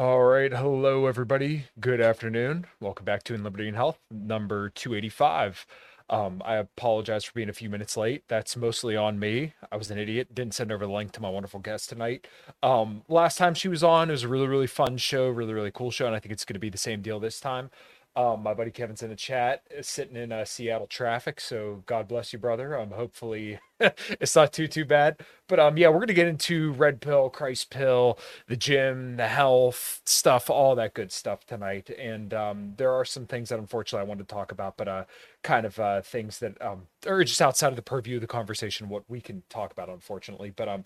All 0.00 0.22
right. 0.22 0.50
Hello, 0.50 1.04
everybody. 1.04 1.66
Good 1.78 2.00
afternoon. 2.00 2.64
Welcome 2.80 3.04
back 3.04 3.22
to 3.24 3.34
In 3.34 3.44
Liberty 3.44 3.68
and 3.68 3.76
Health, 3.76 3.98
number 4.10 4.70
285. 4.70 5.66
Um, 6.08 6.40
I 6.42 6.54
apologize 6.54 7.26
for 7.26 7.34
being 7.34 7.50
a 7.50 7.52
few 7.52 7.68
minutes 7.68 7.98
late. 7.98 8.24
That's 8.26 8.56
mostly 8.56 8.96
on 8.96 9.18
me. 9.18 9.52
I 9.70 9.76
was 9.76 9.90
an 9.90 9.98
idiot. 9.98 10.34
Didn't 10.34 10.54
send 10.54 10.72
over 10.72 10.86
the 10.86 10.92
link 10.92 11.12
to 11.12 11.20
my 11.20 11.28
wonderful 11.28 11.60
guest 11.60 11.90
tonight. 11.90 12.26
Um, 12.62 13.02
last 13.10 13.36
time 13.36 13.52
she 13.52 13.68
was 13.68 13.84
on, 13.84 14.08
it 14.08 14.12
was 14.12 14.22
a 14.22 14.28
really, 14.28 14.46
really 14.46 14.66
fun 14.66 14.96
show, 14.96 15.28
really, 15.28 15.52
really 15.52 15.70
cool 15.70 15.90
show. 15.90 16.06
And 16.06 16.16
I 16.16 16.18
think 16.18 16.32
it's 16.32 16.46
going 16.46 16.54
to 16.54 16.60
be 16.60 16.70
the 16.70 16.78
same 16.78 17.02
deal 17.02 17.20
this 17.20 17.38
time. 17.38 17.68
Um, 18.16 18.42
my 18.42 18.54
buddy 18.54 18.70
Kevin's 18.70 19.02
in 19.02 19.10
the 19.10 19.16
chat, 19.16 19.64
uh, 19.78 19.82
sitting 19.82 20.16
in 20.16 20.32
uh, 20.32 20.46
Seattle 20.46 20.86
traffic. 20.86 21.42
So 21.42 21.82
God 21.84 22.08
bless 22.08 22.32
you, 22.32 22.38
brother. 22.38 22.78
Um, 22.78 22.92
hopefully 22.92 23.58
it's 24.20 24.36
not 24.36 24.52
too 24.52 24.66
too 24.66 24.84
bad. 24.84 25.20
But 25.48 25.58
um, 25.58 25.76
yeah, 25.76 25.88
we're 25.88 26.00
gonna 26.00 26.12
get 26.12 26.28
into 26.28 26.72
red 26.72 27.00
pill, 27.00 27.28
Christ 27.28 27.70
pill, 27.70 28.18
the 28.46 28.56
gym, 28.56 29.16
the 29.16 29.26
health 29.26 30.00
stuff, 30.04 30.48
all 30.48 30.74
that 30.76 30.94
good 30.94 31.10
stuff 31.10 31.44
tonight. 31.46 31.90
And 31.90 32.32
um, 32.32 32.74
there 32.76 32.92
are 32.92 33.04
some 33.04 33.26
things 33.26 33.48
that 33.48 33.58
unfortunately 33.58 34.06
I 34.06 34.08
wanted 34.08 34.28
to 34.28 34.34
talk 34.34 34.52
about, 34.52 34.76
but 34.76 34.86
uh, 34.86 35.04
kind 35.42 35.66
of 35.66 35.78
uh, 35.80 36.02
things 36.02 36.38
that 36.38 36.60
um, 36.62 36.82
are 37.06 37.24
just 37.24 37.42
outside 37.42 37.68
of 37.68 37.76
the 37.76 37.82
purview 37.82 38.16
of 38.16 38.20
the 38.20 38.26
conversation, 38.26 38.88
what 38.88 39.04
we 39.08 39.20
can 39.20 39.42
talk 39.48 39.72
about, 39.72 39.88
unfortunately. 39.88 40.52
But 40.54 40.68
um, 40.68 40.84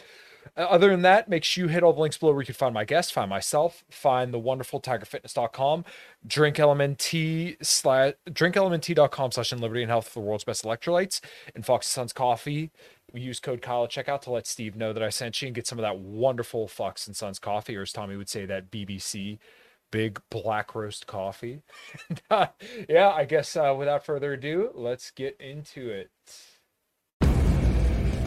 other 0.57 0.89
than 0.89 1.03
that, 1.03 1.29
make 1.29 1.45
sure 1.45 1.65
you 1.65 1.69
hit 1.69 1.83
all 1.83 1.93
the 1.93 2.01
links 2.01 2.17
below 2.17 2.33
where 2.33 2.43
you 2.43 2.47
can 2.47 2.55
find 2.55 2.73
my 2.73 2.85
guest, 2.85 3.13
find 3.13 3.29
myself, 3.29 3.85
find 3.91 4.33
the 4.33 4.39
wonderful 4.39 4.81
tigerfitness.com, 4.81 5.85
drink 6.27 6.57
LMNT 6.57 7.57
slash 7.63 8.15
drink 8.33 8.55
drinklmnt.com 8.55 9.33
slash 9.33 9.53
in 9.53 9.61
liberty 9.61 9.83
and 9.83 9.91
health 9.91 10.09
for 10.09 10.21
the 10.21 10.27
world's 10.27 10.45
best 10.45 10.65
electrolytes, 10.65 11.21
and 11.55 11.67
Fox 11.67 11.87
Sons 11.87 12.13
coffee. 12.13 12.71
We 13.15 13.21
use 13.21 13.39
code 13.39 13.63
Kyle 13.63 13.87
checkout 13.87 14.23
to 14.23 14.33
let 14.33 14.45
Steve 14.45 14.75
know 14.75 14.93
that 14.93 15.03
I 15.03 15.09
sent 15.09 15.41
you 15.41 15.47
and 15.47 15.55
get 15.55 15.69
some 15.69 15.79
of 15.79 15.85
that 15.85 16.01
wonderful 16.01 16.67
Fox 16.67 17.07
and 17.07 17.15
Sons 17.15 17.39
coffee, 17.39 17.77
or 17.77 17.83
as 17.83 17.93
Tommy 17.93 18.17
would 18.17 18.29
say, 18.29 18.45
that 18.45 18.73
BBC 18.73 19.39
big 19.93 20.21
black 20.31 20.75
roast 20.75 21.07
coffee. 21.07 21.63
yeah, 22.89 23.11
I 23.11 23.25
guess 23.25 23.57
uh, 23.57 23.73
without 23.79 24.05
further 24.05 24.33
ado, 24.33 24.71
let's 24.75 25.13
get 25.13 25.37
into 25.41 25.91
it. 25.91 26.11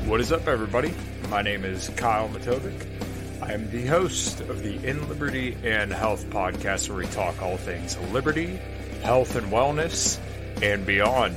What 0.05 0.21
is 0.21 0.31
up, 0.31 0.47
everybody? 0.47 0.94
My 1.29 1.41
name 1.41 1.66
is 1.66 1.89
Kyle 1.97 2.29
Matovic. 2.29 3.41
I 3.41 3.51
am 3.51 3.69
the 3.69 3.85
host 3.88 4.39
of 4.39 4.63
the 4.63 4.81
In 4.89 5.09
Liberty 5.09 5.57
and 5.66 5.91
Health 5.91 6.29
podcast, 6.29 6.88
where 6.88 6.99
we 6.99 7.07
talk 7.07 7.41
all 7.41 7.57
things 7.57 7.97
liberty, 8.13 8.57
health, 9.03 9.35
and 9.35 9.51
wellness, 9.51 10.17
and 10.61 10.85
beyond. 10.85 11.35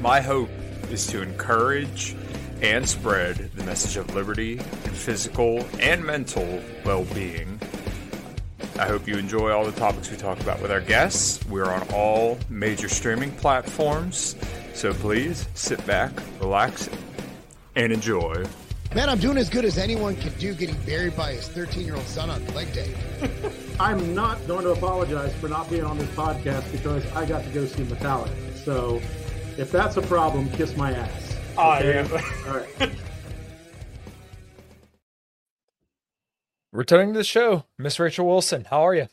My 0.00 0.20
hope 0.20 0.50
is 0.92 1.08
to 1.08 1.22
encourage 1.22 2.14
and 2.62 2.88
spread 2.88 3.36
the 3.54 3.64
message 3.64 3.96
of 3.96 4.14
liberty 4.14 4.56
and 4.58 4.92
physical 4.92 5.66
and 5.80 6.04
mental 6.04 6.62
well 6.84 7.04
being. 7.06 7.60
I 8.78 8.86
hope 8.86 9.06
you 9.06 9.16
enjoy 9.16 9.50
all 9.50 9.64
the 9.64 9.78
topics 9.78 10.10
we 10.10 10.16
talk 10.16 10.40
about 10.40 10.62
with 10.62 10.70
our 10.70 10.80
guests. 10.80 11.44
We're 11.46 11.70
on 11.70 11.86
all 11.92 12.38
major 12.48 12.88
streaming 12.88 13.32
platforms, 13.32 14.36
so 14.74 14.94
please 14.94 15.46
sit 15.54 15.84
back, 15.86 16.12
relax, 16.40 16.88
and 17.74 17.92
enjoy. 17.92 18.44
Man, 18.94 19.08
I'm 19.08 19.18
doing 19.18 19.38
as 19.38 19.50
good 19.50 19.64
as 19.64 19.76
anyone 19.76 20.16
can 20.16 20.32
do 20.38 20.54
getting 20.54 20.76
buried 20.82 21.16
by 21.16 21.32
his 21.32 21.48
13 21.48 21.84
year 21.84 21.96
old 21.96 22.04
son 22.04 22.30
on 22.30 22.46
leg 22.54 22.72
day. 22.72 22.94
I'm 23.80 24.14
not 24.14 24.46
going 24.46 24.64
to 24.64 24.70
apologize 24.70 25.34
for 25.36 25.48
not 25.48 25.68
being 25.68 25.84
on 25.84 25.98
this 25.98 26.10
podcast 26.10 26.70
because 26.70 27.04
I 27.12 27.24
got 27.24 27.42
to 27.42 27.50
go 27.50 27.64
see 27.66 27.82
Metallica. 27.82 28.56
So 28.64 29.00
if 29.58 29.72
that's 29.72 29.96
a 29.96 30.02
problem, 30.02 30.48
kiss 30.50 30.76
my 30.76 30.92
ass. 30.92 31.31
Oh, 31.56 31.74
Okay? 31.78 31.94
yeah. 31.94 32.22
All 32.48 32.56
right. 32.58 32.90
Returning 36.72 37.12
to 37.12 37.18
the 37.18 37.24
show, 37.24 37.66
Miss 37.78 38.00
Rachel 38.00 38.26
Wilson, 38.26 38.64
how 38.70 38.86
are 38.86 38.94
you? 38.94 39.08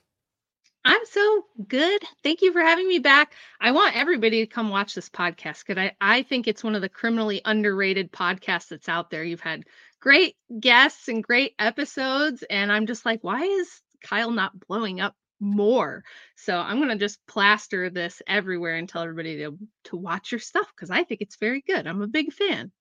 I'm 0.85 1.05
so 1.11 1.43
good. 1.67 2.01
Thank 2.23 2.41
you 2.41 2.53
for 2.53 2.61
having 2.61 2.87
me 2.87 2.99
back. 2.99 3.33
I 3.59 3.71
want 3.71 3.97
everybody 3.97 4.45
to 4.45 4.51
come 4.51 4.69
watch 4.69 4.95
this 4.95 5.09
podcast 5.09 5.65
because 5.67 5.77
I, 5.77 5.91
I 5.99 6.23
think 6.23 6.47
it's 6.47 6.63
one 6.63 6.73
of 6.75 6.81
the 6.81 6.87
criminally 6.87 7.41
underrated 7.43 8.13
podcasts 8.13 8.69
that's 8.69 8.87
out 8.87 9.09
there. 9.09 9.25
You've 9.25 9.41
had 9.41 9.65
great 9.99 10.37
guests 10.57 11.09
and 11.09 11.21
great 11.21 11.53
episodes, 11.59 12.43
and 12.49 12.71
I'm 12.71 12.85
just 12.87 13.05
like, 13.05 13.25
why 13.25 13.41
is 13.41 13.69
Kyle 14.05 14.31
not 14.31 14.57
blowing 14.67 15.01
up 15.01 15.15
more? 15.39 16.03
So 16.35 16.57
I'm 16.57 16.79
gonna 16.79 16.97
just 16.97 17.25
plaster 17.27 17.89
this 17.89 18.21
everywhere 18.27 18.75
and 18.75 18.87
tell 18.89 19.03
everybody 19.03 19.37
to 19.37 19.57
to 19.85 19.97
watch 19.97 20.31
your 20.31 20.39
stuff 20.39 20.71
because 20.75 20.89
I 20.89 21.03
think 21.03 21.21
it's 21.21 21.37
very 21.37 21.61
good. 21.61 21.87
I'm 21.87 22.01
a 22.01 22.07
big 22.07 22.33
fan. 22.33 22.71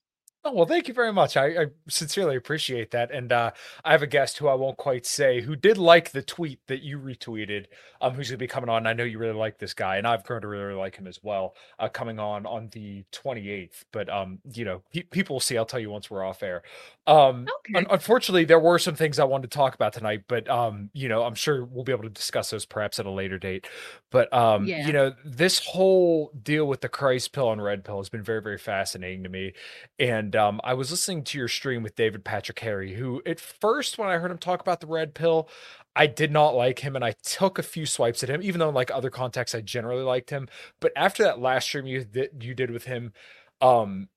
Oh, 0.44 0.52
well, 0.52 0.66
thank 0.66 0.86
you 0.86 0.94
very 0.94 1.12
much. 1.12 1.36
I, 1.36 1.46
I 1.62 1.66
sincerely 1.88 2.36
appreciate 2.36 2.92
that. 2.92 3.10
And 3.10 3.32
uh, 3.32 3.50
I 3.84 3.90
have 3.90 4.02
a 4.02 4.06
guest 4.06 4.38
who 4.38 4.46
I 4.46 4.54
won't 4.54 4.76
quite 4.76 5.04
say 5.04 5.40
who 5.40 5.56
did 5.56 5.76
like 5.76 6.12
the 6.12 6.22
tweet 6.22 6.60
that 6.68 6.80
you 6.80 6.98
retweeted, 7.00 7.66
um, 8.00 8.14
who's 8.14 8.28
going 8.28 8.38
to 8.38 8.42
be 8.42 8.46
coming 8.46 8.70
on. 8.70 8.86
I 8.86 8.92
know 8.92 9.02
you 9.02 9.18
really 9.18 9.34
like 9.34 9.58
this 9.58 9.74
guy, 9.74 9.96
and 9.96 10.06
I've 10.06 10.22
grown 10.22 10.42
to 10.42 10.46
really, 10.48 10.62
really 10.64 10.78
like 10.78 10.94
him 10.94 11.08
as 11.08 11.18
well, 11.22 11.54
uh, 11.80 11.88
coming 11.88 12.20
on 12.20 12.46
on 12.46 12.68
the 12.68 13.04
28th. 13.12 13.84
But, 13.92 14.08
um, 14.08 14.38
you 14.54 14.64
know, 14.64 14.84
pe- 14.92 15.02
people 15.02 15.34
will 15.34 15.40
see. 15.40 15.58
I'll 15.58 15.66
tell 15.66 15.80
you 15.80 15.90
once 15.90 16.08
we're 16.08 16.24
off 16.24 16.42
air. 16.44 16.62
Um, 17.08 17.52
Okay. 17.60 17.74
un- 17.74 17.86
unfortunately, 17.90 18.44
there 18.44 18.60
were 18.60 18.78
some 18.78 18.94
things 18.94 19.18
I 19.18 19.24
wanted 19.24 19.50
to 19.50 19.56
talk 19.56 19.74
about 19.74 19.94
tonight, 19.94 20.24
but, 20.28 20.48
um, 20.48 20.90
you 20.94 21.08
know, 21.08 21.24
I'm 21.24 21.34
sure 21.34 21.64
we'll 21.64 21.84
be 21.84 21.92
able 21.92 22.04
to 22.04 22.10
discuss 22.10 22.50
those 22.50 22.66
perhaps 22.66 23.00
at 23.00 23.06
a 23.06 23.10
later 23.10 23.38
date. 23.38 23.66
But, 24.10 24.32
um, 24.32 24.72
Yeah. 24.72 24.76
you 24.76 24.92
know, 24.92 25.14
this 25.24 25.58
whole 25.66 26.30
deal 26.42 26.66
with 26.66 26.82
the 26.82 26.88
Christ 26.88 27.32
pill 27.32 27.50
and 27.50 27.62
red 27.62 27.84
pill 27.84 27.98
has 27.98 28.10
been 28.10 28.22
very, 28.22 28.42
very 28.42 28.58
fascinating 28.58 29.24
to 29.24 29.30
me. 29.30 29.54
And 29.98 30.36
um, 30.36 30.60
I 30.64 30.74
was 30.74 30.90
listening 30.90 31.24
to 31.24 31.38
your 31.38 31.48
stream 31.48 31.82
with 31.82 31.96
David 31.96 32.24
Patrick 32.24 32.60
Harry, 32.60 32.94
who 32.94 33.22
at 33.26 33.40
first, 33.40 33.98
when 33.98 34.08
I 34.08 34.18
heard 34.18 34.30
him 34.30 34.38
talk 34.38 34.60
about 34.60 34.80
the 34.80 34.86
red 34.86 35.14
pill, 35.14 35.48
I 35.96 36.06
did 36.06 36.30
not 36.30 36.50
like 36.54 36.78
him, 36.78 36.94
and 36.94 37.04
I 37.04 37.12
took 37.24 37.58
a 37.58 37.62
few 37.62 37.86
swipes 37.86 38.22
at 38.22 38.30
him, 38.30 38.42
even 38.42 38.60
though 38.60 38.68
in 38.68 38.74
like 38.74 38.90
other 38.90 39.10
contexts 39.10 39.54
I 39.54 39.62
generally 39.62 40.04
liked 40.04 40.30
him. 40.30 40.48
But 40.80 40.92
after 40.96 41.24
that 41.24 41.40
last 41.40 41.64
stream 41.64 41.86
you 41.86 42.04
that 42.12 42.42
you 42.42 42.54
did 42.54 42.70
with 42.70 42.84
him, 42.84 43.12
um, 43.60 44.08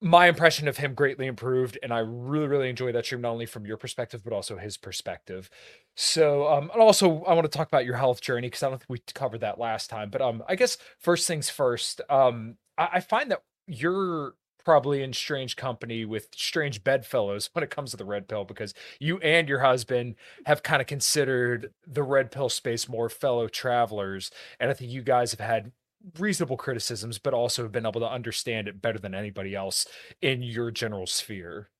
my 0.00 0.28
impression 0.28 0.68
of 0.68 0.76
him 0.76 0.94
greatly 0.94 1.26
improved, 1.26 1.78
and 1.82 1.92
I 1.92 1.98
really, 1.98 2.46
really 2.46 2.70
enjoyed 2.70 2.94
that 2.94 3.04
stream, 3.04 3.20
not 3.20 3.30
only 3.30 3.46
from 3.46 3.66
your 3.66 3.76
perspective, 3.76 4.22
but 4.22 4.32
also 4.32 4.56
his 4.56 4.76
perspective. 4.76 5.50
So, 5.96 6.46
um, 6.46 6.70
and 6.72 6.80
also 6.80 7.24
I 7.24 7.34
want 7.34 7.50
to 7.50 7.56
talk 7.56 7.66
about 7.66 7.84
your 7.84 7.96
health 7.96 8.20
journey 8.20 8.46
because 8.46 8.62
I 8.62 8.68
don't 8.68 8.78
think 8.78 8.90
we 8.90 9.00
covered 9.14 9.40
that 9.40 9.58
last 9.58 9.90
time. 9.90 10.10
But 10.10 10.22
um, 10.22 10.44
I 10.48 10.54
guess 10.54 10.78
first 11.00 11.26
things 11.26 11.50
first, 11.50 12.00
um, 12.08 12.56
I, 12.76 12.88
I 12.94 13.00
find 13.00 13.30
that 13.32 13.42
you're 13.66 14.34
probably 14.64 15.02
in 15.02 15.12
strange 15.12 15.56
company 15.56 16.04
with 16.04 16.28
strange 16.36 16.84
bedfellows 16.84 17.50
when 17.54 17.64
it 17.64 17.70
comes 17.70 17.90
to 17.90 17.96
the 17.96 18.04
red 18.04 18.28
pill 18.28 18.44
because 18.44 18.74
you 19.00 19.18
and 19.18 19.48
your 19.48 19.60
husband 19.60 20.14
have 20.46 20.62
kind 20.62 20.80
of 20.80 20.86
considered 20.86 21.72
the 21.86 22.02
red 22.02 22.30
pill 22.30 22.50
space 22.50 22.88
more 22.88 23.08
fellow 23.08 23.48
travelers, 23.48 24.30
and 24.60 24.70
I 24.70 24.74
think 24.74 24.92
you 24.92 25.02
guys 25.02 25.32
have 25.32 25.40
had 25.40 25.72
reasonable 26.18 26.56
criticisms, 26.56 27.18
but 27.18 27.34
also 27.34 27.62
have 27.62 27.72
been 27.72 27.86
able 27.86 28.00
to 28.00 28.10
understand 28.10 28.68
it 28.68 28.80
better 28.80 28.98
than 28.98 29.14
anybody 29.14 29.54
else 29.54 29.86
in 30.22 30.42
your 30.42 30.70
general 30.70 31.06
sphere. 31.06 31.70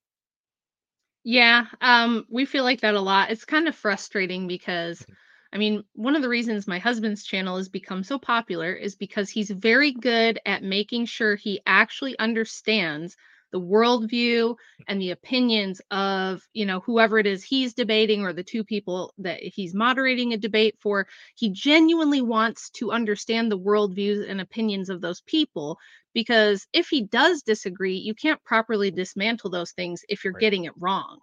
Yeah, 1.24 1.66
um, 1.80 2.24
we 2.30 2.44
feel 2.44 2.64
like 2.64 2.80
that 2.80 2.94
a 2.94 3.00
lot. 3.00 3.30
It's 3.30 3.44
kind 3.44 3.68
of 3.68 3.74
frustrating 3.74 4.46
because, 4.46 5.04
I 5.52 5.58
mean, 5.58 5.84
one 5.94 6.16
of 6.16 6.22
the 6.22 6.28
reasons 6.28 6.66
my 6.66 6.78
husband's 6.78 7.24
channel 7.24 7.56
has 7.56 7.68
become 7.68 8.02
so 8.02 8.18
popular 8.18 8.72
is 8.72 8.96
because 8.96 9.28
he's 9.28 9.50
very 9.50 9.92
good 9.92 10.40
at 10.46 10.62
making 10.62 11.06
sure 11.06 11.36
he 11.36 11.60
actually 11.66 12.18
understands 12.18 13.16
the 13.52 13.60
worldview 13.60 14.54
and 14.86 15.00
the 15.00 15.10
opinions 15.10 15.80
of, 15.90 16.42
you 16.52 16.64
know, 16.66 16.80
whoever 16.80 17.18
it 17.18 17.26
is 17.26 17.42
he's 17.44 17.74
debating 17.74 18.22
or 18.22 18.32
the 18.32 18.42
two 18.42 18.64
people 18.64 19.12
that 19.18 19.40
he's 19.42 19.74
moderating 19.74 20.32
a 20.32 20.36
debate 20.38 20.76
for. 20.80 21.06
He 21.34 21.50
genuinely 21.50 22.22
wants 22.22 22.70
to 22.72 22.90
understand 22.92 23.50
the 23.50 23.58
worldviews 23.58 24.28
and 24.28 24.40
opinions 24.40 24.88
of 24.90 25.00
those 25.00 25.20
people 25.22 25.78
because 26.14 26.66
if 26.72 26.88
he 26.88 27.02
does 27.02 27.42
disagree, 27.42 27.96
you 27.96 28.14
can't 28.14 28.42
properly 28.44 28.90
dismantle 28.90 29.50
those 29.50 29.72
things 29.72 30.04
if 30.08 30.24
you're 30.24 30.32
Right. 30.32 30.44
getting 30.44 30.64
it 30.64 30.72
wrong. 30.78 31.18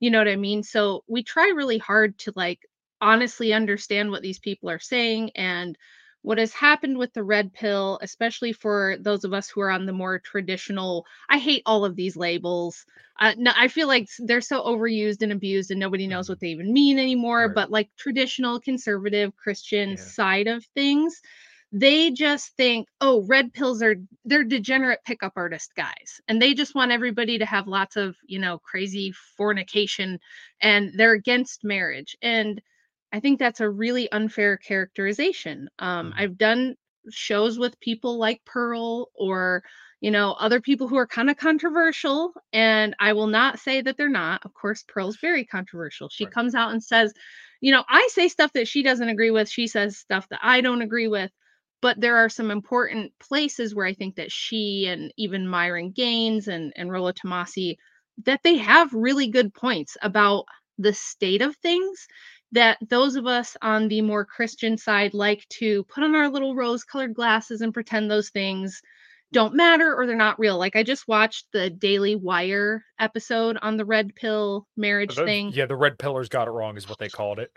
You 0.00 0.10
know 0.10 0.18
what 0.18 0.28
I 0.28 0.36
mean? 0.36 0.62
So 0.62 1.04
we 1.08 1.22
try 1.22 1.52
really 1.54 1.78
hard 1.78 2.18
to 2.20 2.32
like 2.36 2.60
honestly 3.00 3.52
understand 3.52 4.10
what 4.10 4.22
these 4.22 4.38
people 4.38 4.70
are 4.70 4.78
saying 4.78 5.30
and 5.34 5.76
what 6.22 6.38
has 6.38 6.52
happened 6.52 6.98
with 6.98 7.12
the 7.14 7.22
red 7.24 7.52
pill, 7.52 7.98
especially 8.02 8.52
for 8.52 8.96
those 9.00 9.24
of 9.24 9.32
us 9.32 9.48
who 9.48 9.60
are 9.60 9.70
on 9.70 9.86
the 9.86 9.92
more 9.92 10.18
traditional, 10.18 11.06
I 11.28 11.38
hate 11.38 11.62
all 11.66 11.84
of 11.84 11.96
these 11.96 12.16
labels. 12.16 12.84
Uh, 13.18 13.34
no, 13.36 13.52
I 13.56 13.68
feel 13.68 13.88
like 13.88 14.08
they're 14.18 14.40
so 14.40 14.62
overused 14.64 15.22
and 15.22 15.32
abused, 15.32 15.70
and 15.70 15.80
nobody 15.80 16.06
knows 16.06 16.28
Mhm. 16.28 16.30
what 16.30 16.40
they 16.40 16.48
even 16.48 16.72
mean 16.72 16.98
anymore. 16.98 17.48
Right. 17.48 17.54
But 17.54 17.70
like 17.70 17.90
traditional 17.98 18.60
conservative 18.60 19.34
Christian 19.36 19.96
Yeah. 19.96 19.96
side 19.96 20.46
of 20.48 20.64
things, 20.74 21.20
they 21.72 22.10
just 22.10 22.56
think, 22.56 22.88
oh, 23.00 23.22
red 23.26 23.52
pills 23.52 23.82
are 23.82 23.96
they're 24.24 24.44
degenerate 24.44 25.00
pickup 25.04 25.32
artist 25.36 25.72
guys, 25.76 26.20
and 26.28 26.40
they 26.40 26.54
just 26.54 26.74
want 26.74 26.92
everybody 26.92 27.38
to 27.38 27.46
have 27.46 27.66
lots 27.68 27.96
of 27.96 28.16
you 28.26 28.38
know 28.38 28.58
crazy 28.58 29.12
fornication, 29.36 30.18
and 30.60 30.92
they're 30.96 31.12
against 31.12 31.64
marriage. 31.64 32.16
And 32.22 32.60
I 33.12 33.20
think 33.20 33.38
that's 33.38 33.60
a 33.60 33.70
really 33.70 34.10
unfair 34.12 34.56
characterization. 34.56 35.68
Um, 35.78 36.12
Mhm. 36.12 36.16
I've 36.16 36.38
done 36.38 36.76
shows 37.10 37.58
with 37.58 37.80
people 37.80 38.18
like 38.18 38.44
Pearl 38.44 39.10
or, 39.14 39.64
you 40.00 40.10
know, 40.10 40.32
other 40.34 40.60
people 40.60 40.86
who 40.86 40.96
are 40.96 41.06
kind 41.06 41.30
of 41.30 41.36
controversial, 41.36 42.32
and 42.52 42.94
I 43.00 43.12
will 43.14 43.26
not 43.26 43.58
say 43.58 43.80
that 43.82 43.96
they're 43.96 44.08
not. 44.08 44.44
Of 44.44 44.54
course, 44.54 44.84
Pearl's 44.86 45.16
very 45.18 45.44
controversial. 45.44 46.08
She 46.08 46.26
Right. 46.26 46.28
comes 46.28 46.54
out 46.54 46.72
and 46.72 46.82
says, 46.82 47.12
you 47.60 47.72
know, 47.72 47.84
I 47.88 48.08
say 48.12 48.28
stuff 48.28 48.52
that 48.52 48.68
she 48.68 48.82
doesn't 48.82 49.08
agree 49.08 49.30
with, 49.30 49.48
she 49.48 49.66
says 49.66 49.98
stuff 49.98 50.28
that 50.30 50.40
I 50.42 50.60
don't 50.60 50.82
agree 50.82 51.08
with. 51.08 51.30
But 51.82 52.00
there 52.00 52.16
are 52.18 52.28
some 52.28 52.50
important 52.50 53.12
places 53.18 53.74
where 53.74 53.86
I 53.86 53.94
think 53.94 54.16
that 54.16 54.30
she 54.32 54.86
and 54.86 55.12
even 55.16 55.48
Myron 55.48 55.92
Gaines 55.92 56.46
and, 56.48 56.72
and 56.76 56.90
Rollo 56.92 57.12
Tomassi, 57.12 57.76
that 58.24 58.42
they 58.42 58.56
have 58.58 58.92
really 58.92 59.28
good 59.28 59.54
points 59.54 59.96
about 60.02 60.44
the 60.78 60.92
state 60.92 61.42
of 61.42 61.56
things 61.56 62.06
that 62.52 62.78
those 62.88 63.16
of 63.16 63.26
us 63.26 63.56
on 63.62 63.88
the 63.88 64.00
more 64.02 64.24
Christian 64.24 64.76
side 64.76 65.14
like 65.14 65.46
to 65.50 65.84
put 65.84 66.02
on 66.02 66.14
our 66.14 66.28
little 66.28 66.54
rose 66.54 66.84
colored 66.84 67.14
glasses 67.14 67.60
and 67.60 67.72
pretend 67.72 68.10
those 68.10 68.30
things 68.30 68.82
don't 69.32 69.54
matter 69.54 69.94
or 69.94 70.06
they're 70.06 70.16
not 70.16 70.40
real. 70.40 70.58
Like 70.58 70.74
I 70.74 70.82
just 70.82 71.06
watched 71.06 71.46
the 71.52 71.70
Daily 71.70 72.16
Wire 72.16 72.84
episode 72.98 73.56
on 73.62 73.76
the 73.76 73.84
red 73.84 74.14
pill 74.16 74.66
marriage 74.76 75.14
The- 75.14 75.24
thing. 75.24 75.52
Yeah, 75.52 75.66
the 75.66 75.76
red 75.76 75.98
pillars 75.98 76.28
got 76.28 76.48
it 76.48 76.52
wrong, 76.52 76.76
is 76.76 76.88
what 76.88 76.98
they 76.98 77.08
called 77.08 77.38
it. 77.38 77.52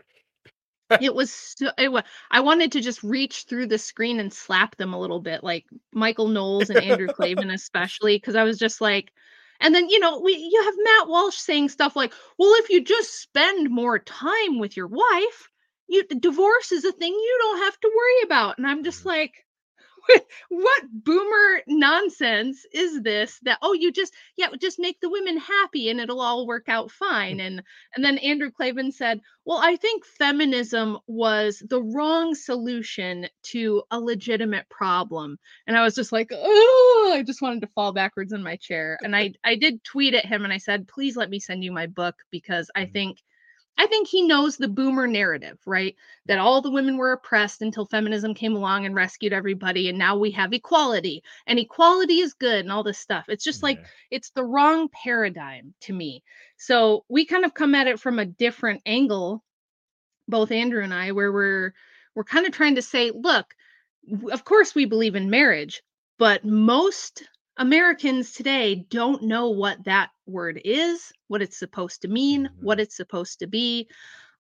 It 1.02 1.16
was 1.16 1.32
so, 1.32 1.72
it 1.80 1.92
was, 1.92 2.04
I 2.30 2.42
wanted 2.42 2.74
to 2.74 2.82
just 2.82 3.02
reach 3.02 3.46
through 3.50 3.66
the 3.66 3.80
screen 3.80 4.20
and 4.20 4.32
slap 4.32 4.76
them 4.76 4.94
a 4.94 5.00
little 5.00 5.20
bit, 5.20 5.44
like 5.44 5.66
Michael 5.92 6.28
Knowles 6.28 6.70
and 6.70 6.78
Andrew 6.78 7.08
Klavan 7.08 7.50
especially, 7.50 8.18
because 8.18 8.36
I 8.36 8.44
was 8.44 8.60
just 8.60 8.80
like, 8.80 9.12
and 9.64 9.74
then 9.76 9.90
you 9.90 10.00
know 10.00 10.20
we 10.20 10.34
you 10.36 10.64
have 10.64 10.76
Matt 10.78 11.08
Walsh 11.10 11.38
saying 11.38 11.70
stuff 11.70 11.96
like, 11.96 12.14
well, 12.38 12.54
if 12.60 12.70
you 12.70 12.84
just 12.84 13.20
spend 13.22 13.72
more 13.72 14.00
time 14.00 14.60
with 14.60 14.78
your 14.78 14.88
wife, 14.88 15.50
you 15.88 16.04
divorce 16.06 16.72
is 16.72 16.86
a 16.86 16.92
thing 16.92 17.14
you 17.14 17.38
don't 17.42 17.60
have 17.64 17.80
to 17.82 17.92
worry 17.96 18.24
about, 18.26 18.58
and 18.60 18.68
I'm 18.68 18.84
just 18.84 19.04
Mhm. 19.04 19.08
like. 19.08 19.43
What 20.50 20.84
boomer 20.92 21.62
nonsense 21.68 22.66
is 22.74 23.02
this 23.02 23.40
that 23.44 23.60
oh 23.62 23.74
you 23.74 23.92
just 23.92 24.14
yeah 24.38 24.48
just 24.60 24.80
make 24.80 25.00
the 25.02 25.10
women 25.10 25.38
happy 25.38 25.90
and 25.90 26.00
it'll 26.00 26.22
all 26.22 26.46
work 26.48 26.66
out 26.68 26.92
fine 26.92 27.40
and 27.40 27.62
and 27.96 28.04
then 28.06 28.18
Andrew 28.20 28.52
Klavan 28.52 28.92
said 28.92 29.22
well, 29.46 29.60
I 29.62 29.76
think 29.76 30.06
feminism 30.06 31.00
was 31.08 31.62
the 31.70 31.82
wrong 31.82 32.34
solution 32.34 33.28
to 33.52 33.84
a 33.92 34.00
legitimate 34.00 34.70
problem. 34.70 35.38
And 35.68 35.78
I 35.78 35.84
was 35.84 35.96
just 35.96 36.14
like, 36.14 36.30
oh, 36.32 37.12
I 37.14 37.24
just 37.24 37.42
wanted 37.42 37.60
to 37.62 37.68
fall 37.76 37.92
backwards 37.92 38.32
in 38.32 38.42
my 38.42 38.56
chair. 38.56 39.00
And 39.04 39.16
I 39.16 39.34
I 39.44 39.56
did 39.56 39.84
tweet 39.84 40.14
at 40.14 40.26
him 40.26 40.46
and 40.46 40.54
I 40.54 40.60
said, 40.60 40.88
please 40.88 41.18
let 41.18 41.30
me 41.30 41.40
send 41.40 41.64
you 41.64 41.72
my 41.74 41.88
book 41.88 42.16
because 42.32 42.72
I 42.76 42.86
Mhm. 42.86 42.94
think 42.94 43.18
I 43.78 43.88
think 43.88 44.08
he 44.08 44.22
knows 44.22 44.56
the 44.56 44.68
boomer 44.68 45.08
narrative, 45.08 45.58
right? 45.66 45.96
That 46.28 46.38
all 46.38 46.62
the 46.62 46.72
women 46.72 46.98
were 46.98 47.12
oppressed 47.12 47.62
until 47.62 47.86
feminism 47.86 48.34
came 48.34 48.56
along 48.56 48.86
and 48.86 48.94
rescued 48.94 49.34
everybody. 49.34 49.90
And 49.90 49.98
now 49.98 50.16
we 50.16 50.32
have 50.32 50.54
equality 50.54 51.24
and 51.48 51.58
equality 51.58 52.20
is 52.20 52.34
good 52.34 52.60
and 52.60 52.72
all 52.72 52.84
this 52.84 53.00
stuff. 53.00 53.26
It's 53.30 53.44
just 53.44 53.64
like 53.64 53.80
it's 54.12 54.30
the 54.30 54.44
wrong 54.44 54.90
paradigm 54.90 55.74
to 55.82 55.94
me. 55.94 56.24
So 56.58 57.04
we 57.10 57.26
kind 57.26 57.46
of 57.46 57.54
come 57.54 57.74
at 57.74 57.88
it 57.88 58.00
from 58.00 58.20
a 58.20 58.26
different 58.26 58.82
angle, 58.86 59.44
both 60.28 60.52
Andrew 60.52 60.84
and 60.84 60.94
I, 60.94 61.12
where 61.12 61.32
we're 61.32 61.74
we're 62.16 62.24
kind 62.24 62.46
of 62.46 62.54
trying 62.54 62.76
to 62.76 62.82
say, 62.82 63.12
look, 63.12 63.56
of 64.32 64.46
course 64.46 64.76
we 64.76 64.86
believe 64.86 65.16
in 65.16 65.30
marriage, 65.30 65.82
but 66.20 66.46
most 66.46 67.24
Americans 67.58 68.34
today 68.34 68.76
don't 68.90 69.24
know 69.24 69.50
what 69.50 69.84
that 69.86 70.10
word 70.26 70.60
is, 70.64 71.12
what 71.28 71.42
it's 71.42 71.58
supposed 71.58 72.02
to 72.02 72.08
mean, 72.08 72.50
what 72.60 72.80
Mhm. 72.80 72.82
it's 72.82 72.98
supposed 72.98 73.40
to 73.40 73.48
be. 73.48 73.88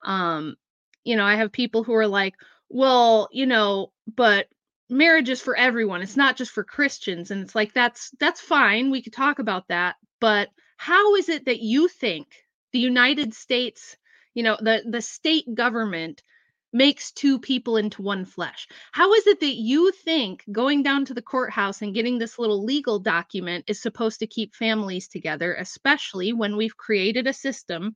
Um, 0.03 0.55
you 1.03 1.15
know, 1.15 1.25
I 1.25 1.35
have 1.35 1.51
people 1.51 1.83
who 1.83 1.93
are 1.93 2.07
like, 2.07 2.35
well, 2.69 3.29
you 3.31 3.45
know, 3.45 3.91
but 4.07 4.47
marriage 4.89 5.29
is 5.29 5.41
for 5.41 5.55
everyone. 5.55 6.01
It's 6.01 6.17
not 6.17 6.37
just 6.37 6.51
for 6.51 6.63
Christians. 6.63 7.31
And 7.31 7.41
it's 7.43 7.55
like 7.55 7.73
that's 7.73 8.11
that's 8.19 8.41
fine. 8.41 8.91
We 8.91 9.01
could 9.01 9.13
talk 9.13 9.39
about 9.39 9.67
that. 9.69 9.95
But 10.19 10.49
how 10.77 11.15
is 11.15 11.29
it 11.29 11.45
that 11.45 11.61
you 11.61 11.87
think 11.87 12.27
the 12.71 12.79
United 12.79 13.33
States, 13.33 13.97
you 14.33 14.43
know, 14.43 14.57
the 14.59 14.83
the 14.89 15.01
state 15.01 15.53
government 15.53 16.23
makes 16.73 17.11
two 17.11 17.39
people 17.39 17.77
into 17.77 18.01
one 18.01 18.25
flesh? 18.25 18.67
How 18.91 19.13
is 19.13 19.27
it 19.27 19.39
that 19.39 19.55
you 19.55 19.91
think 19.91 20.43
going 20.51 20.83
down 20.83 21.05
to 21.05 21.13
the 21.13 21.21
courthouse 21.21 21.81
and 21.81 21.93
getting 21.93 22.17
this 22.17 22.39
little 22.39 22.63
legal 22.63 22.99
document 22.99 23.65
is 23.67 23.81
supposed 23.81 24.19
to 24.19 24.27
keep 24.27 24.55
families 24.55 25.07
together, 25.07 25.55
especially 25.55 26.33
when 26.33 26.57
we've 26.57 26.77
created 26.77 27.27
a 27.27 27.33
system 27.33 27.95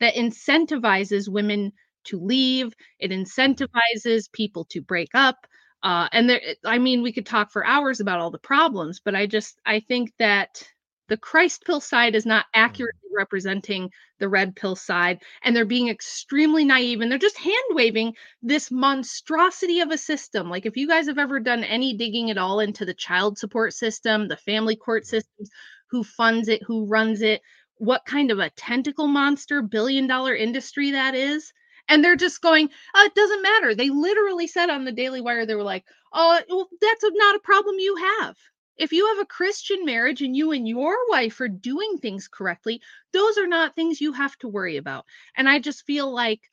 that 0.00 0.14
incentivizes 0.14 1.28
women 1.28 1.72
to 2.04 2.18
leave, 2.18 2.74
it 2.98 3.10
incentivizes 3.10 4.30
people 4.32 4.64
to 4.66 4.80
break 4.80 5.10
up. 5.14 5.46
Uh, 5.82 6.08
and 6.12 6.30
there, 6.30 6.40
I 6.64 6.78
mean, 6.78 7.02
we 7.02 7.12
could 7.12 7.26
talk 7.26 7.50
for 7.50 7.66
hours 7.66 8.00
about 8.00 8.20
all 8.20 8.30
the 8.30 8.38
problems, 8.38 9.00
but 9.04 9.14
I 9.14 9.26
just, 9.26 9.60
I 9.66 9.80
think 9.80 10.12
that 10.18 10.62
the 11.08 11.16
Christ 11.16 11.64
pill 11.64 11.80
side 11.80 12.14
is 12.14 12.26
not 12.26 12.46
mm-hmm. 12.46 12.64
accurately 12.64 13.10
representing 13.14 13.90
the 14.18 14.28
red 14.28 14.56
pill 14.56 14.76
side, 14.76 15.22
and 15.42 15.54
they're 15.54 15.64
being 15.64 15.88
extremely 15.88 16.64
naive 16.64 17.00
and 17.00 17.10
they're 17.10 17.18
just 17.18 17.38
hand 17.38 17.54
waving 17.70 18.14
this 18.42 18.70
monstrosity 18.70 19.80
of 19.80 19.90
a 19.90 19.98
system. 19.98 20.48
Like, 20.48 20.66
if 20.66 20.76
you 20.76 20.88
guys 20.88 21.06
have 21.06 21.18
ever 21.18 21.40
done 21.40 21.64
any 21.64 21.94
digging 21.94 22.30
at 22.30 22.38
all 22.38 22.60
into 22.60 22.84
the 22.84 22.94
child 22.94 23.38
support 23.38 23.74
system, 23.74 24.28
the 24.28 24.36
family 24.36 24.76
court 24.76 25.02
mm-hmm. 25.02 25.16
systems, 25.16 25.50
who 25.90 26.02
funds 26.02 26.48
it, 26.48 26.62
who 26.62 26.86
runs 26.86 27.22
it, 27.22 27.40
what 27.78 28.04
kind 28.06 28.30
of 28.30 28.38
a 28.38 28.50
tentacle 28.50 29.06
monster 29.06 29.62
billion 29.62 30.06
dollar 30.06 30.34
industry 30.34 30.90
that 30.92 31.14
is. 31.14 31.52
And 31.88 32.02
they're 32.02 32.16
just 32.16 32.40
going, 32.40 32.70
oh, 32.94 33.04
it 33.04 33.14
doesn't 33.14 33.42
matter. 33.42 33.74
They 33.74 33.90
literally 33.90 34.46
said 34.46 34.70
on 34.70 34.86
the 34.86 34.92
Daily 34.92 35.20
Wire, 35.20 35.44
they 35.44 35.54
were 35.54 35.62
like, 35.62 35.84
oh, 36.14 36.40
well, 36.48 36.68
that's 36.80 37.04
not 37.04 37.36
a 37.36 37.40
problem 37.40 37.76
you 37.78 37.96
have. 37.96 38.36
If 38.76 38.92
you 38.92 39.06
have 39.08 39.18
a 39.18 39.26
Christian 39.26 39.84
marriage 39.84 40.22
and 40.22 40.36
you 40.36 40.52
and 40.52 40.68
your 40.68 40.96
wife 41.08 41.40
are 41.40 41.48
doing 41.48 41.98
things 41.98 42.28
correctly, 42.28 42.80
those 43.12 43.38
are 43.38 43.46
not 43.46 43.74
things 43.74 44.00
you 44.00 44.12
have 44.12 44.36
to 44.38 44.48
worry 44.48 44.76
about. 44.76 45.06
And 45.36 45.48
I 45.48 45.58
just 45.60 45.84
feel 45.86 46.12
like 46.12 46.50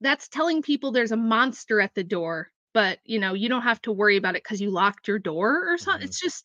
that's 0.00 0.28
telling 0.28 0.62
people 0.62 0.92
there's 0.92 1.12
a 1.12 1.16
monster 1.16 1.80
at 1.80 1.94
the 1.94 2.04
door, 2.04 2.50
but 2.74 2.98
you 3.04 3.18
know, 3.18 3.34
you 3.34 3.48
don't 3.48 3.62
have 3.62 3.80
to 3.82 3.92
worry 3.92 4.16
about 4.16 4.36
it 4.36 4.42
because 4.44 4.60
you 4.60 4.70
locked 4.70 5.08
your 5.08 5.18
door 5.18 5.72
or 5.72 5.78
something. 5.78 6.02
Mhm. 6.02 6.08
It's 6.08 6.20
just 6.20 6.44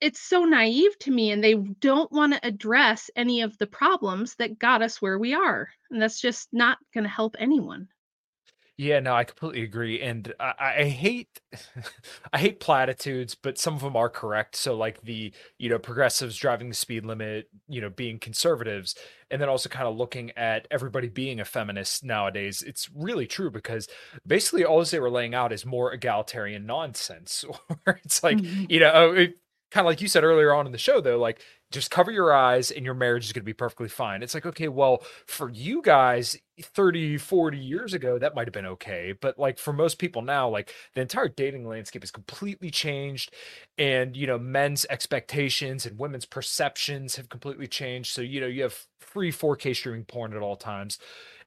it's 0.00 0.20
so 0.20 0.44
naive 0.44 0.98
to 0.98 1.10
me 1.10 1.30
and 1.30 1.42
they 1.42 1.54
don't 1.54 2.10
want 2.12 2.32
to 2.32 2.46
address 2.46 3.10
any 3.16 3.42
of 3.42 3.56
the 3.58 3.66
problems 3.66 4.34
that 4.36 4.58
got 4.58 4.82
us 4.82 5.00
where 5.02 5.18
we 5.18 5.34
are 5.34 5.68
and 5.90 6.00
that's 6.00 6.20
just 6.20 6.48
not 6.52 6.78
going 6.94 7.04
to 7.04 7.10
help 7.10 7.36
anyone 7.38 7.88
Yeah, 8.82 8.98
no, 9.00 9.14
I 9.14 9.24
completely 9.24 9.62
agree, 9.62 10.00
and 10.00 10.32
I, 10.40 10.54
I 10.78 10.84
hate, 10.84 11.40
I 12.32 12.38
hate 12.38 12.58
platitudes, 12.58 13.34
but 13.34 13.56
some 13.56 13.74
of 13.74 13.80
them 13.80 13.94
are 13.96 14.08
correct. 14.08 14.56
So, 14.56 14.74
like 14.76 15.02
the 15.02 15.32
you 15.58 15.68
know 15.68 15.78
progressives 15.78 16.36
driving 16.36 16.68
the 16.70 16.74
speed 16.74 17.04
limit, 17.04 17.48
you 17.68 17.80
know, 17.80 17.90
being 17.90 18.18
conservatives, 18.18 18.96
and 19.30 19.40
then 19.40 19.48
also 19.48 19.68
kind 19.68 19.86
of 19.86 19.96
looking 19.96 20.32
at 20.36 20.66
everybody 20.70 21.08
being 21.08 21.38
a 21.38 21.44
feminist 21.44 22.02
nowadays. 22.02 22.62
It's 22.62 22.90
really 22.92 23.26
true 23.26 23.50
because 23.52 23.86
basically 24.26 24.64
all 24.64 24.82
they 24.84 24.98
were 25.00 25.10
laying 25.10 25.34
out 25.34 25.52
is 25.52 25.64
more 25.64 25.92
egalitarian 25.92 26.66
nonsense, 26.66 27.44
where 27.84 28.00
it's 28.04 28.22
like 28.24 28.42
Mhm. 28.42 28.66
you 28.68 28.80
know, 28.80 29.12
it, 29.12 29.34
kind 29.72 29.86
of 29.86 29.90
like 29.90 30.02
you 30.02 30.08
said 30.08 30.22
earlier 30.22 30.52
on 30.52 30.66
in 30.66 30.72
the 30.72 30.78
show, 30.78 31.00
though, 31.00 31.18
like 31.18 31.40
just 31.70 31.90
cover 31.90 32.10
your 32.10 32.32
eyes 32.34 32.70
and 32.70 32.84
your 32.84 32.92
marriage 32.92 33.24
is 33.24 33.32
going 33.32 33.40
to 33.40 33.46
be 33.46 33.54
perfectly 33.54 33.88
fine. 33.88 34.22
It's 34.22 34.34
like, 34.34 34.44
okay, 34.44 34.68
well, 34.68 35.02
for 35.26 35.48
you 35.48 35.80
guys 35.80 36.36
30, 36.60 37.16
40 37.16 37.56
years 37.56 37.94
ago, 37.94 38.18
that 38.18 38.34
might 38.34 38.46
have 38.46 38.52
been 38.52 38.66
okay. 38.66 39.14
But 39.18 39.38
like 39.38 39.58
for 39.58 39.72
most 39.72 39.98
people 39.98 40.20
now, 40.20 40.46
like 40.46 40.74
the 40.94 41.00
entire 41.00 41.28
dating 41.28 41.66
landscape 41.66 42.02
has 42.02 42.10
completely 42.10 42.70
changed. 42.70 43.32
And, 43.78 44.14
you 44.14 44.26
know, 44.26 44.38
men's 44.38 44.84
expectations 44.90 45.86
and 45.86 45.98
women's 45.98 46.26
perceptions 46.26 47.16
have 47.16 47.30
completely 47.30 47.66
changed. 47.66 48.12
So, 48.12 48.20
you 48.20 48.42
know, 48.42 48.46
you 48.46 48.64
have 48.64 48.86
free 49.00 49.32
4K 49.32 49.74
streaming 49.74 50.04
porn 50.04 50.36
at 50.36 50.42
all 50.42 50.56
times. 50.56 50.98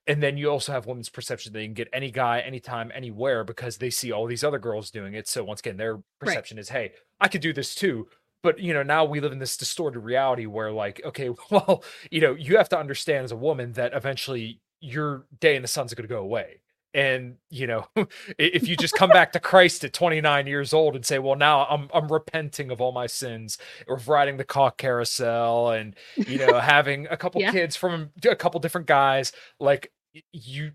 And 0.07 0.21
then 0.21 0.37
you 0.37 0.49
also 0.49 0.71
have 0.71 0.85
women's 0.85 1.09
perception 1.09 1.51
they 1.51 1.65
can 1.65 1.73
get 1.73 1.89
any 1.91 2.11
guy, 2.11 2.39
anytime, 2.39 2.91
anywhere 2.93 3.43
because 3.43 3.77
they 3.77 3.89
see 3.89 4.11
all 4.11 4.27
these 4.27 4.43
other 4.43 4.59
girls 4.59 4.91
doing 4.91 5.15
it. 5.15 5.27
So 5.27 5.43
once 5.43 5.61
again, 5.61 5.77
their 5.77 5.99
perception 6.19 6.59
is, 6.59 6.69
hey, 6.69 6.91
I 7.19 7.27
could 7.27 7.41
do 7.41 7.53
this 7.53 7.75
too 7.75 8.07
but 8.43 8.59
you 8.59 8.73
know 8.73 8.83
now 8.83 9.03
we 9.03 9.19
live 9.19 9.31
in 9.31 9.39
this 9.39 9.57
distorted 9.57 9.99
reality 9.99 10.45
where 10.45 10.71
like 10.71 11.01
okay 11.03 11.29
well 11.51 11.83
you 12.11 12.21
know 12.21 12.33
you 12.33 12.57
have 12.57 12.69
to 12.69 12.77
understand 12.79 13.25
as 13.25 13.31
a 13.31 13.35
woman 13.35 13.73
that 13.73 13.93
eventually 13.93 14.61
your 14.79 15.25
day 15.39 15.55
in 15.55 15.61
the 15.63 15.67
sun's 15.67 15.93
going 15.93 16.07
to 16.07 16.13
go 16.13 16.21
away 16.21 16.61
and 16.93 17.35
you 17.49 17.65
know 17.65 17.87
if 18.37 18.67
you 18.67 18.77
just 18.77 18.93
come 18.95 19.09
back 19.09 19.31
to 19.33 19.39
christ 19.51 19.83
at 19.83 19.93
29 19.93 20.45
years 20.47 20.73
old 20.73 20.95
and 20.95 21.05
say 21.05 21.17
well 21.17 21.35
now 21.35 21.65
i'm 21.65 21.89
i'm 21.93 22.07
repenting 22.07 22.69
of 22.71 22.79
all 22.81 22.91
my 22.91 23.07
sins 23.07 23.57
of 23.87 24.07
riding 24.07 24.37
the 24.37 24.43
cock 24.43 24.77
carousel 24.77 25.71
and 25.71 25.95
you 26.27 26.37
know 26.37 26.59
having 26.59 27.07
a 27.09 27.17
couple 27.17 27.41
Yeah. 27.41 27.51
kids 27.51 27.75
from 27.75 28.11
a 28.29 28.35
couple 28.35 28.59
different 28.59 28.85
guys 28.87 29.31
like 29.59 29.91
you 30.31 30.71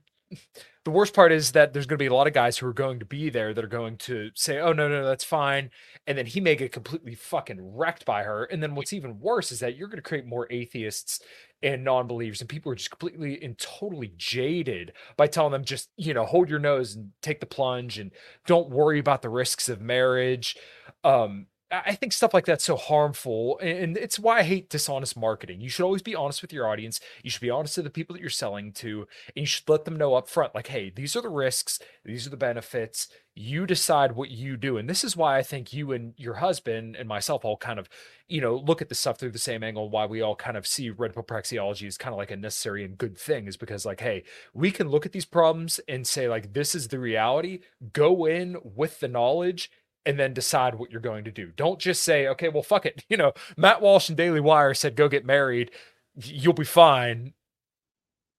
the 0.84 0.90
worst 0.90 1.14
part 1.14 1.32
is 1.32 1.52
that 1.52 1.72
there's 1.72 1.87
going 1.87 1.99
to 1.99 2.02
be 2.02 2.06
a 2.06 2.14
lot 2.14 2.26
of 2.26 2.32
guys 2.32 2.56
who 2.56 2.66
are 2.66 2.72
going 2.72 2.99
to 2.99 3.04
be 3.04 3.30
there 3.30 3.52
that 3.52 3.64
are 3.64 3.68
going 3.68 3.96
to 3.96 4.30
say 4.34 4.58
oh 4.58 4.72
no 4.72 4.88
no 4.88 5.04
that's 5.04 5.25
fine 5.25 5.70
and 6.06 6.16
then 6.16 6.26
he 6.26 6.40
may 6.40 6.54
get 6.54 6.72
completely 6.72 7.14
fucking 7.14 7.58
wrecked 7.76 8.04
by 8.04 8.22
her 8.22 8.44
and 8.44 8.62
then 8.62 8.75
what's 8.75 8.92
even 8.92 9.18
worse 9.20 9.52
is 9.52 9.60
that 9.60 9.76
you're 9.76 9.88
going 9.88 9.99
to 9.99 10.02
create 10.02 10.26
more 10.26 10.46
atheists 10.50 11.20
and 11.62 11.84
non-believers 11.84 12.40
and 12.40 12.49
people 12.49 12.70
are 12.72 12.76
just 12.76 12.90
completely 12.90 13.42
and 13.42 13.58
totally 13.58 14.12
jaded 14.16 14.92
by 15.16 15.26
telling 15.26 15.52
them 15.52 15.64
just 15.64 15.90
you 15.96 16.14
know 16.14 16.25
hold 16.25 16.49
your 16.49 16.58
nose 16.58 16.94
and 16.94 17.10
take 17.22 17.40
the 17.40 17.46
plunge 17.46 17.99
and 17.99 18.12
don't 18.46 18.70
worry 18.70 18.99
about 18.99 19.22
the 19.22 19.28
risks 19.28 19.68
of 19.68 19.80
marriage 19.80 20.56
um 21.04 21.46
i 21.70 21.94
think 21.94 22.12
stuff 22.12 22.34
like 22.34 22.44
that's 22.44 22.64
so 22.64 22.76
harmful 22.76 23.58
and 23.60 23.96
it's 23.96 24.18
why 24.18 24.38
i 24.38 24.42
hate 24.42 24.68
dishonest 24.68 25.16
marketing. 25.16 25.60
You 25.60 25.68
should 25.68 25.84
always 25.84 26.02
be 26.02 26.14
honest 26.14 26.42
with 26.42 26.52
your 26.52 26.66
audience. 26.66 27.00
You 27.22 27.30
should 27.30 27.40
be 27.40 27.50
honest 27.50 27.74
to 27.76 27.82
the 27.82 27.90
people 27.90 28.14
that 28.14 28.20
you're 28.20 28.30
selling 28.30 28.72
to 28.74 29.06
and 29.34 29.42
you 29.42 29.46
should 29.46 29.68
let 29.68 29.84
them 29.84 29.96
know 29.96 30.14
up 30.14 30.28
front 30.28 30.54
like 30.54 30.68
hey 30.68 30.90
these 30.90 31.14
are 31.16 31.22
the 31.22 31.28
risks. 31.28 31.78
These 32.04 32.26
are 32.26 32.30
the 32.30 32.36
benefits. 32.36 33.08
You 33.34 33.66
decide 33.66 34.12
what 34.12 34.30
you 34.30 34.56
do. 34.56 34.76
And 34.76 34.88
this 34.88 35.04
is 35.04 35.16
why 35.16 35.38
i 35.38 35.42
think 35.42 35.72
you 35.72 35.92
and 35.92 36.14
your 36.16 36.34
husband 36.34 36.96
and 36.96 37.08
myself 37.08 37.44
all 37.44 37.56
kind 37.56 37.78
of 37.78 37.88
you 38.28 38.40
know 38.40 38.56
look 38.56 38.80
at 38.82 38.88
the 38.88 38.94
stuff 38.94 39.18
through 39.18 39.32
the 39.32 39.38
same 39.38 39.62
angle 39.62 39.90
why 39.90 40.06
we 40.06 40.22
all 40.22 40.36
kind 40.36 40.56
of 40.56 40.66
see 40.66 40.90
red 40.90 41.14
pill 41.14 41.22
praxeology 41.22 41.86
as 41.86 41.98
kind 41.98 42.12
of 42.12 42.18
like 42.18 42.30
a 42.30 42.36
necessary 42.36 42.84
and 42.84 42.98
good 42.98 43.18
thing 43.18 43.46
is 43.46 43.56
because 43.56 43.84
like 43.84 44.00
hey 44.00 44.22
we 44.54 44.70
can 44.70 44.88
look 44.88 45.06
at 45.06 45.12
these 45.12 45.24
problems 45.24 45.80
and 45.88 46.06
say 46.06 46.28
like 46.28 46.52
this 46.52 46.74
is 46.74 46.88
the 46.88 46.98
reality. 46.98 47.60
Go 47.92 48.26
in 48.26 48.56
with 48.62 49.00
the 49.00 49.08
knowledge 49.08 49.70
and 50.07 50.19
then 50.19 50.33
decide 50.35 50.75
what 50.75 50.90
you're 50.90 51.00
going 51.00 51.25
to 51.25 51.30
do 51.30 51.52
don't 51.57 51.78
just 51.78 52.02
say 52.02 52.26
okay 52.28 52.49
well 52.49 52.62
fuck 52.62 52.87
it 52.87 53.04
you 53.09 53.16
know 53.16 53.33
matt 53.57 53.80
walsh 53.83 54.09
and 54.09 54.16
daily 54.16 54.40
wire 54.40 54.75
said 54.75 54.97
go 54.97 55.09
get 55.09 55.25
married 55.26 55.71
you'll 56.16 56.52
be 56.52 56.64
fine 56.64 57.33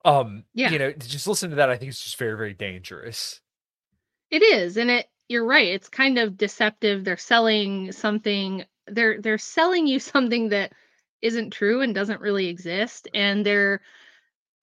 um 0.06 0.44
Yeah. 0.54 0.72
you 0.72 0.80
know 0.80 0.92
just 0.94 1.28
listen 1.28 1.50
to 1.52 1.56
that 1.58 1.70
i 1.70 1.78
think 1.78 1.90
it's 1.90 2.04
just 2.04 2.18
very 2.18 2.36
very 2.36 2.54
dangerous 2.54 3.40
It 4.32 4.42
is, 4.42 4.78
and 4.78 4.90
it 4.90 5.08
you're 5.30 5.46
right. 5.46 5.68
It's 5.70 5.88
kind 5.90 6.18
of 6.18 6.36
deceptive. 6.38 7.06
They're 7.06 7.16
selling 7.18 7.92
something. 7.94 8.66
They're 8.88 9.22
they're 9.22 9.38
selling 9.38 9.88
you 9.88 10.00
something 10.14 10.50
that 10.50 10.74
isn't 11.22 11.52
true 11.52 11.82
and 11.82 11.94
doesn't 11.96 12.20
really 12.22 12.48
exist. 12.48 13.08
And 13.14 13.46
they're 13.46 13.82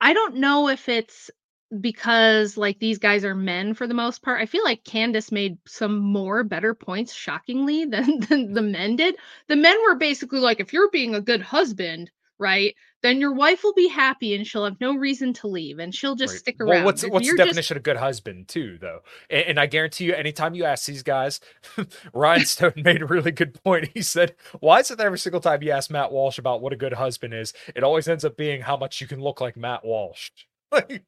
I 0.00 0.12
don't 0.14 0.36
know 0.36 0.68
if 0.68 0.88
it's 0.88 1.30
because 1.80 2.56
like 2.56 2.78
these 2.78 2.98
guys 2.98 3.24
are 3.24 3.34
men 3.34 3.74
for 3.74 3.86
the 3.86 3.94
most 3.94 4.22
part. 4.22 4.40
I 4.40 4.46
feel 4.46 4.64
like 4.64 4.84
Candace 4.84 5.30
made 5.32 5.58
some 5.66 5.98
more 5.98 6.42
better 6.44 6.74
points 6.74 7.12
shockingly 7.12 7.84
than, 7.86 8.20
than 8.20 8.52
the 8.54 8.62
men 8.62 8.96
did. 8.96 9.16
The 9.48 9.56
men 9.56 9.76
were 9.86 9.94
basically 9.96 10.40
like, 10.40 10.60
if 10.60 10.72
you're 10.72 10.90
being 10.90 11.14
a 11.14 11.20
good 11.20 11.42
husband, 11.42 12.10
right, 12.38 12.74
then 13.02 13.20
your 13.20 13.32
wife 13.32 13.62
will 13.62 13.74
be 13.74 13.88
happy 13.88 14.34
and 14.34 14.46
she'll 14.46 14.64
have 14.64 14.80
no 14.80 14.94
reason 14.96 15.32
to 15.32 15.46
leave 15.46 15.78
and 15.78 15.94
she'll 15.94 16.16
just 16.16 16.32
Right. 16.34 16.40
stick 16.40 16.56
around. 16.60 16.68
Well, 16.70 16.84
what's 16.86 17.04
If 17.04 17.12
what's 17.12 17.24
the 17.24 17.26
you're 17.26 17.36
just- 17.36 17.48
definition 17.48 17.76
of 17.76 17.80
a 17.80 17.84
good 17.84 17.96
husband 17.96 18.48
too, 18.48 18.78
though? 18.80 19.00
And, 19.30 19.44
and 19.46 19.60
I 19.60 19.66
guarantee 19.66 20.04
you, 20.04 20.14
anytime 20.14 20.54
you 20.54 20.64
ask 20.64 20.86
these 20.86 21.02
guys, 21.02 21.38
Rian 22.14 22.46
Stone 22.46 22.72
made 22.84 23.02
a 23.02 23.06
really 23.06 23.30
good 23.30 23.54
point. 23.62 23.90
He 23.94 24.02
said, 24.02 24.34
"Why 24.60 24.80
is 24.80 24.90
it 24.90 24.98
that 24.98 25.06
every 25.06 25.18
single 25.18 25.40
time 25.40 25.62
you 25.62 25.70
ask 25.70 25.90
Matt 25.90 26.10
Walsh 26.12 26.38
about 26.38 26.60
what 26.60 26.72
a 26.72 26.76
good 26.76 26.94
husband 26.94 27.34
is, 27.34 27.52
it 27.76 27.84
always 27.84 28.08
ends 28.08 28.24
up 28.24 28.36
being 28.36 28.62
how 28.62 28.76
much 28.76 29.00
you 29.00 29.06
can 29.06 29.20
look 29.20 29.40
like 29.40 29.56
Matt 29.56 29.84
Walsh?" 29.84 30.30
Like, 30.70 31.02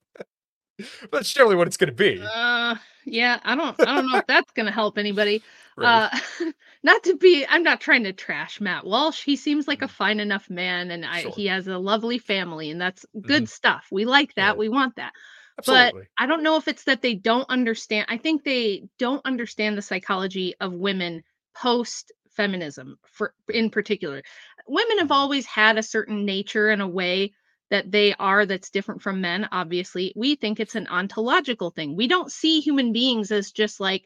that's 1.12 1.32
generally 1.32 1.56
what 1.56 1.66
it's 1.66 1.76
going 1.76 1.88
to 1.88 1.94
be. 1.94 2.20
Uh, 2.22 2.76
yeah, 3.04 3.40
I 3.44 3.54
don't, 3.54 3.80
I 3.80 3.94
don't 3.94 4.10
know 4.10 4.18
if 4.18 4.26
that's 4.26 4.50
gonna 4.52 4.70
help 4.70 4.98
anybody. 4.98 5.42
right? 5.76 6.10
Uh, 6.12 6.50
not 6.82 7.02
to 7.04 7.16
be, 7.16 7.46
I'm 7.48 7.62
not 7.62 7.80
trying 7.80 8.04
to 8.04 8.12
trash 8.12 8.60
Matt 8.60 8.84
Walsh. 8.84 9.22
He 9.24 9.36
seems 9.36 9.66
like 9.66 9.82
a 9.82 9.88
fine 9.88 10.20
enough 10.20 10.48
man, 10.50 10.90
and 10.90 11.04
I, 11.04 11.08
Mm-hmm. 11.08 11.20
Sure. 11.22 11.32
he 11.36 11.46
has 11.46 11.66
a 11.66 11.78
lovely 11.78 12.18
family, 12.18 12.70
and 12.70 12.80
that's 12.80 13.04
good 13.20 13.48
stuff. 13.48 13.86
We 13.90 14.04
like 14.04 14.34
that. 14.34 14.50
Right. 14.50 14.58
We 14.58 14.68
want 14.68 14.96
that. 14.96 15.12
Absolutely. 15.58 16.08
I 16.18 16.26
don't 16.26 16.42
know 16.42 16.56
if 16.56 16.68
it's 16.68 16.84
that 16.84 17.02
they 17.02 17.14
don't 17.14 17.48
understand. 17.50 18.06
I 18.08 18.16
think 18.16 18.44
they 18.44 18.84
don't 18.98 19.24
understand 19.26 19.76
the 19.76 19.82
psychology 19.82 20.54
of 20.60 20.72
women 20.72 21.22
post 21.54 22.12
feminism 22.30 22.96
for 23.04 23.34
in 23.48 23.70
particular. 23.70 24.22
Women 24.66 24.98
have 24.98 25.12
always 25.12 25.44
had 25.46 25.76
a 25.76 25.82
certain 25.82 26.24
nature 26.24 26.68
and 26.68 26.80
a 26.80 26.86
way 26.86 27.32
that 27.70 27.90
they 27.90 28.14
are 28.14 28.46
that's 28.46 28.70
different 28.70 29.02
from 29.02 29.20
men 29.20 29.48
obviously. 29.52 30.12
We 30.16 30.36
think 30.36 30.60
it's 30.60 30.74
an 30.76 30.88
ontological 30.88 31.70
thing. 31.70 31.96
We 31.96 32.08
don't 32.08 32.32
see 32.32 32.60
human 32.60 32.92
beings 32.92 33.30
as 33.32 33.52
just 33.52 33.80
like 33.80 34.04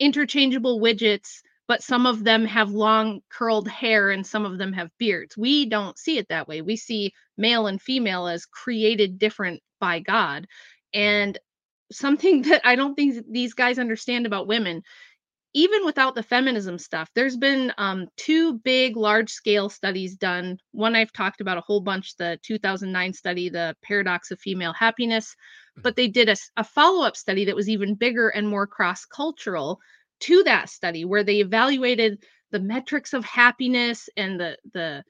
interchangeable 0.00 0.80
widgets 0.80 1.40
but 1.68 1.82
some 1.82 2.06
of 2.06 2.24
them 2.24 2.44
have 2.44 2.70
long 2.72 3.20
curled 3.30 3.68
hair 3.68 4.10
and 4.10 4.26
some 4.26 4.44
of 4.44 4.58
them 4.58 4.72
have 4.74 4.90
beards. 4.98 5.36
We 5.38 5.66
don't 5.66 5.98
see 5.98 6.18
it 6.18 6.28
that 6.28 6.48
way. 6.48 6.60
We 6.60 6.76
see 6.76 7.12
male 7.38 7.66
and 7.66 7.80
female 7.80 8.26
as 8.26 8.46
created 8.46 9.18
different 9.18 9.62
by 9.80 10.00
God. 10.00 10.46
And 10.92 11.38
something 11.92 12.42
that 12.50 12.62
I 12.66 12.76
don't 12.76 12.94
think 12.94 13.24
these 13.30 13.54
guys 13.54 13.78
understand 13.78 14.26
about 14.26 14.46
women, 14.46 14.82
even 15.54 15.84
without 15.84 16.14
the 16.14 16.22
feminism 16.22 16.78
stuff, 16.78 17.10
there's 17.14 17.36
been 17.36 17.72
um, 17.76 18.06
two 18.16 18.58
big, 18.60 18.96
large 18.96 19.30
scale 19.30 19.68
studies 19.68 20.16
done. 20.16 20.58
One 20.70 20.96
I've 20.96 21.12
talked 21.12 21.42
about 21.42 21.58
a 21.58 21.62
whole 21.62 21.80
bunch 21.80 22.16
the 22.16 22.38
2009 22.42 23.12
study, 23.12 23.50
The 23.50 23.76
Paradox 23.82 24.30
of 24.30 24.40
Female 24.40 24.72
Happiness. 24.72 25.34
But 25.76 25.96
they 25.96 26.08
did 26.08 26.28
a, 26.28 26.36
a 26.56 26.64
follow 26.64 27.04
up 27.04 27.16
study 27.16 27.44
that 27.46 27.56
was 27.56 27.68
even 27.68 27.94
bigger 27.94 28.28
and 28.28 28.48
more 28.48 28.66
cross 28.66 29.04
cultural 29.04 29.78
to 30.20 30.42
that 30.44 30.70
study 30.70 31.04
where 31.04 31.24
they 31.24 31.40
evaluated 31.40 32.22
the 32.50 32.60
metrics 32.60 33.12
of 33.12 33.24
happiness 33.24 34.08
and 34.16 34.38
the, 34.38 34.56
the, 34.72 35.04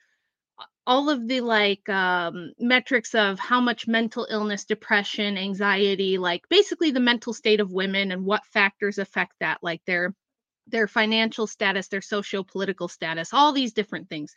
all 0.86 1.08
of 1.08 1.28
the 1.28 1.40
like 1.40 1.88
um, 1.88 2.52
metrics 2.58 3.14
of 3.14 3.38
how 3.38 3.60
much 3.60 3.86
mental 3.86 4.26
illness, 4.30 4.64
depression, 4.64 5.36
anxiety, 5.36 6.18
like 6.18 6.42
basically 6.48 6.90
the 6.90 7.00
mental 7.00 7.32
state 7.32 7.60
of 7.60 7.70
women 7.70 8.10
and 8.10 8.24
what 8.24 8.44
factors 8.46 8.98
affect 8.98 9.34
that, 9.40 9.58
like 9.62 9.80
their 9.86 10.14
their 10.66 10.88
financial 10.88 11.46
status, 11.46 11.88
their 11.88 12.02
socio-political 12.02 12.88
status, 12.88 13.32
all 13.32 13.52
these 13.52 13.72
different 13.72 14.08
things. 14.08 14.34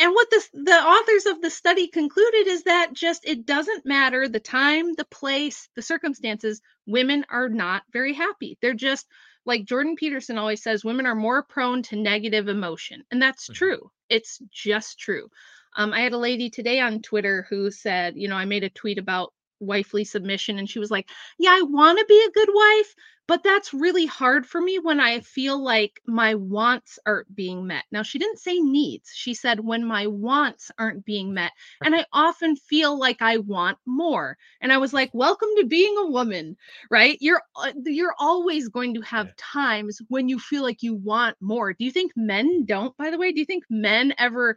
And 0.00 0.12
what 0.14 0.30
the 0.30 0.44
the 0.54 0.72
authors 0.72 1.26
of 1.26 1.40
the 1.40 1.50
study 1.50 1.88
concluded 1.88 2.46
is 2.46 2.64
that 2.64 2.92
just 2.92 3.24
it 3.26 3.46
doesn't 3.46 3.84
matter 3.86 4.28
the 4.28 4.40
time, 4.40 4.94
the 4.94 5.04
place, 5.04 5.68
the 5.74 5.82
circumstances, 5.82 6.60
women 6.86 7.24
are 7.30 7.48
not 7.48 7.82
very 7.92 8.12
happy. 8.14 8.58
They're 8.60 8.74
just 8.74 9.06
like 9.44 9.64
Jordan 9.64 9.96
Peterson 9.96 10.38
always 10.38 10.62
says, 10.62 10.84
women 10.84 11.06
are 11.06 11.14
more 11.14 11.42
prone 11.42 11.82
to 11.84 11.96
negative 11.96 12.48
emotion. 12.48 13.04
And 13.10 13.20
that's 13.20 13.48
Mhm. 13.48 13.58
true. 13.58 13.90
It's 14.08 14.38
just 14.50 14.98
true. 15.00 15.28
Um, 15.76 15.92
I 15.92 16.00
had 16.00 16.12
a 16.12 16.18
lady 16.18 16.50
today 16.50 16.80
on 16.80 17.02
Twitter 17.02 17.46
who 17.48 17.70
said, 17.70 18.14
you 18.16 18.28
know, 18.28 18.36
I 18.36 18.44
made 18.44 18.64
a 18.64 18.70
tweet 18.70 18.98
about 18.98 19.32
wifely 19.60 20.04
submission, 20.04 20.58
and 20.58 20.68
she 20.70 20.78
was 20.78 20.90
like, 20.90 21.08
Yeah, 21.38 21.50
I 21.50 21.62
want 21.62 21.98
to 21.98 22.04
be 22.06 22.24
a 22.24 22.30
good 22.32 22.48
wife, 22.52 22.94
but 23.28 23.44
that's 23.44 23.74
really 23.74 24.06
hard 24.06 24.46
for 24.46 24.60
me 24.60 24.78
when 24.80 24.98
I 25.00 25.20
feel 25.20 25.62
like 25.62 26.00
my 26.06 26.34
wants 26.34 26.98
aren't 27.06 27.34
being 27.36 27.66
met. 27.66 27.84
Now, 27.92 28.02
she 28.02 28.18
didn't 28.18 28.38
say 28.40 28.58
needs. 28.58 29.12
She 29.14 29.34
said, 29.34 29.60
When 29.60 29.84
my 29.84 30.06
wants 30.08 30.72
aren't 30.78 31.04
being 31.04 31.34
met. 31.34 31.52
And 31.84 31.94
I 31.94 32.06
often 32.12 32.56
feel 32.56 32.98
like 32.98 33.22
I 33.22 33.36
want 33.36 33.78
more. 33.86 34.38
And 34.62 34.72
I 34.72 34.78
was 34.78 34.94
like, 34.94 35.10
Welcome 35.12 35.50
to 35.58 35.66
being 35.66 35.94
a 35.98 36.06
woman, 36.10 36.56
right? 36.90 37.18
You're 37.20 37.42
uh, 37.54 37.72
you're 37.84 38.14
always 38.18 38.68
going 38.68 38.94
to 38.94 39.02
have 39.02 39.36
times 39.36 40.00
when 40.08 40.28
you 40.28 40.40
feel 40.40 40.62
like 40.62 40.82
you 40.82 40.94
want 40.94 41.36
more. 41.40 41.74
Do 41.74 41.84
you 41.84 41.92
think 41.92 42.12
men 42.16 42.64
don't, 42.64 42.96
by 42.96 43.10
the 43.10 43.18
way? 43.18 43.32
Do 43.32 43.40
you 43.40 43.46
think 43.46 43.64
men 43.70 44.14
ever 44.18 44.56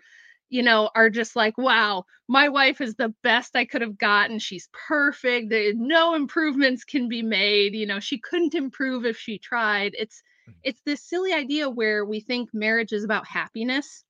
you 0.52 0.64
know, 0.64 0.92
are 0.96 1.10
just 1.10 1.36
like, 1.36 1.58
wow, 1.58 2.06
my 2.30 2.50
wife 2.50 2.82
is 2.82 2.96
the 2.96 3.16
best 3.24 3.56
I 3.58 3.66
could 3.66 3.82
have 3.82 3.98
gotten. 3.98 4.40
She's 4.40 4.70
perfect. 4.88 5.50
There, 5.50 5.74
no 5.76 6.16
improvements 6.16 6.86
can 6.86 7.10
be 7.10 7.24
made. 7.24 7.76
You 7.76 7.88
know, 7.88 8.00
she 8.02 8.20
couldn't 8.20 8.56
improve 8.56 9.06
if 9.06 9.18
she 9.20 9.40
tried. 9.40 9.96
It's 10.00 10.24
Mhm. 10.48 10.64
it's 10.64 10.82
this 10.86 11.04
silly 11.04 11.34
idea 11.34 11.70
where 11.70 12.06
we 12.06 12.22
think 12.22 12.52
marriage 12.54 12.94
is 12.94 13.04
about 13.06 13.28
happiness. 13.28 14.06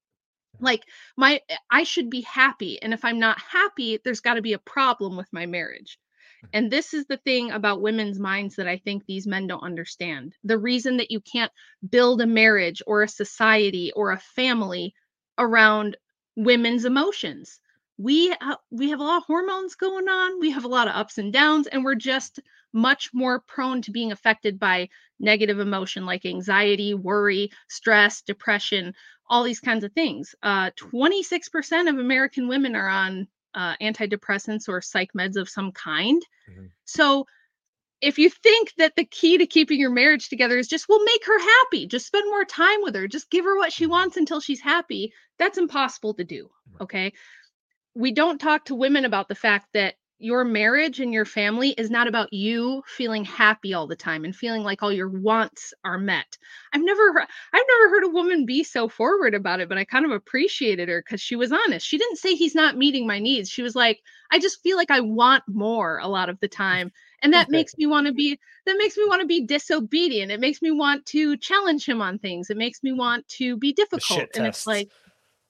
Like 0.60 0.84
my 1.18 1.42
I 1.70 1.84
should 1.84 2.10
be 2.10 2.22
happy. 2.22 2.82
And 2.82 2.94
if 2.94 3.04
I'm 3.06 3.20
not 3.20 3.40
happy, 3.42 4.00
there's 4.04 4.22
got 4.22 4.36
to 4.36 4.42
be 4.42 4.54
a 4.54 4.60
problem 4.60 5.18
with 5.18 5.32
my 5.34 5.46
marriage. 5.46 6.00
And 6.54 6.72
this 6.72 6.94
is 6.94 7.06
the 7.08 7.18
thing 7.18 7.52
about 7.52 7.82
women's 7.82 8.20
minds 8.20 8.56
that 8.58 8.68
I 8.68 8.78
think 8.78 9.06
these 9.06 9.28
men 9.28 9.48
don't 9.48 9.64
understand. 9.64 10.36
The 10.44 10.58
reason 10.60 10.98
that 10.98 11.12
you 11.12 11.22
can't 11.22 11.52
build 11.90 12.22
a 12.22 12.28
marriage 12.28 12.82
or 12.88 13.04
a 13.04 13.08
society 13.10 13.92
or 13.94 14.12
a 14.12 14.20
family 14.20 14.94
around 15.38 15.98
women's 16.36 16.86
emotions. 16.86 17.60
We 17.98 18.30
ha- 18.42 18.60
we 18.72 18.90
have 18.90 19.00
a 19.00 19.04
lot 19.04 19.18
of 19.18 19.24
hormones 19.26 19.76
going 19.76 20.08
on. 20.08 20.40
We 20.40 20.52
have 20.52 20.66
a 20.66 20.70
lot 20.70 20.88
of 20.88 20.96
ups 20.96 21.18
and 21.18 21.32
downs 21.32 21.68
and 21.68 21.84
we're 21.84 21.96
just 21.96 22.40
much 22.74 23.14
more 23.14 23.40
prone 23.42 23.82
to 23.84 23.92
being 23.92 24.12
affected 24.12 24.58
by 24.60 24.90
negative 25.20 25.60
emotion 25.60 26.06
like 26.06 26.26
anxiety, 26.26 26.94
worry, 26.94 27.52
stress, 27.70 28.22
depression, 28.22 28.94
all 29.30 29.44
these 29.44 29.60
kinds 29.60 29.84
of 29.84 29.92
things. 29.94 30.34
Uh 30.42 30.72
26% 30.78 31.90
of 31.90 31.98
American 31.98 32.48
women 32.48 32.76
are 32.76 32.88
on 32.88 33.28
uh, 33.54 33.76
antidepressants 33.82 34.70
or 34.70 34.82
psych 34.82 35.12
meds 35.14 35.36
of 35.36 35.50
some 35.50 35.72
kind. 35.74 36.22
Mhm. 36.50 36.72
So 36.86 37.28
if 38.02 38.18
you 38.18 38.30
think 38.30 38.74
that 38.78 38.96
the 38.96 39.06
key 39.06 39.38
to 39.38 39.46
keeping 39.46 39.80
your 39.80 39.92
marriage 39.92 40.30
together 40.30 40.58
is 40.58 40.68
just 40.68 40.88
well 40.90 41.04
make 41.04 41.26
her 41.26 41.40
happy 41.40 41.86
just 41.86 42.08
spend 42.08 42.30
more 42.30 42.46
time 42.46 42.80
with 42.82 42.96
her 42.96 43.08
just 43.08 43.30
give 43.30 43.46
her 43.46 43.58
what 43.58 43.72
she 43.72 43.86
mm-hmm. 43.86 43.92
wants 43.92 44.18
until 44.18 44.40
she's 44.40 44.62
happy 44.62 45.14
that's 45.38 45.58
impossible 45.58 46.14
to 46.14 46.24
do 46.24 46.50
okay? 46.80 47.14
We 47.94 48.12
don't 48.12 48.40
talk 48.40 48.66
to 48.66 48.76
women 48.76 49.06
about 49.06 49.28
the 49.28 49.36
fact 49.36 49.68
that 49.74 49.96
your 50.22 50.44
marriage 50.44 51.00
and 51.00 51.14
your 51.14 51.26
family 51.26 51.72
is 51.72 51.90
not 51.90 52.08
about 52.08 52.32
you 52.32 52.84
feeling 52.86 53.26
happy 53.26 53.74
all 53.74 53.88
the 53.88 53.96
time 53.96 54.24
and 54.24 54.36
feeling 54.36 54.64
like 54.64 54.84
all 54.84 54.92
your 54.92 55.10
wants 55.10 55.74
are 55.84 55.98
met. 55.98 56.38
I've 56.74 56.84
never 56.84 57.14
heard, 57.14 57.28
I've 57.54 57.66
never 57.68 57.90
heard 57.90 58.04
a 58.04 58.10
woman 58.10 58.46
be 58.46 58.64
so 58.64 58.88
forward 58.88 59.34
about 59.34 59.60
it, 59.60 59.70
but 59.70 59.78
I 59.78 59.86
kind 59.86 60.06
of 60.06 60.12
appreciated 60.12 60.90
her 60.90 61.02
cuz 61.02 61.22
she 61.22 61.36
was 61.36 61.52
honest. 61.52 61.86
She 61.86 61.98
didn't 61.98 62.18
say 62.18 62.36
he's 62.36 62.56
not 62.56 62.78
meeting 62.78 63.08
my 63.08 63.20
needs. 63.20 63.50
She 63.50 63.64
was 63.64 63.76
like, 63.76 64.02
I 64.32 64.40
just 64.40 64.62
feel 64.62 64.78
like 64.78 64.92
I 64.92 65.00
want 65.00 65.44
more 65.48 66.00
a 66.00 66.08
lot 66.08 66.30
of 66.30 66.40
the 66.40 66.48
time 66.48 66.92
and 67.22 67.34
that 67.34 67.50
makes 67.50 67.78
me 67.78 67.86
want 67.86 68.08
to 68.08 68.14
be 68.14 68.40
that 68.66 68.78
makes 68.78 68.98
me 68.98 69.06
want 69.08 69.22
to 69.22 69.28
be 69.28 69.46
disobedient. 69.46 70.32
It 70.32 70.40
makes 70.40 70.62
me 70.62 70.72
want 70.72 71.06
to 71.08 71.38
challenge 71.38 71.86
him 71.86 72.02
on 72.02 72.20
things. 72.20 72.50
It 72.50 72.58
makes 72.58 72.84
me 72.84 72.92
want 72.92 73.28
to 73.30 73.58
be 73.58 73.74
difficult 73.74 74.30
and 74.36 74.46
it's 74.46 74.68
like 74.68 74.90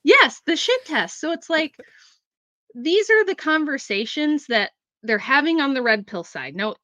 yes, 0.03 0.41
the 0.45 0.55
shit 0.55 0.85
test. 0.85 1.19
So 1.19 1.31
it's 1.31 1.49
like 1.49 1.75
these 2.75 3.09
are 3.09 3.25
the 3.25 3.35
conversations 3.35 4.45
that 4.47 4.71
they're 5.03 5.17
having 5.17 5.59
on 5.61 5.73
the 5.73 5.81
red 5.81 6.07
pill 6.07 6.23
side. 6.23 6.55
No, 6.55 6.75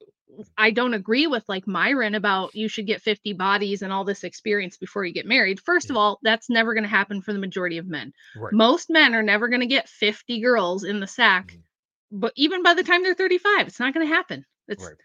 I 0.57 0.71
don't 0.71 0.93
agree 0.93 1.27
with 1.27 1.43
like 1.47 1.67
Myron 1.67 2.15
about 2.15 2.55
you 2.55 2.67
should 2.67 2.87
get 2.87 3.01
50 3.01 3.33
bodies 3.33 3.81
and 3.81 3.93
all 3.93 4.03
this 4.03 4.23
experience 4.23 4.77
before 4.77 5.05
you 5.05 5.13
get 5.13 5.25
married. 5.25 5.59
First 5.59 5.89
of 5.89 5.97
all, 5.97 6.19
that's 6.23 6.49
never 6.49 6.73
going 6.73 6.83
to 6.83 6.89
happen 6.89 7.21
for 7.21 7.33
the 7.33 7.39
majority 7.39 7.77
of 7.77 7.87
men. 7.87 8.13
Right. 8.35 8.53
Most 8.53 8.89
men 8.89 9.15
are 9.15 9.23
never 9.23 9.47
going 9.47 9.61
to 9.61 9.67
get 9.67 9.89
50 9.89 10.39
girls 10.41 10.83
in 10.83 10.99
the 10.99 11.07
sack, 11.07 11.53
Mhm. 11.53 11.63
but 12.11 12.33
even 12.35 12.63
by 12.63 12.73
the 12.73 12.83
time 12.83 13.03
they're 13.03 13.15
35, 13.15 13.67
it's 13.67 13.79
not 13.79 13.93
going 13.93 14.07
to 14.07 14.13
happen. 14.13 14.45
It's 14.67 14.83
Right. 14.83 14.95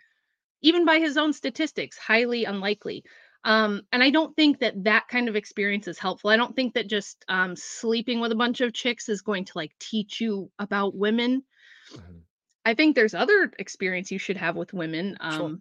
even 0.62 0.84
by 0.84 0.98
his 0.98 1.16
own 1.16 1.32
statistics, 1.32 1.98
highly 1.98 2.44
unlikely. 2.44 3.04
Um, 3.44 3.82
and 3.92 4.02
I 4.02 4.10
don't 4.10 4.34
think 4.36 4.60
that 4.60 4.84
that 4.84 5.08
kind 5.08 5.28
of 5.28 5.36
experience 5.36 5.88
is 5.88 5.98
helpful. 5.98 6.30
I 6.30 6.36
don't 6.36 6.54
think 6.54 6.74
that 6.74 6.88
just 6.88 7.24
um, 7.28 7.56
sleeping 7.56 8.20
with 8.20 8.32
a 8.32 8.36
bunch 8.36 8.60
of 8.60 8.72
chicks 8.72 9.08
is 9.08 9.22
going 9.22 9.44
to 9.46 9.52
like 9.56 9.72
teach 9.80 10.20
you 10.20 10.50
about 10.58 10.94
women. 10.96 11.42
Mhm. 11.90 12.24
I 12.64 12.74
think 12.74 12.94
there's 12.94 13.14
other 13.14 13.52
experience 13.58 14.10
you 14.10 14.18
should 14.18 14.36
have 14.36 14.56
with 14.56 14.72
women 14.72 15.16
um, 15.20 15.60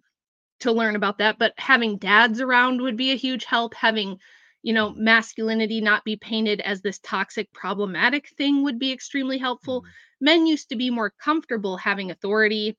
to 0.60 0.72
learn 0.72 0.96
about 0.96 1.18
that. 1.18 1.38
But 1.38 1.54
having 1.58 1.98
dads 1.98 2.40
around 2.40 2.80
would 2.82 2.96
be 2.96 3.12
a 3.12 3.16
huge 3.16 3.44
help. 3.44 3.74
Having, 3.74 4.18
you 4.62 4.72
know, 4.72 4.90
masculinity 4.90 5.80
not 5.80 6.04
be 6.04 6.16
painted 6.16 6.60
as 6.60 6.82
this 6.82 6.98
toxic, 7.00 7.52
problematic 7.52 8.28
thing 8.36 8.62
would 8.64 8.78
be 8.78 8.92
extremely 8.92 9.38
helpful. 9.38 9.84
Mhm. 9.84 9.92
Men 10.20 10.46
used 10.46 10.68
to 10.70 10.76
be 10.76 10.90
more 10.90 11.12
comfortable 11.22 11.76
having 11.76 12.10
authority, 12.10 12.76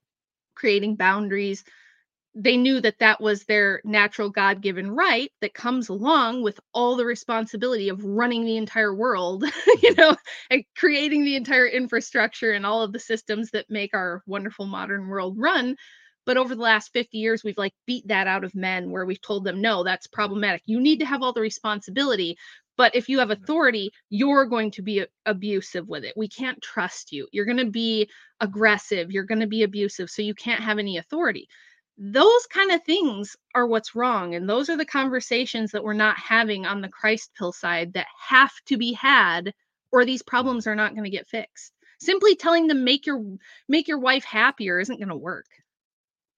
creating 0.55 0.95
boundaries. 0.97 1.63
They 2.35 2.57
knew 2.57 2.81
that 2.81 2.99
that 2.99 3.21
was 3.21 3.43
their 3.43 3.81
natural 3.83 4.29
God 4.29 4.61
given 4.61 4.89
right 4.89 5.31
that 5.41 5.53
comes 5.53 5.89
along 5.89 6.41
with 6.41 6.59
all 6.73 6.95
the 6.95 7.05
responsibility 7.05 7.89
of 7.89 8.03
running 8.03 8.43
the 8.43 8.57
entire 8.57 8.93
world, 8.95 9.43
you 9.43 9.49
mm-hmm. 9.49 10.01
know, 10.01 10.15
and 10.49 10.63
creating 10.75 11.25
the 11.25 11.35
entire 11.35 11.67
infrastructure 11.67 12.51
and 12.51 12.65
all 12.65 12.81
of 12.81 12.91
the 12.91 12.99
systems 12.99 13.51
that 13.51 13.69
make 13.69 13.93
our 13.93 14.23
wonderful 14.25 14.65
modern 14.65 15.07
world 15.07 15.35
run. 15.37 15.75
But 16.25 16.37
over 16.37 16.55
the 16.55 16.61
last 16.61 16.93
50 16.93 17.17
years, 17.17 17.43
we've 17.43 17.57
like 17.57 17.73
beat 17.85 18.07
that 18.07 18.27
out 18.27 18.43
of 18.43 18.55
men 18.55 18.89
where 18.89 19.05
we've 19.05 19.21
told 19.21 19.43
them, 19.43 19.61
no, 19.61 19.83
that's 19.83 20.07
problematic. 20.07 20.63
You 20.65 20.79
need 20.79 20.99
to 20.99 21.05
have 21.05 21.21
all 21.21 21.33
the 21.33 21.41
responsibility. 21.41 22.37
But 22.77 22.95
if 22.95 23.09
you 23.09 23.19
have 23.19 23.29
mm-hmm. 23.29 23.43
authority, 23.43 23.91
you're 24.09 24.45
going 24.45 24.71
to 24.71 24.81
be 24.81 25.05
abusive 25.25 25.87
with 25.87 26.03
it. 26.03 26.13
We 26.15 26.27
can't 26.27 26.61
trust 26.61 27.11
you. 27.11 27.27
You're 27.31 27.45
going 27.45 27.57
to 27.57 27.69
be 27.69 28.09
aggressive. 28.39 29.11
You're 29.11 29.25
going 29.25 29.41
to 29.41 29.47
be 29.47 29.63
abusive. 29.63 30.09
So 30.09 30.21
you 30.21 30.33
can't 30.33 30.63
have 30.63 30.79
any 30.79 30.97
authority. 30.97 31.47
Those 31.97 32.45
kind 32.47 32.71
of 32.71 32.83
things 32.83 33.35
are 33.55 33.67
what's 33.67 33.95
wrong. 33.95 34.35
And 34.35 34.49
those 34.49 34.69
are 34.69 34.77
the 34.77 34.85
conversations 34.85 35.71
that 35.71 35.83
we're 35.83 35.93
not 35.93 36.17
having 36.17 36.65
on 36.65 36.81
the 36.81 36.89
Christ 36.89 37.31
pill 37.37 37.51
side 37.51 37.93
that 37.93 38.07
have 38.27 38.51
to 38.67 38.77
be 38.77 38.93
had, 38.93 39.53
or 39.91 40.05
these 40.05 40.23
problems 40.23 40.67
are 40.67 40.75
not 40.75 40.93
going 40.93 41.03
to 41.03 41.09
get 41.09 41.27
fixed. 41.27 41.73
Simply 41.99 42.35
telling 42.35 42.67
them 42.67 42.83
make 42.83 43.05
your 43.05 43.23
make 43.69 43.87
your 43.87 43.99
wife 43.99 44.23
happier 44.23 44.79
isn't 44.79 44.97
going 44.97 45.09
to 45.09 45.15
work. 45.15 45.45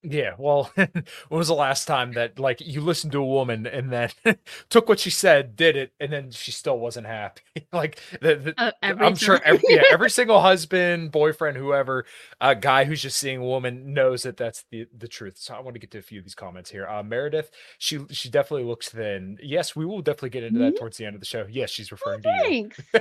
Yeah, 0.08 0.36
well, 0.38 0.72
when 0.76 0.90
was 1.30 1.48
the 1.48 1.56
last 1.56 1.86
time 1.86 2.14
that 2.14 2.38
like 2.38 2.62
you 2.62 2.80
listened 2.82 3.12
to 3.14 3.18
a 3.22 3.26
woman 3.26 3.66
and 3.66 3.92
then 3.92 4.10
took 4.70 4.88
what 4.88 5.00
she 5.00 5.10
said, 5.10 5.56
did 5.56 5.76
it, 5.76 5.94
and 6.00 6.12
then 6.14 6.30
she 6.32 6.52
still 6.52 6.78
wasn't 6.78 7.08
happy? 7.08 7.42
like 7.74 8.00
the, 8.22 8.36
the, 8.36 8.54
Uh, 8.58 8.72
I'm 8.82 9.16
sure, 9.16 9.42
every, 9.44 9.64
yeah, 9.68 9.82
every 9.92 10.10
single 10.12 10.42
husband, 10.42 11.12
boyfriend, 11.12 11.58
whoever, 11.58 12.06
uh, 12.40 12.54
guy 12.54 12.86
who's 12.86 13.02
just 13.02 13.18
seeing 13.18 13.40
a 13.40 13.44
woman 13.46 13.94
knows 13.94 14.24
that 14.24 14.38
that's 14.38 14.64
the 14.72 14.86
the 14.96 15.08
truth. 15.08 15.38
So 15.40 15.56
I 15.56 15.60
want 15.62 15.74
to 15.76 15.80
get 15.80 15.92
to 15.92 15.98
a 15.98 16.02
few 16.04 16.20
of 16.20 16.26
these 16.26 16.36
comments 16.36 16.70
here. 16.70 16.88
Uh, 16.88 17.02
Meredith, 17.02 17.50
she 17.80 18.00
she 18.12 18.30
definitely 18.30 18.66
looks 18.68 18.90
thin. 18.90 19.38
Yes, 19.42 19.76
we 19.76 19.86
will 19.86 20.02
definitely 20.02 20.30
get 20.30 20.44
into 20.44 20.60
that 20.60 20.78
towards 20.78 20.98
the 20.98 21.06
end 21.06 21.16
of 21.16 21.20
the 21.22 21.26
show. 21.26 21.48
Yes, 21.50 21.72
she's 21.72 21.92
Oh, 21.92 21.96
referring 21.96 22.22
to 22.22 22.30
you. 22.30 22.44
thanks. 22.44 22.80
Oh, 22.94 23.00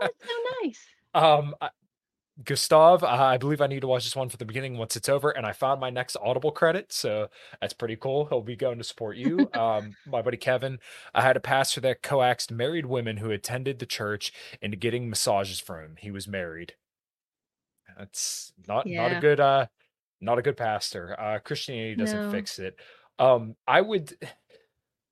that's 0.00 0.26
so 0.26 0.34
nice. 0.62 0.86
Um, 1.14 1.54
I- 1.60 1.70
Gustav, 2.44 3.02
uh, 3.04 3.06
I 3.06 3.36
believe 3.36 3.60
I 3.60 3.66
need 3.66 3.80
to 3.80 3.86
watch 3.86 4.04
this 4.04 4.16
one 4.16 4.28
from 4.28 4.38
the 4.38 4.44
beginning 4.44 4.76
once 4.78 4.96
it's 4.96 5.08
over, 5.08 5.30
and 5.30 5.46
I 5.46 5.52
found 5.52 5.80
my 5.80 5.90
next 5.90 6.16
Audible 6.16 6.50
credit, 6.50 6.92
so 6.92 7.28
that's 7.60 7.74
pretty 7.74 7.96
cool. 7.96 8.26
He'll 8.26 8.40
be 8.42 8.56
going 8.56 8.78
to 8.78 8.84
support 8.84 9.16
you. 9.16 9.50
Um, 9.62 9.96
my 10.06 10.22
buddy 10.22 10.36
Kevin, 10.38 10.78
I 11.14 11.22
had 11.22 11.36
a 11.36 11.40
pastor 11.40 11.80
that 11.82 12.02
coaxed 12.02 12.50
married 12.50 12.86
women 12.86 13.18
who 13.18 13.30
attended 13.30 13.78
the 13.78 13.86
church 13.86 14.32
into 14.60 14.76
getting 14.76 15.08
massages 15.08 15.60
from 15.60 15.80
him. 15.84 15.96
He 15.98 16.10
was 16.10 16.26
married. 16.26 16.74
That's 17.98 18.52
not 18.66 18.86
not 18.86 19.12
a 19.12 19.20
good 19.20 19.40
uh, 19.40 19.66
not 20.20 20.38
a 20.38 20.42
good 20.42 20.56
pastor. 20.56 21.18
Uh, 21.18 21.38
Christianity 21.40 21.94
doesn't 21.96 22.22
No. 22.22 22.30
fix 22.30 22.58
it. 22.58 22.76
Um, 23.18 23.56
I 23.66 23.80
would. 23.80 24.14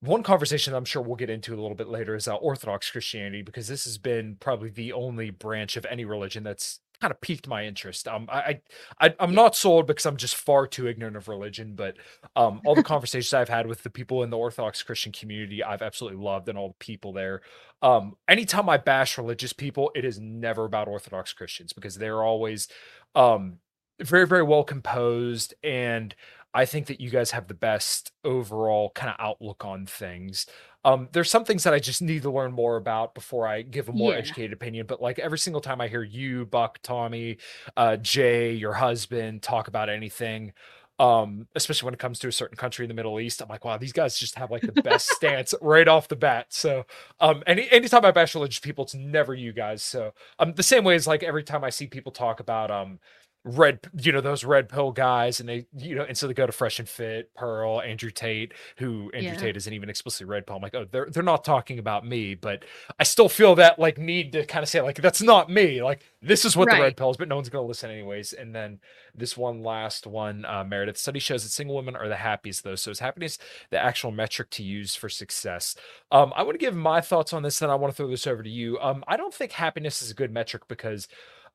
One 0.00 0.22
conversation 0.22 0.72
I'm 0.74 0.86
sure 0.86 1.02
we'll 1.02 1.16
get 1.16 1.28
into 1.28 1.52
a 1.54 1.60
little 1.60 1.74
bit 1.74 1.88
later 1.88 2.14
is 2.14 2.26
uh, 2.26 2.34
Orthodox 2.36 2.90
Christianity 2.90 3.42
because 3.42 3.68
this 3.68 3.84
has 3.84 3.98
been 3.98 4.36
probably 4.40 4.70
the 4.70 4.94
only 4.94 5.28
branch 5.28 5.76
of 5.76 5.84
any 5.84 6.06
religion 6.06 6.42
that's 6.42 6.80
kind 7.00 7.12
of 7.12 7.20
piqued 7.20 7.48
my 7.48 7.64
interest. 7.64 8.06
Um, 8.06 8.26
I, 8.30 8.60
I, 9.00 9.14
I'm 9.18 9.34
not 9.34 9.56
sold 9.56 9.86
because 9.86 10.06
I'm 10.06 10.16
just 10.16 10.34
far 10.34 10.66
too 10.66 10.86
ignorant 10.86 11.16
of 11.16 11.28
religion, 11.28 11.74
but 11.74 11.96
um, 12.36 12.60
all 12.64 12.74
the 12.74 12.82
conversations 12.94 13.32
I've 13.32 13.48
had 13.48 13.66
with 13.66 13.82
the 13.82 13.90
people 13.90 14.22
in 14.22 14.30
the 14.30 14.38
Orthodox 14.38 14.82
Christian 14.82 15.12
community, 15.12 15.62
I've 15.64 15.82
absolutely 15.82 16.22
loved, 16.22 16.48
and 16.48 16.58
all 16.58 16.68
the 16.68 16.84
people 16.84 17.12
there. 17.12 17.42
Um, 17.82 18.16
anytime 18.28 18.68
I 18.68 18.76
bash 18.76 19.16
religious 19.18 19.52
people, 19.52 19.90
it 19.94 20.04
is 20.04 20.20
never 20.20 20.64
about 20.64 20.88
Orthodox 20.88 21.32
Christians 21.32 21.72
because 21.72 21.96
they're 21.96 22.22
always, 22.22 22.68
um, 23.14 23.58
very 24.00 24.26
very 24.26 24.42
well 24.42 24.64
composed 24.64 25.52
and 25.62 26.14
I 26.52 26.64
think 26.64 26.86
that 26.86 27.00
you 27.00 27.10
guys 27.10 27.30
have 27.30 27.46
the 27.46 27.54
best 27.54 28.12
overall 28.24 28.90
kind 28.90 29.10
of 29.10 29.16
outlook 29.24 29.64
on 29.64 29.86
things. 29.86 30.46
Um, 30.84 31.08
there's 31.12 31.30
some 31.30 31.44
things 31.44 31.64
that 31.64 31.74
I 31.74 31.78
just 31.78 32.02
need 32.02 32.22
to 32.22 32.30
learn 32.30 32.52
more 32.52 32.76
about 32.76 33.14
before 33.14 33.46
I 33.46 33.62
give 33.62 33.88
a 33.88 33.92
more 33.92 34.14
Yeah. 34.14 34.16
educated 34.16 34.52
opinion. 34.52 34.86
But 34.86 35.00
like 35.02 35.18
every 35.18 35.38
single 35.38 35.60
time 35.60 35.80
I 35.80 35.88
hear 35.88 36.02
you, 36.02 36.46
Buck, 36.46 36.78
Tommy, 36.82 37.38
uh, 37.76 37.96
Jay, 37.96 38.52
your 38.52 38.72
husband 38.74 39.42
talk 39.42 39.68
about 39.68 39.88
anything, 39.90 40.52
um, 40.98 41.46
especially 41.54 41.86
when 41.86 41.94
it 41.94 42.00
comes 42.00 42.18
to 42.20 42.28
a 42.28 42.32
certain 42.32 42.56
country 42.56 42.84
in 42.84 42.88
the 42.88 42.94
Middle 42.94 43.20
East, 43.20 43.40
I'm 43.42 43.48
like, 43.48 43.64
wow, 43.64 43.78
these 43.78 43.92
guys 43.92 44.18
just 44.18 44.34
have 44.36 44.50
like 44.50 44.66
the 44.66 44.72
best 44.72 45.08
stance 45.14 45.54
right 45.62 45.88
off 45.88 46.08
the 46.08 46.16
bat. 46.16 46.46
So, 46.50 46.84
um, 47.20 47.42
any 47.46 47.70
anytime 47.70 48.04
I 48.04 48.10
bash 48.10 48.34
religious 48.34 48.60
people, 48.60 48.84
it's 48.84 48.94
never 48.94 49.34
you 49.34 49.52
guys. 49.52 49.82
So, 49.82 50.12
um, 50.38 50.52
the 50.54 50.62
same 50.62 50.84
way 50.84 50.94
as 50.94 51.06
like 51.06 51.22
every 51.22 51.42
time 51.42 51.64
I 51.64 51.70
see 51.70 51.86
people 51.86 52.12
talk 52.12 52.40
about 52.40 52.70
um 52.70 52.98
red 53.42 53.80
you 53.98 54.12
know 54.12 54.20
those 54.20 54.44
red 54.44 54.68
pill 54.68 54.92
guys 54.92 55.40
and 55.40 55.48
they 55.48 55.64
you 55.78 55.94
know 55.94 56.02
and 56.02 56.14
so 56.18 56.26
they 56.26 56.34
go 56.34 56.44
to 56.44 56.52
fresh 56.52 56.78
and 56.78 56.86
fit 56.86 57.34
pearl 57.34 57.80
andrew 57.80 58.10
tate 58.10 58.52
who 58.76 59.10
andrew 59.14 59.32
Yeah. 59.32 59.38
tate 59.40 59.56
isn't 59.56 59.72
even 59.72 59.88
explicitly 59.88 60.30
red 60.30 60.46
pill 60.46 60.56
i'm 60.56 60.62
like 60.62 60.74
oh 60.74 60.86
they're, 60.90 61.08
they're 61.10 61.22
not 61.22 61.42
talking 61.42 61.78
about 61.78 62.04
me 62.06 62.34
but 62.34 62.66
i 62.98 63.02
still 63.02 63.30
feel 63.30 63.54
that 63.54 63.78
like 63.78 63.96
need 63.96 64.32
to 64.32 64.44
kind 64.44 64.62
of 64.62 64.68
say 64.68 64.82
like 64.82 65.00
that's 65.00 65.22
not 65.22 65.48
me 65.48 65.82
like 65.82 66.02
this 66.20 66.44
is 66.44 66.54
what 66.54 66.68
the 66.68 66.74
red 66.76 66.80
Right. 66.82 66.96
pill 66.98 67.10
is 67.12 67.16
but 67.16 67.28
no 67.28 67.36
one's 67.36 67.48
going 67.48 67.62
to 67.64 67.66
listen 67.66 67.90
anyways 67.90 68.34
and 68.34 68.54
then 68.54 68.78
this 69.14 69.38
one 69.38 69.62
last 69.62 70.06
one 70.06 70.44
uh, 70.44 70.62
meredith 70.62 70.98
study 70.98 71.18
shows 71.18 71.42
that 71.42 71.48
single 71.48 71.76
women 71.76 71.96
are 71.96 72.08
the 72.08 72.16
happiest 72.16 72.62
though 72.62 72.74
so 72.74 72.90
is 72.90 72.98
happiness 72.98 73.38
the 73.70 73.78
actual 73.78 74.10
metric 74.10 74.50
to 74.50 74.62
use 74.62 74.94
for 74.94 75.08
success 75.08 75.74
um 76.12 76.30
i 76.36 76.42
want 76.42 76.52
to 76.52 76.58
give 76.58 76.76
my 76.76 77.00
thoughts 77.00 77.32
on 77.32 77.42
this 77.42 77.62
and 77.62 77.72
i 77.72 77.74
want 77.74 77.90
to 77.90 77.96
throw 77.96 78.06
this 78.10 78.26
over 78.26 78.42
to 78.42 78.50
you 78.50 78.78
um 78.80 79.02
i 79.08 79.16
don't 79.16 79.32
think 79.32 79.52
happiness 79.52 80.02
is 80.02 80.10
a 80.10 80.14
good 80.14 80.30
metric 80.30 80.64
because 80.68 81.08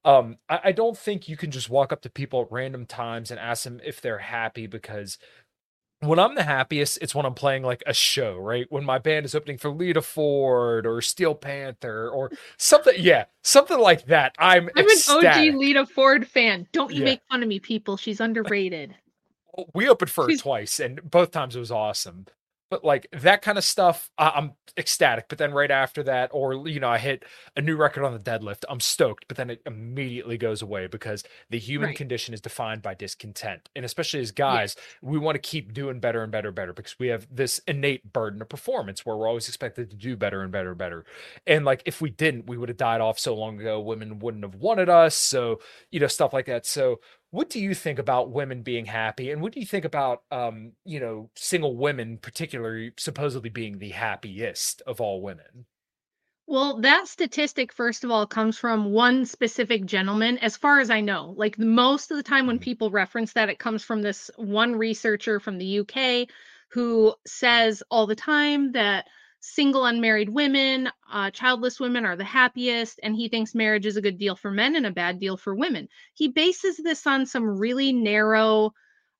um 0.05 0.37
I, 0.47 0.59
I 0.65 0.71
don't 0.71 0.97
think 0.97 1.27
you 1.27 1.35
can 1.35 1.51
just 1.51 1.69
walk 1.69 1.91
up 1.91 2.01
to 2.03 2.09
people 2.09 2.41
at 2.43 2.51
random 2.51 2.85
times 2.85 3.31
and 3.31 3.39
ask 3.39 3.63
them 3.65 3.81
if 3.83 3.99
they're 3.99 4.19
happy 4.19 4.67
because 4.67 5.17
when 6.01 6.19
I'm 6.19 6.35
the 6.35 6.43
happiest, 6.43 6.99
it's 7.01 7.15
when 7.15 7.25
I'm 7.25 7.33
playing 7.33 7.63
like 7.63 7.81
a 7.87 7.93
show, 7.93 8.35
right? 8.37 8.67
When 8.69 8.83
my 8.83 8.99
band 8.99 9.25
is 9.25 9.33
opening 9.33 9.57
for 9.57 9.69
Lita 9.71 10.01
Ford 10.01 10.85
or 10.85 11.01
Steel 11.01 11.33
Panther 11.33 12.09
or 12.09 12.29
something, 12.57 12.93
yeah, 12.97 13.25
something 13.43 13.79
like 13.79 14.05
that. 14.07 14.35
I'm, 14.37 14.69
I'm 14.75 14.85
ecstatic. 14.85 15.23
an 15.49 15.55
OG 15.55 15.59
Lita 15.59 15.85
Ford 15.85 16.27
fan. 16.27 16.67
Don't 16.73 16.93
you 16.93 16.99
Yeah. 16.99 17.05
make 17.05 17.21
fun 17.31 17.41
of 17.41 17.49
me, 17.49 17.59
people. 17.59 17.95
She's 17.97 18.19
underrated. 18.19 18.93
We 19.73 19.87
opened 19.87 20.11
for 20.11 20.25
her 20.25 20.29
She's- 20.31 20.41
twice, 20.41 20.79
and 20.81 20.99
both 21.09 21.31
times 21.31 21.55
it 21.55 21.59
was 21.59 21.71
awesome. 21.71 22.25
But 22.69 22.83
like 22.83 23.07
that 23.13 23.41
kind 23.41 23.57
of 23.57 23.63
stuff 23.63 24.09
i'm 24.17 24.53
ecstatic 24.77 25.25
but 25.29 25.37
then 25.37 25.51
right 25.53 25.71
after 25.71 26.03
that 26.03 26.29
or 26.33 26.67
you 26.67 26.79
know 26.79 26.89
i 26.89 26.97
hit 26.97 27.23
a 27.55 27.61
new 27.61 27.75
record 27.75 28.03
on 28.03 28.11
the 28.13 28.19
deadlift 28.19 28.63
i'm 28.69 28.79
stoked 28.79 29.25
but 29.27 29.37
then 29.37 29.49
it 29.49 29.61
immediately 29.65 30.37
goes 30.37 30.61
away 30.61 30.87
because 30.87 31.23
the 31.49 31.59
human 31.59 31.85
Right. 31.87 31.95
condition 31.95 32.33
is 32.33 32.41
defined 32.41 32.81
by 32.81 32.93
discontent 32.93 33.69
and 33.75 33.85
especially 33.85 34.19
as 34.19 34.31
guys 34.31 34.75
we 35.01 35.17
want 35.17 35.35
to 35.35 35.39
keep 35.39 35.73
doing 35.73 35.99
better 35.99 36.23
and 36.23 36.31
better 36.31 36.49
and 36.49 36.55
better 36.55 36.73
because 36.73 36.97
we 36.99 37.07
have 37.07 37.27
this 37.31 37.59
innate 37.67 38.11
burden 38.11 38.41
of 38.41 38.49
performance 38.49 39.05
where 39.05 39.15
we're 39.15 39.27
always 39.27 39.47
expected 39.47 39.89
to 39.89 39.95
do 39.95 40.15
better 40.17 40.41
and 40.41 40.51
better 40.51 40.69
and 40.69 40.77
better 40.77 41.05
and 41.47 41.65
like 41.65 41.81
if 41.85 42.01
we 42.01 42.09
didn't 42.09 42.47
we 42.47 42.57
would 42.57 42.69
have 42.69 42.77
died 42.77 43.01
off 43.01 43.19
so 43.19 43.35
long 43.35 43.59
ago 43.59 43.79
women 43.79 44.19
wouldn't 44.19 44.43
have 44.43 44.55
wanted 44.55 44.89
us 44.89 45.15
so 45.15 45.59
you 45.91 45.99
know 45.99 46.07
stuff 46.07 46.33
like 46.33 46.45
that 46.47 46.65
so 46.65 46.99
what 47.35 47.49
do 47.49 47.59
you 47.59 47.73
think 47.75 47.99
about 47.99 48.31
women 48.31 48.63
being 48.63 48.85
happy 48.85 49.29
and 49.31 49.41
what 49.41 49.51
do 49.53 49.59
you 49.59 49.65
think 49.65 49.85
about 49.85 50.23
um 50.31 50.73
you 50.85 50.99
know 50.99 51.29
single 51.35 51.75
women 51.77 52.17
particularly 52.17 52.93
supposedly 52.97 53.49
being 53.49 53.79
the 53.79 53.89
happiest 53.89 54.81
of 54.87 55.01
all 55.01 55.21
women 55.21 55.65
Well, 56.47 56.81
that 56.81 57.07
statistic, 57.07 57.71
first 57.73 58.03
of 58.03 58.09
all, 58.11 58.25
comes 58.27 58.57
from 58.57 58.91
one 58.91 59.25
specific 59.25 59.85
gentleman, 59.85 60.37
as 60.39 60.57
far 60.57 60.79
as 60.79 60.89
I 60.89 61.01
know. 61.01 61.33
Like 61.37 61.57
most 61.59 62.09
of 62.11 62.17
the 62.17 62.23
time 62.23 62.45
when 62.47 62.57
Mhm. 62.57 62.59
people 62.59 62.89
reference 62.91 63.33
that, 63.33 63.49
it 63.49 63.59
comes 63.59 63.83
from 63.83 64.01
this 64.01 64.29
one 64.35 64.75
researcher 64.75 65.39
from 65.39 65.57
the 65.59 65.65
UK 65.65 66.27
who 66.69 67.15
says 67.27 67.83
all 67.91 68.05
the 68.07 68.15
time 68.15 68.71
that 68.73 69.07
single 69.53 69.85
unmarried 69.85 70.29
women, 70.29 70.89
uh, 71.11 71.31
childless 71.31 71.79
women 71.79 72.05
are 72.05 72.15
the 72.17 72.23
happiest, 72.25 72.99
and 73.03 73.15
he 73.15 73.29
thinks 73.29 73.55
marriage 73.55 73.85
is 73.85 73.97
a 73.97 74.01
good 74.01 74.17
deal 74.17 74.35
for 74.35 74.51
men 74.51 74.75
and 74.75 74.85
a 74.85 74.91
bad 74.91 75.19
deal 75.19 75.37
for 75.37 75.55
women. 75.55 75.87
He 76.13 76.27
bases 76.29 76.77
this 76.77 77.05
on 77.07 77.25
some 77.25 77.43
really 77.59 77.93
narrow 77.93 78.73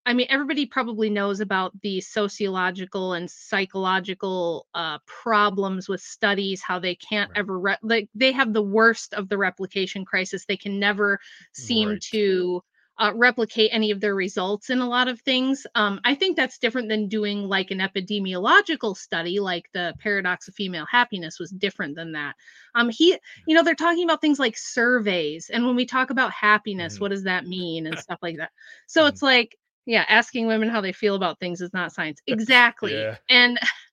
I 0.08 0.14
mean, 0.14 0.28
everybody 0.30 0.68
probably 0.68 1.10
knows 1.10 1.40
about 1.40 1.82
the 1.82 2.00
sociological 2.00 3.14
and 3.14 3.30
psychological 3.30 4.68
uh, 4.76 5.00
problems 5.08 5.90
with 5.90 6.00
studies, 6.02 6.62
how 6.62 6.78
they 6.80 6.96
can't 6.96 7.30
Right. 7.30 7.36
ever, 7.36 7.60
re- 7.60 7.78
like, 7.82 8.10
they 8.14 8.32
have 8.32 8.54
the 8.54 8.62
worst 8.62 9.16
of 9.16 9.30
the 9.30 9.38
replication 9.38 10.06
crisis. 10.06 10.46
They 10.46 10.58
can 10.58 10.80
never 10.80 11.20
seem 11.54 11.98
Right. 11.98 12.04
to 12.12 12.62
uh, 12.98 13.12
replicate 13.16 13.70
any 13.74 13.92
of 13.92 14.00
their 14.00 14.16
results 14.16 14.70
in 14.70 14.80
a 14.80 14.88
lot 14.88 15.08
of 15.08 15.20
things. 15.22 15.66
Um, 15.76 16.00
I 16.06 16.16
think 16.16 16.36
that's 16.38 16.58
different 16.58 16.90
than 16.90 17.08
doing 17.08 17.44
like 17.44 17.72
an 17.72 17.80
epidemiological 17.80 18.96
study, 18.98 19.40
like 19.40 19.66
the 19.74 19.96
paradox 20.00 20.48
of 20.48 20.56
female 20.56 20.86
happiness 20.86 21.40
was 21.40 21.52
different 21.52 21.96
than 21.96 22.14
that. 22.14 22.36
Um, 22.74 22.90
he, 22.90 23.18
you 23.46 23.56
know, 23.56 23.64
they're 23.64 23.76
talking 23.76 24.04
about 24.04 24.22
things 24.22 24.40
like 24.40 24.58
surveys. 24.58 25.50
And 25.54 25.66
when 25.66 25.76
we 25.76 25.86
talk 25.86 26.10
about 26.10 26.32
happiness, 26.32 26.98
Mhm. 26.98 27.02
what 27.02 27.12
does 27.12 27.24
that 27.24 27.46
mean 27.48 27.88
and 27.88 27.98
stuff 28.00 28.20
like 28.22 28.38
that. 28.38 28.52
So 28.88 29.06
Mhm. 29.06 29.10
it's 29.10 29.22
like, 29.22 29.58
yeah, 29.86 30.06
asking 30.10 30.48
women 30.48 30.70
how 30.70 30.82
they 30.82 30.94
feel 30.94 31.16
about 31.16 31.40
things 31.40 31.62
is 31.62 31.74
not 31.74 31.94
science. 31.94 32.22
Exactly. 32.28 32.94
Yeah. 32.94 33.18
And 33.30 33.60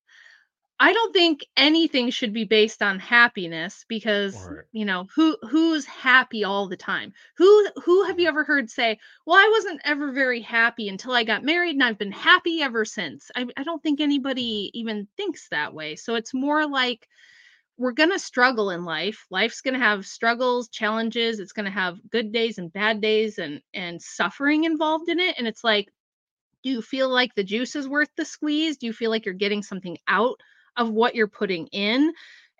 I 0.82 0.92
don't 0.92 1.12
think 1.12 1.46
anything 1.56 2.10
should 2.10 2.32
be 2.32 2.44
based 2.44 2.82
on 2.82 2.98
happiness 2.98 3.84
because 3.88 4.34
Right. 4.48 4.64
you 4.72 4.84
know 4.84 5.06
who 5.14 5.36
who's 5.48 5.86
happy 5.86 6.42
all 6.42 6.66
the 6.66 6.76
time. 6.76 7.12
Who 7.36 7.68
who 7.84 8.02
have 8.02 8.18
you 8.18 8.26
mm-hmm. 8.26 8.30
ever 8.30 8.44
heard 8.44 8.68
say, 8.68 8.98
"Well, 9.24 9.36
I 9.36 9.48
wasn't 9.48 9.80
ever 9.84 10.10
very 10.10 10.40
happy 10.40 10.88
until 10.88 11.12
I 11.12 11.22
got 11.22 11.44
married 11.44 11.74
and 11.76 11.84
I've 11.84 11.98
been 11.98 12.10
happy 12.10 12.62
ever 12.62 12.84
since." 12.84 13.30
I 13.36 13.46
I 13.56 13.62
don't 13.62 13.80
think 13.80 14.00
anybody 14.00 14.72
even 14.74 15.06
thinks 15.16 15.48
that 15.50 15.72
way. 15.72 15.94
So 15.94 16.16
it's 16.16 16.34
more 16.34 16.66
like 16.66 17.08
we're 17.78 17.92
going 17.92 18.10
to 18.10 18.18
struggle 18.18 18.70
in 18.70 18.84
life. 18.84 19.24
Life's 19.30 19.60
going 19.60 19.74
to 19.74 19.80
have 19.80 20.04
struggles, 20.06 20.68
challenges, 20.68 21.38
it's 21.38 21.52
going 21.52 21.66
to 21.66 21.70
have 21.70 21.98
good 22.10 22.32
days 22.32 22.58
and 22.58 22.72
bad 22.72 23.00
days 23.00 23.38
and 23.38 23.62
and 23.72 24.02
suffering 24.02 24.64
involved 24.64 25.08
in 25.08 25.20
it 25.20 25.36
and 25.38 25.46
it's 25.46 25.62
like 25.64 25.92
do 26.64 26.70
you 26.70 26.82
feel 26.82 27.08
like 27.08 27.34
the 27.36 27.44
juice 27.44 27.76
is 27.76 27.88
worth 27.88 28.10
the 28.16 28.24
squeeze? 28.24 28.78
Do 28.78 28.86
you 28.86 28.92
feel 28.92 29.10
like 29.10 29.26
you're 29.26 29.34
getting 29.34 29.62
something 29.62 29.98
out 30.08 30.40
of 30.76 30.90
what 30.90 31.14
you're 31.14 31.28
putting 31.28 31.66
in? 31.68 32.12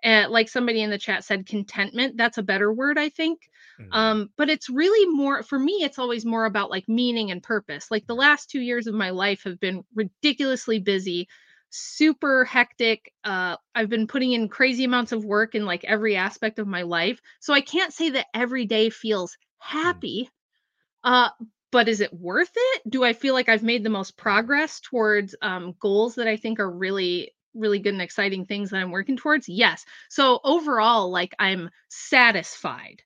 And 0.03 0.31
like 0.31 0.49
somebody 0.49 0.81
in 0.81 0.89
the 0.89 0.97
chat 0.97 1.23
said, 1.23 1.45
contentment. 1.45 2.17
That's 2.17 2.37
a 2.37 2.43
better 2.43 2.73
word, 2.73 2.97
I 2.97 3.09
think. 3.09 3.39
Mhm. 3.79 3.89
Um, 3.91 4.29
but 4.37 4.49
it's 4.49 4.69
really 4.69 5.07
more 5.13 5.43
for 5.43 5.57
me, 5.59 5.73
it's 5.83 5.99
always 5.99 6.25
more 6.25 6.45
about 6.45 6.69
like 6.69 6.87
meaning 6.89 7.31
and 7.31 7.41
purpose. 7.41 7.89
Like 7.89 8.05
the 8.07 8.15
last 8.15 8.49
two 8.49 8.59
years 8.59 8.87
of 8.87 8.95
my 8.95 9.11
life 9.11 9.43
have 9.43 9.59
been 9.59 9.83
ridiculously 9.95 10.79
busy, 10.79 11.27
super 11.69 12.43
hectic. 12.45 13.13
Uh, 13.23 13.57
I've 13.75 13.89
been 13.89 14.07
putting 14.07 14.33
in 14.33 14.49
crazy 14.49 14.83
amounts 14.83 15.11
of 15.11 15.25
work 15.25 15.55
in 15.55 15.65
like 15.65 15.83
every 15.85 16.15
aspect 16.15 16.59
of 16.59 16.67
my 16.67 16.81
life. 16.81 17.19
So 17.39 17.53
I 17.53 17.61
can't 17.61 17.93
say 17.93 18.09
that 18.11 18.27
every 18.33 18.65
day 18.65 18.89
feels 18.89 19.37
happy. 19.59 20.29
Uh, 21.03 21.29
but 21.71 21.87
is 21.89 22.01
it 22.01 22.13
worth 22.13 22.51
it? 22.55 22.83
Do 22.89 23.03
I 23.03 23.13
feel 23.13 23.33
like 23.33 23.49
I've 23.49 23.63
made 23.63 23.83
the 23.83 23.89
most 23.89 24.17
progress 24.17 24.79
towards 24.79 25.35
um, 25.41 25.75
goals 25.79 26.15
that 26.15 26.27
I 26.27 26.37
think 26.37 26.59
are 26.59 26.71
really, 26.71 27.33
really 27.53 27.79
good 27.79 27.93
and 27.93 28.01
exciting 28.01 28.45
things 28.45 28.69
that 28.69 28.77
I'm 28.77 28.91
working 28.91 29.17
towards? 29.17 29.47
Yes. 29.49 29.85
So 30.09 30.39
overall, 30.43 31.11
like 31.11 31.35
I'm 31.39 31.69
satisfied. 31.89 33.01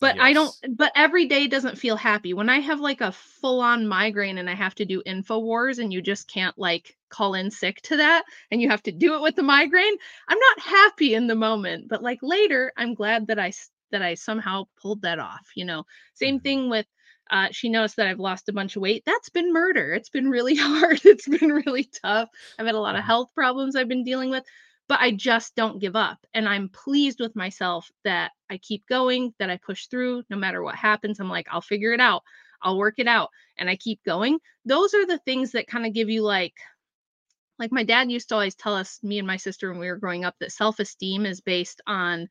But 0.00 0.14
I 0.20 0.32
don't, 0.32 0.54
but 0.76 0.92
every 0.94 1.26
day 1.26 1.48
doesn't 1.48 1.76
feel 1.78 1.96
happy. 1.96 2.32
When 2.32 2.48
I 2.48 2.60
have 2.60 2.78
like 2.78 3.00
a 3.00 3.10
full 3.10 3.60
on 3.60 3.88
migraine 3.88 4.38
and 4.38 4.48
I 4.48 4.54
have 4.54 4.76
to 4.76 4.84
do 4.84 5.02
InfoWars 5.04 5.80
and 5.80 5.92
you 5.92 6.00
just 6.00 6.28
can't 6.28 6.56
like 6.56 6.96
call 7.08 7.34
in 7.34 7.50
sick 7.50 7.80
to 7.82 7.96
that 7.96 8.22
and 8.52 8.62
you 8.62 8.68
have 8.70 8.82
to 8.84 8.92
do 8.92 9.16
it 9.16 9.22
with 9.22 9.34
the 9.34 9.42
migraine, 9.42 9.96
I'm 10.28 10.38
not 10.38 10.60
happy 10.60 11.14
in 11.14 11.26
the 11.26 11.34
moment. 11.34 11.88
But 11.88 12.02
like 12.04 12.20
later, 12.22 12.72
I'm 12.76 12.94
glad 12.94 13.26
that 13.26 13.40
I 13.40 13.52
that 13.90 14.02
I 14.02 14.14
somehow 14.14 14.64
pulled 14.80 15.02
that 15.02 15.18
off, 15.18 15.48
you 15.56 15.64
know? 15.64 15.84
Same 16.14 16.38
Mhm. 16.38 16.40
thing 16.40 16.70
with 16.70 16.86
uh, 17.30 17.48
she 17.52 17.68
noticed 17.68 17.96
that 17.96 18.06
I've 18.08 18.18
lost 18.20 18.48
a 18.48 18.52
bunch 18.52 18.76
of 18.76 18.82
weight. 18.82 19.02
That's 19.06 19.28
been 19.30 19.52
murder. 19.52 19.92
It's 19.94 20.10
been 20.10 20.30
really 20.30 20.56
hard. 20.56 21.00
It's 21.04 21.28
been 21.28 21.52
really 21.52 21.84
tough. 22.04 22.28
I've 22.58 22.66
had 22.66 22.74
a 22.74 22.80
lot 22.80 22.96
of 22.96 23.04
Mhm. 23.04 23.04
health 23.04 23.30
problems 23.34 23.76
I've 23.76 23.88
been 23.88 24.04
dealing 24.04 24.30
with, 24.30 24.44
but 24.88 25.00
I 25.00 25.12
just 25.12 25.54
don't 25.54 25.80
give 25.80 25.96
up. 25.96 26.18
And 26.34 26.48
I'm 26.48 26.68
pleased 26.70 27.20
with 27.20 27.36
myself 27.36 27.90
that 28.04 28.32
I 28.50 28.58
keep 28.58 28.86
going, 28.86 29.34
that 29.38 29.50
I 29.50 29.58
push 29.58 29.86
through 29.86 30.24
no 30.30 30.36
matter 30.36 30.62
what 30.62 30.76
happens. 30.76 31.20
I'm 31.20 31.28
like, 31.30 31.48
I'll 31.50 31.60
figure 31.60 31.92
it 31.92 32.00
out. 32.00 32.22
I'll 32.62 32.78
work 32.78 32.94
it 32.98 33.08
out. 33.08 33.30
And 33.58 33.68
I 33.70 33.76
keep 33.76 34.02
going. 34.04 34.38
Those 34.64 34.94
are 34.94 35.06
the 35.06 35.18
things 35.18 35.52
that 35.52 35.66
kind 35.68 35.86
of 35.86 35.92
give 35.94 36.08
you 36.10 36.22
like, 36.22 36.54
like 37.58 37.70
my 37.72 37.84
dad 37.84 38.10
used 38.10 38.28
to 38.28 38.34
always 38.34 38.54
tell 38.56 38.74
us, 38.74 39.00
me 39.02 39.18
and 39.18 39.26
my 39.26 39.36
sister, 39.36 39.70
when 39.70 39.78
we 39.80 39.88
were 39.88 39.96
growing 39.96 40.24
up, 40.24 40.36
that 40.40 40.52
self 40.52 40.78
esteem 40.80 41.24
is 41.26 41.40
based 41.40 41.80
on 41.86 42.28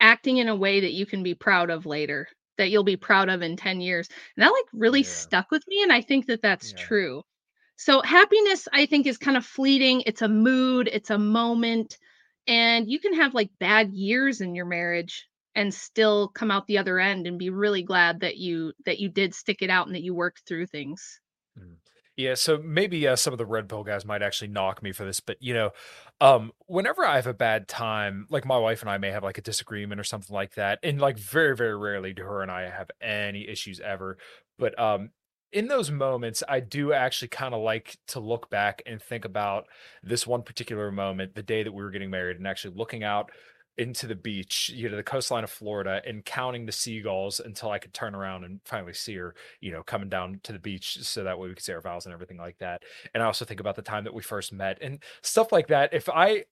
acting 0.00 0.38
in 0.38 0.48
a 0.48 0.56
way 0.56 0.80
that 0.80 0.92
you 0.94 1.06
can 1.06 1.22
be 1.22 1.34
proud 1.34 1.70
of 1.70 1.86
later 1.86 2.28
that 2.58 2.70
you'll 2.70 2.84
be 2.84 2.96
proud 2.96 3.28
of 3.28 3.42
in 3.42 3.56
10 3.56 3.80
years 3.80 4.08
and 4.36 4.44
that 4.44 4.50
like 4.50 4.64
really 4.72 5.02
Yeah. 5.02 5.04
stuck 5.04 5.50
with 5.50 5.64
me 5.68 5.82
and 5.82 5.92
i 5.92 6.00
think 6.00 6.26
that 6.26 6.42
that's 6.42 6.72
Yeah. 6.72 6.74
true 6.74 7.22
so 7.76 8.02
happiness 8.02 8.68
i 8.72 8.86
think 8.86 9.06
is 9.06 9.18
kind 9.18 9.36
of 9.36 9.44
fleeting 9.44 10.02
it's 10.06 10.22
a 10.22 10.28
mood 10.28 10.88
it's 10.92 11.10
a 11.10 11.18
moment 11.18 11.98
and 12.46 12.90
you 12.90 12.98
can 12.98 13.14
have 13.14 13.34
like 13.34 13.50
bad 13.58 13.92
years 13.92 14.40
in 14.40 14.54
your 14.54 14.66
marriage 14.66 15.28
and 15.54 15.72
still 15.72 16.28
come 16.28 16.50
out 16.50 16.66
the 16.66 16.78
other 16.78 16.98
end 16.98 17.26
and 17.26 17.38
be 17.38 17.50
really 17.50 17.82
glad 17.82 18.20
that 18.20 18.36
you 18.36 18.72
that 18.86 18.98
you 18.98 19.08
did 19.08 19.34
stick 19.34 19.62
it 19.62 19.70
out 19.70 19.86
and 19.86 19.94
that 19.94 20.02
you 20.02 20.14
worked 20.14 20.42
through 20.46 20.66
things. 20.66 21.20
Yeah, 22.16 22.34
so 22.34 22.58
maybe 22.58 23.08
uh, 23.08 23.16
some 23.16 23.32
of 23.34 23.38
the 23.38 23.46
red 23.46 23.68
pill 23.68 23.82
guys 23.82 24.04
might 24.04 24.22
actually 24.22 24.48
knock 24.48 24.82
me 24.84 24.92
for 24.92 25.04
this, 25.04 25.18
but 25.18 25.36
you 25.40 25.52
know, 25.52 25.70
um, 26.20 26.52
whenever 26.66 27.04
I 27.04 27.16
have 27.16 27.26
a 27.26 27.34
bad 27.34 27.66
time, 27.66 28.26
like 28.30 28.44
my 28.44 28.56
wife 28.56 28.82
and 28.82 28.90
I 28.90 28.98
may 28.98 29.10
have 29.10 29.24
like 29.24 29.38
a 29.38 29.42
disagreement 29.42 30.00
or 30.00 30.04
something 30.04 30.32
like 30.32 30.54
that, 30.54 30.78
and 30.84 31.00
like 31.00 31.18
very, 31.18 31.56
very 31.56 31.76
rarely 31.76 32.12
do 32.12 32.22
her 32.22 32.40
and 32.40 32.52
I 32.52 32.70
have 32.70 32.88
any 33.00 33.48
issues 33.48 33.80
ever. 33.80 34.16
But 34.58 34.78
um, 34.78 35.10
in 35.52 35.66
those 35.66 35.90
moments, 35.90 36.44
I 36.48 36.60
do 36.60 36.92
actually 36.92 37.28
kind 37.28 37.52
of 37.52 37.62
like 37.62 37.98
to 38.08 38.20
look 38.20 38.48
back 38.48 38.80
and 38.86 39.02
think 39.02 39.24
about 39.24 39.66
this 40.04 40.24
one 40.24 40.42
particular 40.42 40.92
moment, 40.92 41.34
the 41.34 41.42
day 41.42 41.64
that 41.64 41.72
we 41.72 41.82
were 41.82 41.90
getting 41.90 42.10
married, 42.10 42.36
and 42.36 42.46
actually 42.46 42.76
looking 42.76 43.02
out 43.02 43.32
into 43.76 44.06
the 44.06 44.14
beach, 44.14 44.70
you 44.74 44.88
know, 44.88 44.96
the 44.96 45.02
coastline 45.02 45.44
of 45.44 45.50
Florida, 45.50 46.00
and 46.06 46.24
counting 46.24 46.66
the 46.66 46.72
seagulls 46.72 47.40
until 47.40 47.70
I 47.70 47.78
could 47.78 47.92
turn 47.92 48.14
around 48.14 48.44
and 48.44 48.60
finally 48.64 48.92
see 48.92 49.14
her 49.16 49.34
you 49.60 49.72
know, 49.72 49.82
coming 49.82 50.08
down 50.08 50.40
to 50.44 50.52
the 50.52 50.58
beach 50.58 50.98
so 51.02 51.24
that 51.24 51.38
way 51.38 51.48
we 51.48 51.54
could 51.54 51.64
say 51.64 51.72
our 51.72 51.80
vows 51.80 52.06
and 52.06 52.12
everything 52.12 52.36
like 52.36 52.58
that. 52.58 52.82
And 53.12 53.22
I 53.22 53.26
also 53.26 53.44
think 53.44 53.60
about 53.60 53.76
the 53.76 53.82
time 53.82 54.04
that 54.04 54.14
we 54.14 54.22
first 54.22 54.52
met 54.52 54.78
and 54.80 55.02
stuff 55.22 55.52
like 55.52 55.68
that. 55.68 55.92
If 55.92 56.08
I, 56.08 56.44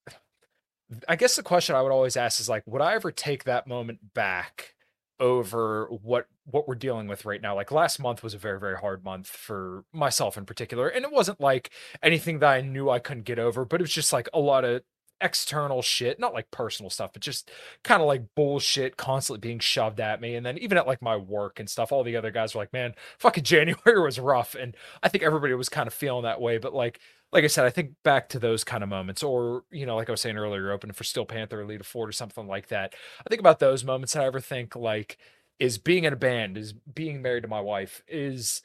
I 1.09 1.17
guess 1.17 1.37
the 1.37 1.43
question 1.43 1.75
I 1.75 1.83
would 1.83 1.93
always 1.93 2.17
ask 2.17 2.41
is 2.41 2.49
like, 2.49 2.63
would 2.67 2.83
I 2.83 2.95
ever 2.95 3.13
take 3.13 3.45
that 3.45 3.67
moment 3.67 4.15
back 4.15 4.75
over 5.21 5.87
what 6.03 6.27
what 6.47 6.67
we're 6.67 6.75
dealing 6.75 7.07
with 7.07 7.25
right 7.25 7.41
now? 7.41 7.55
Like 7.55 7.71
last 7.71 8.01
month 8.01 8.23
was 8.23 8.35
a 8.35 8.39
very 8.39 8.59
very 8.59 8.77
hard 8.77 9.05
month 9.05 9.29
for 9.29 9.85
myself 9.93 10.37
in 10.37 10.45
particular, 10.45 10.89
and 10.89 11.05
it 11.05 11.13
wasn't 11.13 11.41
like 11.41 11.71
anything 12.03 12.41
that 12.41 12.51
I 12.51 12.61
knew 12.61 12.91
I 12.91 12.99
couldn't 12.99 13.25
get 13.25 13.39
over, 13.39 13.65
but 13.65 13.81
it 13.81 13.85
was 13.85 13.93
just 13.93 14.13
like 14.13 14.29
a 14.35 14.41
lot 14.41 14.65
of 14.65 14.83
external 15.23 15.83
shit, 15.83 16.19
not 16.19 16.35
like 16.35 16.51
personal 16.51 16.91
stuff, 16.91 17.13
but 17.13 17.23
just 17.23 17.51
kind 17.85 18.03
of 18.03 18.09
like 18.09 18.35
bullshit 18.35 18.97
constantly 18.97 19.41
being 19.41 19.59
shoved 19.59 20.01
at 20.01 20.21
me. 20.21 20.35
And 20.35 20.45
then 20.45 20.59
even 20.59 20.79
at 20.79 20.87
like 20.87 21.01
my 21.03 21.17
work 21.17 21.61
and 21.61 21.69
stuff, 21.71 21.93
all 21.93 22.05
the 22.05 22.17
other 22.17 22.31
guys 22.31 22.55
were 22.55 22.63
like, 22.63 22.73
man, 22.73 22.95
fucking 23.19 23.45
January 23.45 24.01
was 24.01 24.19
rough. 24.19 24.55
And 24.55 24.77
I 25.03 25.09
think 25.09 25.25
everybody 25.25 25.55
was 25.55 25.69
kind 25.69 25.87
of 25.87 25.95
feeling 25.95 26.25
that 26.25 26.41
way. 26.41 26.59
But 26.59 26.75
like, 26.75 27.01
like 27.33 27.45
I 27.45 27.49
said, 27.49 27.65
I 27.65 27.71
think 27.71 27.93
back 28.03 28.29
to 28.31 28.39
those 28.39 28.63
kind 28.63 28.83
of 28.83 28.91
moments, 28.91 29.23
or, 29.23 29.65
you 29.71 29.87
know, 29.87 29.97
like 29.97 30.09
I 30.11 30.13
was 30.13 30.21
saying 30.21 30.37
earlier, 30.37 30.71
opening 30.71 30.93
for 30.93 31.05
Steel 31.05 31.25
Panther 31.25 31.63
or 31.63 31.65
Lita 31.65 31.85
Ford 31.85 32.11
or 32.11 32.13
something 32.13 32.47
like 32.47 32.69
that. 32.69 32.95
I 33.21 33.29
think 33.31 33.41
about 33.41 33.59
those 33.59 33.85
moments. 33.85 34.15
I 34.17 34.27
ever 34.27 34.41
think 34.41 34.77
like, 34.77 35.17
is 35.59 35.79
being 35.79 36.03
in 36.03 36.13
a 36.13 36.17
band, 36.17 36.59
is 36.59 36.73
being 36.73 37.23
married 37.23 37.43
to 37.43 37.49
my 37.49 37.61
wife, 37.61 38.03
is 38.09 38.63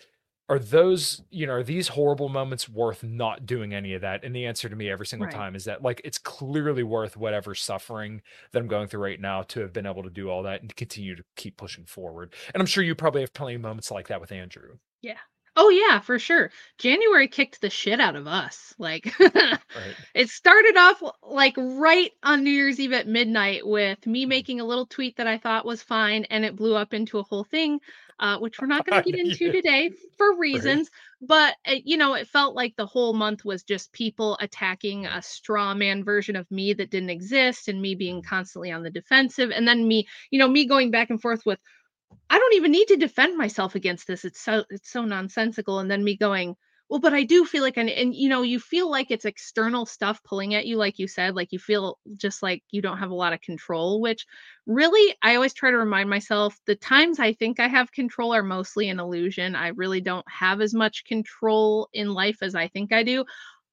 are 0.50 0.60
those 0.60 1.22
you 1.30 1.46
know 1.46 1.54
are 1.54 1.64
these 1.64 1.90
horrible 1.90 2.30
moments 2.30 2.70
worth 2.70 3.04
not 3.04 3.46
doing 3.46 3.74
any 3.74 3.94
of 3.94 4.02
that 4.02 4.24
and 4.24 4.36
the 4.36 4.46
answer 4.46 4.70
to 4.70 4.76
me 4.76 4.90
every 4.90 5.06
single 5.06 5.28
Right. 5.28 5.34
time 5.34 5.56
is 5.56 5.66
that 5.66 5.82
like 5.84 6.02
it's 6.06 6.18
clearly 6.18 6.84
worth 6.84 7.18
whatever 7.18 7.54
suffering 7.56 8.22
that 8.52 8.60
i'm 8.60 8.68
going 8.68 8.88
through 8.88 9.02
right 9.04 9.20
now 9.20 9.42
to 9.44 9.60
have 9.62 9.74
been 9.74 9.86
able 9.86 10.04
to 10.04 10.10
do 10.10 10.30
all 10.30 10.44
that 10.44 10.62
and 10.62 10.76
continue 10.76 11.16
to 11.16 11.24
keep 11.36 11.58
pushing 11.58 11.86
forward 11.86 12.34
and 12.54 12.62
i'm 12.62 12.68
sure 12.68 12.84
you 12.84 12.96
probably 12.96 13.22
have 13.22 13.34
plenty 13.34 13.56
of 13.56 13.62
moments 13.62 13.92
like 13.92 14.08
that 14.08 14.22
with 14.22 14.32
andrew 14.32 14.78
Yeah. 15.02 15.18
Oh 15.60 15.70
yeah, 15.70 16.00
for 16.00 16.20
sure. 16.20 16.52
January 16.78 17.28
kicked 17.28 17.62
the 17.62 17.70
shit 17.72 18.00
out 18.00 18.16
of 18.16 18.28
us. 18.28 18.76
Like 18.78 19.12
right 19.76 19.98
it 20.14 20.30
started 20.30 20.78
off 20.78 21.02
like 21.24 21.56
right 21.58 22.12
on 22.22 22.44
New 22.44 22.52
Year's 22.52 22.80
Eve 22.80 22.94
at 22.94 23.08
midnight 23.08 23.66
with 23.66 24.06
me 24.06 24.26
Mhm. 24.26 24.28
making 24.28 24.60
a 24.60 24.66
little 24.66 24.86
tweet 24.86 25.18
that 25.18 25.26
I 25.28 25.40
thought 25.40 25.66
was 25.66 25.82
fine 25.82 26.26
and 26.26 26.46
it 26.46 26.56
blew 26.56 26.76
up 26.76 26.94
into 26.94 27.18
a 27.18 27.24
whole 27.24 27.44
thing, 27.44 27.80
uh, 28.20 28.38
which 28.40 28.60
we're 28.62 28.68
not 28.68 28.86
going 28.86 29.02
to 29.02 29.12
get 29.12 29.20
into 29.20 29.50
today 29.52 29.92
for 30.18 30.38
reasons. 30.38 30.90
But 31.22 31.56
it, 31.66 31.84
you 31.86 31.98
know, 31.98 32.14
it 32.14 32.28
felt 32.28 32.56
like 32.56 32.76
the 32.76 32.86
whole 32.86 33.14
month 33.14 33.46
was 33.46 33.64
just 33.64 33.92
people 33.94 34.38
attacking 34.42 35.06
a 35.06 35.22
straw 35.22 35.74
man 35.74 36.04
version 36.04 36.36
of 36.36 36.50
me 36.52 36.74
that 36.74 36.92
didn't 36.92 37.10
exist 37.10 37.68
and 37.68 37.82
me 37.82 37.96
being 37.96 38.22
Mhm. 38.22 38.28
constantly 38.28 38.72
on 38.72 38.84
the 38.84 38.90
defensive. 38.92 39.52
And 39.52 39.68
then 39.68 39.88
me, 39.88 40.08
you 40.32 40.40
know, 40.40 40.48
me 40.50 40.68
going 40.68 40.92
back 40.92 41.10
and 41.10 41.22
forth 41.22 41.46
with 41.46 41.60
I 42.30 42.40
don't 42.40 42.54
even 42.56 42.72
need 42.72 42.88
to 42.90 42.98
defend 42.98 43.38
myself 43.38 43.76
against 43.76 44.08
this. 44.08 44.26
It's 44.26 44.42
so 44.42 44.64
it's 44.70 44.92
so 44.92 45.06
nonsensical. 45.06 45.80
And 45.80 45.90
then 45.92 46.04
me 46.04 46.18
going, 46.18 46.56
well, 46.90 47.00
but 47.02 47.14
I 47.14 47.24
do 47.24 47.44
feel 47.44 47.64
like 47.64 47.76
and 47.78 47.90
and 47.90 48.16
you 48.16 48.30
know, 48.30 48.44
you 48.44 48.60
feel 48.60 48.90
like 48.90 49.12
it's 49.12 49.26
external 49.26 49.86
stuff 49.86 50.24
pulling 50.24 50.54
at 50.54 50.66
you, 50.66 50.78
like 50.78 51.00
you 51.00 51.08
said, 51.08 51.36
like 51.36 51.52
you 51.52 51.60
feel 51.60 52.00
just 52.16 52.42
like 52.42 52.64
you 52.72 52.82
don't 52.82 52.98
have 52.98 53.12
a 53.12 53.16
lot 53.16 53.34
of 53.34 53.42
control, 53.42 54.00
which 54.00 54.26
really 54.66 55.14
I 55.22 55.36
always 55.36 55.54
try 55.54 55.70
to 55.70 55.78
remind 55.78 56.10
myself 56.10 56.58
the 56.66 56.76
times 56.76 57.20
I 57.20 57.34
think 57.34 57.60
I 57.60 57.68
have 57.68 57.92
control 57.92 58.34
are 58.34 58.44
mostly 58.44 58.88
an 58.90 59.00
illusion. 59.00 59.54
I 59.54 59.70
really 59.70 60.00
don't 60.00 60.26
have 60.30 60.62
as 60.62 60.74
much 60.74 61.04
control 61.04 61.90
in 61.92 62.14
life 62.14 62.38
as 62.42 62.56
I 62.56 62.70
think 62.70 62.94
I 62.94 63.04
do. 63.04 63.24
Mm. 63.24 63.26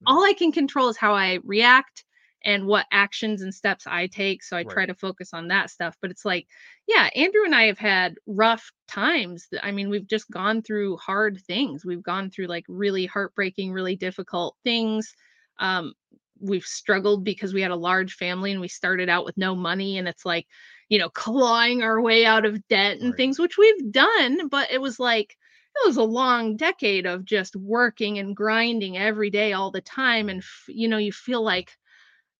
All 0.07 0.25
I 0.25 0.33
can 0.33 0.51
control 0.51 0.89
is 0.89 0.97
how 0.97 1.13
I 1.13 1.39
react 1.45 2.03
and 2.45 2.67
what 2.67 2.85
actions 2.91 3.41
and 3.41 3.53
steps 3.53 3.85
I 3.87 4.07
take. 4.07 4.43
So 4.43 4.55
I 4.57 4.63
Right. 4.63 4.83
try 4.83 4.85
to 4.85 4.95
focus 4.95 5.33
on 5.33 5.47
that 5.49 5.69
stuff. 5.71 5.97
But 6.01 6.11
it's 6.11 6.25
like, 6.25 6.47
yeah, 6.87 7.09
Andrew 7.15 7.43
and 7.45 7.55
I 7.55 7.63
have 7.63 7.79
had 7.79 8.15
rough 8.27 8.71
times. 8.87 9.47
I 9.63 9.71
mean, 9.71 9.89
we've 9.89 10.07
just 10.07 10.29
gone 10.31 10.61
through 10.61 10.97
hard 10.97 11.39
things. 11.47 11.85
We've 11.85 12.03
gone 12.03 12.29
through 12.31 12.47
like 12.47 12.65
really 12.69 13.05
heartbreaking, 13.07 13.73
really 13.73 13.95
difficult 13.97 14.55
things. 14.63 15.13
Um, 15.59 15.93
we've 16.39 16.65
struggled 16.65 17.23
because 17.23 17.53
we 17.53 17.61
had 17.61 17.71
a 17.71 17.75
large 17.75 18.13
family 18.13 18.51
and 18.51 18.61
we 18.61 18.67
started 18.67 19.09
out 19.09 19.25
with 19.25 19.37
no 19.37 19.55
money 19.55 19.97
and 19.97 20.07
it's 20.07 20.25
like, 20.25 20.47
you 20.89 20.99
know, 20.99 21.09
clawing 21.09 21.81
our 21.81 22.01
way 22.01 22.25
out 22.25 22.45
of 22.45 22.65
debt 22.67 22.99
and 22.99 23.15
Right. 23.15 23.15
things, 23.15 23.39
which 23.39 23.57
we've 23.57 23.91
done, 23.91 24.47
but 24.49 24.71
it 24.71 24.81
was 24.81 24.99
like, 24.99 25.35
it 25.75 25.87
was 25.87 25.97
a 25.97 26.03
long 26.03 26.55
decade 26.57 27.05
of 27.05 27.25
just 27.25 27.55
working 27.55 28.19
and 28.19 28.35
grinding 28.35 28.97
every 28.97 29.29
day 29.29 29.53
all 29.53 29.71
the 29.71 29.81
time 29.81 30.29
and 30.29 30.39
f- 30.39 30.63
you 30.67 30.87
know 30.87 30.97
you 30.97 31.11
feel 31.11 31.43
like 31.43 31.71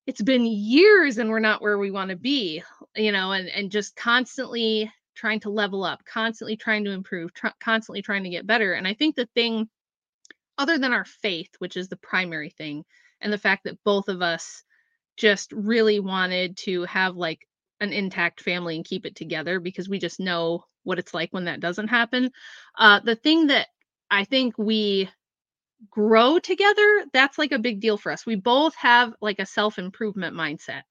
it's 0.07 0.21
been 0.21 0.45
years 0.45 1.17
and 1.17 1.29
we're 1.29 1.39
not 1.39 1.61
where 1.61 1.77
we 1.77 1.91
want 1.91 2.09
to 2.09 2.15
be 2.15 2.61
you 2.95 3.11
know 3.11 3.31
and 3.31 3.49
and 3.49 3.71
just 3.71 3.95
constantly 3.95 4.91
trying 5.15 5.39
to 5.39 5.49
level 5.49 5.83
up 5.83 6.03
constantly 6.05 6.55
trying 6.55 6.83
to 6.83 6.91
improve 6.91 7.33
tr- 7.33 7.47
constantly 7.59 8.01
trying 8.01 8.23
to 8.23 8.29
get 8.29 8.47
better 8.47 8.73
and 8.73 8.87
i 8.87 8.93
think 8.93 9.15
the 9.15 9.27
thing 9.33 9.67
other 10.57 10.77
than 10.77 10.93
our 10.93 11.05
faith 11.05 11.49
which 11.59 11.77
is 11.77 11.89
the 11.89 11.97
primary 11.97 12.49
thing 12.49 12.83
and 13.21 13.31
the 13.31 13.37
fact 13.37 13.63
that 13.63 13.83
both 13.83 14.07
of 14.07 14.21
us 14.21 14.63
just 15.17 15.51
really 15.53 15.99
wanted 15.99 16.57
to 16.57 16.83
have 16.83 17.15
like 17.15 17.47
an 17.79 17.91
intact 17.91 18.41
family 18.41 18.75
and 18.75 18.85
keep 18.85 19.05
it 19.05 19.15
together 19.15 19.59
because 19.59 19.89
we 19.89 19.99
just 19.99 20.19
know 20.19 20.63
what 20.83 20.99
it's 20.99 21.13
like 21.13 21.31
when 21.31 21.45
that 21.45 21.59
doesn't 21.59 21.87
happen 21.87 22.29
uh 22.77 22.99
the 22.99 23.15
thing 23.15 23.47
that 23.47 23.67
i 24.11 24.23
think 24.23 24.57
we 24.57 25.09
grow 25.89 26.39
together 26.39 27.05
that's 27.13 27.37
like 27.37 27.51
a 27.51 27.59
big 27.59 27.79
deal 27.81 27.97
for 27.97 28.11
us. 28.11 28.25
We 28.25 28.35
both 28.35 28.75
have 28.75 29.13
like 29.21 29.39
a 29.39 29.45
self 29.45 29.77
improvement 29.79 30.35
mindset 30.35 30.83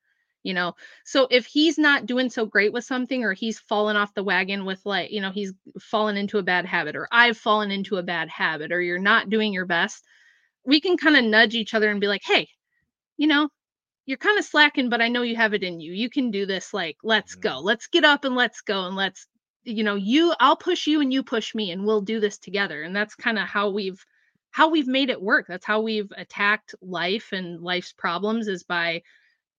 you 0.42 0.52
know? 0.52 0.74
So 1.06 1.26
if 1.30 1.46
he's 1.46 1.78
not 1.78 2.06
doing 2.06 2.28
so 2.28 2.44
great 2.46 2.72
with 2.72 2.84
something 2.84 3.24
or 3.24 3.32
he's 3.32 3.58
fallen 3.60 3.96
off 3.96 4.14
the 4.14 4.22
wagon 4.24 4.64
with 4.66 4.80
like 4.84 5.10
you 5.10 5.20
know 5.20 5.30
he's 5.30 5.52
fallen 5.80 6.16
into 6.16 6.38
a 6.38 6.42
bad 6.42 6.66
habit 6.66 6.96
or 6.96 7.08
i've 7.12 7.36
fallen 7.38 7.70
into 7.70 7.96
a 7.96 8.02
bad 8.02 8.28
habit 8.28 8.70
or 8.72 8.80
you're 8.82 8.98
not 8.98 9.30
doing 9.30 9.52
your 9.52 9.66
best 9.66 10.04
we 10.66 10.80
can 10.80 10.96
kind 10.96 11.16
of 11.16 11.24
nudge 11.24 11.54
each 11.54 11.74
other 11.74 11.90
and 11.90 12.00
be 12.00 12.08
like 12.08 12.22
hey 12.24 12.48
you 13.16 13.26
know 13.26 13.48
you're 14.06 14.18
kind 14.18 14.38
of 14.38 14.44
slacking 14.44 14.88
but 14.88 15.00
i 15.02 15.08
know 15.08 15.22
you 15.22 15.36
have 15.36 15.54
it 15.54 15.62
in 15.64 15.80
you. 15.80 15.92
You 15.92 16.10
can 16.10 16.30
do 16.30 16.46
this 16.46 16.72
like 16.74 16.96
let's 17.04 17.34
Mhm. 17.34 17.40
go. 17.42 17.60
Let's 17.60 17.86
get 17.88 18.04
up 18.04 18.24
and 18.24 18.34
let's 18.36 18.60
go 18.62 18.86
and 18.86 18.96
let's 18.96 19.26
you 19.64 19.84
know 19.84 19.94
you 19.96 20.34
i'll 20.40 20.56
push 20.56 20.86
you 20.86 21.00
and 21.00 21.12
you 21.12 21.22
push 21.22 21.54
me 21.54 21.70
and 21.72 21.84
we'll 21.86 22.02
do 22.02 22.20
this 22.20 22.38
together. 22.38 22.82
And 22.82 22.94
that's 22.96 23.14
kind 23.14 23.38
of 23.38 23.46
how 23.48 23.70
we've 23.70 24.04
how 24.54 24.68
we've 24.68 24.86
made 24.86 25.10
it 25.10 25.20
work. 25.20 25.46
That's 25.48 25.66
how 25.66 25.80
we've 25.80 26.12
attacked 26.16 26.76
life 26.80 27.32
and 27.32 27.60
life's 27.60 27.92
problems 27.92 28.46
is 28.46 28.62
by 28.62 29.02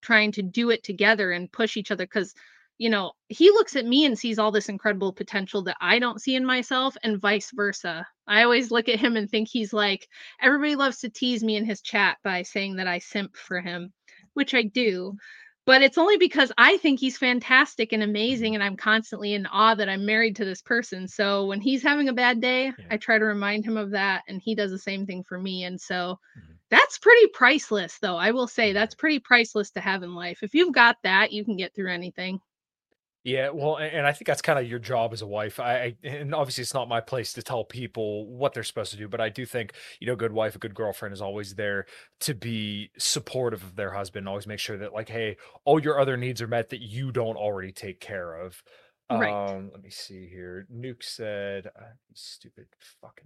trying 0.02 0.32
to 0.32 0.42
do 0.42 0.70
it 0.70 0.86
together 0.86 1.34
and 1.34 1.52
push 1.52 1.76
each 1.76 1.92
other 1.92 2.06
because 2.06 2.34
you 2.78 2.90
know 2.90 3.12
he 3.28 3.50
looks 3.50 3.76
at 3.76 3.86
me 3.86 4.06
and 4.06 4.18
sees 4.18 4.40
all 4.40 4.52
this 4.52 4.70
incredible 4.70 5.12
potential 5.12 5.64
that 5.64 5.76
i 5.82 6.00
don't 6.00 6.22
see 6.22 6.36
in 6.36 6.46
myself 6.46 6.96
and 7.04 7.20
vice 7.20 7.52
versa. 7.54 8.08
I 8.26 8.44
always 8.44 8.72
look 8.72 8.88
at 8.88 9.00
him 9.00 9.18
and 9.18 9.30
think 9.30 9.50
he's 9.50 9.74
like 9.74 10.08
everybody 10.42 10.76
loves 10.78 11.00
to 11.00 11.10
tease 11.10 11.44
me 11.44 11.58
in 11.58 11.66
his 11.66 11.82
chat 11.82 12.18
by 12.24 12.44
saying 12.44 12.78
that 12.78 12.88
i 12.88 13.00
simp 13.00 13.36
for 13.36 13.60
him 13.60 13.92
which 14.34 14.54
i 14.54 14.62
do 14.62 15.18
but 15.66 15.82
it's 15.82 15.98
only 15.98 16.18
because 16.18 16.52
i 16.58 16.78
think 16.78 17.00
he's 17.00 17.18
fantastic 17.18 17.92
and 17.94 18.04
amazing 18.04 18.56
and 18.56 18.64
i'm 18.64 18.78
constantly 18.78 19.34
in 19.34 19.46
awe 19.48 19.76
that 19.76 19.90
i'm 19.90 20.06
married 20.06 20.36
to 20.38 20.46
this 20.46 20.62
person. 20.62 21.08
So 21.08 21.46
when 21.48 21.62
he's 21.62 21.84
having 21.84 22.10
a 22.10 22.14
bad 22.14 22.42
day 22.42 22.72
Yeah. 22.78 22.86
i 22.90 22.98
try 22.98 23.18
to 23.20 23.26
remind 23.26 23.66
him 23.66 23.78
of 23.78 23.92
that 23.92 24.24
and 24.28 24.42
he 24.42 24.56
does 24.56 24.72
the 24.72 24.80
same 24.80 25.06
thing 25.06 25.24
for 25.24 25.38
me. 25.40 25.64
And 25.64 25.80
so 25.80 26.20
Mhm. 26.36 26.58
that's 26.72 26.98
pretty 27.00 27.28
priceless 27.34 28.00
though. 28.00 28.18
I 28.18 28.32
will 28.32 28.48
say 28.48 28.74
that's 28.74 28.96
pretty 28.96 29.20
priceless 29.20 29.72
to 29.72 29.82
have 29.82 30.04
in 30.04 30.16
life. 30.16 30.40
If 30.44 30.54
you've 30.56 30.74
got 30.74 30.98
that 31.04 31.32
you 31.32 31.46
can 31.46 31.58
get 31.58 31.76
through 31.76 31.92
anything 31.94 32.40
Yeah, 33.26 33.50
well, 33.50 33.78
and 33.78 34.06
I 34.06 34.12
think 34.12 34.28
that's 34.28 34.44
kind 34.44 34.60
of 34.60 34.70
your 34.70 34.78
job 34.78 35.12
as 35.12 35.24
a 35.24 35.28
wife. 35.28 35.60
I, 35.60 35.96
I 36.04 36.08
and 36.08 36.36
obviously 36.36 36.62
it's 36.62 36.76
not 36.76 36.88
my 36.88 37.02
place 37.02 37.34
to 37.34 37.42
tell 37.42 37.64
people 37.64 38.28
what 38.28 38.54
they're 38.54 38.62
supposed 38.62 38.92
to 38.92 38.98
do, 38.98 39.08
but 39.08 39.20
I 39.20 39.30
do 39.30 39.48
think, 39.48 39.74
you 40.00 40.06
know, 40.06 40.14
a 40.14 40.16
good 40.16 40.32
wife, 40.32 40.56
a 40.56 40.60
good 40.60 40.76
girlfriend 40.76 41.12
is 41.12 41.24
always 41.24 41.56
there 41.56 41.88
to 42.20 42.36
be 42.36 42.92
supportive 43.00 43.64
of 43.64 43.76
their 43.76 43.90
husband, 43.90 44.30
always 44.30 44.46
make 44.46 44.60
sure 44.60 44.78
that 44.78 44.94
like, 44.94 45.10
hey, 45.10 45.38
all 45.64 45.80
your 45.82 46.00
other 46.00 46.18
needs 46.18 46.40
are 46.40 46.48
met 46.48 46.70
that 46.70 46.82
you 46.82 47.12
don't 47.12 47.36
already 47.36 47.72
take 47.72 48.00
care 48.00 48.36
of. 48.36 48.62
Right. 49.12 49.34
Um, 49.34 49.72
let 49.74 49.82
me 49.82 49.90
see 49.90 50.28
here. 50.28 50.68
Nuke 50.72 51.02
said, 51.02 51.66
uh, 51.66 51.94
stupid 52.14 52.68
fucking 53.02 53.26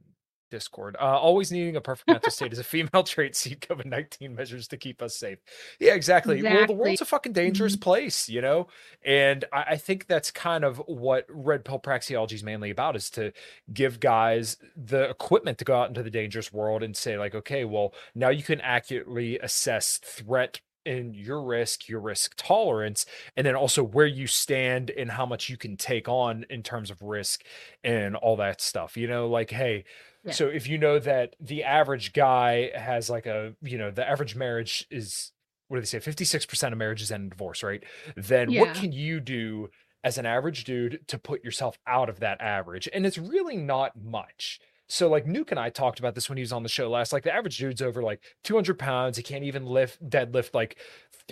Discord. 0.49 0.95
Uh, 0.99 1.17
always 1.17 1.51
needing 1.51 1.75
a 1.75 1.81
perfect 1.81 2.07
mental 2.07 2.31
state 2.31 2.53
is 2.53 2.59
a 2.59 2.63
female 2.63 3.03
trait. 3.05 3.35
See 3.35 3.55
COVID 3.55 3.85
19 3.85 4.35
measures 4.35 4.67
to 4.69 4.77
keep 4.77 5.01
us 5.01 5.15
safe. 5.15 5.39
Yeah, 5.79 5.93
exactly. 5.93 6.41
Well, 6.41 6.67
the 6.67 6.73
world's 6.73 7.01
a 7.01 7.05
fucking 7.05 7.33
dangerous 7.33 7.75
place, 7.75 8.29
you 8.29 8.41
know? 8.41 8.67
And 9.03 9.45
I, 9.53 9.63
I 9.69 9.77
think 9.77 10.07
that's 10.07 10.31
kind 10.31 10.63
of 10.63 10.77
what 10.87 11.25
red 11.29 11.65
pill 11.65 11.79
praxeology 11.79 12.33
is 12.33 12.43
mainly 12.43 12.69
about 12.69 12.95
is 12.95 13.09
to 13.11 13.31
give 13.73 13.99
guys 13.99 14.57
the 14.75 15.09
equipment 15.09 15.57
to 15.59 15.65
go 15.65 15.75
out 15.75 15.89
into 15.89 16.03
the 16.03 16.11
dangerous 16.11 16.51
world 16.51 16.83
and 16.83 16.95
say, 16.95 17.17
like, 17.17 17.35
okay, 17.35 17.65
well, 17.65 17.93
now 18.15 18.29
you 18.29 18.43
can 18.43 18.61
accurately 18.61 19.39
assess 19.39 19.97
threat 19.97 20.59
and 20.85 21.15
your 21.15 21.43
risk, 21.43 21.87
your 21.87 21.99
risk 21.99 22.33
tolerance, 22.37 23.05
and 23.35 23.45
then 23.45 23.55
also 23.55 23.83
where 23.83 24.07
you 24.07 24.27
stand 24.27 24.89
and 24.91 25.11
how 25.11 25.25
much 25.25 25.49
you 25.49 25.57
can 25.57 25.77
take 25.77 26.07
on 26.07 26.45
in 26.49 26.63
terms 26.63 26.89
of 26.89 27.01
risk 27.01 27.43
and 27.83 28.15
all 28.15 28.35
that 28.37 28.61
stuff. 28.61 28.97
You 28.97 29.07
know, 29.07 29.27
like, 29.27 29.51
hey, 29.51 29.83
Yeah. 30.23 30.33
so 30.33 30.47
if 30.47 30.67
you 30.67 30.77
know 30.77 30.99
that 30.99 31.35
the 31.39 31.63
average 31.63 32.13
guy 32.13 32.71
has 32.75 33.09
like 33.09 33.25
a, 33.25 33.53
you 33.61 33.77
know, 33.77 33.91
the 33.91 34.07
average 34.07 34.35
marriage 34.35 34.85
is 34.91 35.31
what 35.69 35.77
do 35.77 35.81
they 35.81 35.85
say? 35.85 35.99
56% 35.99 36.71
of 36.71 36.77
marriages 36.77 37.11
end 37.11 37.23
in 37.23 37.29
divorce, 37.29 37.61
right? 37.63 37.83
Then 38.17 38.53
what 38.55 38.73
can 38.73 38.91
you 38.91 39.19
do 39.19 39.69
as 40.03 40.17
an 40.17 40.25
average 40.25 40.63
dude 40.63 41.01
to 41.07 41.19
put 41.19 41.43
yourself 41.43 41.77
out 41.85 42.09
of 42.09 42.19
that 42.21 42.41
average? 42.41 42.89
And 42.91 43.05
it's 43.05 43.19
really 43.19 43.55
not 43.55 43.91
much. 43.95 44.59
So 44.87 45.07
like 45.07 45.25
Nuke 45.27 45.51
and 45.51 45.59
I 45.59 45.69
talked 45.69 45.99
about 45.99 46.15
this 46.15 46.27
when 46.27 46.37
he 46.37 46.41
was 46.41 46.51
on 46.51 46.63
the 46.63 46.69
show 46.69 46.89
last. 46.89 47.13
Like 47.13 47.23
the 47.23 47.33
average 47.33 47.59
dude's 47.59 47.81
over 47.83 48.01
like 48.01 48.21
200 48.43 48.79
pounds. 48.79 49.17
He 49.17 49.23
can't 49.23 49.43
even 49.43 49.67
lift 49.67 50.03
deadlift 50.09 50.55
like 50.55 50.79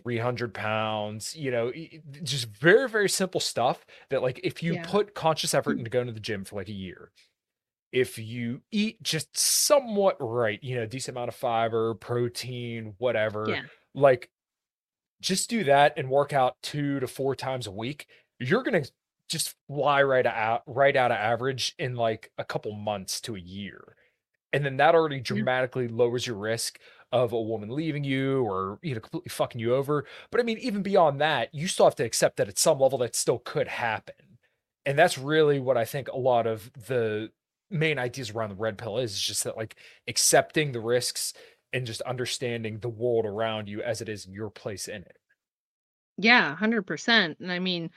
300 0.03 0.53
pounds. 0.53 1.35
You 1.35 1.49
know, 1.49 1.71
just 2.21 2.45
very 2.45 2.87
very 2.87 3.09
simple 3.09 3.41
stuff 3.41 3.83
that 4.11 4.21
like 4.21 4.39
if 4.43 4.61
you 4.61 4.75
Yeah. 4.75 4.83
put 4.85 5.15
conscious 5.15 5.55
effort 5.55 5.77
mm. 5.77 5.79
into 5.79 5.89
going 5.89 6.05
to 6.05 6.13
the 6.13 6.19
gym 6.19 6.45
for 6.45 6.55
like 6.57 6.69
a 6.69 6.73
year, 6.73 7.11
if 7.91 8.17
you 8.17 8.61
eat 8.71 9.01
just 9.01 9.37
somewhat 9.37 10.17
right, 10.19 10.59
you 10.61 10.75
know, 10.75 10.85
decent 10.85 11.15
amount 11.15 11.29
of 11.29 11.35
fiber, 11.35 11.93
protein, 11.95 12.95
whatever, 12.97 13.45
Yeah. 13.47 13.63
like 13.93 14.29
just 15.21 15.49
do 15.49 15.63
that 15.63 15.93
and 15.97 16.09
work 16.09 16.33
out 16.33 16.57
two 16.61 16.99
to 16.99 17.07
four 17.07 17.35
times 17.35 17.67
a 17.67 17.71
week. 17.71 18.07
You're 18.39 18.63
gonna 18.63 18.85
just 19.29 19.55
fly 19.67 20.03
right 20.03 20.25
out 20.25 20.63
right 20.67 20.95
out 20.95 21.11
of 21.11 21.17
average 21.17 21.75
in 21.79 21.95
like 21.95 22.31
a 22.37 22.45
couple 22.45 22.71
months 22.73 23.19
to 23.21 23.35
a 23.35 23.39
year. 23.39 23.95
And 24.53 24.65
then 24.65 24.77
that 24.77 24.95
already 24.95 25.17
mm-hmm. 25.17 25.35
dramatically 25.35 25.87
lowers 25.87 26.25
your 26.25 26.37
risk 26.37 26.79
of 27.11 27.31
a 27.31 27.41
woman 27.41 27.69
leaving 27.69 28.03
you 28.03 28.43
or 28.43 28.79
you 28.81 28.93
know 28.93 28.99
completely 28.99 29.29
fucking 29.29 29.59
you 29.59 29.73
over. 29.75 30.05
But 30.31 30.41
I 30.41 30.43
mean, 30.43 30.57
even 30.59 30.81
beyond 30.83 31.21
that, 31.21 31.53
you 31.53 31.67
still 31.67 31.85
have 31.85 31.95
to 31.95 32.05
accept 32.05 32.37
that 32.37 32.49
at 32.49 32.59
some 32.59 32.79
level 32.79 32.99
that 32.99 33.15
still 33.15 33.39
could 33.39 33.67
happen. 33.67 34.15
And 34.85 34.97
that's 34.97 35.17
really 35.17 35.59
what 35.59 35.77
I 35.77 35.85
think 35.85 36.07
a 36.07 36.17
lot 36.17 36.47
of 36.47 36.71
the 36.73 37.31
main 37.69 37.99
ideas 37.99 38.31
around 38.31 38.49
the 38.49 38.55
red 38.55 38.77
pill 38.77 38.97
is, 38.97 39.13
is 39.13 39.21
just 39.21 39.43
that 39.43 39.57
like 39.57 39.75
accepting 40.07 40.71
the 40.71 40.79
risks 40.79 41.33
and 41.73 41.85
just 41.85 42.01
understanding 42.01 42.79
the 42.79 42.89
world 42.89 43.25
around 43.25 43.67
you 43.67 43.81
as 43.81 44.01
it 44.01 44.09
is 44.09 44.27
your 44.27 44.49
place 44.49 44.87
in 44.87 45.01
it. 45.01 45.17
Yeah, 46.17 46.55
100%. 46.55 47.39
And 47.39 47.51
I 47.51 47.59
mean, 47.59 47.91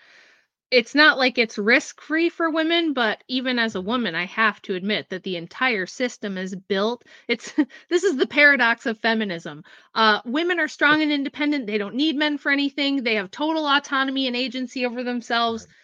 it's 0.70 0.94
not 0.94 1.18
like 1.18 1.36
it's 1.36 1.58
risk 1.58 2.00
free 2.00 2.28
for 2.28 2.50
women, 2.50 2.92
but 2.92 3.24
even 3.26 3.58
as 3.58 3.74
a 3.74 3.80
woman, 3.80 4.14
I 4.14 4.26
have 4.26 4.62
to 4.62 4.74
admit 4.74 5.08
that 5.10 5.24
the 5.24 5.36
entire 5.36 5.86
system 5.86 6.38
is 6.38 6.54
built. 6.54 7.04
It's 7.26 7.52
this 7.88 8.04
is 8.04 8.16
the 8.16 8.26
paradox 8.26 8.86
of 8.86 8.98
feminism. 8.98 9.64
Uh, 9.94 10.20
women 10.24 10.60
are 10.60 10.68
strong 10.68 11.02
and 11.02 11.10
independent. 11.10 11.66
They 11.66 11.78
don't 11.78 11.96
need 11.96 12.16
men 12.16 12.38
for 12.38 12.52
anything. 12.52 13.02
They 13.02 13.16
have 13.16 13.30
total 13.30 13.66
autonomy 13.66 14.26
and 14.26 14.36
agency 14.36 14.86
over 14.86 15.02
themselves. 15.02 15.66
Right. 15.66 15.74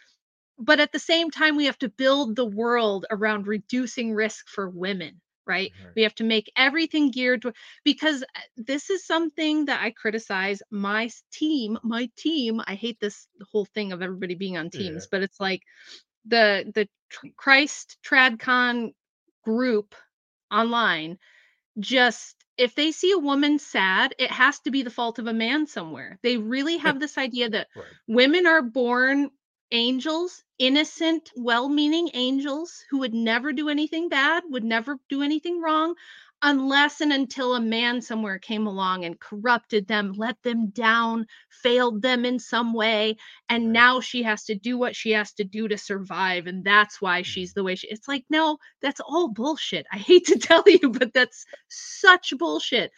But 0.58 0.80
at 0.80 0.92
the 0.92 0.98
same 0.98 1.30
time, 1.30 1.56
we 1.56 1.66
have 1.66 1.78
to 1.78 1.88
build 1.88 2.36
the 2.36 2.44
world 2.46 3.06
around 3.10 3.46
reducing 3.46 4.14
risk 4.14 4.48
for 4.48 4.68
women 4.68 5.20
right? 5.46 5.72
Right. 5.78 5.96
We 5.96 6.02
have 6.02 6.14
to 6.16 6.24
make 6.24 6.52
everything 6.56 7.10
geared 7.10 7.42
to 7.42 7.52
because 7.84 8.22
uh, 8.22 8.40
this 8.56 8.90
is 8.90 9.06
something 9.06 9.66
that 9.66 9.80
I 9.82 9.90
criticize 9.90 10.62
my 10.70 11.08
team, 11.32 11.78
my 11.82 12.10
team. 12.16 12.60
I 12.66 12.74
hate 12.74 12.98
this 13.00 13.28
whole 13.52 13.64
thing 13.64 13.92
of 13.92 14.02
everybody 14.02 14.34
being 14.34 14.56
on 14.56 14.70
Yeah. 14.72 14.72
teams, 14.72 15.06
but 15.10 15.22
it's 15.22 15.40
like 15.40 15.62
the 16.26 16.70
the 16.74 16.88
Christ 17.36 17.98
TradCon 18.04 18.92
group 19.44 19.94
online 20.50 21.18
just 21.78 22.36
if 22.56 22.74
they 22.74 22.92
see 22.92 23.12
a 23.12 23.18
woman 23.18 23.58
sad, 23.58 24.14
it 24.18 24.30
has 24.30 24.60
to 24.60 24.70
be 24.70 24.82
the 24.82 24.90
fault 24.90 25.18
of 25.18 25.26
a 25.26 25.32
man 25.32 25.66
somewhere. 25.66 26.18
They 26.22 26.36
really 26.38 26.78
have 26.78 27.00
this 27.00 27.18
idea 27.18 27.50
that 27.50 27.68
Right. 27.74 27.96
women 28.06 28.46
are 28.46 28.62
born 28.62 29.30
angels, 29.72 30.42
innocent, 30.58 31.30
well 31.36 31.68
meaning 31.68 32.10
angels 32.14 32.84
who 32.90 32.98
would 32.98 33.14
never 33.14 33.52
do 33.52 33.68
anything 33.68 34.08
bad, 34.08 34.44
would 34.48 34.64
never 34.64 34.98
do 35.08 35.22
anything 35.22 35.60
wrong, 35.60 35.94
unless 36.42 37.00
and 37.00 37.12
until 37.12 37.54
a 37.54 37.60
man 37.60 38.00
somewhere 38.00 38.38
came 38.38 38.66
along 38.66 39.04
and 39.04 39.18
corrupted 39.20 39.86
them, 39.88 40.12
let 40.16 40.40
them 40.42 40.68
down, 40.70 41.26
failed 41.50 42.02
them 42.02 42.24
in 42.24 42.38
some 42.38 42.72
way. 42.72 43.16
And 43.48 43.72
Right. 43.72 43.72
now 43.72 44.00
she 44.00 44.22
has 44.22 44.44
to 44.44 44.54
do 44.54 44.78
what 44.78 44.94
she 44.96 45.10
has 45.12 45.32
to 45.34 45.44
do 45.44 45.68
to 45.68 45.78
survive. 45.78 46.46
And 46.46 46.64
that's 46.64 47.00
why 47.00 47.22
Mm-hmm. 47.22 47.22
she's 47.22 47.52
the 47.54 47.64
way 47.64 47.74
she 47.76 47.88
it's 47.88 48.08
like, 48.08 48.24
no, 48.30 48.58
that's 48.82 49.00
all 49.00 49.28
bullshit. 49.28 49.86
I 49.92 49.98
hate 49.98 50.26
to 50.26 50.38
tell 50.38 50.64
you, 50.66 50.90
but 50.90 51.12
that's 51.12 51.44
such 51.68 52.32
bullshit. 52.38 52.90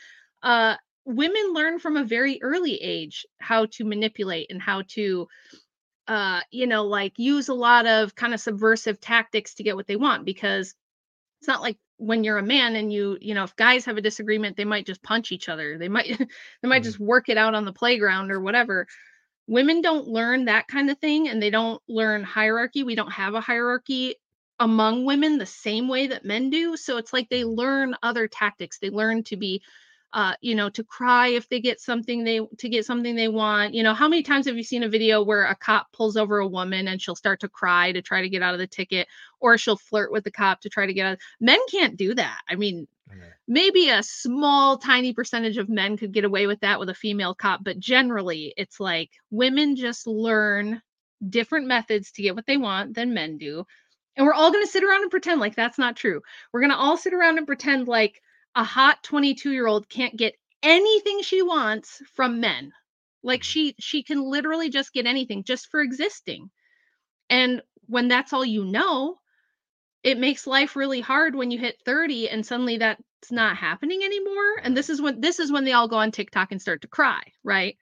Uh, 0.42 0.76
women 1.04 1.52
learn 1.54 1.78
from 1.78 1.96
a 1.96 2.04
very 2.04 2.38
early 2.42 2.76
age 2.76 3.24
how 3.38 3.66
to 3.72 3.84
manipulate 3.84 4.46
and 4.50 4.60
how 4.60 4.82
to 4.88 5.26
uh 6.08 6.40
you 6.50 6.66
know 6.66 6.84
like 6.84 7.18
use 7.18 7.48
a 7.48 7.54
lot 7.54 7.86
of 7.86 8.14
kind 8.16 8.34
of 8.34 8.40
subversive 8.40 9.00
tactics 9.00 9.54
to 9.54 9.64
get 9.64 9.76
what 9.76 9.86
they 9.86 9.96
want 9.96 10.24
because 10.24 10.74
it's 11.40 11.48
not 11.48 11.62
like 11.62 11.78
when 11.98 12.24
you're 12.24 12.38
a 12.38 12.42
man 12.42 12.76
and 12.76 12.92
you 12.92 13.18
you 13.20 13.34
know 13.34 13.44
if 13.44 13.56
guys 13.56 13.84
have 13.84 13.96
a 13.96 14.02
disagreement 14.02 14.56
they 14.56 14.64
might 14.64 14.86
just 14.86 15.02
punch 15.02 15.32
each 15.32 15.48
other. 15.48 15.78
They 15.78 15.88
might 15.88 16.08
they 16.62 16.68
might 16.68 16.82
Mhm. 16.82 16.84
just 16.84 17.00
work 17.00 17.28
it 17.28 17.38
out 17.38 17.54
on 17.54 17.64
the 17.64 17.72
playground 17.72 18.30
or 18.32 18.40
whatever. 18.40 18.86
Women 19.48 19.80
don't 19.82 20.08
learn 20.08 20.44
that 20.46 20.68
kind 20.68 20.90
of 20.90 20.98
thing 20.98 21.28
and 21.28 21.42
they 21.42 21.50
don't 21.50 21.82
learn 21.88 22.22
hierarchy. 22.24 22.82
We 22.84 22.94
don't 22.94 23.12
have 23.12 23.34
a 23.34 23.40
hierarchy 23.40 24.16
among 24.60 25.04
women 25.06 25.38
the 25.38 25.46
same 25.46 25.88
way 25.88 26.08
that 26.08 26.24
men 26.24 26.50
do. 26.50 26.76
So 26.76 26.98
it's 26.98 27.12
like 27.12 27.28
they 27.28 27.44
learn 27.44 27.96
other 28.02 28.28
tactics. 28.28 28.78
They 28.78 28.90
learn 28.90 29.24
to 29.24 29.36
be 29.36 29.62
uh 30.12 30.34
you 30.40 30.54
know 30.54 30.70
to 30.70 30.82
cry 30.84 31.28
if 31.28 31.48
they 31.48 31.60
get 31.60 31.80
something 31.80 32.24
they 32.24 32.40
to 32.58 32.68
get 32.68 32.84
something 32.84 33.14
they 33.14 33.28
want 33.28 33.74
you 33.74 33.82
know 33.82 33.94
how 33.94 34.08
many 34.08 34.22
times 34.22 34.46
have 34.46 34.56
you 34.56 34.62
seen 34.62 34.82
a 34.82 34.88
video 34.88 35.22
where 35.22 35.44
a 35.46 35.54
cop 35.54 35.86
pulls 35.92 36.16
over 36.16 36.38
a 36.38 36.46
woman 36.48 36.88
and 36.88 37.00
she'll 37.00 37.14
start 37.14 37.40
to 37.40 37.48
cry 37.48 37.92
to 37.92 38.00
try 38.00 38.22
to 38.22 38.28
get 38.28 38.42
out 38.42 38.54
of 38.54 38.60
the 38.60 38.66
ticket 38.66 39.06
or 39.40 39.58
she'll 39.58 39.76
flirt 39.76 40.10
with 40.10 40.24
the 40.24 40.30
cop 40.30 40.60
to 40.60 40.68
try 40.68 40.86
to 40.86 40.94
get 40.94 41.06
out 41.06 41.18
men 41.40 41.58
can't 41.70 41.96
do 41.96 42.14
that 42.14 42.40
i 42.48 42.54
mean 42.54 42.86
Yeah. 43.10 43.24
maybe 43.46 43.90
a 43.90 44.02
small 44.02 44.78
tiny 44.78 45.12
percentage 45.12 45.58
of 45.58 45.68
men 45.68 45.96
could 45.96 46.12
get 46.12 46.24
away 46.24 46.46
with 46.46 46.60
that 46.60 46.80
with 46.80 46.88
a 46.88 46.94
female 46.94 47.34
cop 47.34 47.62
but 47.62 47.78
generally 47.78 48.54
it's 48.56 48.80
like 48.80 49.10
women 49.30 49.76
just 49.76 50.06
learn 50.06 50.80
different 51.28 51.66
methods 51.66 52.12
to 52.12 52.22
get 52.22 52.34
what 52.34 52.46
they 52.46 52.56
want 52.56 52.94
than 52.94 53.12
men 53.12 53.36
do 53.38 53.64
and 54.16 54.26
we're 54.26 54.34
all 54.34 54.50
going 54.50 54.64
to 54.64 54.70
sit 54.70 54.84
around 54.84 55.02
and 55.02 55.10
pretend 55.10 55.40
like 55.40 55.54
that's 55.54 55.78
not 55.78 55.96
true 55.96 56.22
we're 56.52 56.60
going 56.60 56.70
to 56.70 56.76
all 56.76 56.96
sit 56.96 57.12
around 57.12 57.38
and 57.38 57.46
pretend 57.46 57.88
like 57.88 58.20
a 58.58 58.64
hot 58.64 59.02
22 59.04 59.52
year 59.52 59.66
old 59.68 59.88
can't 59.88 60.16
get 60.18 60.34
anything 60.62 61.22
she 61.22 61.42
wants 61.42 62.02
from 62.14 62.40
men. 62.40 62.72
Like 63.24 63.42
Mhm. 63.42 63.44
she 63.44 63.76
she 63.80 64.04
can 64.04 64.22
literally 64.22 64.70
just 64.70 64.92
get 64.94 65.06
anything 65.06 65.44
just 65.44 65.68
for 65.70 65.80
existing. 65.82 66.50
And 67.30 67.62
when 67.86 68.08
that's 68.08 68.32
all 68.34 68.44
you 68.44 68.64
know 68.64 69.20
it 70.02 70.18
makes 70.18 70.46
life 70.46 70.76
really 70.76 71.00
hard 71.00 71.34
when 71.36 71.50
you 71.50 71.58
hit 71.58 71.80
30 71.84 72.28
and 72.28 72.44
suddenly 72.46 72.78
that's 72.78 73.30
not 73.30 73.56
happening 73.56 74.02
anymore. 74.02 74.58
And 74.62 74.76
this 74.76 74.90
is 74.90 75.00
when 75.02 75.20
this 75.20 75.38
is 75.40 75.52
when 75.52 75.64
they 75.64 75.72
all 75.72 75.88
go 75.88 75.96
on 75.98 76.12
TikTok 76.12 76.52
and 76.52 76.60
start 76.62 76.82
to 76.82 76.88
cry 76.88 77.22
right? 77.44 77.76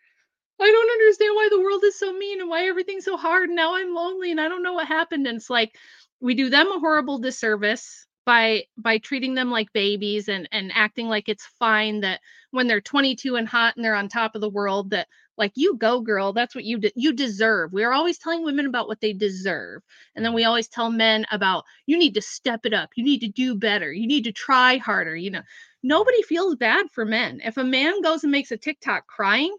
I 0.60 0.70
don't 0.72 0.90
understand 0.92 1.34
why 1.36 1.48
the 1.50 1.60
world 1.60 1.84
is 1.84 1.98
so 1.98 2.12
mean 2.12 2.40
and 2.40 2.50
why 2.50 2.66
everything's 2.68 3.04
so 3.06 3.16
hard 3.18 3.48
and 3.50 3.56
now 3.56 3.74
I'm 3.76 3.94
lonely 3.94 4.30
and 4.32 4.40
I 4.40 4.48
don't 4.48 4.62
know 4.62 4.74
what 4.74 4.88
happened. 4.88 5.26
And 5.26 5.36
it's 5.38 5.50
like 5.50 5.76
we 6.20 6.34
do 6.34 6.50
them 6.50 6.68
a 6.72 6.80
horrible 6.80 7.18
disservice 7.18 8.05
by 8.26 8.64
by 8.76 8.98
treating 8.98 9.34
them 9.34 9.50
like 9.50 9.72
babies 9.72 10.28
and 10.28 10.48
and 10.52 10.70
acting 10.74 11.08
like 11.08 11.28
it's 11.28 11.46
fine 11.58 12.00
that 12.00 12.20
when 12.50 12.66
they're 12.66 12.80
22 12.80 13.36
and 13.36 13.48
hot 13.48 13.76
and 13.76 13.84
they're 13.84 13.94
on 13.94 14.08
top 14.08 14.34
of 14.34 14.40
the 14.40 14.50
world 14.50 14.90
that 14.90 15.06
like 15.38 15.52
you 15.54 15.76
go 15.76 16.00
girl 16.00 16.32
that's 16.32 16.54
what 16.54 16.64
you 16.64 16.78
de- 16.78 16.92
you 16.96 17.12
deserve. 17.12 17.72
We 17.72 17.84
are 17.84 17.92
always 17.92 18.18
telling 18.18 18.44
women 18.44 18.66
about 18.66 18.88
what 18.88 19.00
they 19.00 19.12
deserve 19.12 19.82
and 20.14 20.24
then 20.24 20.34
we 20.34 20.42
mm-hmm. 20.42 20.48
always 20.48 20.68
tell 20.68 20.90
men 20.90 21.24
about 21.30 21.64
you 21.86 21.96
need 21.96 22.14
to 22.14 22.22
step 22.22 22.66
it 22.66 22.74
up 22.74 22.90
you 22.96 23.04
need 23.04 23.20
to 23.20 23.28
do 23.28 23.54
better 23.54 23.92
you 23.92 24.06
need 24.06 24.24
to 24.24 24.32
try 24.32 24.76
harder 24.76 25.16
you 25.16 25.30
know? 25.30 25.42
Nobody 25.82 26.20
feels 26.22 26.56
bad 26.56 26.86
for 26.90 27.04
men. 27.04 27.40
If 27.44 27.58
a 27.58 27.62
man 27.62 28.02
goes 28.02 28.24
and 28.24 28.32
makes 28.32 28.50
a 28.50 28.56
tiktok 28.56 29.06
crying 29.06 29.56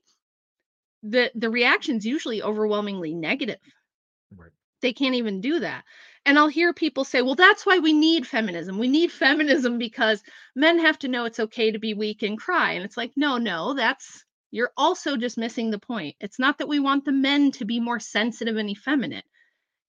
the 1.03 1.32
the 1.36 1.49
reaction's 1.49 2.06
usually 2.06 2.43
overwhelmingly 2.43 3.13
negative. 3.13 3.60
Right. 4.36 4.51
they 4.82 4.91
can't 4.91 5.15
even 5.15 5.39
do 5.39 5.62
that 5.62 5.86
and 6.27 6.37
i'll 6.39 6.47
hear 6.47 6.73
people 6.73 7.03
say 7.05 7.21
well 7.23 7.35
that's 7.35 7.65
why 7.65 7.79
we 7.79 7.93
need 7.93 8.27
feminism. 8.27 8.77
We 8.77 8.87
need 8.87 9.11
feminism 9.11 9.79
because 9.79 10.23
men 10.55 10.79
have 10.79 10.99
to 10.99 11.07
know 11.07 11.25
it's 11.25 11.39
okay 11.39 11.71
to 11.71 11.79
be 11.79 11.93
weak 11.95 12.23
and 12.23 12.37
cry. 12.37 12.73
And 12.73 12.85
it's 12.85 12.97
like 12.97 13.13
no 13.17 13.37
no 13.39 13.73
that's 13.73 14.25
you're 14.51 14.71
also 14.77 15.17
just 15.17 15.37
missing 15.37 15.71
the 15.71 15.79
point. 15.79 16.15
It's 16.21 16.39
not 16.39 16.59
that 16.59 16.69
we 16.69 16.79
want 16.79 17.05
the 17.05 17.11
men 17.13 17.51
to 17.53 17.65
be 17.65 17.79
more 17.79 17.99
sensitive 17.99 18.57
and 18.57 18.69
effeminate. 18.69 19.25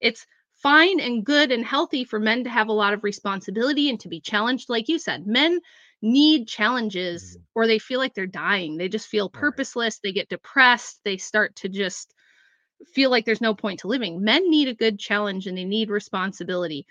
It's 0.00 0.26
fine 0.54 1.00
and 1.00 1.24
good 1.24 1.52
and 1.52 1.64
healthy 1.64 2.04
for 2.04 2.18
men 2.20 2.44
to 2.44 2.50
have 2.50 2.68
a 2.68 2.72
lot 2.72 2.94
of 2.94 3.04
responsibility 3.04 3.88
and 3.90 4.00
to 4.00 4.08
be 4.08 4.20
challenged. 4.20 4.68
Like 4.70 4.88
you 4.88 4.98
said 4.98 5.26
men 5.26 5.60
need 6.02 6.48
challenges 6.48 7.36
Mhm. 7.36 7.42
or 7.54 7.66
they 7.66 7.78
feel 7.78 8.00
like 8.00 8.14
they're 8.14 8.26
dying. 8.26 8.76
They 8.78 8.88
just 8.88 9.08
feel 9.08 9.28
purposeless 9.30 10.00
they 10.00 10.12
get 10.12 10.28
depressed 10.28 11.00
they 11.04 11.16
start 11.18 11.56
to 11.56 11.68
just 11.68 12.14
feel 12.86 13.10
like 13.10 13.24
there's 13.24 13.40
no 13.40 13.54
point 13.54 13.80
to 13.80 13.88
living. 13.88 14.22
Men 14.22 14.50
need 14.50 14.68
a 14.68 14.74
good 14.74 14.98
challenge 14.98 15.46
and 15.46 15.56
they 15.58 15.64
need 15.64 15.90
responsibility 15.90 16.86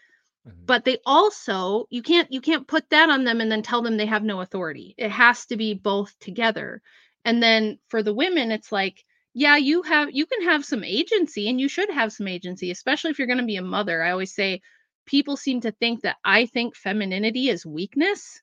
Mhm. 0.45 0.67
but 0.67 0.85
they 0.85 0.97
also 1.05 1.85
you 1.89 2.01
can't 2.01 2.31
you 2.31 2.41
can't 2.41 2.67
put 2.67 2.89
that 2.89 3.09
on 3.09 3.23
them 3.23 3.41
and 3.41 3.51
then 3.51 3.61
tell 3.61 3.81
them 3.81 3.97
they 3.97 4.05
have 4.05 4.23
no 4.23 4.41
authority. 4.41 4.93
It 4.97 5.11
has 5.11 5.45
to 5.47 5.57
be 5.57 5.73
both 5.73 6.17
together. 6.19 6.81
And 7.25 7.41
then 7.41 7.79
for 7.89 8.03
the 8.03 8.13
women 8.13 8.51
it's 8.51 8.71
like 8.71 9.03
yeah 9.33 9.57
you 9.57 9.81
have 9.83 10.09
you 10.13 10.25
can 10.25 10.43
have 10.43 10.65
some 10.65 10.83
agency 10.83 11.49
and 11.49 11.59
you 11.59 11.67
should 11.69 11.89
have 11.91 12.11
some 12.13 12.27
agency 12.27 12.71
especially 12.71 13.11
if 13.11 13.17
you're 13.19 13.27
going 13.27 13.39
to 13.39 13.45
be 13.45 13.57
a 13.57 13.61
mother. 13.61 14.01
I 14.03 14.11
always 14.11 14.33
say 14.33 14.61
people 15.05 15.37
seem 15.37 15.61
to 15.61 15.71
think 15.71 16.01
that 16.01 16.17
i 16.25 16.45
think 16.45 16.75
femininity 16.75 17.49
is 17.49 17.65
weakness 17.65 18.41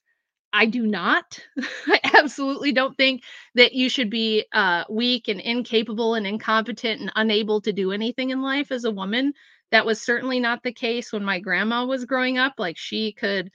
i 0.55 0.67
do 0.67 0.87
not. 0.87 1.39
I 1.89 2.01
absolutely 2.15 2.73
don't 2.73 2.97
think 2.97 3.23
that 3.57 3.75
you 3.75 3.89
should 3.91 4.11
be 4.11 4.47
uh, 4.53 4.85
weak 4.89 5.29
and 5.29 5.41
incapable 5.41 6.15
and 6.15 6.27
incompetent 6.27 7.01
and 7.01 7.13
unable 7.17 7.61
to 7.63 7.73
do 7.73 7.93
anything 7.93 8.31
in 8.31 8.43
life 8.43 8.73
as 8.73 8.85
a 8.85 8.91
woman. 8.91 9.35
That 9.73 9.87
was 9.87 10.01
certainly 10.01 10.41
not 10.41 10.63
the 10.63 10.73
case 10.73 11.13
when 11.13 11.25
my 11.25 11.41
grandma 11.41 11.85
was 11.85 12.05
growing 12.07 12.39
up 12.39 12.55
like 12.59 12.79
she 12.79 13.13
could 13.13 13.51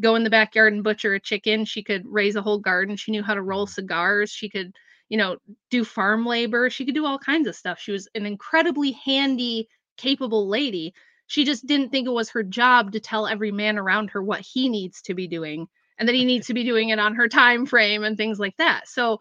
go 0.00 0.14
in 0.14 0.24
the 0.24 0.30
backyard 0.30 0.72
and 0.74 0.84
butcher 0.84 1.14
a 1.14 1.20
chicken 1.20 1.64
she 1.64 1.82
could 1.82 2.02
raise 2.06 2.36
a 2.36 2.42
whole 2.42 2.58
garden 2.58 2.96
she 2.96 3.10
knew 3.12 3.22
how 3.22 3.34
to 3.34 3.42
roll 3.42 3.66
Mhm. 3.66 3.70
cigars 3.70 4.30
she 4.30 4.48
could 4.48 4.72
you 5.10 5.18
know 5.18 5.36
do 5.70 5.84
farm 5.84 6.24
labor 6.26 6.70
she 6.70 6.84
could 6.86 6.94
do 6.94 7.06
all 7.06 7.18
kinds 7.18 7.46
of 7.48 7.56
stuff. 7.56 7.78
She 7.80 7.92
was 7.92 8.08
an 8.14 8.26
incredibly 8.26 8.92
handy 8.92 9.68
capable 9.98 10.48
lady. 10.48 10.94
She 11.26 11.44
just 11.44 11.66
didn't 11.66 11.90
think 11.90 12.06
it 12.06 12.10
was 12.12 12.30
her 12.30 12.42
job 12.42 12.92
to 12.92 13.00
tell 13.00 13.26
every 13.26 13.52
man 13.52 13.78
around 13.78 14.10
her 14.10 14.22
what 14.22 14.40
he 14.40 14.68
needs 14.68 15.02
to 15.02 15.14
be 15.14 15.26
doing 15.28 15.66
and 15.98 16.08
that 16.08 16.14
he 16.14 16.24
needs 16.24 16.46
to 16.46 16.54
be 16.54 16.64
doing 16.64 16.90
it 16.90 16.98
on 16.98 17.14
her 17.14 17.28
time 17.28 17.66
frame 17.66 18.04
and 18.04 18.16
things 18.16 18.38
like 18.38 18.56
that. 18.58 18.88
So 18.88 19.18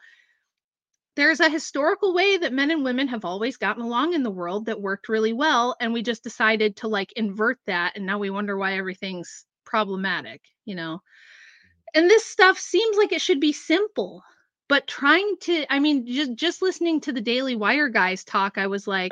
there's 1.16 1.40
a 1.40 1.50
historical 1.50 2.14
way 2.14 2.38
that 2.38 2.54
men 2.54 2.72
and 2.72 2.84
women 2.84 3.08
have 3.10 3.26
always 3.26 3.58
gotten 3.58 3.84
along 3.84 4.14
in 4.14 4.24
the 4.24 4.32
world 4.32 4.66
that 4.66 4.82
worked 4.82 5.10
really 5.10 5.34
well 5.34 5.76
and 5.80 5.94
we 5.94 6.02
just 6.02 6.24
decided 6.24 6.76
to 6.78 6.88
like 6.88 7.12
invert 7.16 7.60
that 7.68 7.94
and 7.96 8.06
now 8.06 8.18
we 8.18 8.30
wonder 8.30 8.58
why 8.58 8.78
everything's 8.78 9.46
problematic 9.66 10.42
you 10.66 10.76
know? 10.76 10.96
Mm-hmm. 10.96 12.00
And 12.00 12.10
this 12.10 12.26
stuff 12.26 12.58
seems 12.58 12.98
like 12.98 13.12
it 13.12 13.22
should 13.22 13.42
be 13.42 13.52
simple 13.52 14.24
but 14.72 14.88
trying 14.88 15.36
to 15.42 15.66
i 15.70 15.80
mean 15.80 16.08
just 16.08 16.34
just 16.36 16.62
listening 16.62 17.02
to 17.02 17.12
the 17.12 17.20
daily 17.20 17.58
wire 17.58 17.90
guys 17.90 18.24
talk 18.24 18.58
i 18.58 18.68
was 18.68 18.88
like 18.88 19.12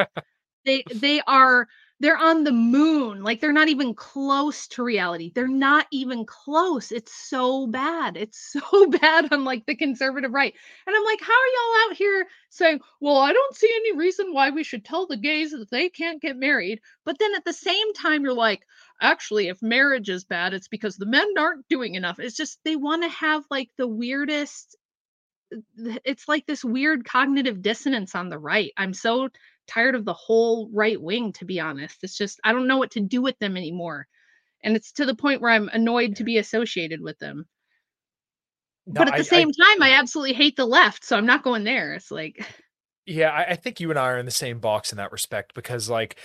they 0.65 0.83
they 0.95 1.21
are 1.27 1.67
they're 1.99 2.17
on 2.17 2.43
the 2.43 2.51
moon. 2.51 3.23
Like 3.23 3.41
they're 3.41 3.51
not 3.51 3.67
even 3.67 3.93
close 3.93 4.67
to 4.69 4.83
reality. 4.83 5.31
They're 5.35 5.47
not 5.47 5.85
even 5.91 6.25
close. 6.25 6.91
It's 6.91 7.13
so 7.13 7.67
bad. 7.67 8.15
It's 8.15 8.53
so 8.53 8.89
bad 9.01 9.31
on 9.33 9.43
like 9.43 9.65
the 9.65 9.75
conservative 9.75 10.31
right. 10.31 10.53
And 10.87 10.95
I'm 10.95 11.03
like, 11.03 11.19
how 11.21 11.33
are 11.33 11.53
y'all 11.55 11.89
out 11.91 11.97
here 11.97 12.25
saying, 12.49 12.79
well, 13.01 13.17
I 13.17 13.33
don't 13.33 13.55
see 13.55 13.71
any 13.73 13.97
reason 13.97 14.33
why 14.33 14.49
we 14.49 14.63
should 14.63 14.85
tell 14.85 15.07
the 15.07 15.17
gays 15.17 15.51
that 15.51 15.69
they 15.69 15.89
can't 15.89 16.21
get 16.21 16.37
married. 16.37 16.79
But 17.03 17.19
then 17.19 17.35
at 17.35 17.43
the 17.43 17.53
same 17.53 17.93
time, 17.93 18.23
you're 18.23 18.33
like, 18.33 18.63
actually, 19.01 19.49
if 19.49 19.61
marriage 19.61 20.09
is 20.09 20.23
bad, 20.23 20.53
it's 20.53 20.69
because 20.69 20.95
the 20.95 21.05
men 21.05 21.27
aren't 21.37 21.67
doing 21.67 21.95
enough. 21.95 22.19
It's 22.19 22.37
just 22.37 22.59
they 22.63 22.75
want 22.77 23.03
to 23.03 23.09
have 23.09 23.43
like 23.49 23.69
the 23.77 23.87
weirdest 23.87 24.77
it's 26.05 26.27
like 26.27 26.45
this 26.45 26.63
weird 26.63 27.05
cognitive 27.05 27.61
dissonance 27.61 28.13
on 28.15 28.29
the 28.29 28.37
right. 28.37 28.71
I'm 28.77 28.93
so 28.93 29.29
tired 29.69 29.95
of 29.95 30.03
the 30.03 30.13
whole 30.13 30.69
right 30.73 31.01
wing, 31.01 31.31
to 31.33 31.45
be 31.45 31.59
honest. 31.59 31.99
It's 32.03 32.17
just, 32.17 32.39
I 32.43 32.51
don't 32.51 32.67
know 32.67 32.77
what 32.77 32.91
to 32.91 32.99
do 32.99 33.21
with 33.21 33.37
them 33.39 33.55
anymore. 33.55 34.07
And 34.63 34.75
it's 34.75 34.91
to 34.93 35.05
the 35.05 35.15
point 35.15 35.41
where 35.41 35.51
I'm 35.51 35.69
annoyed 35.69 36.17
to 36.17 36.23
be 36.23 36.37
associated 36.37 36.99
with 37.01 37.17
them. 37.19 37.45
No, 38.87 39.01
but 39.01 39.07
at 39.09 39.13
the 39.13 39.19
I, 39.19 39.21
same 39.21 39.49
I, 39.49 39.63
time, 39.63 39.83
I 39.83 39.91
absolutely 39.91 40.33
hate 40.33 40.55
the 40.55 40.65
left. 40.65 41.05
So 41.05 41.15
I'm 41.15 41.25
not 41.25 41.43
going 41.43 41.63
there. 41.63 41.93
It's 41.93 42.11
like, 42.11 42.45
yeah, 43.05 43.29
I, 43.29 43.51
I 43.51 43.55
think 43.55 43.79
you 43.79 43.89
and 43.91 43.99
I 43.99 44.07
are 44.07 44.17
in 44.17 44.25
the 44.25 44.31
same 44.31 44.59
box 44.59 44.91
in 44.91 44.97
that 44.97 45.11
respect 45.11 45.53
because, 45.53 45.89
like, 45.89 46.17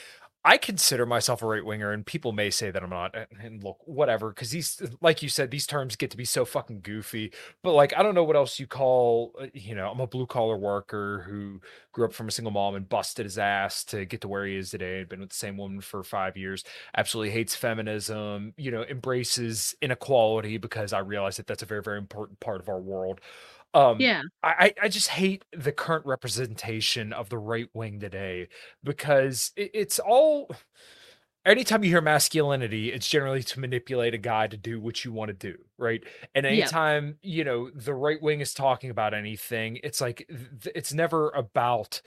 I 0.46 0.58
consider 0.58 1.06
myself 1.06 1.42
a 1.42 1.46
right 1.46 1.64
winger, 1.64 1.90
and 1.90 2.04
people 2.04 2.32
may 2.32 2.50
say 2.50 2.70
that 2.70 2.82
I'm 2.82 2.90
not. 2.90 3.14
And 3.40 3.64
look, 3.64 3.78
whatever, 3.86 4.28
because 4.28 4.50
these, 4.50 4.82
like 5.00 5.22
you 5.22 5.30
said, 5.30 5.50
these 5.50 5.66
terms 5.66 5.96
get 5.96 6.10
to 6.10 6.18
be 6.18 6.26
so 6.26 6.44
fucking 6.44 6.80
goofy. 6.82 7.32
But 7.62 7.72
like, 7.72 7.96
I 7.96 8.02
don't 8.02 8.14
know 8.14 8.24
what 8.24 8.36
else 8.36 8.60
you 8.60 8.66
call. 8.66 9.32
Uh, 9.40 9.46
you 9.54 9.74
know, 9.74 9.90
I'm 9.90 10.00
a 10.00 10.06
blue 10.06 10.26
collar 10.26 10.58
worker 10.58 11.24
who 11.26 11.62
grew 11.92 12.04
up 12.04 12.12
from 12.12 12.28
a 12.28 12.30
single 12.30 12.52
mom 12.52 12.74
and 12.74 12.86
busted 12.86 13.24
his 13.24 13.38
ass 13.38 13.84
to 13.84 14.04
get 14.04 14.20
to 14.20 14.28
where 14.28 14.44
he 14.44 14.56
is 14.56 14.68
today. 14.70 14.98
Had 14.98 15.08
been 15.08 15.20
with 15.20 15.30
the 15.30 15.36
same 15.36 15.56
woman 15.56 15.80
for 15.80 16.02
five 16.02 16.36
years. 16.36 16.62
Absolutely 16.94 17.30
hates 17.32 17.56
feminism. 17.56 18.52
You 18.58 18.70
know, 18.70 18.84
embraces 18.84 19.74
inequality 19.80 20.58
because 20.58 20.92
I 20.92 20.98
realize 20.98 21.38
that 21.38 21.46
that's 21.46 21.62
a 21.62 21.66
very, 21.66 21.82
very 21.82 21.96
important 21.96 22.38
part 22.40 22.60
of 22.60 22.68
our 22.68 22.80
world. 22.80 23.22
Um, 23.74 24.00
yeah, 24.00 24.22
I, 24.42 24.72
I 24.80 24.88
just 24.88 25.08
hate 25.08 25.44
the 25.52 25.72
current 25.72 26.06
representation 26.06 27.12
of 27.12 27.28
the 27.28 27.38
right 27.38 27.68
wing 27.74 27.98
today 28.00 28.48
because 28.82 29.52
it, 29.56 29.72
it's 29.74 29.98
all. 29.98 30.50
Anytime 31.46 31.84
you 31.84 31.90
hear 31.90 32.00
masculinity, 32.00 32.90
it's 32.90 33.06
generally 33.06 33.42
to 33.42 33.60
manipulate 33.60 34.14
a 34.14 34.18
guy 34.18 34.46
to 34.46 34.56
do 34.56 34.80
what 34.80 35.04
you 35.04 35.12
want 35.12 35.28
to 35.28 35.34
do, 35.34 35.58
right? 35.76 36.02
And 36.34 36.46
anytime 36.46 37.18
yeah. 37.22 37.36
you 37.36 37.44
know 37.44 37.70
the 37.70 37.92
right 37.92 38.22
wing 38.22 38.40
is 38.40 38.54
talking 38.54 38.88
about 38.88 39.12
anything, 39.12 39.78
it's 39.82 40.00
like 40.00 40.26
it's 40.74 40.94
never 40.94 41.30
about 41.30 42.00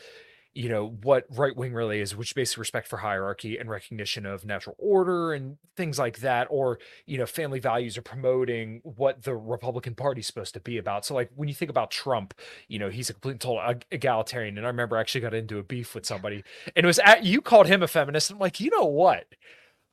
you 0.57 0.69
know 0.69 0.97
what 1.03 1.25
right 1.29 1.55
wing 1.55 1.71
really 1.71 1.99
is 1.99 2.15
which 2.15 2.33
basically 2.33 2.61
respect 2.61 2.87
for 2.87 2.97
hierarchy 2.97 3.59
and 3.59 3.69
recognition 3.69 4.25
of 4.25 4.43
natural 4.43 4.75
order 4.79 5.31
and 5.31 5.57
things 5.75 5.99
like 5.99 6.19
that 6.19 6.47
or 6.49 6.79
you 7.05 7.15
know 7.15 7.27
family 7.27 7.59
values 7.59 7.95
are 7.95 8.01
promoting 8.01 8.81
what 8.83 9.21
the 9.21 9.35
republican 9.35 9.93
party's 9.93 10.25
supposed 10.25 10.55
to 10.55 10.59
be 10.59 10.79
about. 10.79 11.05
So 11.05 11.13
like 11.13 11.29
when 11.35 11.47
you 11.47 11.53
think 11.53 11.69
about 11.69 11.91
trump 11.91 12.33
you 12.67 12.79
know 12.79 12.89
he's 12.89 13.07
a 13.11 13.13
complete 13.13 13.39
total 13.39 13.75
egalitarian 13.91 14.57
and 14.57 14.65
i 14.65 14.69
remember 14.69 14.97
I 14.97 15.01
actually 15.01 15.21
got 15.21 15.35
into 15.35 15.59
a 15.59 15.63
beef 15.63 15.93
with 15.93 16.07
somebody 16.07 16.43
and 16.75 16.83
it 16.83 16.87
was 16.87 16.99
at 16.99 17.23
you 17.23 17.39
called 17.39 17.67
him 17.67 17.83
a 17.83 17.87
feminist 17.87 18.31
i'm 18.31 18.39
like 18.39 18.59
you 18.59 18.71
know 18.71 18.85
what 18.85 19.27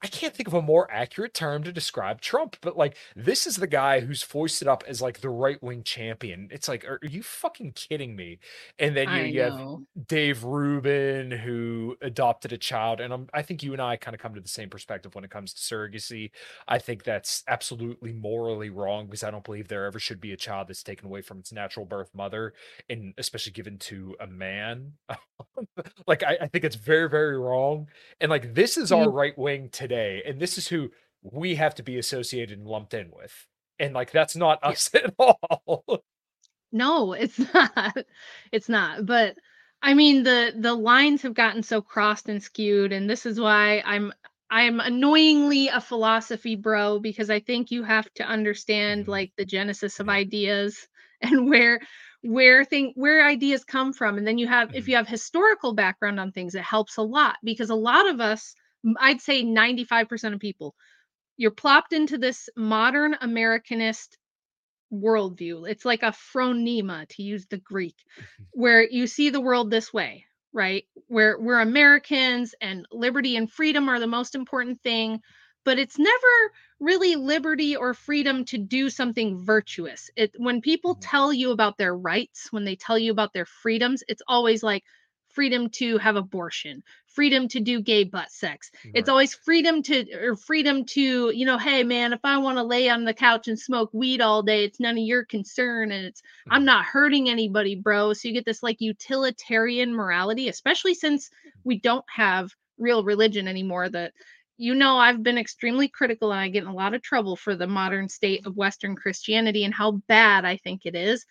I 0.05 0.07
can't 0.07 0.35
think 0.35 0.47
of 0.47 0.53
a 0.53 0.61
more 0.61 0.87
accurate 0.93 1.33
term 1.33 1.63
to 1.63 1.73
describe 1.73 2.21
Trump, 2.21 2.59
but 2.61 2.77
like 2.77 2.99
this 3.17 3.47
is 3.47 3.57
the 3.57 3.67
guy 3.67 4.01
who's 4.01 4.23
foisted 4.23 4.69
up 4.69 4.85
as 4.87 5.01
like 5.01 5.23
the 5.23 5.31
right 5.31 5.61
wing 5.63 5.83
champion. 5.83 6.49
It's 6.53 6.69
like, 6.69 6.85
are, 6.85 7.01
are, 7.03 7.09
you 7.09 7.23
fucking 7.23 7.73
kidding 7.73 8.15
me? 8.15 8.39
And 8.79 8.95
then 8.95 9.09
you, 9.09 9.23
you 9.33 9.41
have 9.41 9.79
Dave 10.07 10.45
Rubin 10.45 11.31
who 11.31 11.97
adopted 12.03 12.53
a 12.53 12.59
child, 12.59 13.01
and 13.01 13.15
I'm, 13.15 13.29
I 13.33 13.41
think 13.41 13.63
you 13.63 13.73
and 13.73 13.81
I 13.81 13.97
kind 13.97 14.15
of 14.15 14.21
come 14.21 14.35
to 14.35 14.43
the 14.43 14.49
same 14.49 14.69
perspective 14.69 15.15
when 15.15 15.25
it 15.25 15.31
comes 15.31 15.55
to 15.55 15.75
surrogacy. 15.75 16.33
I 16.69 16.79
think 16.79 17.05
that's 17.05 17.43
absolutely 17.49 18.13
morally 18.13 18.69
wrong 18.69 19.07
because 19.07 19.25
I 19.25 19.31
don't 19.31 19.43
believe 19.43 19.69
there 19.69 19.87
ever 19.87 19.99
should 19.99 20.21
be 20.21 20.33
a 20.33 20.37
child 20.37 20.69
that's 20.69 20.83
taken 20.83 21.07
away 21.07 21.23
from 21.23 21.39
its 21.39 21.51
natural 21.51 21.87
birth 21.87 22.11
mother, 22.15 22.53
and 22.91 23.15
especially 23.17 23.53
given 23.53 23.79
to 23.79 24.17
a 24.21 24.27
man. 24.27 24.93
like 26.07 26.23
I, 26.23 26.37
I 26.43 26.49
think 26.49 26.65
it's 26.65 26.77
very, 26.77 27.09
very 27.09 27.39
wrong. 27.39 27.89
And 28.21 28.29
like 28.29 28.53
this 28.53 28.77
is 28.77 28.93
our 28.93 29.09
right 29.09 29.37
wing 29.39 29.71
today 29.71 29.94
today, 29.95 30.23
and 30.27 30.41
this 30.41 30.59
is 30.59 30.69
who 30.69 30.91
we 31.23 31.55
have 31.55 31.75
to 31.77 31.83
be 31.83 31.99
associated 31.99 32.59
and 32.59 32.67
lumped 32.67 32.95
in 32.95 33.11
with. 33.11 33.47
And 33.79 33.95
like 33.95 34.13
that's 34.13 34.37
not 34.37 34.63
us 34.63 34.91
yeah. 34.95 35.01
at 35.05 35.15
all. 35.19 36.05
no, 36.73 37.13
it's 37.13 37.39
not. 37.55 37.97
It's 38.53 38.69
not. 38.69 39.07
But 39.07 39.37
I 39.83 39.95
mean 39.95 40.23
the 40.23 40.55
the 40.57 40.75
lines 40.75 41.23
have 41.23 41.35
gotten 41.35 41.63
so 41.63 41.81
crossed 41.83 42.29
and 42.29 42.43
skewed, 42.43 42.93
and 42.93 43.09
this 43.09 43.27
is 43.27 43.41
why 43.41 43.83
I'm 43.85 44.13
I'm 44.51 44.81
annoyingly 44.81 45.69
a 45.69 45.81
philosophy 45.81 46.55
bro 46.55 47.01
because 47.01 47.31
I 47.31 47.41
think 47.41 47.71
you 47.71 47.83
have 47.83 48.13
to 48.15 48.25
understand 48.25 49.03
mm-hmm. 49.03 49.11
like 49.11 49.33
the 49.37 49.45
genesis 49.45 49.99
of 50.01 50.09
ideas 50.09 50.87
and 51.21 51.49
where 51.49 51.81
where 52.23 52.65
thing 52.65 52.93
where 52.95 53.27
ideas 53.27 53.65
come 53.65 53.93
from 53.93 54.17
and 54.17 54.27
then 54.27 54.39
you 54.39 54.47
have 54.47 54.69
mm-hmm. 54.69 54.79
if 54.79 54.89
you 54.89 54.97
have 54.97 55.07
historical 55.07 55.75
background 55.75 56.19
on 56.19 56.33
things 56.33 56.55
it 56.55 56.63
helps 56.63 56.97
a 56.97 57.03
lot 57.03 57.37
because 57.43 57.69
a 57.69 57.75
lot 57.75 58.09
of 58.09 58.21
us 58.21 58.55
I'd 58.99 59.20
say 59.20 59.45
95% 59.45 60.35
of 60.35 60.41
people, 60.41 60.74
you're 61.37 61.51
plopped 61.51 61.93
into 61.93 62.18
this 62.18 62.49
modern 62.57 63.14
Americanist 63.14 64.16
worldview. 64.93 65.68
It's 65.68 65.85
like 65.85 66.03
a 66.03 66.14
phronema, 66.35 67.09
to 67.09 67.22
use 67.22 67.47
the 67.47 67.59
Greek, 67.59 67.97
where 68.53 68.89
you 68.89 69.07
see 69.07 69.30
the 69.30 69.41
world 69.41 69.70
this 69.70 69.93
way, 69.93 70.26
right? 70.53 70.85
Where 71.09 71.39
we're 71.39 71.61
Americans 71.61 72.55
and 72.61 72.87
liberty 72.93 73.37
and 73.37 73.51
freedom 73.51 73.89
are 73.89 74.01
the 74.01 74.07
most 74.07 74.35
important 74.35 74.80
thing, 74.82 75.20
but 75.64 75.78
it's 75.78 75.99
never 75.99 76.53
really 76.80 77.16
liberty 77.16 77.76
or 77.76 77.95
freedom 77.95 78.45
to 78.45 78.59
do 78.59 78.91
something 78.91 79.39
virtuous. 79.45 80.11
It 80.16 80.32
when 80.37 80.61
people 80.61 80.95
mm-hmm. 80.95 81.09
tell 81.09 81.32
you 81.32 81.51
about 81.51 81.78
their 81.78 81.97
rights, 81.97 82.49
when 82.53 82.64
they 82.64 82.76
tell 82.76 82.99
you 82.99 83.11
about 83.11 83.32
their 83.32 83.47
freedoms, 83.47 84.03
it's 84.09 84.22
always 84.28 84.62
like 84.62 84.85
freedom 85.30 85.68
to 85.68 85.99
have 85.99 86.16
abortion, 86.16 86.82
freedom 87.15 87.49
to 87.49 87.61
do 87.61 87.81
gay 87.81 88.05
butt 88.05 88.31
sex. 88.31 88.71
Right. 88.85 88.93
It's 88.97 89.09
always 89.09 89.35
freedom 89.35 89.83
to 89.85 90.12
or 90.15 90.37
freedom 90.37 90.85
to, 90.87 91.31
you 91.31 91.47
know, 91.47 91.59
hey 91.59 91.85
man, 91.85 92.12
if 92.12 92.21
I 92.25 92.39
want 92.39 92.59
to 92.59 92.62
lay 92.62 92.89
on 92.89 93.05
the 93.05 93.15
couch 93.15 93.49
and 93.49 93.59
smoke 93.59 93.91
weed 93.93 94.21
all 94.21 94.43
day, 94.43 94.65
it's 94.65 94.81
none 94.81 94.99
of 94.99 95.05
your 95.05 95.25
concern 95.25 95.93
and 95.93 96.07
it's 96.07 96.21
mm-hmm. 96.21 96.53
I'm 96.53 96.65
not 96.65 96.85
hurting 96.85 97.29
anybody, 97.29 97.77
bro. 97.77 98.12
So 98.12 98.29
you 98.29 98.35
get 98.35 98.45
this 98.45 98.62
like 98.62 98.81
utilitarian 98.81 99.95
morality, 99.95 100.49
especially 100.49 100.95
since 100.95 101.31
we 101.62 101.79
don't 101.79 102.05
have 102.15 102.51
real 102.79 103.05
religion 103.05 103.47
anymore 103.47 103.89
that 103.89 104.12
you 104.57 104.75
know 104.75 104.99
I've 104.99 105.23
been 105.23 105.39
extremely 105.39 105.89
critical 105.89 106.33
and 106.33 106.41
I 106.41 106.49
get 106.49 106.65
in 106.65 106.69
a 106.69 106.75
lot 106.75 106.95
of 106.95 107.03
trouble 107.03 107.37
for 107.37 107.55
the 107.57 107.67
modern 107.67 108.09
state 108.09 108.47
of 108.47 108.57
western 108.57 108.97
Christianity 108.97 109.65
and 109.65 109.75
how 109.75 109.93
bad 110.09 110.45
I 110.45 110.57
think 110.57 110.83
it 110.85 110.95
is 110.95 111.25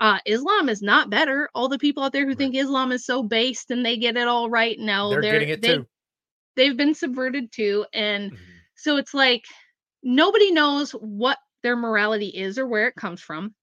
uh, 0.00 0.18
Islam 0.24 0.70
is 0.70 0.80
not 0.80 1.10
better. 1.10 1.48
All 1.54 1.68
the 1.68 1.78
people 1.78 2.02
out 2.02 2.12
there 2.12 2.22
who 2.22 2.30
right. 2.30 2.38
think 2.38 2.56
Islam 2.56 2.90
is 2.90 3.04
so 3.04 3.22
based 3.22 3.70
and 3.70 3.84
they 3.84 3.98
get 3.98 4.16
it 4.16 4.26
all 4.26 4.48
right 4.48 4.78
now, 4.78 5.10
they're, 5.10 5.20
they're 5.20 5.32
getting 5.32 5.48
it 5.50 5.62
they, 5.62 5.76
too. 5.76 5.86
They've 6.56 6.76
been 6.76 6.94
subverted 6.94 7.52
too, 7.52 7.86
and 7.92 8.32
mm-hmm. 8.32 8.42
so 8.74 8.96
it's 8.96 9.14
like 9.14 9.44
nobody 10.02 10.50
knows 10.50 10.92
what 10.92 11.38
their 11.62 11.76
morality 11.76 12.28
is 12.28 12.58
or 12.58 12.66
where 12.66 12.88
it 12.88 12.96
comes 12.96 13.20
from. 13.20 13.54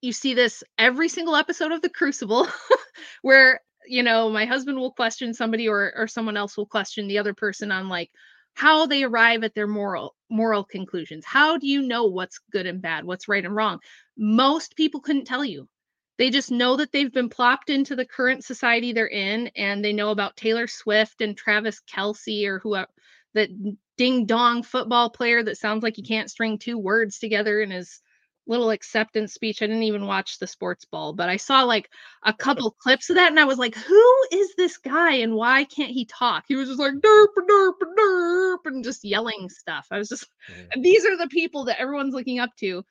You 0.00 0.12
see 0.12 0.34
this 0.34 0.62
every 0.78 1.08
single 1.08 1.36
episode 1.36 1.72
of 1.72 1.82
The 1.82 1.90
Crucible, 1.90 2.48
where 3.22 3.60
you 3.86 4.02
know 4.02 4.30
my 4.30 4.46
husband 4.46 4.78
will 4.78 4.92
question 4.92 5.34
somebody 5.34 5.68
or 5.68 5.92
or 5.96 6.06
someone 6.06 6.36
else 6.36 6.56
will 6.56 6.66
question 6.66 7.08
the 7.08 7.18
other 7.18 7.34
person 7.34 7.72
on 7.72 7.88
like 7.88 8.10
how 8.54 8.86
they 8.86 9.02
arrive 9.02 9.42
at 9.42 9.54
their 9.54 9.66
moral 9.66 10.14
moral 10.30 10.64
conclusions 10.64 11.24
how 11.26 11.58
do 11.58 11.66
you 11.66 11.82
know 11.82 12.06
what's 12.06 12.40
good 12.50 12.66
and 12.66 12.80
bad 12.80 13.04
what's 13.04 13.28
right 13.28 13.44
and 13.44 13.54
wrong 13.54 13.78
most 14.16 14.76
people 14.76 15.00
couldn't 15.00 15.24
tell 15.24 15.44
you 15.44 15.68
they 16.16 16.30
just 16.30 16.52
know 16.52 16.76
that 16.76 16.92
they've 16.92 17.12
been 17.12 17.28
plopped 17.28 17.70
into 17.70 17.96
the 17.96 18.06
current 18.06 18.44
society 18.44 18.92
they're 18.92 19.06
in 19.06 19.48
and 19.56 19.84
they 19.84 19.92
know 19.92 20.10
about 20.10 20.36
taylor 20.36 20.66
swift 20.66 21.20
and 21.20 21.36
travis 21.36 21.80
kelce 21.92 22.46
or 22.46 22.58
whoever 22.58 22.88
that 23.34 23.48
ding 23.96 24.26
dong 24.26 24.62
football 24.62 25.10
player 25.10 25.42
that 25.42 25.58
sounds 25.58 25.82
like 25.82 25.96
he 25.96 26.02
can't 26.02 26.30
string 26.30 26.58
two 26.58 26.78
words 26.78 27.18
together 27.18 27.60
in 27.60 27.70
his 27.70 28.00
little 28.46 28.70
acceptance 28.70 29.32
speech. 29.32 29.62
I 29.62 29.66
didn't 29.66 29.84
even 29.84 30.06
watch 30.06 30.38
the 30.38 30.46
sports 30.46 30.84
ball, 30.84 31.12
but 31.12 31.28
I 31.28 31.36
saw 31.36 31.62
like 31.62 31.88
a 32.24 32.32
couple 32.32 32.70
clips 32.78 33.10
of 33.10 33.16
that 33.16 33.30
and 33.30 33.40
I 33.40 33.44
was 33.44 33.58
like, 33.58 33.74
who 33.74 34.14
is 34.32 34.54
this 34.56 34.76
guy 34.76 35.16
and 35.16 35.34
why 35.34 35.64
can't 35.64 35.90
he 35.90 36.04
talk? 36.04 36.44
He 36.48 36.56
was 36.56 36.68
just 36.68 36.80
like 36.80 36.94
derp 36.94 37.28
derp 37.48 37.74
derp 37.98 38.58
and 38.66 38.84
just 38.84 39.04
yelling 39.04 39.48
stuff. 39.48 39.86
I 39.90 39.98
was 39.98 40.08
just 40.08 40.26
mm. 40.50 40.82
these 40.82 41.04
are 41.04 41.16
the 41.16 41.28
people 41.28 41.64
that 41.64 41.80
everyone's 41.80 42.14
looking 42.14 42.38
up 42.38 42.50
to. 42.58 42.84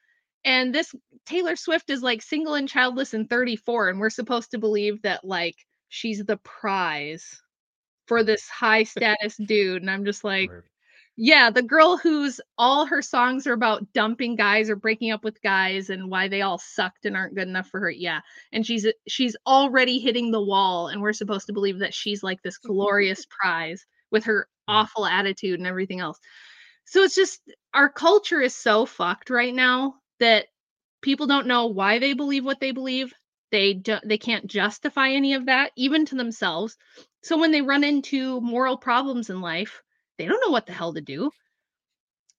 And 0.46 0.74
this 0.74 0.94
Taylor 1.26 1.56
Swift 1.56 1.90
is 1.90 2.02
like 2.02 2.22
single 2.22 2.56
and 2.56 2.68
childless 2.68 3.14
and 3.14 3.30
34 3.30 3.90
and 3.90 4.00
we're 4.00 4.10
supposed 4.10 4.52
to 4.52 4.58
believe 4.58 5.02
that 5.04 5.24
like 5.24 5.56
she's 5.90 6.24
the 6.26 6.38
prize 6.38 7.42
for 8.08 8.24
this 8.24 8.48
high 8.50 8.84
status 8.84 9.38
dude 9.38 9.82
and 9.82 9.90
I'm 9.92 10.06
just 10.06 10.24
like 10.24 10.52
yeah, 11.16 11.52
the 11.52 11.62
girl 11.62 11.98
whose 11.98 12.42
all 12.58 12.86
her 12.86 13.02
songs 13.02 13.46
are 13.46 13.54
about 13.54 13.94
dumping 13.94 14.36
guys 14.36 14.70
or 14.70 14.76
breaking 14.76 15.12
up 15.12 15.24
with 15.24 15.42
guys 15.44 15.92
and 15.92 16.10
why 16.10 16.28
they 16.28 16.42
all 16.42 16.58
sucked 16.58 17.06
and 17.06 17.16
aren't 17.16 17.36
good 17.36 17.48
enough 17.48 17.68
for 17.68 17.80
her. 17.82 17.92
Yeah. 17.92 18.22
And 18.52 18.66
she's 18.66 18.86
uh, 18.86 18.92
she's 19.08 19.36
already 19.46 20.00
hitting 20.00 20.32
the 20.32 20.42
wall 20.42 20.88
and 20.88 21.02
we're 21.02 21.14
supposed 21.14 21.46
to 21.48 21.54
believe 21.54 21.80
that 21.80 21.94
she's 21.94 22.24
like 22.24 22.42
this 22.42 22.58
glorious 22.66 23.26
prize 23.30 23.86
with 24.12 24.24
her 24.26 24.48
mm. 24.70 24.74
awful 24.74 25.06
attitude 25.06 25.60
and 25.60 25.68
everything 25.68 26.00
else. 26.00 26.20
So 26.86 27.04
it's 27.04 27.16
just 27.16 27.42
our 27.76 27.90
culture 27.90 28.42
is 28.42 28.56
so 28.56 28.86
fucked 28.86 29.30
right 29.30 29.54
now 29.54 29.96
that 30.20 30.48
people 31.02 31.28
don't 31.28 31.48
know 31.48 31.68
why 31.68 32.00
they 32.00 32.14
believe 32.14 32.46
what 32.46 32.60
they 32.60 32.72
believe. 32.72 33.14
They 33.52 33.74
don't 33.74 34.08
they 34.08 34.18
can't 34.18 34.48
justify 34.48 35.10
any 35.10 35.34
of 35.36 35.46
that 35.46 35.72
even 35.76 36.06
to 36.08 36.16
themselves. 36.16 36.76
So 37.22 37.38
when 37.38 37.52
they 37.52 37.62
run 37.62 37.84
into 37.84 38.42
moral 38.42 38.78
problems 38.78 39.30
in 39.30 39.42
life, 39.42 39.82
they 40.18 40.26
don't 40.26 40.42
know 40.46 40.52
what 40.52 40.66
the 40.66 40.74
hell 40.74 40.94
to 40.94 41.02
do. 41.02 41.32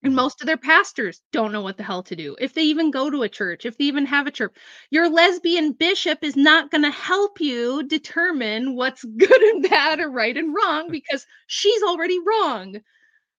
And 0.03 0.11
mm-hmm. 0.11 0.17
most 0.17 0.43
of 0.43 0.47
their 0.47 0.59
pastors 0.59 1.23
don't 1.33 1.53
know 1.53 1.63
what 1.63 1.79
the 1.79 1.83
hell 1.83 2.03
to 2.05 2.17
do. 2.17 2.37
If 2.39 2.53
they 2.53 2.65
even 2.65 2.91
go 2.91 3.09
to 3.11 3.23
a 3.23 3.29
church, 3.29 3.65
if 3.65 3.79
they 3.79 3.85
even 3.85 4.07
have 4.07 4.27
a 4.27 4.31
church, 4.31 4.55
your 4.91 5.09
lesbian 5.09 5.73
bishop 5.73 6.23
is 6.23 6.37
not 6.37 6.71
going 6.71 6.83
to 6.83 6.91
help 6.91 7.41
you 7.41 7.83
determine 7.85 8.77
what's 8.77 9.05
good 9.17 9.43
and 9.43 9.63
bad 9.69 10.01
or 10.01 10.11
right 10.11 10.37
and 10.37 10.55
wrong 10.55 10.89
because 10.91 11.27
she's 11.47 11.83
already 11.83 12.19
wrong. 12.19 12.81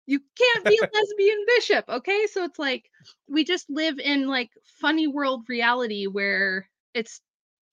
You 0.07 0.19
can't 0.19 0.67
be 0.67 0.77
a 0.77 0.97
lesbian 0.97 1.45
bishop. 1.47 1.85
Okay. 1.89 2.27
So 2.27 2.43
it's 2.43 2.59
like 2.59 2.89
we 3.27 3.43
just 3.43 3.69
live 3.69 3.99
in 3.99 4.27
like 4.27 4.51
funny 4.63 5.07
world 5.07 5.49
reality 5.49 6.05
where 6.07 6.69
it's, 6.93 7.21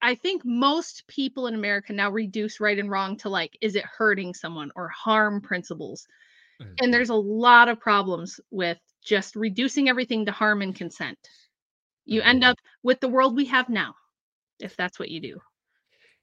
I 0.02 0.14
think 0.16 0.42
most 0.44 1.06
people 1.08 1.46
in 1.46 1.54
America 1.54 1.92
now 1.92 2.10
reduce 2.10 2.60
right 2.60 2.78
and 2.78 2.90
wrong 2.90 3.16
to 3.18 3.28
like, 3.28 3.56
is 3.60 3.76
it 3.76 3.84
hurting 3.84 4.34
someone 4.34 4.72
or 4.76 4.88
harm 4.88 5.40
principles? 5.40 6.06
And 6.80 6.92
Mhm. 6.92 6.94
there's 6.94 7.10
a 7.10 7.14
lot 7.14 7.68
of 7.68 7.80
problems 7.80 8.40
with 8.50 8.78
just 9.04 9.36
reducing 9.36 9.88
everything 9.88 10.26
to 10.26 10.32
harm 10.32 10.62
and 10.62 10.74
consent. 10.74 11.18
You 12.06 12.22
end 12.22 12.44
Mhm. 12.44 12.44
up 12.44 12.58
with 12.82 13.00
the 13.00 13.08
world 13.08 13.36
we 13.36 13.46
have 13.46 13.68
now, 13.68 13.94
if 14.60 14.76
that's 14.76 14.98
what 14.98 15.10
you 15.10 15.20
do. 15.20 15.40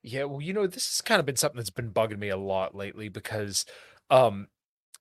Yeah, 0.01 0.23
well, 0.25 0.41
you 0.41 0.53
know, 0.53 0.65
this 0.67 0.87
has 0.97 1.01
kind 1.01 1.19
of 1.19 1.25
been 1.25 1.35
something 1.35 1.57
that's 1.57 1.69
been 1.69 1.91
bugging 1.91 2.19
me 2.19 2.29
a 2.29 2.37
lot 2.37 2.73
lately 2.75 3.09
because 3.09 3.65
um 4.09 4.47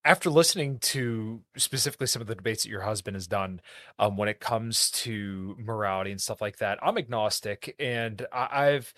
after 0.08 0.30
listening 0.30 0.78
to 0.78 1.42
specifically 1.56 2.06
some 2.06 2.22
of 2.22 2.28
the 2.28 2.34
debates 2.34 2.62
that 2.64 2.70
your 2.70 2.82
husband 2.82 3.14
has 3.16 3.26
done 3.26 3.60
um 3.98 4.16
when 4.16 4.28
it 4.28 4.40
comes 4.40 4.90
to 4.90 5.56
morality 5.58 6.10
and 6.10 6.20
stuff 6.20 6.40
like 6.40 6.58
that, 6.58 6.78
I'm 6.82 6.98
agnostic 6.98 7.74
and 7.78 8.26
I, 8.32 8.48
I've 8.68 8.94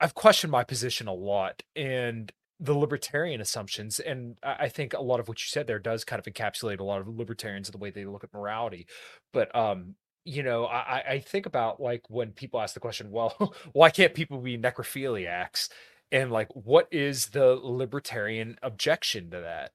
I've 0.00 0.14
questioned 0.14 0.50
my 0.50 0.64
position 0.64 1.08
a 1.08 1.12
lot 1.14 1.62
and 1.76 2.32
the 2.58 2.74
libertarian 2.74 3.40
assumptions. 3.40 4.00
And 4.00 4.36
I 4.42 4.68
think 4.68 4.92
a 4.92 5.00
lot 5.00 5.20
of 5.20 5.28
what 5.28 5.40
you 5.42 5.48
said 5.48 5.66
there 5.66 5.78
does 5.78 6.04
kind 6.04 6.20
of 6.24 6.32
encapsulate 6.32 6.80
a 6.80 6.84
lot 6.84 7.00
of 7.00 7.08
libertarians 7.08 7.68
and 7.68 7.74
the 7.74 7.78
way 7.78 7.90
they 7.90 8.04
look 8.04 8.24
at 8.24 8.34
morality. 8.34 8.86
But 9.32 9.54
um, 9.54 9.94
you 10.24 10.42
know, 10.42 10.66
I 10.66 11.02
I 11.08 11.18
think 11.20 11.46
about 11.46 11.80
like 11.80 12.02
when 12.08 12.32
people 12.32 12.60
ask 12.60 12.74
the 12.74 12.80
question, 12.80 13.10
well, 13.10 13.54
why 13.72 13.90
can't 13.90 14.14
people 14.14 14.38
be 14.40 14.58
necrophiliacs? 14.58 15.68
And 16.12 16.32
like, 16.32 16.48
what 16.54 16.88
is 16.90 17.26
the 17.28 17.54
libertarian 17.62 18.58
objection 18.62 19.30
to 19.30 19.40
that? 19.40 19.72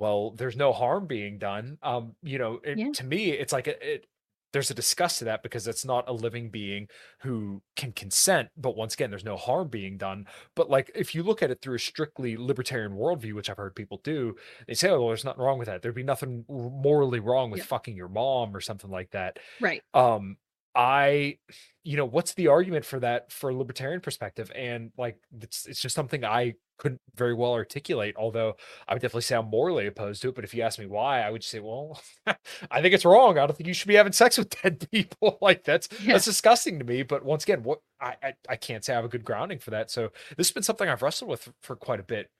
Well, 0.00 0.32
there's 0.32 0.56
no 0.56 0.72
harm 0.72 1.06
being 1.06 1.38
done. 1.38 1.78
Um, 1.82 2.16
you 2.22 2.38
know, 2.38 2.54
it, 2.64 2.78
Yeah. 2.78 2.90
to 2.94 3.04
me, 3.04 3.30
it's 3.32 3.52
like 3.52 3.66
a, 3.68 3.94
it, 3.96 4.06
there's 4.52 4.70
a 4.70 4.74
disgust 4.74 5.18
to 5.20 5.26
that 5.26 5.42
because 5.42 5.68
it's 5.68 5.84
not 5.84 6.08
a 6.08 6.12
living 6.12 6.50
being 6.50 6.88
who 7.20 7.62
can 7.76 7.92
consent. 7.92 8.48
But 8.56 8.76
once 8.76 8.94
again, 8.94 9.10
there's 9.10 9.24
no 9.26 9.36
harm 9.36 9.68
being 9.68 9.98
done. 9.98 10.26
But 10.56 10.70
like, 10.70 10.90
if 10.94 11.14
you 11.14 11.22
look 11.22 11.42
at 11.42 11.50
it 11.50 11.60
through 11.62 11.76
a 11.76 11.78
strictly 11.80 12.36
libertarian 12.38 12.92
worldview, 12.92 13.34
which 13.34 13.50
I've 13.50 13.58
heard 13.58 13.76
people 13.76 14.00
do, 14.02 14.34
they 14.66 14.74
say, 14.74 14.88
"Oh, 14.90 15.00
well, 15.00 15.08
there's 15.08 15.24
nothing 15.24 15.42
wrong 15.42 15.58
with 15.58 15.66
that. 15.68 15.82
There'd 15.82 15.94
be 15.94 16.02
nothing 16.02 16.44
morally 16.48 17.20
wrong 17.20 17.50
with 17.50 17.60
Yeah. 17.60 17.64
fucking 17.64 17.94
your 17.96 18.08
mom 18.08 18.56
or 18.56 18.60
something 18.62 18.90
like 18.90 19.10
that." 19.10 19.38
Right. 19.60 19.84
Um, 19.94 20.38
I, 20.74 21.38
you 21.82 21.96
know, 21.96 22.04
what's 22.04 22.34
the 22.34 22.48
argument 22.48 22.84
for 22.84 23.00
that 23.00 23.32
for 23.32 23.50
a 23.50 23.54
libertarian 23.56 24.00
perspective? 24.00 24.50
And 24.54 24.92
like, 24.96 25.16
it's 25.40 25.66
it's 25.66 25.80
just 25.80 25.94
something 25.94 26.24
I 26.24 26.54
couldn't 26.78 27.00
very 27.14 27.34
well 27.34 27.52
articulate. 27.52 28.14
Although 28.16 28.56
I 28.88 28.94
would 28.94 29.02
definitely 29.02 29.22
say 29.22 29.36
I'm 29.36 29.46
morally 29.50 29.86
opposed 29.86 30.22
to 30.22 30.28
it. 30.28 30.34
But 30.34 30.44
if 30.44 30.54
you 30.54 30.62
ask 30.62 30.78
me 30.78 30.86
why, 30.86 31.20
I 31.22 31.30
would 31.30 31.42
say, 31.44 31.58
well, 31.60 32.00
I 32.70 32.80
think 32.82 32.94
it's 32.94 33.04
wrong. 33.04 33.38
I 33.38 33.46
don't 33.46 33.56
think 33.56 33.66
you 33.68 33.74
should 33.74 33.88
be 33.88 33.94
having 33.96 34.12
sex 34.12 34.38
with 34.38 34.50
dead 34.62 34.86
people. 34.92 35.38
like 35.40 35.64
that's 35.64 35.88
Yeah. 36.00 36.12
that's 36.14 36.24
disgusting 36.26 36.78
to 36.78 36.84
me. 36.84 37.02
But 37.02 37.24
once 37.24 37.42
again, 37.44 37.62
what 37.62 37.80
I, 38.00 38.14
I 38.22 38.34
I 38.48 38.56
can't 38.56 38.84
say 38.84 38.92
I 38.92 38.96
have 38.96 39.04
a 39.04 39.08
good 39.08 39.24
grounding 39.24 39.58
for 39.58 39.70
that. 39.72 39.90
So 39.90 40.10
this 40.36 40.48
has 40.48 40.52
been 40.54 40.62
something 40.62 40.88
I've 40.88 41.02
wrestled 41.02 41.30
with 41.30 41.48
for 41.62 41.76
quite 41.76 42.00
a 42.00 42.04
bit. 42.04 42.30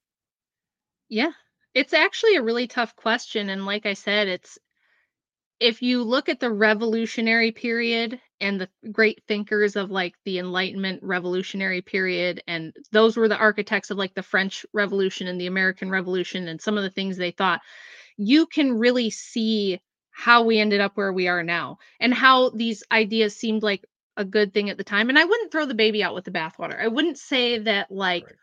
Yeah. 1.09 1.33
It's 1.75 1.93
actually 1.93 2.37
a 2.37 2.43
really 2.43 2.67
tough 2.67 2.97
question. 2.97 3.49
And 3.51 3.67
like 3.67 3.87
I 3.87 3.95
said, 3.95 4.29
it's 4.29 4.59
if 5.61 5.83
you 5.83 6.03
look 6.03 6.29
at 6.29 6.41
the 6.41 6.51
revolutionary 6.51 7.53
period 7.53 8.19
and 8.41 8.61
the 8.61 8.69
great 8.91 9.23
thinkers 9.29 9.77
of 9.77 9.91
like 9.91 10.15
the 10.25 10.39
enlightenment 10.39 11.03
revolutionary 11.03 11.83
period 11.83 12.43
and 12.49 12.75
those 12.93 13.17
were 13.17 13.29
the 13.29 13.37
architects 13.37 13.91
of 13.91 13.99
like 13.99 14.15
the 14.15 14.23
french 14.23 14.65
revolution 14.73 15.29
and 15.29 15.41
the 15.41 15.47
american 15.47 15.91
revolution 15.91 16.49
and 16.49 16.61
some 16.61 16.77
of 16.79 16.83
the 16.83 16.91
things 16.91 17.17
they 17.17 17.31
thought 17.31 17.61
you 18.17 18.47
can 18.47 18.79
really 18.79 19.11
see 19.11 19.81
how 20.11 20.43
we 20.45 20.59
ended 20.59 20.81
up 20.81 20.93
where 20.97 21.13
we 21.13 21.29
are 21.29 21.43
now 21.43 21.79
and 22.01 22.15
how 22.15 22.51
these 22.51 22.83
ideas 22.93 23.37
seemed 23.37 23.63
like 23.63 23.85
a 24.17 24.25
good 24.25 24.53
thing 24.53 24.71
at 24.71 24.79
the 24.79 24.85
time 24.85 25.09
and 25.09 25.19
i 25.19 25.25
wouldn't 25.25 25.53
throw 25.53 25.67
the 25.67 25.75
baby 25.75 26.03
out 26.03 26.15
with 26.15 26.25
the 26.25 26.31
bathwater 26.31 26.81
i 26.81 26.89
wouldn't 26.89 27.19
say 27.19 27.59
that 27.59 27.91
like 27.91 28.25
Right. 28.25 28.35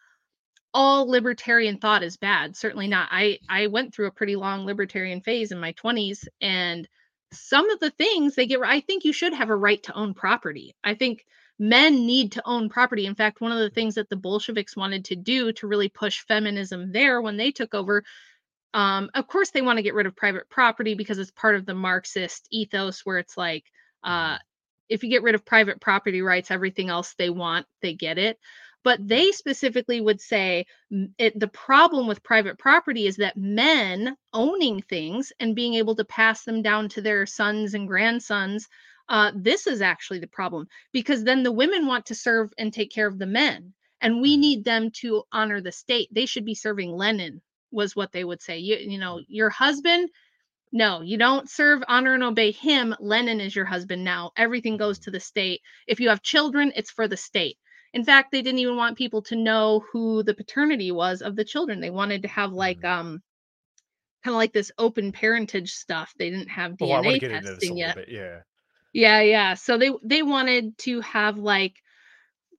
all 0.74 1.10
libertarian 1.10 1.78
thought 1.80 2.04
is 2.04 2.18
bad 2.18 2.56
certainly 2.56 2.88
not 2.88 3.10
i 3.12 3.40
i 3.50 3.68
went 3.68 3.94
through 3.94 4.08
a 4.08 4.12
pretty 4.12 4.36
long 4.36 4.66
libertarian 4.66 5.22
phase 5.22 5.52
in 5.52 5.60
my 5.60 5.74
20s 5.74 6.28
and 6.42 6.88
some 7.32 7.70
of 7.70 7.80
the 7.80 7.92
things 7.92 8.36
they 8.36 8.46
get 8.48 8.60
i 8.64 8.80
think 8.80 9.04
you 9.04 9.14
should 9.14 9.34
have 9.34 9.50
a 9.50 9.56
right 9.56 9.84
to 9.84 9.94
own 9.94 10.14
property. 10.14 10.76
I 10.84 10.94
think 10.96 11.26
men 11.60 12.06
need 12.06 12.34
to 12.34 12.44
own 12.48 12.70
property. 12.70 13.06
In 13.06 13.16
fact 13.16 13.42
one 13.42 13.52
of 13.52 13.60
the 13.60 13.70
things 13.70 13.96
that 13.96 14.10
the 14.10 14.16
bolsheviks 14.16 14.76
wanted 14.78 15.06
to 15.06 15.16
do 15.16 15.52
to 15.54 15.68
really 15.68 15.90
push 15.90 16.22
feminism 16.22 16.92
there 16.92 17.22
when 17.22 17.38
they 17.38 17.52
took 17.52 17.74
over 17.74 18.04
um 18.74 19.10
of 19.16 19.28
course 19.28 19.52
they 19.52 19.62
want 19.62 19.78
to 19.78 19.84
get 19.84 19.94
rid 19.96 20.06
of 20.08 20.16
private 20.16 20.50
property 20.50 20.96
because 20.96 21.20
it's 21.20 21.32
part 21.32 21.56
of 21.56 21.66
the 21.66 21.74
marxist 21.74 22.48
ethos 22.52 23.06
where 23.06 23.18
it's 23.18 23.38
like 23.38 23.66
uh 24.04 24.38
if 24.90 25.04
you 25.04 25.10
get 25.10 25.24
rid 25.24 25.36
of 25.36 25.46
private 25.46 25.82
property 25.82 26.22
rights 26.22 26.52
everything 26.52 26.90
else 26.90 27.16
they 27.18 27.30
want 27.30 27.66
they 27.82 27.94
get 27.94 28.18
it 28.18 28.38
but 28.84 29.06
they 29.08 29.32
specifically 29.32 30.00
would 30.02 30.22
say 30.22 30.66
it, 31.18 31.38
the 31.40 31.48
problem 31.48 32.08
with 32.08 32.24
private 32.24 32.58
property 32.58 33.06
is 33.08 33.18
that 33.18 33.38
men 33.38 34.16
owning 34.34 34.82
things 34.82 35.32
and 35.40 35.56
being 35.56 35.74
able 35.76 35.96
to 35.96 36.06
pass 36.06 36.44
them 36.44 36.62
down 36.62 36.90
to 36.90 37.02
their 37.02 37.26
sons 37.26 37.74
and 37.74 37.88
grandsons 37.88 38.68
uh, 39.10 39.32
this 39.36 39.68
is 39.68 39.82
actually 39.82 40.20
the 40.20 40.28
problem 40.28 40.68
because 40.92 41.24
then 41.24 41.44
the 41.44 41.52
women 41.52 41.86
want 41.88 42.06
to 42.06 42.16
serve 42.16 42.52
and 42.58 42.74
take 42.74 42.92
care 42.92 43.08
of 43.08 43.20
the 43.20 43.26
men 43.26 43.74
and 44.02 44.22
we 44.22 44.36
Mhm. 44.36 44.40
need 44.40 44.64
them 44.66 44.92
to 44.92 45.24
honor 45.32 45.62
the 45.62 45.72
state. 45.72 46.10
They 46.14 46.26
should 46.26 46.46
be 46.46 46.56
serving 46.56 46.92
lenin 46.92 47.42
was 47.72 47.96
what 47.96 48.12
they 48.12 48.24
would 48.24 48.42
say. 48.42 48.60
You, 48.60 48.78
you 48.78 48.98
know 49.00 49.22
your 49.28 49.50
husband 49.50 50.10
no 50.72 51.02
you 51.02 51.18
don't 51.18 51.50
serve 51.50 51.84
honor 51.88 52.14
and 52.14 52.24
obey 52.24 52.52
him. 52.52 52.96
Lenin 53.00 53.40
is 53.42 53.56
your 53.56 53.66
husband 53.66 54.04
now. 54.04 54.32
Everything 54.38 54.78
goes 54.78 55.00
to 55.00 55.12
the 55.12 55.20
state. 55.20 55.62
If 55.88 56.00
you 56.00 56.10
have 56.10 56.22
children 56.24 56.72
it's 56.76 56.92
for 56.92 57.08
the 57.08 57.18
state 57.18 57.58
in 57.94 58.04
fact 58.04 58.32
they 58.32 58.42
didn't 58.42 58.60
even 58.60 58.76
want 58.78 58.98
people 58.98 59.22
to 59.22 59.36
know 59.36 59.84
who 59.92 60.24
the 60.24 60.34
paternity 60.34 60.92
was 60.92 61.22
of 61.22 61.36
the 61.36 61.46
children 61.46 61.80
they 61.80 61.90
wanted 61.90 62.22
to 62.24 62.28
have 62.28 62.52
like 62.54 62.84
Mhm. 62.84 62.86
um 62.86 63.22
kind 64.24 64.34
of 64.34 64.38
like 64.38 64.54
this 64.54 64.72
open 64.78 65.12
parentage 65.12 65.72
stuff 65.74 66.14
they 66.18 66.30
didn't 66.30 66.50
have 66.50 66.74
Well, 66.80 66.92
I 66.94 67.02
want 67.02 67.14
dna 67.14 67.20
get 67.20 67.32
into 67.32 67.50
this 67.52 67.70
a 67.70 67.74
testing 67.74 67.78
yet 67.78 68.00
bit. 68.00 68.10
Yeah. 68.10 68.42
yeah 68.94 69.22
yeah 69.22 69.54
so 69.54 69.78
they 69.78 69.92
they 70.04 70.22
wanted 70.24 70.78
to 70.78 71.02
have 71.02 71.38
like 71.38 71.76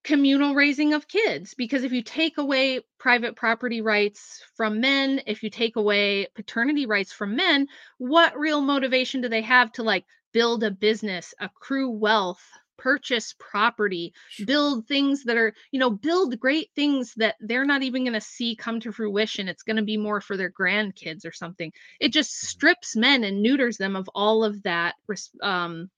communal 0.04 0.54
raising 0.54 0.94
of 0.94 1.08
kids 1.08 1.54
because 1.54 1.84
if 1.84 1.92
you 1.92 2.02
take 2.02 2.38
away 2.38 2.80
private 2.98 3.36
property 3.36 3.80
rights 3.82 4.42
from 4.56 4.80
men 4.80 5.20
if 5.26 5.42
you 5.42 5.50
take 5.50 5.76
away 5.76 6.26
paternity 6.34 6.86
rights 6.86 7.12
from 7.12 7.36
men 7.36 7.66
what 7.98 8.38
real 8.38 8.60
motivation 8.60 9.20
do 9.20 9.28
they 9.28 9.42
have 9.42 9.72
to 9.72 9.82
like 9.82 10.04
build 10.32 10.62
a 10.64 10.70
business 10.70 11.34
accrue 11.40 11.90
wealth 11.90 12.42
purchase 12.78 13.34
property 13.38 14.12
Sure. 14.28 14.46
build 14.46 14.86
things 14.86 15.24
that 15.24 15.36
are 15.36 15.54
you 15.72 15.80
know 15.80 15.90
build 15.90 16.38
great 16.40 16.70
things 16.74 17.12
that 17.16 17.36
they're 17.40 17.64
not 17.66 17.82
even 17.82 18.04
going 18.04 18.14
to 18.14 18.20
see 18.20 18.56
come 18.56 18.80
to 18.80 18.92
fruition 18.92 19.48
it's 19.48 19.62
going 19.64 19.76
to 19.76 19.82
be 19.82 19.96
more 19.98 20.20
for 20.20 20.36
their 20.36 20.50
grandkids 20.50 21.26
or 21.26 21.32
something 21.32 21.72
it 22.00 22.12
just 22.12 22.30
Mhm. 22.32 22.46
strips 22.48 22.96
men 22.96 23.24
and 23.24 23.42
neuters 23.42 23.76
them 23.78 23.96
of 23.96 24.08
all 24.14 24.44
of 24.44 24.62
that 24.62 24.94
um, 25.42 25.90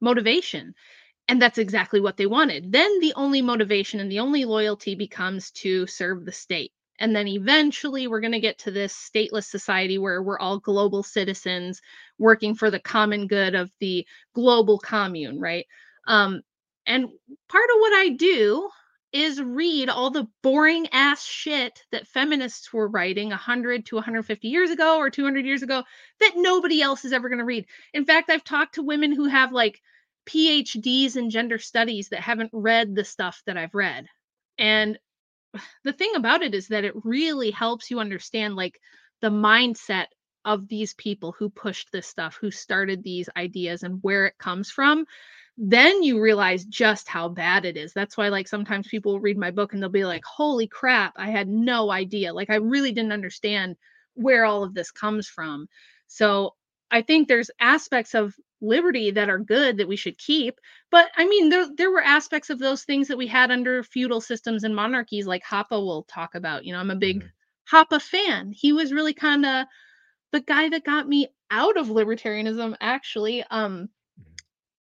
motivation 0.00 0.74
and 1.28 1.40
that's 1.42 1.58
exactly 1.58 2.00
what 2.00 2.16
they 2.16 2.26
wanted. 2.26 2.72
Then 2.72 3.00
the 3.00 3.12
only 3.16 3.42
motivation 3.42 4.00
and 4.00 4.10
the 4.10 4.20
only 4.20 4.44
loyalty 4.44 4.94
becomes 4.94 5.50
to 5.52 5.86
serve 5.86 6.24
the 6.24 6.32
state. 6.32 6.72
And 7.00 7.14
then 7.14 7.28
eventually 7.28 8.06
we're 8.06 8.20
going 8.20 8.32
to 8.32 8.40
get 8.40 8.58
to 8.60 8.70
this 8.70 8.94
stateless 8.94 9.44
society 9.44 9.98
where 9.98 10.22
we're 10.22 10.38
all 10.38 10.58
global 10.58 11.02
citizens 11.02 11.80
working 12.18 12.54
for 12.54 12.70
the 12.70 12.80
common 12.80 13.26
good 13.26 13.54
of 13.54 13.70
the 13.80 14.06
global 14.34 14.78
commune, 14.78 15.38
right? 15.40 15.66
Um, 16.06 16.42
and 16.86 17.08
part 17.48 17.70
of 17.70 17.80
what 17.80 17.92
I 17.92 18.10
do 18.10 18.68
is 19.12 19.40
read 19.40 19.88
all 19.88 20.10
the 20.10 20.28
boring 20.42 20.88
ass 20.92 21.24
shit 21.24 21.82
that 21.90 22.06
feminists 22.06 22.72
were 22.72 22.88
writing 22.88 23.30
100 23.30 23.86
to 23.86 23.94
150 23.94 24.48
years 24.48 24.70
ago 24.70 24.98
or 24.98 25.10
200 25.10 25.44
years 25.46 25.62
ago 25.62 25.82
that 26.20 26.34
nobody 26.36 26.82
else 26.82 27.04
is 27.04 27.12
ever 27.12 27.28
going 27.28 27.38
to 27.38 27.44
read. 27.44 27.66
In 27.94 28.04
fact, 28.04 28.30
I've 28.30 28.44
talked 28.44 28.74
to 28.74 28.82
women 28.82 29.12
who 29.12 29.26
have 29.26 29.52
like 29.52 29.80
PhDs 30.28 31.16
in 31.16 31.30
gender 31.30 31.58
studies 31.58 32.10
that 32.10 32.20
haven't 32.20 32.50
read 32.52 32.94
the 32.94 33.04
stuff 33.04 33.42
that 33.46 33.56
I've 33.56 33.74
read. 33.74 34.06
And 34.58 34.98
the 35.84 35.92
thing 35.92 36.12
about 36.14 36.42
it 36.42 36.54
is 36.54 36.68
that 36.68 36.84
it 36.84 36.94
really 37.04 37.50
helps 37.50 37.90
you 37.90 38.00
understand 38.00 38.54
like 38.56 38.78
the 39.22 39.30
mindset 39.30 40.06
of 40.46 40.68
these 40.68 40.94
people 40.94 41.32
who 41.32 41.50
pushed 41.50 41.92
this 41.92 42.06
stuff, 42.06 42.38
who 42.40 42.50
started 42.50 43.02
these 43.02 43.28
ideas 43.36 43.82
and 43.82 43.98
where 44.02 44.26
it 44.26 44.38
comes 44.38 44.70
from, 44.70 45.04
then 45.58 46.02
you 46.02 46.20
realize 46.20 46.64
just 46.64 47.08
how 47.08 47.28
bad 47.28 47.64
it 47.64 47.76
is. 47.76 47.92
That's 47.92 48.16
why, 48.16 48.28
like, 48.28 48.46
sometimes 48.46 48.86
people 48.86 49.20
read 49.20 49.36
my 49.36 49.50
book 49.50 49.74
and 49.74 49.82
they'll 49.82 49.90
be 49.90 50.04
like, 50.04 50.24
Holy 50.24 50.66
crap, 50.68 51.14
I 51.16 51.30
had 51.30 51.48
no 51.48 51.90
idea. 51.90 52.32
Like, 52.32 52.48
I 52.48 52.56
really 52.56 52.92
didn't 52.92 53.12
understand 53.12 53.76
where 54.14 54.44
all 54.44 54.62
of 54.62 54.72
this 54.72 54.90
comes 54.90 55.28
from. 55.28 55.68
So, 56.06 56.54
I 56.90 57.02
think 57.02 57.26
there's 57.26 57.50
aspects 57.60 58.14
of 58.14 58.36
liberty 58.60 59.10
that 59.10 59.28
are 59.28 59.38
good 59.38 59.76
that 59.78 59.88
we 59.88 59.96
should 59.96 60.16
keep. 60.16 60.60
But 60.90 61.08
I 61.16 61.26
mean, 61.26 61.48
there, 61.48 61.66
there 61.76 61.90
were 61.90 62.02
aspects 62.02 62.48
of 62.48 62.60
those 62.60 62.84
things 62.84 63.08
that 63.08 63.18
we 63.18 63.26
had 63.26 63.50
under 63.50 63.82
feudal 63.82 64.20
systems 64.20 64.62
and 64.62 64.74
monarchies, 64.74 65.26
like 65.26 65.42
Hoppe 65.44 65.72
will 65.72 66.04
talk 66.04 66.36
about. 66.36 66.64
You 66.64 66.72
know, 66.72 66.78
I'm 66.78 66.92
a 66.92 66.96
big 66.96 67.24
mm-hmm. 67.24 67.76
Hoppe 67.76 68.00
fan. 68.00 68.52
He 68.52 68.72
was 68.72 68.92
really 68.92 69.14
kind 69.14 69.44
of 69.44 69.66
the 70.36 70.42
guy 70.42 70.68
that 70.68 70.84
got 70.84 71.08
me 71.08 71.28
out 71.50 71.78
of 71.78 71.86
libertarianism, 71.86 72.76
actually. 72.78 73.42
Um, 73.50 73.88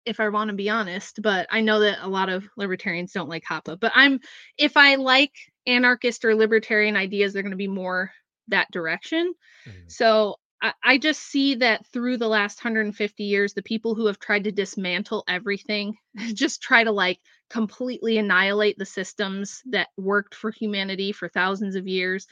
if 0.04 0.18
I 0.18 0.28
want 0.30 0.48
to 0.48 0.56
be 0.56 0.68
honest, 0.68 1.22
but 1.22 1.46
I 1.50 1.60
know 1.60 1.80
that 1.80 1.98
a 2.02 2.08
lot 2.08 2.28
of 2.28 2.48
libertarians 2.56 3.12
don't 3.12 3.28
like 3.28 3.44
Hoppe. 3.44 3.78
But 3.78 3.92
I'm 3.94 4.18
if 4.56 4.76
I 4.76 4.96
like 4.96 5.32
anarchist 5.66 6.24
or 6.24 6.34
libertarian 6.34 6.96
ideas, 6.96 7.32
they're 7.32 7.42
going 7.42 7.50
to 7.50 7.56
be 7.56 7.68
more 7.68 8.10
that 8.48 8.70
direction. 8.72 9.34
Mm-hmm. 9.68 9.78
So 9.86 10.36
I, 10.60 10.72
I 10.82 10.98
just 10.98 11.20
see 11.20 11.54
that 11.56 11.86
through 11.92 12.16
the 12.16 12.26
last 12.26 12.58
150 12.58 13.22
years, 13.22 13.52
the 13.52 13.62
people 13.62 13.94
who 13.94 14.06
have 14.06 14.18
tried 14.18 14.44
to 14.44 14.52
dismantle 14.52 15.22
everything, 15.28 15.94
just 16.34 16.62
try 16.62 16.82
to 16.82 16.90
like 16.90 17.20
completely 17.48 18.18
annihilate 18.18 18.76
the 18.76 18.86
systems 18.86 19.62
that 19.66 19.88
worked 19.96 20.34
for 20.34 20.50
humanity 20.50 21.12
for 21.12 21.28
thousands 21.28 21.76
of 21.76 21.86
years. 21.86 22.26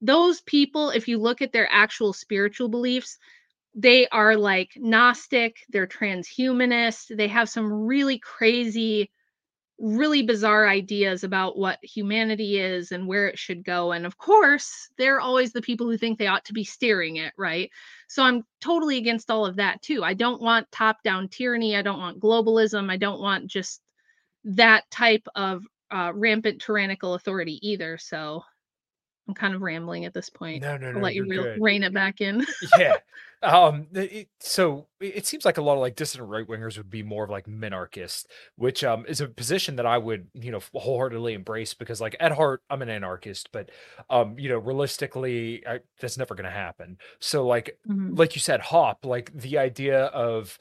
Those 0.00 0.40
people, 0.40 0.90
if 0.90 1.08
you 1.08 1.18
look 1.18 1.42
at 1.42 1.52
their 1.52 1.68
actual 1.70 2.12
spiritual 2.12 2.68
beliefs, 2.68 3.18
they 3.74 4.08
are 4.08 4.36
like 4.36 4.72
Gnostic, 4.76 5.58
they're 5.68 5.86
transhumanist, 5.86 7.16
they 7.16 7.28
have 7.28 7.48
some 7.48 7.72
really 7.72 8.18
crazy, 8.18 9.10
really 9.78 10.22
bizarre 10.22 10.68
ideas 10.68 11.24
about 11.24 11.56
what 11.56 11.78
humanity 11.82 12.58
is 12.58 12.92
and 12.92 13.06
where 13.06 13.28
it 13.28 13.38
should 13.38 13.64
go. 13.64 13.92
And 13.92 14.04
of 14.04 14.18
course, 14.18 14.88
they're 14.98 15.20
always 15.20 15.52
the 15.52 15.62
people 15.62 15.86
who 15.86 15.96
think 15.96 16.18
they 16.18 16.26
ought 16.26 16.44
to 16.46 16.52
be 16.52 16.64
steering 16.64 17.16
it, 17.16 17.32
right? 17.38 17.70
So 18.08 18.22
I'm 18.22 18.44
totally 18.60 18.98
against 18.98 19.30
all 19.30 19.46
of 19.46 19.56
that 19.56 19.80
too. 19.82 20.02
I 20.02 20.14
don't 20.14 20.42
want 20.42 20.70
top 20.72 21.02
down 21.02 21.28
tyranny. 21.28 21.76
I 21.76 21.82
don't 21.82 22.00
want 22.00 22.20
globalism. 22.20 22.90
I 22.90 22.96
don't 22.96 23.20
want 23.20 23.46
just 23.46 23.80
that 24.44 24.90
type 24.90 25.26
of 25.34 25.64
uh, 25.90 26.12
rampant 26.14 26.60
tyrannical 26.60 27.14
authority 27.14 27.58
either. 27.66 27.98
So 27.98 28.42
I'm 29.30 29.34
kind 29.34 29.54
of 29.54 29.62
rambling 29.62 30.06
at 30.06 30.12
this 30.12 30.28
point. 30.28 30.62
No, 30.62 30.76
no, 30.76 30.90
no. 30.90 30.98
I'll 30.98 31.04
let 31.04 31.14
you 31.14 31.24
re- 31.24 31.56
rein 31.60 31.84
it 31.84 31.94
back 31.94 32.20
in. 32.20 32.44
yeah. 32.78 32.96
Um. 33.42 33.86
It, 33.94 34.28
so 34.40 34.88
it 34.98 35.24
seems 35.24 35.44
like 35.44 35.56
a 35.56 35.62
lot 35.62 35.74
of 35.74 35.78
like 35.78 35.94
dissident 35.94 36.28
right 36.28 36.46
wingers 36.46 36.76
would 36.76 36.90
be 36.90 37.04
more 37.04 37.22
of 37.22 37.30
like 37.30 37.46
minarchist, 37.46 38.26
which 38.56 38.82
um 38.82 39.06
is 39.06 39.20
a 39.20 39.28
position 39.28 39.76
that 39.76 39.86
I 39.86 39.98
would 39.98 40.26
you 40.34 40.50
know 40.50 40.58
wholeheartedly 40.74 41.34
embrace 41.34 41.72
because 41.72 42.00
like 42.00 42.16
at 42.18 42.32
heart 42.32 42.62
I'm 42.68 42.82
an 42.82 42.90
anarchist, 42.90 43.50
but 43.52 43.70
um 44.10 44.36
you 44.36 44.48
know 44.48 44.58
realistically 44.58 45.64
I, 45.64 45.78
that's 46.00 46.18
never 46.18 46.34
going 46.34 46.44
to 46.44 46.50
happen. 46.50 46.98
So 47.20 47.46
like 47.46 47.78
mm-hmm. 47.88 48.16
like 48.16 48.34
you 48.34 48.40
said, 48.40 48.60
Hop, 48.60 49.06
like 49.06 49.32
the 49.32 49.58
idea 49.58 50.06
of 50.06 50.58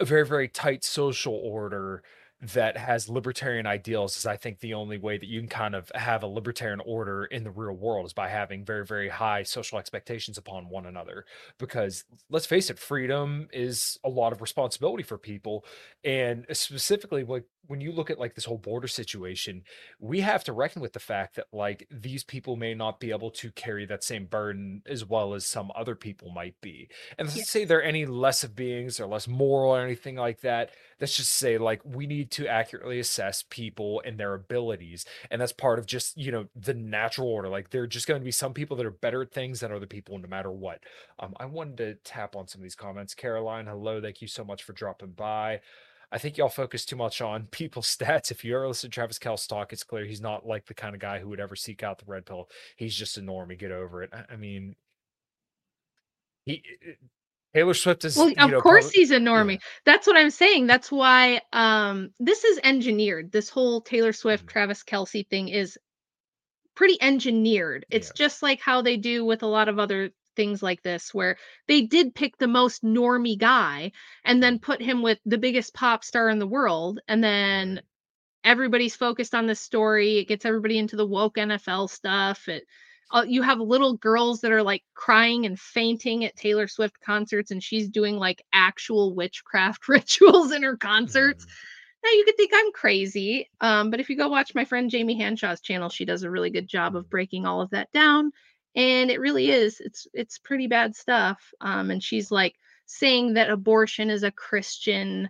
a 0.00 0.04
very 0.04 0.26
very 0.26 0.48
tight 0.48 0.82
social 0.82 1.34
order 1.34 2.02
that 2.40 2.76
has 2.76 3.08
libertarian 3.08 3.66
ideals 3.66 4.16
is 4.16 4.26
I 4.26 4.36
think 4.36 4.60
the 4.60 4.74
only 4.74 4.98
way 4.98 5.16
that 5.16 5.26
you 5.26 5.40
can 5.40 5.48
kind 5.48 5.74
of 5.74 5.90
have 5.94 6.22
a 6.22 6.26
libertarian 6.26 6.80
order 6.84 7.24
in 7.24 7.44
the 7.44 7.50
real 7.50 7.72
world 7.74 8.04
is 8.04 8.12
by 8.12 8.28
having 8.28 8.64
very 8.64 8.84
very 8.84 9.08
high 9.08 9.42
social 9.42 9.78
expectations 9.78 10.36
upon 10.36 10.68
one 10.68 10.84
another. 10.84 11.24
Because 11.58 12.04
let's 12.28 12.44
face 12.46 12.68
it 12.68 12.78
freedom 12.78 13.48
is 13.52 13.98
a 14.04 14.08
lot 14.10 14.32
of 14.32 14.42
responsibility 14.42 15.02
for 15.02 15.16
people. 15.16 15.64
And 16.04 16.44
specifically 16.52 17.24
like 17.24 17.44
when 17.68 17.80
you 17.80 17.92
look 17.92 18.10
at 18.10 18.18
like 18.18 18.34
this 18.34 18.44
whole 18.44 18.58
border 18.58 18.88
situation, 18.88 19.62
we 19.98 20.20
have 20.20 20.44
to 20.44 20.52
reckon 20.52 20.82
with 20.82 20.92
the 20.92 21.00
fact 21.00 21.36
that 21.36 21.46
like 21.52 21.86
these 21.90 22.24
people 22.24 22.56
may 22.56 22.74
not 22.74 23.00
be 23.00 23.10
able 23.10 23.30
to 23.30 23.50
carry 23.52 23.86
that 23.86 24.04
same 24.04 24.26
burden 24.26 24.82
as 24.86 25.04
well 25.04 25.34
as 25.34 25.46
some 25.46 25.70
other 25.74 25.94
people 25.94 26.30
might 26.30 26.60
be. 26.60 26.88
And 27.18 27.28
let's 27.28 27.38
yeah. 27.38 27.44
say 27.44 27.64
they're 27.64 27.82
any 27.82 28.06
less 28.06 28.44
of 28.44 28.56
beings 28.56 29.00
or 29.00 29.06
less 29.06 29.28
moral 29.28 29.74
or 29.74 29.80
anything 29.80 30.16
like 30.16 30.40
that. 30.40 30.70
Let's 31.00 31.16
just 31.16 31.34
say 31.34 31.58
like 31.58 31.82
we 31.84 32.06
need 32.06 32.30
to 32.32 32.46
accurately 32.46 32.98
assess 32.98 33.44
people 33.48 34.02
and 34.04 34.18
their 34.18 34.34
abilities. 34.34 35.04
And 35.30 35.40
that's 35.40 35.52
part 35.52 35.78
of 35.78 35.86
just, 35.86 36.16
you 36.16 36.32
know, 36.32 36.46
the 36.54 36.74
natural 36.74 37.28
order. 37.28 37.48
Like 37.48 37.70
there 37.70 37.82
are 37.82 37.88
just 37.88 38.06
going 38.06 38.20
to 38.20 38.24
be 38.24 38.30
some 38.30 38.54
people 38.54 38.76
that 38.78 38.86
are 38.86 38.90
better 38.90 39.22
at 39.22 39.32
things 39.32 39.60
than 39.60 39.72
other 39.72 39.86
people 39.86 40.18
no 40.18 40.28
matter 40.28 40.50
what. 40.50 40.80
Um, 41.18 41.34
I 41.38 41.46
wanted 41.46 41.76
to 41.78 41.94
tap 41.96 42.36
on 42.36 42.48
some 42.48 42.60
of 42.60 42.62
these 42.62 42.74
comments. 42.74 43.14
Caroline, 43.14 43.66
hello. 43.66 44.00
Thank 44.00 44.22
you 44.22 44.28
so 44.28 44.44
much 44.44 44.62
for 44.62 44.72
dropping 44.72 45.12
by. 45.12 45.60
I 46.12 46.18
think 46.18 46.36
y'all 46.36 46.48
focus 46.48 46.84
too 46.84 46.96
much 46.96 47.20
on 47.20 47.46
people's 47.50 47.94
stats. 47.94 48.30
If 48.30 48.44
you 48.44 48.54
ever 48.54 48.68
listen 48.68 48.90
to 48.90 48.94
Travis 48.94 49.18
Kelce 49.18 49.48
talk, 49.48 49.72
it's 49.72 49.84
clear 49.84 50.04
he's 50.04 50.20
not 50.20 50.46
like 50.46 50.66
the 50.66 50.74
kind 50.74 50.94
of 50.94 51.00
guy 51.00 51.18
who 51.18 51.28
would 51.28 51.40
ever 51.40 51.56
seek 51.56 51.82
out 51.82 51.98
the 51.98 52.04
red 52.06 52.26
pill. 52.26 52.48
He's 52.76 52.94
just 52.94 53.18
a 53.18 53.20
normie. 53.20 53.58
Get 53.58 53.72
over 53.72 54.02
it. 54.02 54.10
I, 54.12 54.34
I 54.34 54.36
mean, 54.36 54.76
he 56.44 56.62
Taylor 57.54 57.74
Swift 57.74 58.04
is 58.04 58.16
well, 58.16 58.28
of 58.38 58.50
know, 58.50 58.60
course 58.60 58.84
probably, 58.84 59.00
he's 59.00 59.10
a 59.10 59.18
normie. 59.18 59.54
Yeah. 59.54 59.58
That's 59.86 60.06
what 60.06 60.16
I'm 60.16 60.30
saying. 60.30 60.66
That's 60.66 60.92
why 60.92 61.40
um 61.52 62.10
this 62.20 62.44
is 62.44 62.60
engineered. 62.62 63.32
This 63.32 63.48
whole 63.48 63.80
Taylor 63.80 64.12
Swift, 64.12 64.44
mm-hmm. 64.44 64.52
Travis 64.52 64.84
Kelce 64.84 65.26
thing 65.26 65.48
is 65.48 65.78
pretty 66.74 67.00
engineered. 67.00 67.86
It's 67.90 68.08
yeah. 68.08 68.26
just 68.26 68.42
like 68.42 68.60
how 68.60 68.82
they 68.82 68.96
do 68.96 69.24
with 69.24 69.42
a 69.42 69.46
lot 69.46 69.68
of 69.68 69.78
other 69.78 70.10
things 70.36 70.62
like 70.62 70.82
this 70.82 71.12
where 71.12 71.36
they 71.66 71.82
did 71.82 72.14
pick 72.14 72.36
the 72.36 72.46
most 72.46 72.84
normie 72.84 73.38
guy 73.38 73.90
and 74.24 74.42
then 74.42 74.58
put 74.58 74.80
him 74.80 75.02
with 75.02 75.18
the 75.26 75.38
biggest 75.38 75.74
pop 75.74 76.04
star 76.04 76.28
in 76.28 76.38
the 76.38 76.46
world 76.46 77.00
and 77.08 77.24
then 77.24 77.80
everybody's 78.44 78.94
focused 78.94 79.34
on 79.34 79.46
this 79.46 79.60
story 79.60 80.18
it 80.18 80.28
gets 80.28 80.44
everybody 80.44 80.78
into 80.78 80.96
the 80.96 81.06
woke 81.06 81.34
nfl 81.36 81.90
stuff 81.90 82.48
it 82.48 82.64
uh, 83.12 83.24
you 83.26 83.40
have 83.40 83.60
little 83.60 83.96
girls 83.98 84.40
that 84.40 84.50
are 84.50 84.64
like 84.64 84.82
crying 84.94 85.46
and 85.46 85.58
fainting 85.58 86.24
at 86.24 86.36
taylor 86.36 86.68
swift 86.68 86.96
concerts 87.00 87.50
and 87.50 87.62
she's 87.62 87.88
doing 87.88 88.16
like 88.16 88.44
actual 88.52 89.14
witchcraft 89.14 89.88
rituals 89.88 90.52
in 90.52 90.62
her 90.62 90.76
concerts 90.76 91.44
mm. 91.44 91.48
now 92.04 92.10
you 92.10 92.24
could 92.24 92.36
think 92.36 92.52
i'm 92.54 92.72
crazy 92.72 93.50
um, 93.60 93.90
but 93.90 94.00
if 94.00 94.08
you 94.08 94.16
go 94.16 94.28
watch 94.28 94.54
my 94.54 94.64
friend 94.64 94.90
jamie 94.90 95.18
hanshaw's 95.18 95.60
channel 95.60 95.88
she 95.88 96.04
does 96.04 96.22
a 96.22 96.30
really 96.30 96.50
good 96.50 96.68
job 96.68 96.94
of 96.94 97.10
breaking 97.10 97.46
all 97.46 97.60
of 97.60 97.70
that 97.70 97.90
down 97.92 98.30
and 98.76 99.10
it 99.10 99.18
really 99.18 99.50
is 99.50 99.80
it's 99.80 100.06
it's 100.12 100.38
pretty 100.38 100.66
bad 100.66 100.94
stuff 100.94 101.52
um 101.60 101.90
and 101.90 102.02
she's 102.02 102.30
like 102.30 102.54
saying 102.84 103.34
that 103.34 103.50
abortion 103.50 104.10
is 104.10 104.22
a 104.22 104.30
christian 104.30 105.28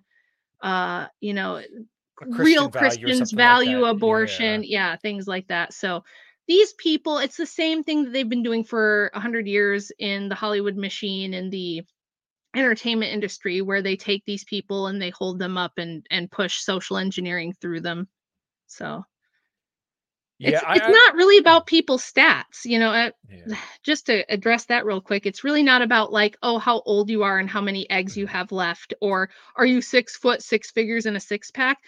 uh 0.62 1.06
you 1.20 1.32
know 1.32 1.62
christian 2.16 2.44
real 2.44 2.70
christians 2.70 3.32
value 3.32 3.80
like 3.80 3.94
abortion 3.94 4.62
yeah. 4.62 4.90
yeah 4.90 4.96
things 4.96 5.26
like 5.26 5.46
that 5.46 5.72
so 5.72 6.02
these 6.48 6.72
people 6.74 7.18
it's 7.18 7.36
the 7.36 7.46
same 7.46 7.82
thing 7.82 8.04
that 8.04 8.12
they've 8.12 8.28
been 8.28 8.42
doing 8.42 8.64
for 8.64 9.10
100 9.14 9.46
years 9.46 9.90
in 9.98 10.28
the 10.28 10.34
hollywood 10.34 10.76
machine 10.76 11.34
and 11.34 11.50
the 11.52 11.82
entertainment 12.54 13.12
industry 13.12 13.60
where 13.60 13.82
they 13.82 13.96
take 13.96 14.24
these 14.24 14.44
people 14.44 14.86
and 14.86 15.00
they 15.00 15.10
hold 15.10 15.38
them 15.38 15.56
up 15.56 15.72
and 15.76 16.06
and 16.10 16.30
push 16.30 16.58
social 16.58 16.96
engineering 16.96 17.54
through 17.60 17.80
them 17.80 18.08
so 18.66 19.04
yeah, 20.38 20.50
it's, 20.50 20.64
I, 20.64 20.74
it's 20.74 20.86
I, 20.86 20.90
not 20.90 21.14
really 21.14 21.38
about 21.38 21.66
people's 21.66 22.02
stats, 22.02 22.64
you 22.64 22.78
know. 22.78 22.90
Uh, 22.90 23.10
yeah. 23.30 23.56
Just 23.82 24.06
to 24.06 24.24
address 24.32 24.66
that 24.66 24.84
real 24.84 25.00
quick, 25.00 25.26
it's 25.26 25.44
really 25.44 25.62
not 25.62 25.82
about 25.82 26.12
like, 26.12 26.36
oh, 26.42 26.58
how 26.58 26.82
old 26.84 27.08
you 27.08 27.22
are 27.22 27.38
and 27.38 27.48
how 27.48 27.60
many 27.60 27.88
eggs 27.90 28.16
you 28.16 28.26
mm-hmm. 28.26 28.36
have 28.36 28.52
left, 28.52 28.94
or 29.00 29.30
are 29.56 29.66
you 29.66 29.80
six 29.80 30.16
foot, 30.16 30.42
six 30.42 30.70
figures, 30.70 31.06
in 31.06 31.16
a 31.16 31.20
six 31.20 31.50
pack. 31.50 31.78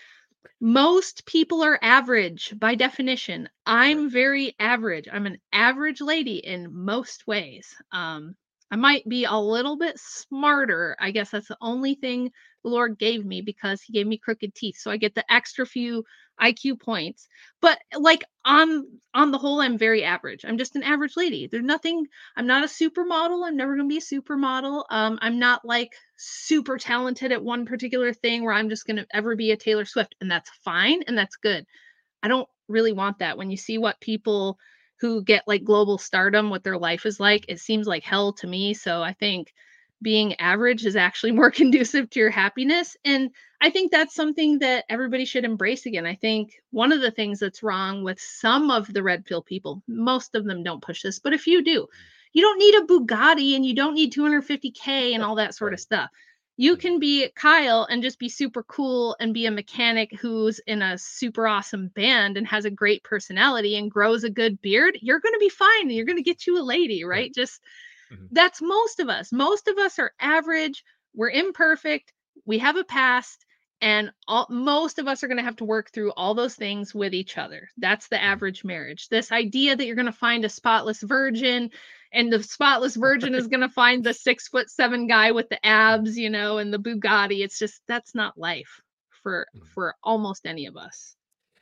Most 0.60 1.26
people 1.26 1.62
are 1.62 1.78
average 1.82 2.54
by 2.58 2.74
definition. 2.74 3.48
I'm 3.66 4.10
very 4.10 4.54
average. 4.58 5.08
I'm 5.12 5.26
an 5.26 5.38
average 5.52 6.00
lady 6.00 6.38
in 6.38 6.74
most 6.74 7.26
ways. 7.26 7.74
Um, 7.92 8.34
I 8.70 8.76
might 8.76 9.08
be 9.08 9.24
a 9.24 9.36
little 9.36 9.76
bit 9.76 9.98
smarter. 9.98 10.96
I 10.98 11.10
guess 11.10 11.30
that's 11.30 11.48
the 11.48 11.56
only 11.60 11.94
thing 11.94 12.32
the 12.62 12.70
Lord 12.70 12.98
gave 12.98 13.24
me 13.24 13.40
because 13.42 13.82
He 13.82 13.92
gave 13.92 14.06
me 14.06 14.18
crooked 14.18 14.54
teeth, 14.54 14.76
so 14.78 14.90
I 14.90 14.96
get 14.96 15.14
the 15.14 15.30
extra 15.32 15.66
few 15.66 16.04
IQ 16.40 16.80
points. 16.80 17.28
But 17.60 17.78
like 17.98 18.24
on 18.44 18.84
on 19.14 19.30
the 19.30 19.38
whole, 19.38 19.60
I'm 19.60 19.78
very 19.78 20.04
average. 20.04 20.44
I'm 20.44 20.58
just 20.58 20.76
an 20.76 20.82
average 20.82 21.16
lady. 21.16 21.46
There's 21.46 21.64
nothing. 21.64 22.06
I'm 22.36 22.46
not 22.46 22.64
a 22.64 22.66
supermodel. 22.66 23.46
I'm 23.46 23.56
never 23.56 23.76
gonna 23.76 23.88
be 23.88 23.98
a 23.98 24.00
supermodel. 24.00 24.84
Um, 24.90 25.18
I'm 25.20 25.38
not 25.38 25.64
like 25.64 25.92
super 26.16 26.78
talented 26.78 27.32
at 27.32 27.42
one 27.42 27.66
particular 27.66 28.12
thing 28.12 28.44
where 28.44 28.54
I'm 28.54 28.68
just 28.68 28.86
gonna 28.86 29.06
ever 29.12 29.36
be 29.36 29.50
a 29.50 29.56
Taylor 29.56 29.84
Swift, 29.84 30.14
and 30.20 30.30
that's 30.30 30.50
fine 30.64 31.02
and 31.06 31.16
that's 31.18 31.36
good. 31.36 31.64
I 32.22 32.28
don't 32.28 32.48
really 32.68 32.92
want 32.92 33.18
that. 33.18 33.38
When 33.38 33.50
you 33.50 33.56
see 33.56 33.78
what 33.78 34.00
people 34.00 34.58
who 35.00 35.22
get 35.22 35.44
like 35.46 35.64
global 35.64 35.98
stardom, 35.98 36.50
what 36.50 36.64
their 36.64 36.78
life 36.78 37.06
is 37.06 37.20
like, 37.20 37.44
it 37.48 37.60
seems 37.60 37.86
like 37.86 38.04
hell 38.04 38.32
to 38.34 38.46
me. 38.46 38.74
So 38.74 39.02
I 39.02 39.12
think 39.12 39.52
being 40.02 40.38
average 40.40 40.84
is 40.84 40.96
actually 40.96 41.32
more 41.40 41.50
conducive 41.50 42.10
to 42.10 42.20
your 42.20 42.30
happiness. 42.30 42.96
And 43.04 43.30
I 43.60 43.70
think 43.70 43.90
that's 43.90 44.14
something 44.14 44.60
that 44.60 44.84
everybody 44.88 45.24
should 45.24 45.44
embrace 45.44 45.86
again. 45.86 46.06
I 46.06 46.14
think 46.14 46.54
one 46.70 46.92
of 46.92 47.00
the 47.00 47.10
things 47.10 47.40
that's 47.40 47.62
wrong 47.62 48.04
with 48.04 48.20
some 48.20 48.70
of 48.70 48.92
the 48.92 49.02
red 49.02 49.24
pill 49.24 49.42
people, 49.42 49.82
most 49.88 50.34
of 50.34 50.44
them 50.44 50.62
don't 50.62 50.82
push 50.82 51.02
this, 51.02 51.18
but 51.18 51.32
if 51.32 51.46
you 51.46 51.62
do, 51.62 51.86
you 52.32 52.42
don't 52.42 52.58
need 52.58 52.74
a 52.74 52.86
Bugatti 52.86 53.56
and 53.56 53.64
you 53.64 53.74
don't 53.74 53.94
need 53.94 54.12
250K 54.12 55.14
and 55.14 55.24
all 55.24 55.34
that 55.36 55.54
sort 55.54 55.72
of 55.72 55.80
stuff. 55.80 56.10
You 56.56 56.76
mm. 56.76 56.80
can 56.80 56.98
be 56.98 57.30
Kyle 57.34 57.86
and 57.88 58.02
just 58.02 58.18
be 58.18 58.28
super 58.28 58.62
cool 58.64 59.16
and 59.18 59.32
be 59.32 59.46
a 59.46 59.50
mechanic 59.50 60.12
who's 60.20 60.58
in 60.66 60.82
a 60.82 60.98
super 60.98 61.48
awesome 61.48 61.88
band 61.88 62.36
and 62.36 62.46
has 62.46 62.64
a 62.64 62.70
great 62.70 63.02
personality 63.04 63.76
and 63.76 63.90
grows 63.90 64.24
a 64.24 64.30
good 64.30 64.60
beard. 64.60 64.98
You're 65.00 65.20
going 65.20 65.34
to 65.34 65.38
be 65.38 65.48
fine. 65.48 65.90
You're 65.90 66.04
going 66.04 66.16
to 66.16 66.22
get 66.22 66.46
you 66.46 66.60
a 66.60 66.62
lady, 66.62 67.04
right? 67.04 67.32
Just 67.34 67.60
mm-hmm. 68.12 68.26
that's 68.32 68.60
most 68.62 69.00
of 69.00 69.08
us. 69.08 69.32
Most 69.32 69.68
of 69.68 69.78
us 69.78 69.98
are 69.98 70.12
average. 70.20 70.84
We're 71.14 71.30
imperfect. 71.30 72.12
We 72.46 72.58
have 72.58 72.76
a 72.76 72.84
past 72.84 73.44
and 73.80 74.10
all, 74.26 74.46
most 74.50 74.98
of 74.98 75.06
us 75.06 75.22
are 75.22 75.28
going 75.28 75.38
to 75.38 75.44
have 75.44 75.56
to 75.56 75.64
work 75.64 75.90
through 75.90 76.12
all 76.12 76.34
those 76.34 76.54
things 76.54 76.94
with 76.94 77.14
each 77.14 77.38
other 77.38 77.68
that's 77.78 78.08
the 78.08 78.16
mm-hmm. 78.16 78.24
average 78.24 78.64
marriage 78.64 79.08
this 79.08 79.32
idea 79.32 79.76
that 79.76 79.86
you're 79.86 79.96
going 79.96 80.06
to 80.06 80.12
find 80.12 80.44
a 80.44 80.48
spotless 80.48 81.02
virgin 81.02 81.70
and 82.12 82.32
the 82.32 82.42
spotless 82.42 82.96
virgin 82.96 83.34
is 83.34 83.46
going 83.46 83.60
to 83.60 83.68
find 83.68 84.02
the 84.02 84.14
six 84.14 84.48
foot 84.48 84.70
seven 84.70 85.06
guy 85.06 85.32
with 85.32 85.48
the 85.48 85.64
abs 85.64 86.18
you 86.18 86.30
know 86.30 86.58
and 86.58 86.72
the 86.72 86.78
bugatti 86.78 87.44
it's 87.44 87.58
just 87.58 87.80
that's 87.86 88.14
not 88.14 88.38
life 88.38 88.80
for 89.22 89.46
mm. 89.56 89.66
for 89.68 89.94
almost 90.02 90.46
any 90.46 90.66
of 90.66 90.76
us 90.76 91.14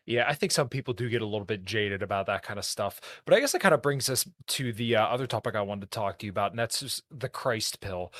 yeah, 0.06 0.24
I 0.28 0.34
think 0.34 0.52
some 0.52 0.68
people 0.68 0.94
do 0.94 1.08
get 1.08 1.20
a 1.20 1.26
little 1.26 1.44
bit 1.44 1.64
jaded 1.64 2.02
about 2.02 2.26
that 2.26 2.42
kind 2.42 2.58
of 2.58 2.64
stuff. 2.64 3.00
But 3.24 3.34
I 3.34 3.40
guess 3.40 3.52
that 3.52 3.60
kind 3.60 3.74
of 3.74 3.82
brings 3.82 4.08
us 4.08 4.26
to 4.48 4.72
the 4.72 4.96
uh, 4.96 5.04
other 5.04 5.26
topic 5.26 5.56
I 5.56 5.62
wanted 5.62 5.90
to 5.90 5.98
talk 5.98 6.18
to 6.20 6.26
you 6.26 6.30
about, 6.30 6.52
and 6.52 6.58
that's 6.58 6.80
just 6.80 7.02
the 7.10 7.28
Christ 7.28 7.80
pill. 7.80 8.12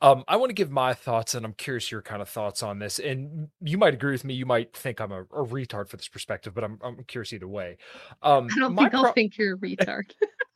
Um, 0.00 0.24
I 0.26 0.36
want 0.36 0.50
to 0.50 0.54
give 0.54 0.70
my 0.70 0.94
thoughts, 0.94 1.34
and 1.34 1.44
I'm 1.44 1.52
curious 1.52 1.90
your 1.90 2.02
kind 2.02 2.22
of 2.22 2.28
thoughts 2.28 2.62
on 2.62 2.78
this. 2.78 2.98
And 2.98 3.48
you 3.60 3.76
might 3.78 3.94
agree 3.94 4.12
with 4.12 4.24
me. 4.24 4.34
You 4.34 4.46
might 4.46 4.74
think 4.74 5.00
I'm 5.00 5.12
a, 5.12 5.22
a 5.22 5.46
retard 5.46 5.88
for 5.88 5.96
this 5.96 6.08
perspective, 6.08 6.54
but 6.54 6.64
I'm, 6.64 6.78
I'm 6.82 7.04
curious 7.04 7.32
either 7.32 7.48
way. 7.48 7.76
Um, 8.22 8.48
I 8.56 8.60
don't 8.60 8.76
think 8.76 8.90
pro- 8.90 9.04
I'll 9.04 9.12
think 9.12 9.36
you're 9.36 9.54
a 9.54 9.58
retard. 9.58 10.12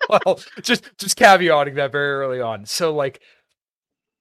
well, 0.09 0.41
just 0.63 0.91
just 0.99 1.19
caveating 1.19 1.75
that 1.77 1.93
very 1.93 2.13
early 2.13 2.41
on. 2.41 2.65
So, 2.65 2.95
like, 2.95 3.21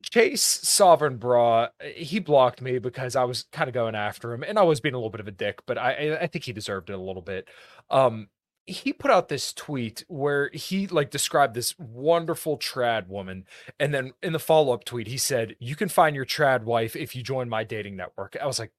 Chase 0.03 0.43
Sovereign 0.43 1.17
Brah, 1.17 1.69
he 1.95 2.19
blocked 2.19 2.61
me 2.61 2.79
because 2.79 3.15
I 3.15 3.23
was 3.23 3.45
kind 3.51 3.67
of 3.67 3.73
going 3.73 3.95
after 3.95 4.33
him, 4.33 4.43
and 4.43 4.59
I 4.59 4.63
was 4.63 4.79
being 4.79 4.93
a 4.93 4.97
little 4.97 5.09
bit 5.09 5.19
of 5.19 5.27
a 5.27 5.31
dick, 5.31 5.61
but 5.65 5.77
I 5.77 6.17
I 6.21 6.27
think 6.27 6.45
he 6.45 6.53
deserved 6.53 6.89
it 6.89 6.93
a 6.93 6.97
little 6.97 7.21
bit. 7.21 7.47
Um, 7.89 8.29
he 8.67 8.91
put 8.91 9.09
out 9.09 9.29
this 9.29 9.53
tweet 9.53 10.03
where 10.09 10.49
he 10.53 10.87
like 10.87 11.09
described 11.09 11.53
this 11.53 11.73
wonderful 11.79 12.57
trad 12.57 13.07
woman 13.07 13.45
and 13.79 13.93
then 13.93 14.11
in 14.21 14.33
the 14.33 14.39
follow-up 14.39 14.83
tweet 14.83 15.07
he 15.07 15.17
said 15.17 15.55
you 15.59 15.75
can 15.75 15.87
find 15.87 16.15
your 16.15 16.25
trad 16.25 16.63
wife 16.63 16.93
if 16.95 17.15
you 17.15 17.23
join 17.23 17.47
my 17.47 17.63
dating 17.63 17.95
network 17.95 18.35
i 18.41 18.45
was 18.45 18.59
like 18.59 18.73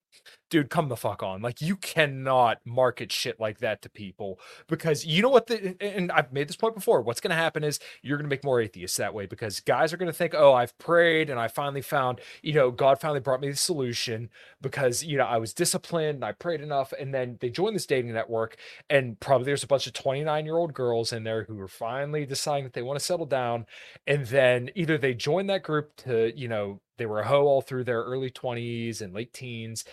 dude, 0.50 0.70
come 0.70 0.88
the 0.88 0.96
fuck 0.96 1.22
on. 1.22 1.42
Like 1.42 1.60
you 1.60 1.76
cannot 1.76 2.58
market 2.64 3.12
shit 3.12 3.38
like 3.38 3.58
that 3.58 3.82
to 3.82 3.90
people 3.90 4.38
because 4.66 5.04
you 5.04 5.22
know 5.22 5.28
what 5.28 5.46
the 5.46 5.76
and 5.80 6.10
I've 6.12 6.32
made 6.32 6.48
this 6.48 6.56
point 6.56 6.74
before. 6.74 7.02
What's 7.02 7.20
going 7.20 7.30
to 7.30 7.36
happen 7.36 7.64
is 7.64 7.78
you're 8.02 8.16
going 8.16 8.28
to 8.28 8.30
make 8.30 8.44
more 8.44 8.60
atheists 8.60 8.96
that 8.96 9.14
way 9.14 9.26
because 9.26 9.60
guys 9.60 9.92
are 9.92 9.96
going 9.96 10.10
to 10.10 10.12
think, 10.12 10.34
"Oh, 10.34 10.54
I've 10.54 10.76
prayed 10.78 11.30
and 11.30 11.38
I 11.38 11.48
finally 11.48 11.82
found, 11.82 12.20
you 12.42 12.54
know, 12.54 12.70
God 12.70 13.00
finally 13.00 13.20
brought 13.20 13.40
me 13.40 13.50
the 13.50 13.56
solution 13.56 14.30
because, 14.60 15.04
you 15.04 15.16
know, 15.18 15.24
I 15.24 15.38
was 15.38 15.52
disciplined 15.52 16.16
and 16.16 16.24
I 16.24 16.32
prayed 16.32 16.60
enough." 16.60 16.92
And 16.98 17.12
then 17.12 17.38
they 17.40 17.50
join 17.50 17.74
this 17.74 17.86
dating 17.86 18.12
network 18.12 18.56
and 18.90 19.18
probably 19.20 19.46
there's 19.46 19.64
a 19.64 19.68
bunch 19.68 19.86
of 19.86 19.92
29-year-old 19.92 20.74
girls 20.74 21.12
in 21.12 21.24
there 21.24 21.44
who 21.44 21.60
are 21.60 21.68
finally 21.68 22.26
deciding 22.26 22.64
that 22.64 22.72
they 22.72 22.82
want 22.82 22.98
to 22.98 23.04
settle 23.04 23.26
down 23.26 23.66
and 24.06 24.26
then 24.26 24.70
either 24.74 24.98
they 24.98 25.14
join 25.14 25.46
that 25.46 25.62
group 25.62 25.94
to, 25.96 26.32
you 26.36 26.48
know, 26.48 26.80
they 26.98 27.06
were 27.06 27.20
a 27.20 27.26
hoe 27.26 27.46
all 27.46 27.62
through 27.62 27.84
their 27.84 28.02
early 28.02 28.30
20s 28.30 29.00
and 29.00 29.14
late 29.14 29.32
teens 29.32 29.84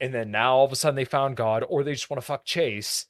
and 0.00 0.14
then 0.14 0.30
now 0.30 0.56
all 0.56 0.64
of 0.64 0.72
a 0.72 0.76
sudden 0.76 0.96
they 0.96 1.04
found 1.04 1.36
God, 1.36 1.64
or 1.68 1.84
they 1.84 1.92
just 1.92 2.10
want 2.10 2.20
to 2.20 2.26
fuck 2.26 2.44
Chase. 2.44 3.06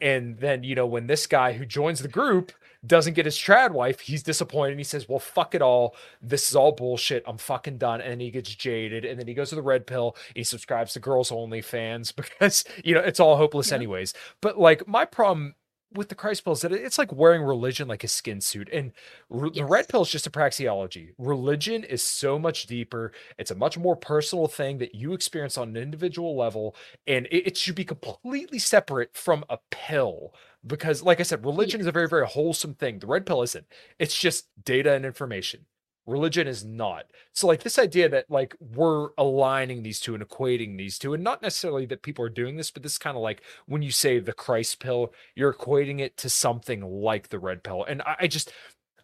And 0.00 0.38
then, 0.38 0.64
you 0.64 0.74
know, 0.74 0.86
when 0.86 1.06
this 1.06 1.26
guy 1.26 1.52
who 1.52 1.66
joins 1.66 2.00
the 2.00 2.08
group 2.08 2.52
doesn't 2.86 3.12
get 3.12 3.26
his 3.26 3.36
trad 3.36 3.72
wife, 3.72 4.00
he's 4.00 4.22
disappointed. 4.22 4.78
He 4.78 4.84
says, 4.84 5.06
Well, 5.06 5.18
fuck 5.18 5.54
it 5.54 5.60
all. 5.60 5.94
This 6.22 6.48
is 6.48 6.56
all 6.56 6.72
bullshit. 6.72 7.22
I'm 7.26 7.36
fucking 7.36 7.76
done. 7.76 8.00
And 8.00 8.22
he 8.22 8.30
gets 8.30 8.54
jaded. 8.54 9.04
And 9.04 9.20
then 9.20 9.28
he 9.28 9.34
goes 9.34 9.50
to 9.50 9.56
the 9.56 9.62
red 9.62 9.86
pill. 9.86 10.16
He 10.34 10.42
subscribes 10.42 10.94
to 10.94 11.00
girls 11.00 11.30
only 11.30 11.60
fans 11.60 12.12
because, 12.12 12.64
you 12.82 12.94
know, 12.94 13.02
it's 13.02 13.20
all 13.20 13.36
hopeless, 13.36 13.68
yeah. 13.68 13.76
anyways. 13.76 14.14
But 14.40 14.58
like, 14.58 14.88
my 14.88 15.04
problem 15.04 15.54
with 15.92 16.08
the 16.08 16.14
Christ 16.14 16.44
pill 16.44 16.52
is 16.52 16.60
that 16.60 16.72
it's 16.72 16.98
like 16.98 17.12
wearing 17.12 17.42
religion 17.42 17.88
like 17.88 18.04
a 18.04 18.08
skin 18.08 18.40
suit. 18.40 18.68
And 18.72 18.92
yes. 19.30 19.50
the 19.54 19.64
red 19.64 19.88
pill 19.88 20.02
is 20.02 20.10
just 20.10 20.26
a 20.26 20.30
praxeology. 20.30 21.10
Religion 21.18 21.84
is 21.84 22.02
so 22.02 22.38
much 22.38 22.66
deeper. 22.66 23.12
It's 23.38 23.50
a 23.50 23.56
much 23.56 23.76
more 23.76 23.96
personal 23.96 24.46
thing 24.46 24.78
that 24.78 24.94
you 24.94 25.12
experience 25.12 25.58
on 25.58 25.70
an 25.70 25.76
individual 25.76 26.36
level. 26.36 26.76
And 27.06 27.26
it, 27.26 27.48
it 27.48 27.56
should 27.56 27.74
be 27.74 27.84
completely 27.84 28.58
separate 28.58 29.16
from 29.16 29.44
a 29.48 29.58
pill. 29.70 30.32
Because, 30.66 31.02
like 31.02 31.20
I 31.20 31.22
said, 31.22 31.44
religion 31.44 31.80
yes. 31.80 31.84
is 31.84 31.88
a 31.88 31.92
very, 31.92 32.08
very 32.08 32.26
wholesome 32.26 32.74
thing. 32.74 32.98
The 32.98 33.06
red 33.06 33.24
pill 33.26 33.42
isn't. 33.42 33.66
It's 33.98 34.16
just 34.16 34.48
data 34.62 34.92
and 34.92 35.06
information 35.06 35.66
religion 36.06 36.46
is 36.46 36.64
not 36.64 37.04
so 37.32 37.46
like 37.46 37.62
this 37.62 37.78
idea 37.78 38.08
that 38.08 38.30
like 38.30 38.54
we're 38.60 39.10
aligning 39.18 39.82
these 39.82 40.00
two 40.00 40.14
and 40.14 40.26
equating 40.26 40.76
these 40.76 40.98
two 40.98 41.14
and 41.14 41.22
not 41.22 41.42
necessarily 41.42 41.86
that 41.86 42.02
people 42.02 42.24
are 42.24 42.30
doing 42.30 42.56
this 42.56 42.70
but 42.70 42.82
this 42.82 42.98
kind 42.98 43.16
of 43.16 43.22
like 43.22 43.42
when 43.66 43.82
you 43.82 43.90
say 43.90 44.18
the 44.18 44.32
christ 44.32 44.80
pill 44.80 45.12
you're 45.34 45.52
equating 45.52 46.00
it 46.00 46.16
to 46.16 46.28
something 46.28 46.80
like 46.82 47.28
the 47.28 47.38
red 47.38 47.62
pill 47.62 47.84
and 47.84 48.02
I, 48.02 48.16
I 48.20 48.26
just 48.26 48.52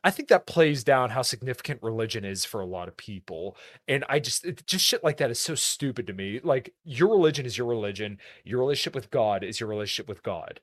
I 0.04 0.10
think 0.10 0.28
that 0.28 0.46
plays 0.46 0.84
down 0.84 1.10
how 1.10 1.22
significant 1.22 1.82
religion 1.82 2.24
is 2.24 2.44
for 2.44 2.60
a 2.60 2.66
lot 2.66 2.86
of 2.86 2.96
people. 2.96 3.56
And 3.88 4.04
I 4.08 4.20
just, 4.20 4.44
it, 4.44 4.64
just 4.64 4.84
shit 4.84 5.02
like 5.02 5.16
that 5.16 5.32
is 5.32 5.40
so 5.40 5.56
stupid 5.56 6.06
to 6.06 6.12
me. 6.12 6.38
Like, 6.44 6.74
your 6.84 7.08
religion 7.08 7.44
is 7.44 7.58
your 7.58 7.66
religion. 7.66 8.18
Your 8.44 8.60
relationship 8.60 8.94
with 8.94 9.10
God 9.10 9.42
is 9.42 9.58
your 9.58 9.68
relationship 9.68 10.08
with 10.08 10.22
God 10.22 10.60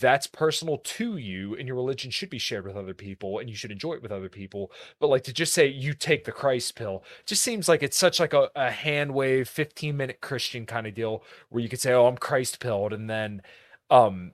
that's 0.00 0.26
personal 0.28 0.78
to 0.78 1.16
you 1.16 1.56
and 1.56 1.66
your 1.66 1.76
religion 1.76 2.10
should 2.10 2.30
be 2.30 2.38
shared 2.38 2.64
with 2.64 2.76
other 2.76 2.94
people 2.94 3.40
and 3.40 3.50
you 3.50 3.56
should 3.56 3.72
enjoy 3.72 3.94
it 3.94 4.02
with 4.02 4.12
other 4.12 4.28
people. 4.28 4.70
But 5.00 5.08
like 5.08 5.24
to 5.24 5.32
just 5.32 5.52
say 5.52 5.66
you 5.66 5.92
take 5.92 6.24
the 6.24 6.32
christ 6.32 6.76
pill 6.76 7.04
just 7.26 7.42
seems 7.42 7.68
like 7.68 7.82
it's 7.82 7.96
such 7.96 8.20
like 8.20 8.32
a, 8.32 8.48
a 8.54 8.70
hand 8.70 9.12
wave 9.14 9.48
15 9.48 9.96
minute 9.96 10.20
christian 10.20 10.66
kind 10.66 10.86
of 10.86 10.94
deal 10.94 11.24
where 11.50 11.62
you 11.62 11.68
could 11.68 11.80
say 11.80 11.92
oh 11.92 12.06
i'm 12.06 12.16
christ 12.16 12.60
pilled 12.60 12.92
and 12.92 13.08
then 13.10 13.42
um 13.90 14.32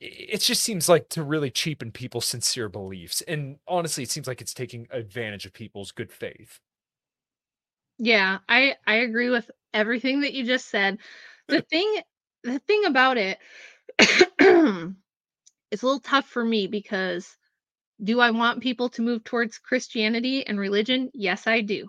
it 0.00 0.40
just 0.40 0.62
seems 0.62 0.88
like 0.88 1.08
to 1.08 1.24
really 1.24 1.50
cheapen 1.50 1.90
people's 1.90 2.26
sincere 2.26 2.68
beliefs 2.68 3.20
and 3.22 3.58
honestly 3.66 4.04
it 4.04 4.10
seems 4.10 4.26
like 4.26 4.40
it's 4.40 4.54
taking 4.54 4.86
advantage 4.90 5.44
of 5.46 5.52
people's 5.52 5.90
good 5.90 6.12
faith. 6.12 6.60
Yeah 7.98 8.38
i 8.48 8.76
i 8.86 8.96
agree 8.96 9.30
with 9.30 9.50
everything 9.74 10.20
that 10.20 10.32
you 10.32 10.44
just 10.44 10.68
said. 10.68 10.98
The 11.48 11.62
thing 11.70 12.00
the 12.44 12.58
thing 12.60 12.84
about 12.84 13.16
it 13.16 13.38
it's 15.70 15.82
a 15.82 15.86
little 15.86 16.00
tough 16.00 16.28
for 16.28 16.44
me 16.44 16.66
because 16.66 17.36
do 18.02 18.20
I 18.20 18.30
want 18.30 18.62
people 18.62 18.88
to 18.90 19.02
move 19.02 19.24
towards 19.24 19.58
Christianity 19.58 20.46
and 20.46 20.58
religion? 20.58 21.10
Yes, 21.14 21.46
I 21.46 21.60
do. 21.62 21.84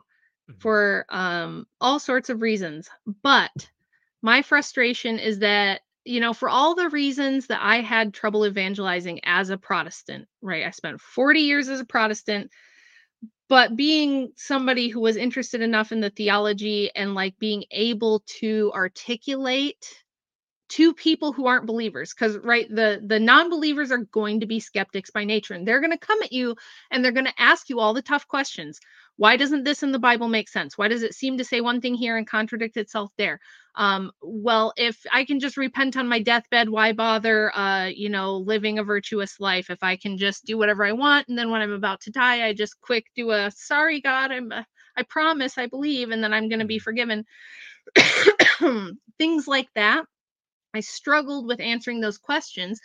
Mm-hmm. 0.49 0.59
For 0.59 1.05
um 1.09 1.67
all 1.79 1.99
sorts 1.99 2.29
of 2.29 2.41
reasons. 2.41 2.89
But 3.23 3.51
my 4.21 4.41
frustration 4.41 5.19
is 5.19 5.39
that 5.39 5.81
you 6.05 6.19
know, 6.19 6.33
for 6.33 6.49
all 6.49 6.73
the 6.75 6.89
reasons 6.89 7.47
that 7.47 7.59
I 7.61 7.81
had 7.81 8.13
trouble 8.13 8.47
evangelizing 8.47 9.19
as 9.23 9.51
a 9.51 9.57
Protestant, 9.57 10.27
right? 10.41 10.65
I 10.65 10.71
spent 10.71 11.01
40 11.01 11.41
years 11.41 11.69
as 11.69 11.81
a 11.81 11.85
Protestant, 11.85 12.49
but 13.47 13.75
being 13.75 14.31
somebody 14.35 14.87
who 14.89 15.01
was 15.01 15.17
interested 15.17 15.61
enough 15.61 15.91
in 15.91 15.99
the 15.99 16.09
theology 16.09 16.89
and 16.95 17.13
like 17.13 17.37
being 17.37 17.65
able 17.69 18.23
to 18.39 18.71
articulate 18.73 19.85
to 20.69 20.93
people 20.93 21.33
who 21.33 21.47
aren't 21.47 21.65
believers 21.65 22.13
because 22.13 22.37
right 22.37 22.67
the 22.69 23.01
the 23.05 23.19
non-believers 23.19 23.91
are 23.91 24.05
going 24.11 24.39
to 24.39 24.45
be 24.45 24.59
skeptics 24.59 25.09
by 25.09 25.23
nature 25.23 25.55
and 25.55 25.67
they're 25.67 25.81
going 25.81 25.91
to 25.91 25.97
come 25.97 26.21
at 26.21 26.31
you 26.31 26.55
and 26.91 27.03
they're 27.03 27.11
going 27.11 27.25
to 27.25 27.41
ask 27.41 27.69
you 27.69 27.79
all 27.79 27.93
the 27.93 28.01
tough 28.01 28.27
questions. 28.27 28.79
Why 29.17 29.35
doesn't 29.35 29.63
this 29.63 29.83
in 29.83 29.91
the 29.91 29.99
bible 29.99 30.29
make 30.29 30.47
sense? 30.47 30.77
Why 30.77 30.87
does 30.87 31.03
it 31.03 31.15
seem 31.15 31.37
to 31.39 31.43
say 31.43 31.59
one 31.59 31.81
thing 31.81 31.95
here 31.95 32.17
and 32.17 32.27
contradict 32.27 32.77
itself 32.77 33.11
there? 33.17 33.39
Um, 33.75 34.11
well 34.21 34.73
if 34.77 35.03
i 35.11 35.23
can 35.25 35.39
just 35.39 35.57
repent 35.57 35.95
on 35.97 36.07
my 36.07 36.19
deathbed 36.19 36.69
why 36.69 36.91
bother 36.91 37.55
uh, 37.55 37.85
you 37.85 38.09
know 38.09 38.37
living 38.37 38.77
a 38.77 38.83
virtuous 38.83 39.39
life? 39.39 39.69
If 39.69 39.81
i 39.81 39.95
can 39.95 40.17
just 40.17 40.45
do 40.45 40.57
whatever 40.57 40.85
i 40.85 40.91
want 40.91 41.27
and 41.29 41.37
then 41.37 41.49
when 41.49 41.61
i'm 41.61 41.71
about 41.71 42.01
to 42.01 42.11
die 42.11 42.45
i 42.45 42.53
just 42.53 42.79
quick 42.81 43.05
do 43.15 43.31
a 43.31 43.51
sorry 43.55 44.01
god 44.01 44.31
i'm 44.31 44.51
uh, 44.51 44.63
i 44.95 45.03
promise 45.03 45.57
i 45.57 45.65
believe 45.65 46.11
and 46.11 46.23
then 46.23 46.33
i'm 46.33 46.47
going 46.47 46.59
to 46.59 46.65
be 46.65 46.77
mm-hmm. 46.77 46.83
forgiven. 46.83 47.25
Things 49.17 49.47
like 49.47 49.69
that 49.73 50.05
I 50.73 50.81
struggled 50.81 51.47
with 51.47 51.59
answering 51.59 51.99
those 51.99 52.17
questions 52.17 52.79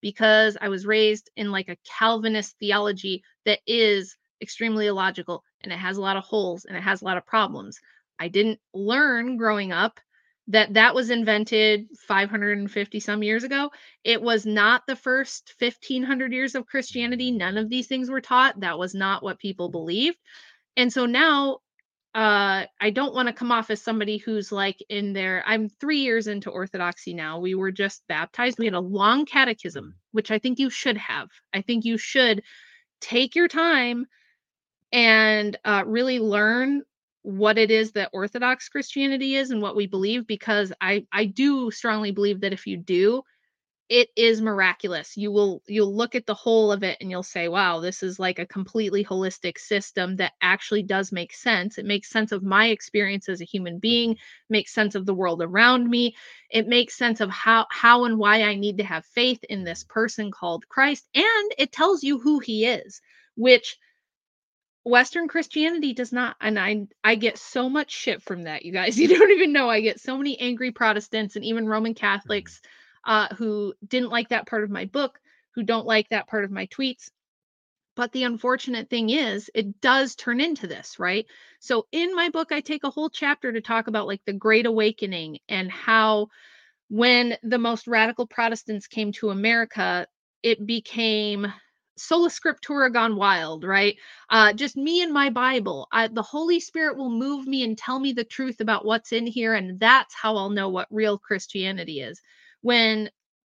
because 0.00 0.56
I 0.60 0.68
was 0.68 0.86
raised 0.86 1.30
in 1.36 1.50
like 1.50 1.68
a 1.68 1.76
Calvinist 1.98 2.56
theology 2.58 3.22
that 3.44 3.60
is 3.66 4.16
extremely 4.42 4.86
illogical 4.86 5.42
and 5.62 5.72
it 5.72 5.78
has 5.78 5.96
a 5.96 6.02
lot 6.02 6.16
of 6.16 6.24
holes 6.24 6.64
and 6.64 6.76
it 6.76 6.82
has 6.82 7.02
a 7.02 7.04
lot 7.04 7.16
of 7.16 7.26
problems. 7.26 7.78
I 8.18 8.28
didn't 8.28 8.60
learn 8.72 9.36
growing 9.36 9.72
up 9.72 10.00
that 10.48 10.74
that 10.74 10.94
was 10.94 11.10
invented 11.10 11.88
550 12.06 13.00
some 13.00 13.22
years 13.22 13.42
ago. 13.42 13.70
It 14.04 14.22
was 14.22 14.46
not 14.46 14.82
the 14.86 14.96
first 14.96 15.54
1500 15.58 16.32
years 16.32 16.54
of 16.54 16.66
Christianity. 16.66 17.32
None 17.32 17.58
of 17.58 17.68
these 17.68 17.88
things 17.88 18.08
were 18.08 18.20
taught. 18.20 18.60
That 18.60 18.78
was 18.78 18.94
not 18.94 19.22
what 19.22 19.40
people 19.40 19.68
believed. 19.68 20.18
And 20.76 20.92
so 20.92 21.06
now 21.06 21.58
uh 22.16 22.66
I 22.80 22.90
don't 22.90 23.14
want 23.14 23.28
to 23.28 23.34
come 23.34 23.52
off 23.52 23.70
as 23.70 23.82
somebody 23.82 24.16
who's 24.16 24.50
like 24.50 24.82
in 24.88 25.12
there. 25.12 25.44
I'm 25.46 25.68
3 25.68 25.98
years 25.98 26.26
into 26.26 26.50
orthodoxy 26.50 27.14
now. 27.14 27.38
We 27.40 27.54
were 27.54 27.70
just 27.72 28.02
baptized. 28.08 28.58
We 28.58 28.64
had 28.64 28.74
a 28.74 28.80
long 28.80 29.26
catechism, 29.26 29.94
which 30.12 30.30
I 30.32 30.38
think 30.38 30.58
you 30.58 30.70
should 30.70 30.96
have. 30.96 31.28
I 31.54 31.62
think 31.62 31.84
you 31.84 31.98
should 31.98 32.42
take 33.00 33.36
your 33.36 33.48
time 33.48 34.06
and 34.92 35.58
uh, 35.64 35.84
really 35.86 36.18
learn 36.18 36.82
what 37.22 37.58
it 37.58 37.72
is 37.72 37.90
that 37.90 38.10
orthodox 38.12 38.68
christianity 38.68 39.34
is 39.34 39.50
and 39.50 39.60
what 39.60 39.74
we 39.74 39.88
believe 39.88 40.28
because 40.28 40.72
i 40.80 41.04
i 41.12 41.24
do 41.24 41.72
strongly 41.72 42.12
believe 42.12 42.40
that 42.40 42.52
if 42.52 42.68
you 42.68 42.76
do 42.76 43.20
it 43.88 44.08
is 44.16 44.40
miraculous 44.40 45.16
you 45.16 45.30
will 45.30 45.62
you'll 45.66 45.94
look 45.94 46.14
at 46.16 46.26
the 46.26 46.34
whole 46.34 46.72
of 46.72 46.82
it 46.82 46.96
and 47.00 47.10
you'll 47.10 47.22
say 47.22 47.46
wow 47.46 47.78
this 47.78 48.02
is 48.02 48.18
like 48.18 48.38
a 48.38 48.46
completely 48.46 49.04
holistic 49.04 49.58
system 49.58 50.16
that 50.16 50.32
actually 50.40 50.82
does 50.82 51.12
make 51.12 51.32
sense 51.32 51.78
it 51.78 51.84
makes 51.84 52.10
sense 52.10 52.32
of 52.32 52.42
my 52.42 52.66
experience 52.66 53.28
as 53.28 53.40
a 53.40 53.44
human 53.44 53.78
being 53.78 54.16
makes 54.50 54.72
sense 54.72 54.94
of 54.96 55.06
the 55.06 55.14
world 55.14 55.40
around 55.40 55.88
me 55.88 56.16
it 56.50 56.66
makes 56.66 56.96
sense 56.96 57.20
of 57.20 57.30
how 57.30 57.64
how 57.70 58.04
and 58.04 58.18
why 58.18 58.42
i 58.42 58.54
need 58.54 58.78
to 58.78 58.84
have 58.84 59.04
faith 59.06 59.42
in 59.44 59.62
this 59.62 59.84
person 59.84 60.30
called 60.32 60.68
christ 60.68 61.06
and 61.14 61.52
it 61.56 61.70
tells 61.70 62.02
you 62.02 62.18
who 62.18 62.40
he 62.40 62.66
is 62.66 63.00
which 63.36 63.76
Western 64.84 65.26
Christianity 65.26 65.94
does 65.94 66.12
not, 66.12 66.36
and 66.40 66.60
I 66.60 66.86
I 67.02 67.16
get 67.16 67.38
so 67.38 67.68
much 67.68 67.90
shit 67.90 68.22
from 68.22 68.44
that, 68.44 68.64
you 68.64 68.70
guys. 68.70 68.96
You 69.00 69.08
don't 69.08 69.32
even 69.32 69.52
know. 69.52 69.68
I 69.68 69.80
get 69.80 69.98
so 69.98 70.16
many 70.16 70.38
angry 70.38 70.70
Protestants 70.70 71.34
and 71.34 71.44
even 71.44 71.66
Roman 71.66 71.92
mm-hmm. 71.92 71.98
Catholics 71.98 72.62
uh, 73.06 73.28
who 73.36 73.74
didn't 73.86 74.10
like 74.10 74.28
that 74.28 74.46
part 74.46 74.64
of 74.64 74.70
my 74.70 74.84
book, 74.84 75.18
who 75.54 75.62
don't 75.62 75.86
like 75.86 76.08
that 76.10 76.28
part 76.28 76.44
of 76.44 76.50
my 76.50 76.66
tweets. 76.66 77.10
But 77.94 78.12
the 78.12 78.24
unfortunate 78.24 78.90
thing 78.90 79.08
is, 79.08 79.50
it 79.54 79.80
does 79.80 80.16
turn 80.16 80.40
into 80.40 80.66
this, 80.66 80.98
right? 80.98 81.24
So 81.60 81.86
in 81.92 82.14
my 82.14 82.28
book, 82.28 82.52
I 82.52 82.60
take 82.60 82.84
a 82.84 82.90
whole 82.90 83.08
chapter 83.08 83.50
to 83.52 83.62
talk 83.62 83.86
about 83.86 84.06
like 84.06 84.20
the 84.26 84.34
Great 84.34 84.66
Awakening 84.66 85.38
and 85.48 85.70
how 85.70 86.28
when 86.88 87.36
the 87.42 87.58
most 87.58 87.86
radical 87.86 88.26
Protestants 88.26 88.86
came 88.86 89.12
to 89.12 89.30
America, 89.30 90.06
it 90.42 90.66
became 90.66 91.52
sola 91.96 92.28
scriptura 92.28 92.92
gone 92.92 93.16
wild, 93.16 93.64
right? 93.64 93.96
Uh, 94.28 94.52
just 94.52 94.76
me 94.76 95.02
and 95.02 95.12
my 95.12 95.30
Bible. 95.30 95.88
I, 95.90 96.08
the 96.08 96.22
Holy 96.22 96.60
Spirit 96.60 96.98
will 96.98 97.10
move 97.10 97.46
me 97.46 97.64
and 97.64 97.76
tell 97.76 97.98
me 97.98 98.12
the 98.12 98.24
truth 98.24 98.60
about 98.60 98.84
what's 98.84 99.12
in 99.12 99.26
here, 99.26 99.54
and 99.54 99.80
that's 99.80 100.14
how 100.14 100.36
I'll 100.36 100.50
know 100.50 100.68
what 100.68 100.88
real 100.90 101.18
Christianity 101.18 102.00
is. 102.00 102.20
When, 102.66 103.10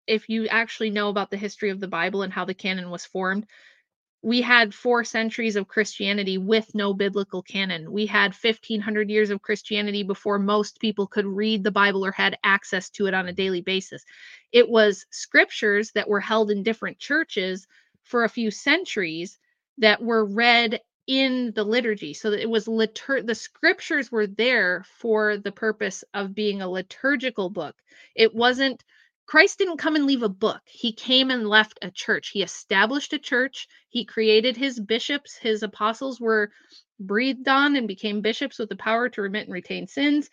if 0.08 0.28
you 0.28 0.48
actually 0.48 0.90
know 0.90 1.10
about 1.10 1.30
the 1.30 1.38
history 1.38 1.70
of 1.70 1.80
the 1.80 1.88
Bible 1.88 2.24
and 2.24 2.34
how 2.34 2.46
the 2.46 2.56
canon 2.56 2.90
was 2.90 3.06
formed, 3.06 3.46
we 4.24 4.42
had 4.42 4.74
four 4.74 5.04
centuries 5.04 5.56
of 5.56 5.68
Christianity 5.68 6.40
with 6.40 6.74
no 6.74 6.96
biblical 6.96 7.44
canon. 7.44 7.92
We 7.92 8.08
had 8.08 8.34
1500 8.34 9.12
years 9.12 9.30
of 9.30 9.44
Christianity 9.44 10.02
before 10.02 10.40
most 10.40 10.80
people 10.80 11.06
could 11.06 11.28
read 11.28 11.64
the 11.64 11.72
Bible 11.72 12.04
or 12.04 12.12
had 12.12 12.40
access 12.44 12.90
to 12.92 13.06
it 13.06 13.14
on 13.14 13.28
a 13.28 13.34
daily 13.34 13.62
basis. 13.62 14.04
It 14.52 14.68
was 14.68 15.06
scriptures 15.12 15.92
that 15.92 16.10
were 16.10 16.20
held 16.22 16.50
in 16.50 16.64
different 16.64 16.98
churches 16.98 17.68
for 18.02 18.24
a 18.24 18.30
few 18.30 18.50
centuries 18.50 19.38
that 19.78 20.02
were 20.02 20.26
read 20.26 20.82
in 21.06 21.52
the 21.54 21.64
liturgy 21.64 22.16
so 22.16 22.32
that 22.32 22.42
it 22.42 22.50
was 22.50 22.66
litur- 22.66 23.28
the 23.28 23.36
scriptures 23.36 24.12
were 24.12 24.26
there 24.26 24.84
for 24.98 25.38
the 25.38 25.52
purpose 25.52 26.04
of 26.16 26.34
being 26.34 26.62
a 26.64 26.70
liturgical 26.70 27.50
book 27.52 27.76
it 28.16 28.34
wasn't 28.34 28.84
christ 29.26 29.58
didn't 29.58 29.78
come 29.78 29.96
and 29.96 30.06
leave 30.06 30.24
a 30.24 30.30
book. 30.30 30.62
He 30.66 30.94
came 30.94 31.32
and 31.32 31.48
left 31.48 31.80
a 31.82 31.92
church. 31.92 32.30
He 32.30 32.44
established 32.44 33.14
a 33.14 33.20
church. 33.20 33.68
He 33.90 34.06
created 34.06 34.58
his 34.58 34.80
bishops. 34.80 35.38
His 35.38 35.64
apostles 35.64 36.20
were 36.20 36.52
breathed 37.00 37.48
on 37.48 37.76
and 37.76 37.88
became 37.88 38.22
bishops 38.22 38.60
with 38.60 38.70
the 38.70 38.76
power 38.76 39.10
to 39.10 39.22
remit 39.22 39.46
and 39.46 39.54
retain 39.54 39.88
sins. 39.88 40.30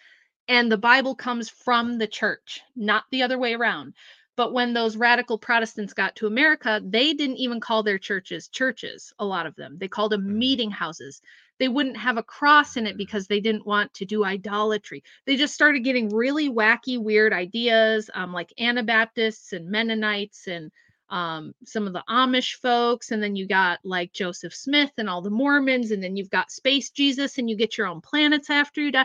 And 0.49 0.70
the 0.70 0.78
bible 0.78 1.14
comes 1.14 1.49
from 1.49 1.99
the 1.99 2.09
church 2.09 2.61
not 2.76 3.05
the 3.11 3.22
other 3.22 3.38
way 3.38 3.55
around 3.55 3.95
but 4.41 4.55
when 4.55 4.72
those 4.72 4.97
radical 4.97 5.36
Protestants 5.36 5.93
got 5.93 6.16
to 6.16 6.26
America, 6.26 6.80
they 6.82 7.12
didn't 7.12 7.36
even 7.36 7.61
call 7.61 7.82
their 7.82 7.99
churches 7.99 8.49
churches, 8.49 9.12
a 9.18 9.24
lot 9.26 9.45
of 9.45 9.55
them. 9.55 9.76
They 9.76 9.86
called 9.86 10.12
them 10.12 10.22
mm. 10.22 10.32
meeting 10.36 10.70
houses. 10.70 11.20
They 11.59 11.68
wouldn't 11.68 11.99
have 11.99 12.16
a 12.16 12.22
cross 12.22 12.78
in 12.78 12.86
it 12.86 12.97
because 12.97 13.26
they 13.26 13.41
didn't 13.41 13.66
want 13.66 13.93
to 13.93 14.07
do 14.07 14.24
idolatry. 14.24 15.05
They 15.26 15.36
just 15.36 15.53
started 15.53 15.80
getting 15.80 16.09
really 16.09 16.49
wacky, 16.49 16.99
weird 16.99 17.34
ideas, 17.34 18.09
um, 18.14 18.32
like 18.32 18.51
Anabaptists 18.59 19.53
and 19.53 19.68
Mennonites 19.70 20.47
and 20.47 20.72
um, 21.11 21.53
some 21.66 21.86
of 21.86 21.93
the 21.93 22.05
Amish 22.09 22.55
folks. 22.62 23.11
And 23.11 23.22
then 23.22 23.36
you 23.36 23.47
got 23.47 23.80
like 23.84 24.14
Joseph 24.14 24.55
Smith 24.55 24.93
and 24.97 25.11
all 25.11 25.20
the 25.20 25.28
Mormons. 25.28 25.91
And 25.91 26.03
then 26.03 26.16
you've 26.16 26.30
got 26.30 26.51
Space 26.51 26.88
Jesus 26.88 27.36
and 27.36 27.51
you 27.51 27.59
get 27.59 27.76
your 27.76 27.88
own 27.88 28.01
planets 28.01 28.49
after 28.49 28.80
you 28.80 28.91
die. 28.91 29.05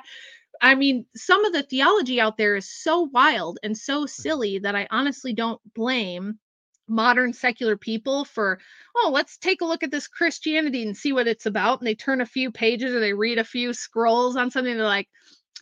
I 0.62 0.76
mean, 0.76 1.06
some 1.16 1.46
of 1.46 1.54
the 1.54 1.64
theology 1.64 2.20
out 2.20 2.38
there 2.38 2.56
is 2.56 2.70
so 2.70 3.10
wild 3.14 3.60
and 3.64 3.78
so 3.78 4.02
mm-hmm. 4.02 4.08
silly 4.08 4.60
that 4.60 4.76
I 4.76 4.88
honestly 4.92 5.34
don't 5.34 5.62
blame 5.74 6.40
modern 6.88 7.34
secular 7.34 7.78
people 7.78 8.26
for, 8.26 8.60
oh, 8.96 9.10
let's 9.14 9.38
take 9.38 9.62
a 9.62 9.66
look 9.66 9.84
at 9.84 9.92
this 9.92 10.08
Christianity 10.08 10.84
and 10.84 10.96
see 10.96 11.14
what 11.14 11.28
it's 11.28 11.46
about. 11.46 11.80
And 11.80 11.88
they 11.88 11.96
turn 11.96 12.22
a 12.22 12.26
few 12.26 12.52
pages 12.52 12.94
or 12.94 13.00
they 13.00 13.14
read 13.14 13.38
a 13.38 13.44
few 13.44 13.74
scrolls 13.74 14.36
on 14.36 14.52
something. 14.52 14.76
They're 14.76 14.86
like, 14.86 15.10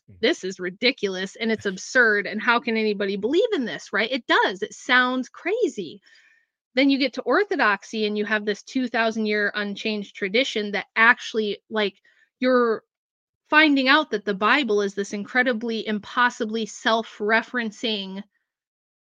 mm. 0.10 0.20
this 0.22 0.44
is 0.44 0.60
ridiculous 0.60 1.36
and 1.36 1.52
it's 1.52 1.66
absurd. 1.66 2.28
And 2.28 2.41
how 2.41 2.60
can 2.60 2.78
anybody 2.78 3.16
believe 3.16 3.54
in 3.54 3.66
this? 3.66 3.94
Right? 3.94 4.12
It 4.12 4.28
does. 4.28 4.62
It 4.62 4.74
sounds 4.74 5.30
crazy. 5.30 6.02
Then 6.76 6.89
you 6.89 6.98
get 6.98 7.14
to 7.14 7.22
Orthodoxy 7.22 8.06
and 8.06 8.18
you 8.18 8.26
have 8.26 8.46
this 8.46 8.64
2000 8.64 9.26
year 9.26 9.52
unchanged 9.56 10.16
tradition 10.16 10.72
that 10.72 10.88
actually, 10.96 11.60
like, 11.70 11.96
you're 12.39 12.84
finding 13.54 13.88
out 13.88 14.10
that 14.10 14.26
the 14.26 14.34
Bible 14.34 14.82
is 14.82 14.95
this 14.95 15.14
incredibly, 15.14 15.86
impossibly 15.86 16.66
self 16.66 17.20
referencing, 17.20 18.24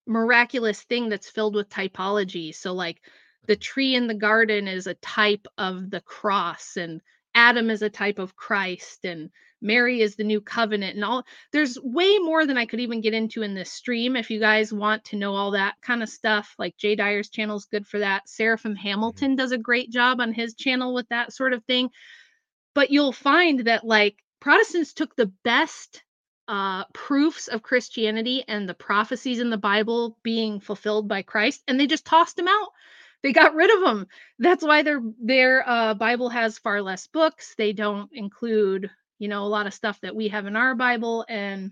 miraculous 0.05 0.83
thing 0.83 1.09
that's 1.09 1.27
filled 1.27 1.55
with 1.55 1.67
typology. 1.69 2.53
So, 2.53 2.71
like, 2.71 3.01
the 3.47 3.55
tree 3.55 3.95
in 3.95 4.05
the 4.05 4.13
garden 4.13 4.67
is 4.67 4.85
a 4.85 4.93
type 4.93 5.47
of 5.57 5.89
the 5.89 6.01
cross, 6.01 6.77
and 6.77 7.01
Adam 7.33 7.71
is 7.71 7.81
a 7.81 7.89
type 7.89 8.19
of 8.19 8.35
Christ, 8.35 9.05
and 9.05 9.31
Mary 9.59 10.01
is 10.01 10.17
the 10.17 10.23
new 10.23 10.39
covenant, 10.39 10.93
and 10.97 11.03
all. 11.03 11.25
There's 11.51 11.79
way 11.81 12.19
more 12.19 12.45
than 12.45 12.59
I 12.59 12.67
could 12.67 12.79
even 12.79 13.01
get 13.01 13.15
into 13.15 13.41
in 13.41 13.55
this 13.55 13.71
stream. 13.71 14.15
If 14.15 14.29
you 14.29 14.39
guys 14.39 14.71
want 14.71 15.03
to 15.05 15.15
know 15.15 15.33
all 15.33 15.49
that 15.49 15.77
kind 15.81 16.03
of 16.03 16.09
stuff, 16.09 16.53
like 16.59 16.77
Jay 16.77 16.95
Dyer's 16.95 17.31
channel 17.31 17.57
is 17.57 17.65
good 17.65 17.87
for 17.87 17.97
that. 18.01 18.29
Seraphim 18.29 18.73
mm-hmm. 18.73 18.87
Hamilton 18.87 19.35
does 19.35 19.51
a 19.51 19.57
great 19.57 19.89
job 19.89 20.21
on 20.21 20.31
his 20.31 20.53
channel 20.53 20.93
with 20.93 21.09
that 21.09 21.33
sort 21.33 21.53
of 21.53 21.65
thing. 21.65 21.89
But 22.75 22.91
you'll 22.91 23.11
find 23.11 23.61
that, 23.61 23.83
like, 23.83 24.22
Protestants 24.43 24.91
took 24.91 25.15
the 25.15 25.31
best 25.45 26.03
uh, 26.49 26.83
proofs 26.93 27.47
of 27.47 27.63
Christianity 27.63 28.43
and 28.45 28.67
the 28.67 28.73
prophecies 28.73 29.39
in 29.39 29.49
the 29.49 29.57
Bible 29.57 30.17
being 30.21 30.59
fulfilled 30.59 31.07
by 31.07 31.21
Christ, 31.21 31.63
and 31.65 31.79
they 31.79 31.87
just 31.87 32.05
tossed 32.05 32.35
them 32.35 32.49
out. 32.49 32.67
They 33.21 33.31
got 33.31 33.55
rid 33.55 33.73
of 33.73 33.79
them. 33.79 34.05
That's 34.39 34.61
why 34.61 34.81
their 34.83 34.99
their 35.17 35.63
uh, 35.65 35.93
Bible 35.93 36.27
has 36.27 36.57
far 36.57 36.81
less 36.81 37.07
books. 37.07 37.55
They 37.57 37.71
don't 37.71 38.09
include, 38.11 38.91
you 39.17 39.29
know, 39.29 39.45
a 39.45 39.47
lot 39.47 39.65
of 39.65 39.73
stuff 39.73 40.01
that 40.01 40.13
we 40.13 40.27
have 40.27 40.45
in 40.45 40.57
our 40.57 40.75
Bible. 40.75 41.25
And 41.29 41.67
if 41.67 41.71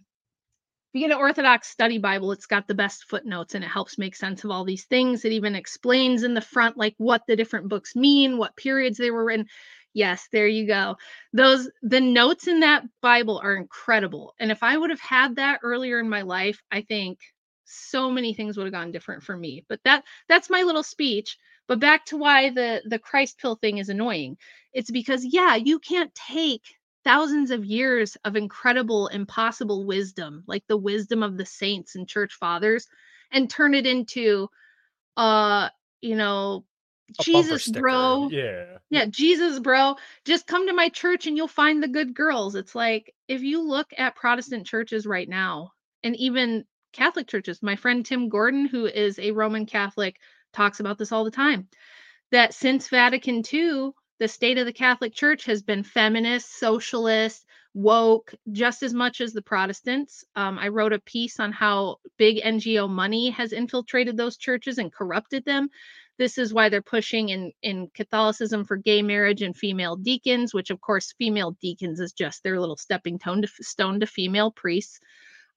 you 0.94 1.02
get 1.02 1.14
an 1.14 1.22
Orthodox 1.22 1.68
Study 1.68 1.98
Bible, 1.98 2.32
it's 2.32 2.46
got 2.46 2.70
the 2.70 2.74
best 2.74 3.04
footnotes 3.04 3.54
and 3.54 3.66
it 3.66 3.70
helps 3.70 3.98
make 3.98 4.16
sense 4.16 4.46
of 4.46 4.52
all 4.52 4.64
these 4.64 4.86
things. 4.86 5.26
It 5.26 5.34
even 5.34 5.56
explains 5.56 6.24
in 6.24 6.36
the 6.36 6.40
front 6.40 6.78
like 6.78 6.96
what 7.00 7.24
the 7.28 7.36
different 7.36 7.68
books 7.68 7.98
mean, 7.98 8.38
what 8.38 8.56
periods 8.56 8.98
they 8.98 9.12
were 9.12 9.30
in. 9.30 9.48
Yes, 9.94 10.28
there 10.32 10.48
you 10.48 10.68
go. 10.68 10.98
Those 11.34 11.70
the 11.82 12.00
notes 12.00 12.48
in 12.48 12.62
that 12.62 12.84
Bible 13.02 13.40
are 13.44 13.56
incredible. 13.56 14.34
And 14.40 14.52
if 14.52 14.64
I 14.64 14.78
would 14.78 14.90
have 14.90 15.02
had 15.02 15.36
that 15.36 15.60
earlier 15.64 16.00
in 16.00 16.10
my 16.10 16.22
life, 16.22 16.62
I 16.72 16.82
think 16.82 17.20
so 17.66 18.10
many 18.10 18.34
things 18.34 18.58
would 18.58 18.66
have 18.66 18.74
gone 18.74 18.92
different 18.92 19.24
for 19.24 19.36
me. 19.36 19.66
But 19.68 19.82
that 19.84 20.04
that's 20.30 20.50
my 20.50 20.64
little 20.64 20.84
speech. 20.84 21.38
But 21.68 21.80
back 21.80 22.06
to 22.06 22.18
why 22.18 22.50
the 22.52 22.82
the 22.86 23.00
Christ 23.00 23.38
pill 23.40 23.56
thing 23.56 23.80
is 23.80 23.90
annoying. 23.90 24.38
It's 24.74 24.92
because 24.92 25.26
yeah, 25.26 25.56
you 25.56 25.80
can't 25.80 26.14
take 26.16 26.64
thousands 27.04 27.52
of 27.52 27.66
years 27.66 28.16
of 28.24 28.36
incredible 28.38 29.08
impossible 29.08 29.86
wisdom, 29.86 30.44
like 30.48 30.64
the 30.68 30.78
wisdom 30.78 31.22
of 31.24 31.38
the 31.38 31.46
saints 31.46 31.96
and 31.96 32.08
church 32.08 32.34
fathers 32.36 32.88
and 33.32 33.50
turn 33.50 33.74
it 33.74 33.86
into 33.86 34.48
uh 35.18 35.70
you 36.02 36.16
know 36.16 36.66
Jesus, 37.20 37.68
bro. 37.68 38.30
Yeah. 38.30 38.78
Yeah, 38.90 39.06
Jesus, 39.06 39.60
bro. 39.60 39.96
Just 40.26 40.48
come 40.48 40.68
to 40.68 40.74
my 40.74 40.90
church 40.90 41.26
and 41.28 41.38
you'll 41.38 41.48
find 41.48 41.82
the 41.82 41.88
good 41.88 42.14
girls. 42.14 42.56
It's 42.56 42.76
like 42.76 43.14
if 43.28 43.42
you 43.42 43.62
look 43.62 43.88
at 43.98 44.16
Protestant 44.16 44.68
churches 44.68 45.06
right 45.06 45.28
now, 45.28 45.72
and 46.04 46.16
even 46.18 46.66
Catholic 46.94 47.28
churches, 47.28 47.64
my 47.64 47.76
friend 47.76 48.06
Tim 48.06 48.28
Gordon, 48.28 48.66
who 48.66 48.86
is 48.86 49.18
a 49.18 49.32
Roman 49.32 49.66
Catholic, 49.66 50.18
talks 50.52 50.80
about 50.80 50.98
this 50.98 51.12
all 51.12 51.24
the 51.24 51.32
time. 51.32 51.68
That 52.32 52.54
since 52.54 52.90
Vatican 52.90 53.44
II, 53.52 53.92
the 54.20 54.28
state 54.28 54.58
of 54.58 54.66
the 54.66 54.74
Catholic 54.74 55.14
Church 55.14 55.46
has 55.46 55.64
been 55.64 55.84
feminist, 55.84 56.60
socialist, 56.60 57.46
woke, 57.74 58.34
just 58.52 58.84
as 58.84 58.94
much 58.94 59.22
as 59.22 59.34
the 59.34 59.42
Protestants. 59.42 60.24
Um, 60.36 60.60
I 60.60 60.68
wrote 60.68 60.94
a 60.94 61.00
piece 61.00 61.40
on 61.40 61.52
how 61.52 61.98
big 62.18 62.44
NGO 62.44 62.90
money 62.90 63.30
has 63.30 63.54
infiltrated 63.54 64.18
those 64.18 64.38
churches 64.38 64.78
and 64.78 64.92
corrupted 64.92 65.46
them 65.46 65.70
This 66.22 66.38
is 66.38 66.54
why 66.54 66.70
they're 66.70 66.84
pushing 66.84 67.30
in 67.30 67.52
in 67.64 67.90
Catholicism 67.96 68.64
for 68.64 68.78
gay 68.78 69.02
marriage 69.02 69.42
and 69.42 69.58
female 69.58 69.96
deacons, 69.96 70.54
which 70.54 70.70
of 70.70 70.80
course 70.80 71.16
female 71.18 71.58
deacons 71.60 72.00
is 72.00 72.14
just 72.14 72.44
their 72.44 72.60
little 72.60 72.78
stepping 72.78 73.18
stone 73.20 73.42
to, 73.42 73.48
stone 73.48 74.00
to 74.02 74.06
female 74.06 74.52
priests. 74.52 75.00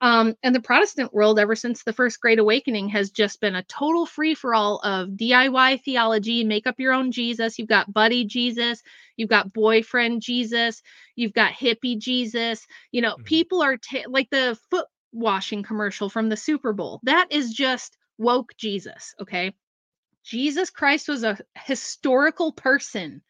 Um, 0.00 0.36
and 0.42 0.54
the 0.54 0.62
Protestant 0.62 1.12
world, 1.12 1.38
ever 1.38 1.54
since 1.54 1.82
the 1.82 1.92
First 1.92 2.18
Great 2.18 2.38
Awakening, 2.38 2.88
has 2.88 3.10
just 3.10 3.42
been 3.42 3.54
a 3.54 3.62
total 3.64 4.06
free 4.06 4.34
for 4.34 4.54
all 4.54 4.78
of 4.78 5.10
DIY 5.10 5.82
theology. 5.82 6.44
Make 6.44 6.66
up 6.66 6.80
your 6.80 6.94
own 6.94 7.12
Jesus. 7.12 7.58
You've 7.58 7.68
got 7.68 7.92
buddy 7.92 8.24
Jesus. 8.24 8.82
You've 9.18 9.28
got 9.28 9.52
boyfriend 9.52 10.22
Jesus. 10.22 10.82
You've 11.14 11.34
got 11.34 11.52
hippie 11.52 11.98
Jesus. 11.98 12.66
You 12.90 13.02
know, 13.02 13.16
mm-hmm. 13.16 13.24
people 13.24 13.62
are 13.62 13.76
like 14.06 14.30
the 14.30 14.58
foot 14.70 14.86
washing 15.12 15.62
commercial 15.62 16.08
from 16.08 16.30
the 16.30 16.38
Super 16.38 16.72
Bowl. 16.72 17.00
That 17.02 17.26
is 17.30 17.52
just 17.52 17.98
woke 18.16 18.56
Jesus. 18.56 19.14
Okay. 19.20 19.52
Jesus 20.24 20.70
Christ 20.70 21.08
was 21.08 21.22
a 21.22 21.38
historical 21.54 22.52
person. 22.52 23.22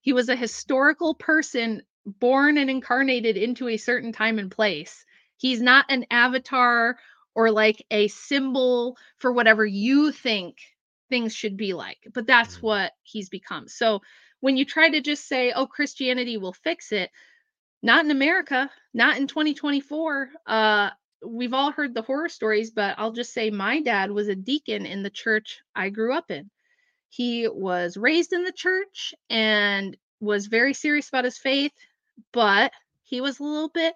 He 0.00 0.12
was 0.12 0.28
a 0.28 0.36
historical 0.36 1.14
person 1.14 1.82
born 2.06 2.56
and 2.56 2.70
incarnated 2.70 3.36
into 3.36 3.68
a 3.68 3.76
certain 3.76 4.12
time 4.12 4.38
and 4.38 4.50
place. 4.50 5.04
He's 5.36 5.60
not 5.60 5.86
an 5.88 6.06
avatar 6.10 6.98
or 7.34 7.50
like 7.50 7.84
a 7.90 8.08
symbol 8.08 8.96
for 9.18 9.32
whatever 9.32 9.66
you 9.66 10.12
think 10.12 10.58
things 11.08 11.34
should 11.34 11.56
be 11.56 11.72
like, 11.74 11.98
but 12.14 12.26
that's 12.26 12.58
mm. 12.58 12.62
what 12.62 12.92
he's 13.02 13.28
become. 13.28 13.68
So 13.68 14.00
when 14.40 14.56
you 14.56 14.64
try 14.64 14.90
to 14.90 15.00
just 15.00 15.26
say, 15.26 15.52
oh, 15.52 15.66
Christianity 15.66 16.36
will 16.36 16.52
fix 16.52 16.92
it, 16.92 17.10
not 17.82 18.04
in 18.04 18.10
America, 18.10 18.70
not 18.94 19.16
in 19.16 19.26
2024. 19.26 20.30
Uh, 20.46 20.90
we've 21.24 21.54
all 21.54 21.72
heard 21.72 21.94
the 21.94 22.02
horror 22.02 22.28
stories, 22.28 22.70
but 22.70 22.94
I'll 22.98 23.12
just 23.12 23.32
say 23.32 23.50
my 23.50 23.80
dad 23.80 24.10
was 24.10 24.28
a 24.28 24.34
deacon 24.34 24.86
in 24.86 25.02
the 25.02 25.10
church 25.10 25.60
I 25.74 25.90
grew 25.90 26.14
up 26.14 26.30
in. 26.30 26.50
He 27.08 27.48
was 27.48 27.96
raised 27.96 28.32
in 28.32 28.44
the 28.44 28.52
church 28.52 29.14
and 29.30 29.96
was 30.20 30.46
very 30.46 30.74
serious 30.74 31.08
about 31.08 31.24
his 31.24 31.38
faith, 31.38 31.72
but 32.32 32.72
he 33.02 33.20
was 33.20 33.40
a 33.40 33.44
little 33.44 33.70
bit 33.70 33.94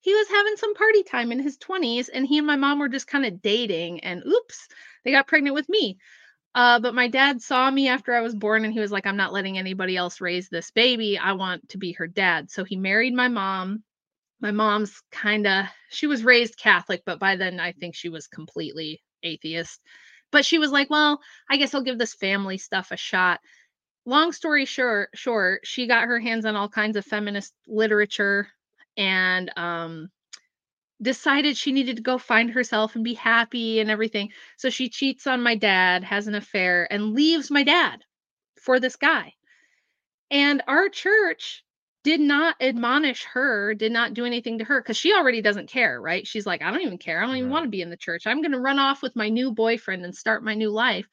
he 0.00 0.14
was 0.14 0.28
having 0.28 0.56
some 0.56 0.74
party 0.74 1.02
time 1.02 1.32
in 1.32 1.38
his 1.38 1.58
20s 1.58 2.08
and 2.12 2.26
he 2.26 2.38
and 2.38 2.46
my 2.46 2.56
mom 2.56 2.78
were 2.78 2.88
just 2.88 3.06
kind 3.06 3.26
of 3.26 3.42
dating 3.42 4.00
and 4.00 4.24
oops 4.26 4.68
they 5.04 5.10
got 5.10 5.26
pregnant 5.26 5.54
with 5.54 5.68
me. 5.68 5.98
Uh, 6.54 6.80
but 6.80 6.94
my 6.94 7.08
dad 7.08 7.42
saw 7.42 7.70
me 7.70 7.88
after 7.88 8.14
i 8.14 8.20
was 8.20 8.34
born 8.34 8.64
and 8.64 8.72
he 8.72 8.80
was 8.80 8.90
like 8.90 9.06
i'm 9.06 9.16
not 9.16 9.32
letting 9.32 9.58
anybody 9.58 9.96
else 9.96 10.20
raise 10.20 10.48
this 10.48 10.70
baby. 10.70 11.18
I 11.18 11.32
want 11.32 11.68
to 11.70 11.78
be 11.78 11.92
her 11.92 12.06
dad. 12.06 12.50
So 12.50 12.64
he 12.64 12.76
married 12.76 13.14
my 13.14 13.28
mom 13.28 13.82
my 14.40 14.50
mom's 14.50 15.02
kind 15.10 15.46
of 15.46 15.66
she 15.90 16.06
was 16.06 16.24
raised 16.24 16.58
catholic 16.58 17.02
but 17.04 17.18
by 17.18 17.36
then 17.36 17.60
i 17.60 17.72
think 17.72 17.94
she 17.94 18.08
was 18.08 18.26
completely 18.26 19.02
atheist 19.22 19.80
but 20.30 20.44
she 20.44 20.58
was 20.58 20.70
like 20.70 20.90
well 20.90 21.20
i 21.50 21.56
guess 21.56 21.74
i'll 21.74 21.82
give 21.82 21.98
this 21.98 22.14
family 22.14 22.58
stuff 22.58 22.90
a 22.90 22.96
shot 22.96 23.40
long 24.06 24.32
story 24.32 24.64
short 24.64 25.10
short 25.14 25.60
she 25.64 25.86
got 25.86 26.06
her 26.06 26.18
hands 26.18 26.44
on 26.44 26.56
all 26.56 26.68
kinds 26.68 26.96
of 26.96 27.04
feminist 27.04 27.52
literature 27.66 28.48
and 28.96 29.50
um, 29.56 30.10
decided 31.00 31.56
she 31.56 31.72
needed 31.72 31.96
to 31.96 32.02
go 32.02 32.18
find 32.18 32.50
herself 32.50 32.96
and 32.96 33.04
be 33.04 33.14
happy 33.14 33.80
and 33.80 33.90
everything. 33.90 34.30
So 34.56 34.68
she 34.68 34.88
cheats 34.88 35.26
on 35.26 35.42
my 35.42 35.54
dad, 35.54 36.04
has 36.04 36.26
an 36.26 36.34
affair, 36.34 36.92
and 36.92 37.14
leaves 37.14 37.50
my 37.50 37.62
dad 37.62 38.00
for 38.60 38.80
this 38.80 38.96
guy. 38.96 39.34
And 40.30 40.62
our 40.66 40.88
church 40.88 41.64
did 42.08 42.20
not 42.20 42.56
admonish 42.58 43.24
her, 43.24 43.74
did 43.74 43.92
not 43.92 44.14
do 44.14 44.24
anything 44.24 44.56
to 44.56 44.64
her 44.64 44.80
because 44.80 44.96
she 44.96 45.12
already 45.12 45.42
doesn't 45.42 45.68
care, 45.68 46.00
right? 46.00 46.26
She's 46.26 46.46
like, 46.46 46.62
I 46.62 46.70
don't 46.70 46.80
even 46.80 46.96
care. 46.96 47.22
I 47.22 47.26
don't 47.26 47.36
even 47.36 47.50
right. 47.50 47.52
want 47.52 47.64
to 47.66 47.70
be 47.70 47.82
in 47.82 47.90
the 47.90 47.98
church. 47.98 48.26
I'm 48.26 48.40
going 48.40 48.52
to 48.52 48.58
run 48.58 48.78
off 48.78 49.02
with 49.02 49.14
my 49.14 49.28
new 49.28 49.52
boyfriend 49.52 50.06
and 50.06 50.16
start 50.16 50.42
my 50.42 50.54
new 50.54 50.70
life. 50.70 51.06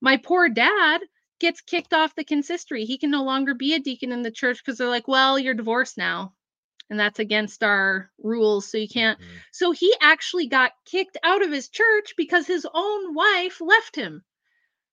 My 0.00 0.16
poor 0.16 0.48
dad 0.48 1.02
gets 1.38 1.60
kicked 1.60 1.94
off 1.94 2.16
the 2.16 2.24
consistory. 2.24 2.84
He 2.84 2.98
can 2.98 3.12
no 3.12 3.22
longer 3.22 3.54
be 3.54 3.74
a 3.74 3.78
deacon 3.78 4.10
in 4.10 4.22
the 4.22 4.32
church 4.32 4.58
because 4.58 4.76
they're 4.76 4.88
like, 4.88 5.06
well, 5.06 5.38
you're 5.38 5.54
divorced 5.54 5.96
now 5.96 6.32
and 6.90 6.98
that's 6.98 7.20
against 7.20 7.62
our 7.62 8.10
rules 8.20 8.68
so 8.68 8.76
you 8.76 8.88
can't 8.88 9.20
mm-hmm. 9.20 9.36
so 9.52 9.70
he 9.70 9.94
actually 10.00 10.48
got 10.48 10.72
kicked 10.84 11.16
out 11.22 11.40
of 11.40 11.52
his 11.52 11.68
church 11.68 12.14
because 12.16 12.48
his 12.48 12.66
own 12.74 13.14
wife 13.14 13.60
left 13.60 13.94
him 13.94 14.24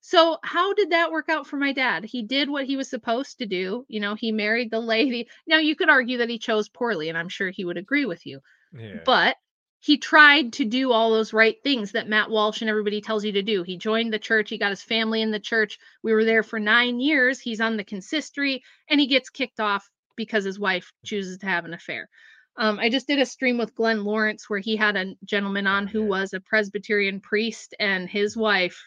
so 0.07 0.37
how 0.41 0.73
did 0.73 0.91
that 0.91 1.11
work 1.11 1.27
out 1.27 1.45
for 1.45 1.57
my 1.57 1.73
dad 1.73 2.05
he 2.05 2.23
did 2.23 2.49
what 2.49 2.65
he 2.65 2.77
was 2.77 2.89
supposed 2.89 3.37
to 3.37 3.45
do 3.45 3.85
you 3.89 3.99
know 3.99 4.15
he 4.15 4.31
married 4.31 4.71
the 4.71 4.79
lady 4.79 5.27
now 5.45 5.57
you 5.57 5.75
could 5.75 5.89
argue 5.89 6.19
that 6.19 6.29
he 6.29 6.39
chose 6.39 6.69
poorly 6.69 7.09
and 7.09 7.17
i'm 7.17 7.29
sure 7.29 7.49
he 7.49 7.65
would 7.65 7.77
agree 7.77 8.05
with 8.05 8.25
you 8.25 8.39
yeah. 8.73 8.99
but 9.05 9.35
he 9.79 9.97
tried 9.97 10.53
to 10.53 10.65
do 10.65 10.91
all 10.91 11.11
those 11.11 11.33
right 11.33 11.57
things 11.63 11.91
that 11.91 12.09
Matt 12.09 12.31
Walsh 12.31 12.61
and 12.61 12.69
everybody 12.69 12.99
tells 12.99 13.23
you 13.23 13.33
to 13.33 13.43
do. 13.43 13.61
He 13.61 13.77
joined 13.77 14.11
the 14.11 14.17
church, 14.17 14.49
he 14.49 14.57
got 14.57 14.71
his 14.71 14.81
family 14.81 15.21
in 15.21 15.29
the 15.29 15.39
church. 15.39 15.77
We 16.01 16.13
were 16.13 16.25
there 16.25 16.41
for 16.41 16.59
nine 16.59 16.99
years. 16.99 17.39
He's 17.39 17.61
on 17.61 17.77
the 17.77 17.83
consistory 17.83 18.63
and 18.89 18.99
he 18.99 19.05
gets 19.05 19.29
kicked 19.29 19.59
off 19.59 19.87
because 20.15 20.43
his 20.43 20.59
wife 20.59 20.91
chooses 21.05 21.37
to 21.37 21.45
have 21.45 21.63
an 21.63 21.75
affair. 21.75 22.09
Um, 22.57 22.79
I 22.79 22.89
just 22.89 23.07
did 23.07 23.19
a 23.19 23.25
stream 23.25 23.59
with 23.59 23.75
Glenn 23.75 24.03
Lawrence 24.03 24.49
where 24.49 24.59
he 24.59 24.75
had 24.75 24.95
a 24.95 25.13
gentleman 25.23 25.67
on 25.67 25.85
who 25.85 26.03
was 26.03 26.33
a 26.33 26.39
Presbyterian 26.39 27.21
priest, 27.21 27.75
and 27.79 28.09
his 28.09 28.35
wife 28.35 28.83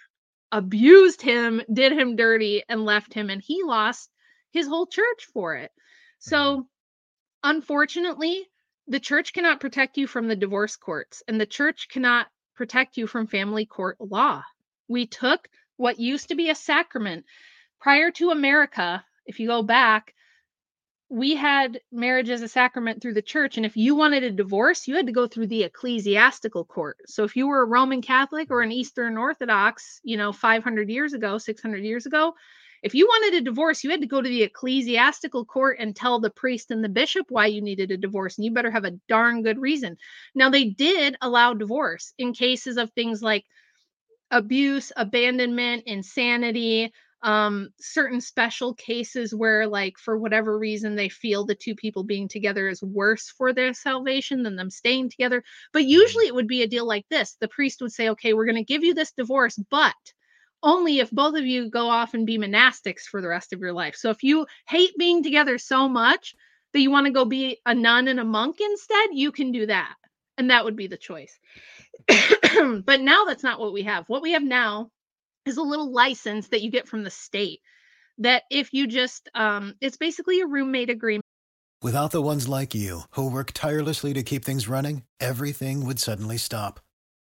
abused 0.53 1.23
him, 1.23 1.63
did 1.73 1.93
him 1.93 2.17
dirty, 2.17 2.63
and 2.69 2.85
left 2.85 3.15
him, 3.15 3.31
and 3.31 3.43
he 3.43 3.63
lost 3.63 4.11
his 4.51 4.67
whole 4.67 4.87
church 4.87 5.27
for 5.33 5.55
it. 5.57 5.71
So, 6.19 6.37
mm-hmm. 6.37 6.61
unfortunately, 7.45 8.47
the 8.89 9.01
church 9.01 9.33
cannot 9.33 9.61
protect 9.61 9.97
you 9.97 10.07
from 10.07 10.29
the 10.29 10.37
divorce 10.37 10.77
courts, 10.77 11.23
and 11.29 11.41
the 11.41 11.47
church 11.47 11.89
cannot 11.89 12.27
protect 12.57 12.97
you 12.97 13.07
from 13.07 13.27
family 13.27 13.65
court 13.65 13.97
law. 14.01 14.43
We 14.89 15.07
took 15.07 15.49
what 15.77 16.01
used 16.01 16.29
to 16.29 16.35
be 16.35 16.51
a 16.51 16.55
sacrament 16.55 17.25
prior 17.81 18.11
to 18.13 18.31
America. 18.31 19.05
If 19.27 19.41
you 19.41 19.47
go 19.47 19.63
back, 19.63 20.15
we 21.11 21.35
had 21.35 21.81
marriage 21.91 22.31
as 22.31 22.41
a 22.41 22.49
sacrament 22.49 23.03
through 23.03 23.15
the 23.15 23.21
church 23.21 23.57
and 23.57 23.67
if 23.67 23.77
you 23.77 23.97
wanted 23.97 24.23
a 24.23 24.31
divorce 24.31 24.87
you 24.87 24.95
had 24.95 25.07
to 25.07 25.13
go 25.13 25.27
through 25.27 25.49
the 25.49 25.65
ecclesiastical 25.65 26.65
court. 26.65 26.99
So 27.07 27.25
if 27.25 27.35
you 27.35 27.49
were 27.49 27.63
a 27.63 27.67
roman 27.67 28.01
catholic 28.01 28.51
or 28.51 28.63
an 28.63 28.73
eastern 28.73 29.19
orthodox 29.19 30.01
you 30.05 30.17
know 30.17 30.33
500 30.33 30.89
years 30.89 31.13
ago 31.13 31.37
600 31.37 31.85
years 31.85 32.07
ago 32.07 32.35
if 32.85 32.95
you 32.95 33.07
wanted 33.07 33.39
a 33.39 33.45
divorce 33.45 33.83
you 33.83 33.91
had 33.91 34.01
to 34.03 34.07
go 34.07 34.23
to 34.23 34.29
the 34.29 34.45
ecclesiastical 34.45 35.45
court 35.45 35.79
and 35.81 35.97
tell 35.97 36.21
the 36.21 36.31
priest 36.31 36.71
and 36.71 36.83
the 36.83 36.89
bishop 36.89 37.27
why 37.29 37.47
you 37.47 37.61
needed 37.61 37.91
a 37.91 37.97
divorce 37.97 38.39
and 38.39 38.45
you 38.45 38.53
better 38.53 38.71
have 38.71 38.85
a 38.85 38.99
darn 39.09 39.43
good 39.43 39.59
reason. 39.59 39.97
Now 40.37 40.49
they 40.49 40.67
did 40.67 41.17
allow 41.21 41.55
divorce 41.55 42.15
in 42.19 42.33
cases 42.33 42.77
of 42.77 42.93
things 42.93 43.21
like 43.21 43.45
abuse 44.31 44.93
abandonment 44.97 45.83
insanity 45.87 46.93
um 47.23 47.69
certain 47.79 48.21
special 48.21 48.75
cases 48.75 49.35
where 49.35 49.67
like 49.67 49.99
for 49.99 50.17
whatever 50.17 50.59
reason 50.59 50.97
they 50.97 51.09
feel 51.09 51.45
the 51.45 51.55
two 51.55 51.75
people 51.75 52.03
being 52.03 52.29
together 52.29 52.69
is 52.69 52.83
worse 52.83 53.29
for 53.29 53.53
their 53.53 53.75
salvation 53.75 54.43
than 54.43 54.57
them 54.57 54.71
staying 54.71 55.11
together. 55.11 55.43
But 55.73 55.83
mm-hmm. 55.83 55.91
usually 55.91 56.27
it 56.27 56.35
would 56.35 56.49
be 56.49 56.63
a 56.63 56.69
deal 56.69 56.87
like 56.87 57.07
this. 57.11 57.37
The 57.41 57.49
priest 57.49 57.81
would 57.83 57.93
say 57.93 58.09
okay 58.11 58.33
we're 58.33 58.47
going 58.47 58.57
to 58.57 58.65
give 58.65 58.85
you 58.85 58.95
this 58.95 59.13
divorce 59.13 59.59
but 59.71 59.95
only 60.63 60.99
if 60.99 61.11
both 61.11 61.37
of 61.37 61.47
you 61.47 61.71
go 61.71 61.89
off 61.89 62.15
and 62.15 62.27
be 62.27 62.39
monastics 62.39 63.03
for 63.03 63.23
the 63.23 63.29
rest 63.29 63.53
of 63.53 63.61
your 63.61 63.73
life. 63.73 63.97
So 63.97 64.11
if 64.11 64.23
you 64.23 64.47
hate 64.69 64.97
being 64.99 65.23
together 65.23 65.57
so 65.59 65.89
much 65.89 66.35
that 66.73 66.81
you 66.81 66.91
want 66.91 67.07
to 67.07 67.13
go 67.13 67.25
be 67.25 67.59
a 67.67 67.75
nun 67.75 68.09
and 68.09 68.21
a 68.21 68.25
monk 68.25 68.61
instead 68.61 69.11
you 69.13 69.33
can 69.33 69.53
do 69.53 69.67
that. 69.67 69.95
And 70.39 70.51
that 70.51 70.65
would 70.65 70.77
be 70.77 70.87
the 70.87 70.97
choice. 70.97 71.39
But 72.85 73.01
now 73.01 73.25
that's 73.25 73.43
not 73.43 73.61
what 73.61 73.73
we 73.73 73.83
have. 73.83 74.09
What 74.09 74.23
we 74.23 74.33
have 74.33 74.43
now 74.43 74.91
is 75.51 75.59
a 75.59 75.63
little 75.63 75.93
license 75.93 76.49
that 76.49 76.63
you 76.63 76.71
get 76.71 76.89
from 76.89 77.03
the 77.03 77.11
state 77.11 77.61
that 78.19 78.45
if 78.51 78.73
you 78.73 78.87
just 78.87 79.29
um 79.35 79.75
it's 79.81 79.97
basically 79.97 80.41
a 80.41 80.47
roommate 80.47 80.89
agreement 80.91 81.25
without 81.83 82.13
the 82.13 82.23
ones 82.23 82.49
like 82.49 82.75
you 82.75 83.03
who 83.13 83.29
work 83.31 83.51
tirelessly 83.53 84.15
to 84.15 84.23
keep 84.23 84.45
things 84.45 84.69
running 84.69 85.03
everything 85.19 85.85
would 85.85 85.99
suddenly 85.99 86.39
stop. 86.39 86.81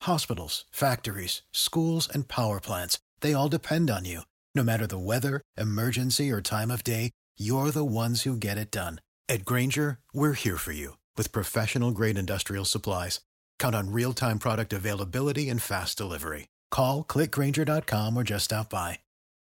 Hospitals 0.01 0.65
factories 0.71 1.43
schools 1.51 2.09
and 2.11 2.27
power 2.27 2.59
plants 2.59 2.97
they 3.21 3.33
all 3.33 3.49
depend 3.49 3.89
on 3.89 4.05
you. 4.05 4.21
No 4.55 4.63
matter 4.63 4.87
the 4.87 5.05
weather 5.11 5.41
emergency 5.57 6.31
or 6.31 6.41
time 6.41 6.71
of 6.71 6.83
day 6.83 7.11
you're 7.37 7.71
the 7.71 7.85
ones 7.85 8.23
who 8.23 8.35
get 8.35 8.57
it 8.57 8.71
done. 8.71 8.99
At 9.29 9.45
Grainger 9.45 9.99
we're 10.13 10.33
here 10.33 10.57
for 10.57 10.71
you 10.71 10.97
with 11.17 11.31
professional 11.31 11.91
grade 11.91 12.17
industrial 12.17 12.65
supplies. 12.65 13.19
Count 13.59 13.75
on 13.75 13.91
real-time 13.91 14.39
product 14.39 14.71
availability 14.71 15.49
and 15.49 15.61
fast 15.61 15.97
delivery 15.97 16.47
Call 16.71 17.03
clickgrainger.com 17.03 18.17
or 18.17 18.23
just 18.23 18.45
stop 18.45 18.69
by. 18.71 18.99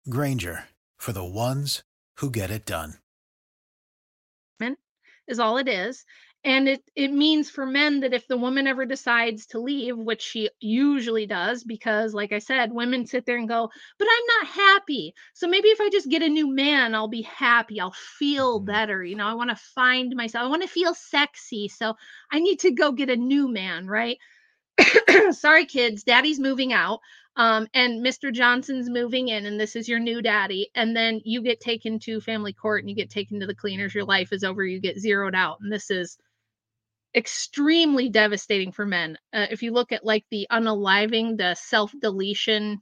Grainger 0.09 0.65
for 0.97 1.13
the 1.13 1.25
ones 1.25 1.83
who 2.17 2.31
get 2.31 2.51
it 2.51 2.65
done. 2.65 2.95
Is 5.29 5.39
all 5.39 5.57
it 5.57 5.69
is. 5.69 6.05
And 6.45 6.69
it, 6.69 6.83
it 6.97 7.13
means 7.13 7.49
for 7.49 7.65
men 7.65 8.01
that 8.01 8.13
if 8.13 8.27
the 8.27 8.37
woman 8.37 8.67
ever 8.67 8.85
decides 8.85 9.47
to 9.47 9.61
leave, 9.61 9.97
which 9.97 10.21
she 10.21 10.51
usually 10.61 11.25
does, 11.25 11.63
because 11.63 12.15
like 12.15 12.33
I 12.33 12.41
said, 12.41 12.73
women 12.73 13.07
sit 13.07 13.25
there 13.27 13.39
and 13.39 13.49
go, 13.49 13.71
but 13.99 14.09
I'm 14.11 14.27
not 14.27 14.55
happy. 14.55 15.15
So 15.35 15.47
maybe 15.47 15.69
if 15.69 15.81
I 15.81 15.89
just 15.91 16.11
get 16.11 16.23
a 16.23 16.29
new 16.29 16.53
man, 16.53 16.97
I'll 16.97 17.07
be 17.07 17.23
happy. 17.23 17.81
I'll 17.81 17.95
feel 18.19 18.59
mm-hmm. 18.59 18.67
better. 18.67 19.05
You 19.05 19.15
know, 19.15 19.27
I 19.27 19.35
want 19.35 19.51
to 19.51 19.57
find 19.57 20.17
myself. 20.17 20.45
I 20.45 20.49
want 20.49 20.63
to 20.63 20.69
feel 20.69 20.95
sexy. 20.95 21.69
So 21.69 21.95
I 22.33 22.41
need 22.41 22.59
to 22.61 22.73
go 22.73 22.91
get 22.91 23.09
a 23.09 23.17
new 23.17 23.47
man, 23.47 23.87
right? 23.87 24.19
sorry 25.31 25.67
kids 25.67 26.03
daddy's 26.05 26.41
moving 26.41 26.73
out 26.73 27.01
um, 27.37 27.67
and 27.75 28.05
mr 28.05 28.33
johnson's 28.33 28.89
moving 28.91 29.29
in 29.29 29.47
and 29.47 29.59
this 29.59 29.77
is 29.77 29.89
your 29.89 29.99
new 29.99 30.23
daddy 30.23 30.69
and 30.75 30.97
then 30.97 31.21
you 31.25 31.43
get 31.43 31.61
taken 31.61 31.99
to 31.99 32.21
family 32.21 32.53
court 32.53 32.83
and 32.83 32.91
you 32.91 32.97
get 32.97 33.11
taken 33.11 33.41
to 33.41 33.47
the 33.47 33.55
cleaners 33.55 33.95
your 33.95 34.05
life 34.05 34.33
is 34.33 34.45
over 34.45 34.65
you 34.65 34.81
get 34.81 34.99
zeroed 34.99 35.35
out 35.35 35.59
and 35.61 35.73
this 35.73 35.91
is 35.91 36.19
extremely 37.15 38.09
devastating 38.09 38.73
for 38.73 38.87
men. 38.87 39.19
Uh, 39.33 39.47
if 39.51 39.63
you 39.63 39.73
look 39.73 39.93
at 39.93 40.05
like 40.05 40.25
the 40.31 40.47
unaliving 40.51 41.37
the 41.37 41.55
self 41.55 41.93
deletion 42.01 42.81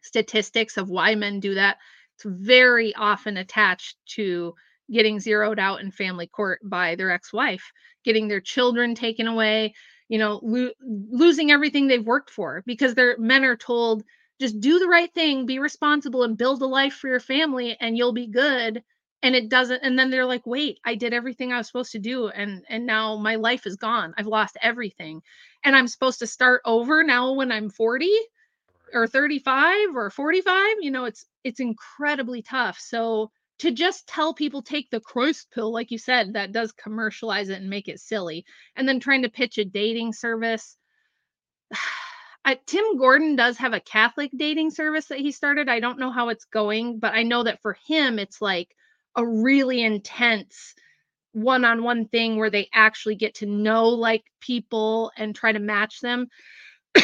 statistics 0.00 0.76
of 0.76 0.88
why 0.88 1.14
men 1.14 1.40
do 1.40 1.54
that 1.54 1.76
it's 2.14 2.24
very 2.24 2.94
often 2.94 3.36
attached 3.36 3.96
to 4.06 4.54
getting 4.90 5.20
zeroed 5.20 5.58
out 5.58 5.80
in 5.80 5.90
family 5.90 6.26
court 6.26 6.60
by 6.64 6.94
their 6.94 7.10
ex-wife 7.10 7.70
getting 8.04 8.28
their 8.28 8.40
children 8.40 8.94
taken 8.94 9.26
away 9.26 9.74
you 10.08 10.18
know 10.18 10.40
lo- 10.42 10.70
losing 10.82 11.50
everything 11.50 11.86
they've 11.86 12.06
worked 12.06 12.30
for 12.30 12.62
because 12.66 12.94
their 12.94 13.16
men 13.18 13.44
are 13.44 13.56
told 13.56 14.04
just 14.40 14.60
do 14.60 14.78
the 14.78 14.86
right 14.88 15.12
thing 15.14 15.46
be 15.46 15.58
responsible 15.58 16.22
and 16.22 16.38
build 16.38 16.62
a 16.62 16.66
life 16.66 16.94
for 16.94 17.08
your 17.08 17.20
family 17.20 17.76
and 17.80 17.96
you'll 17.96 18.12
be 18.12 18.26
good. 18.28 18.82
And 19.22 19.34
it 19.34 19.48
doesn't 19.48 19.80
and 19.82 19.98
then 19.98 20.10
they're 20.10 20.26
like 20.26 20.46
wait 20.46 20.78
i 20.84 20.94
did 20.94 21.12
everything 21.12 21.52
i 21.52 21.58
was 21.58 21.66
supposed 21.66 21.92
to 21.92 21.98
do 21.98 22.28
and 22.28 22.64
and 22.68 22.86
now 22.86 23.16
my 23.16 23.34
life 23.36 23.66
is 23.66 23.76
gone. 23.76 24.14
I've 24.16 24.26
lost 24.28 24.56
everything. 24.62 25.22
And 25.64 25.74
i'm 25.76 25.88
supposed 25.88 26.20
to 26.20 26.26
start 26.26 26.62
over 26.64 27.02
now 27.04 27.32
when 27.32 27.50
i'm 27.52 27.68
40 27.70 28.12
or 28.94 29.06
35 29.06 29.94
or 29.96 30.10
45 30.10 30.76
you 30.80 30.90
know 30.90 31.04
it's 31.04 31.26
it's 31.44 31.60
incredibly 31.60 32.42
tough. 32.42 32.78
So 32.80 33.30
to 33.58 33.70
just 33.72 34.06
tell 34.06 34.34
people 34.34 34.62
take 34.62 34.90
the 34.90 35.00
Christ 35.00 35.48
pill, 35.52 35.72
like 35.72 35.90
you 35.90 35.98
said, 35.98 36.34
that 36.34 36.52
does 36.52 36.72
commercialize 36.72 37.48
it 37.48 37.60
and 37.60 37.68
make 37.70 37.88
it 37.88 38.00
silly. 38.00 38.44
And 38.76 38.88
then 38.88 39.00
trying 39.00 39.22
to 39.22 39.28
pitch 39.28 39.58
a 39.58 39.64
dating 39.64 40.12
service. 40.12 40.76
I, 42.44 42.58
Tim 42.66 42.96
Gordon 42.96 43.36
does 43.36 43.58
have 43.58 43.74
a 43.74 43.80
Catholic 43.80 44.30
dating 44.34 44.70
service 44.70 45.06
that 45.06 45.18
he 45.18 45.32
started. 45.32 45.68
I 45.68 45.80
don't 45.80 45.98
know 45.98 46.10
how 46.10 46.30
it's 46.30 46.46
going, 46.46 46.98
but 46.98 47.12
I 47.12 47.22
know 47.22 47.42
that 47.42 47.60
for 47.60 47.76
him, 47.86 48.18
it's 48.18 48.40
like 48.40 48.74
a 49.16 49.26
really 49.26 49.82
intense 49.82 50.74
one 51.32 51.64
on 51.64 51.82
one 51.82 52.06
thing 52.06 52.36
where 52.36 52.48
they 52.48 52.68
actually 52.72 53.16
get 53.16 53.34
to 53.34 53.46
know 53.46 53.88
like 53.88 54.24
people 54.40 55.12
and 55.16 55.34
try 55.34 55.52
to 55.52 55.58
match 55.58 56.00
them. 56.00 56.28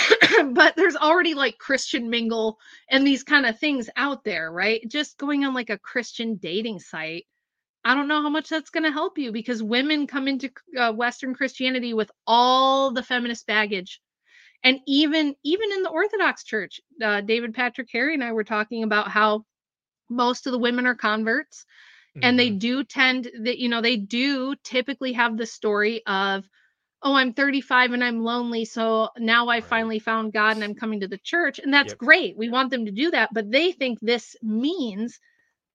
but 0.52 0.74
there's 0.76 0.96
already 0.96 1.34
like 1.34 1.58
Christian 1.58 2.10
mingle 2.10 2.58
and 2.90 3.06
these 3.06 3.22
kind 3.22 3.46
of 3.46 3.58
things 3.58 3.88
out 3.96 4.24
there, 4.24 4.50
right? 4.50 4.82
Just 4.88 5.18
going 5.18 5.44
on 5.44 5.54
like 5.54 5.70
a 5.70 5.78
Christian 5.78 6.36
dating 6.36 6.80
site. 6.80 7.26
I 7.84 7.94
don't 7.94 8.08
know 8.08 8.22
how 8.22 8.30
much 8.30 8.48
that's 8.48 8.70
going 8.70 8.84
to 8.84 8.90
help 8.90 9.18
you 9.18 9.30
because 9.30 9.62
women 9.62 10.06
come 10.06 10.26
into 10.26 10.50
uh, 10.78 10.92
Western 10.92 11.34
Christianity 11.34 11.92
with 11.92 12.10
all 12.26 12.92
the 12.92 13.02
feminist 13.02 13.46
baggage, 13.46 14.00
and 14.62 14.80
even 14.86 15.36
even 15.44 15.70
in 15.70 15.82
the 15.82 15.90
Orthodox 15.90 16.44
Church, 16.44 16.80
uh, 17.02 17.20
David 17.20 17.52
Patrick 17.52 17.88
Harry 17.92 18.14
and 18.14 18.24
I 18.24 18.32
were 18.32 18.44
talking 18.44 18.84
about 18.84 19.08
how 19.08 19.44
most 20.08 20.46
of 20.46 20.52
the 20.52 20.58
women 20.58 20.86
are 20.86 20.94
converts, 20.94 21.66
mm-hmm. 22.16 22.24
and 22.24 22.38
they 22.38 22.48
mm-hmm. 22.48 22.58
do 22.58 22.84
tend 22.84 23.30
that 23.42 23.58
you 23.58 23.68
know 23.68 23.82
they 23.82 23.96
do 23.96 24.54
typically 24.64 25.12
have 25.12 25.36
the 25.36 25.46
story 25.46 26.02
of 26.06 26.48
oh, 27.04 27.14
I'm 27.14 27.34
35 27.34 27.92
and 27.92 28.02
I'm 28.02 28.24
lonely. 28.24 28.64
So 28.64 29.10
now 29.18 29.48
I 29.48 29.56
right. 29.56 29.64
finally 29.64 29.98
found 29.98 30.32
God 30.32 30.56
and 30.56 30.64
I'm 30.64 30.74
coming 30.74 31.00
to 31.00 31.08
the 31.08 31.18
church. 31.18 31.58
And 31.58 31.72
that's 31.72 31.92
yep. 31.92 31.98
great. 31.98 32.36
We 32.36 32.48
want 32.48 32.70
them 32.70 32.86
to 32.86 32.90
do 32.90 33.10
that. 33.10 33.28
But 33.32 33.50
they 33.50 33.72
think 33.72 33.98
this 34.00 34.34
means 34.42 35.20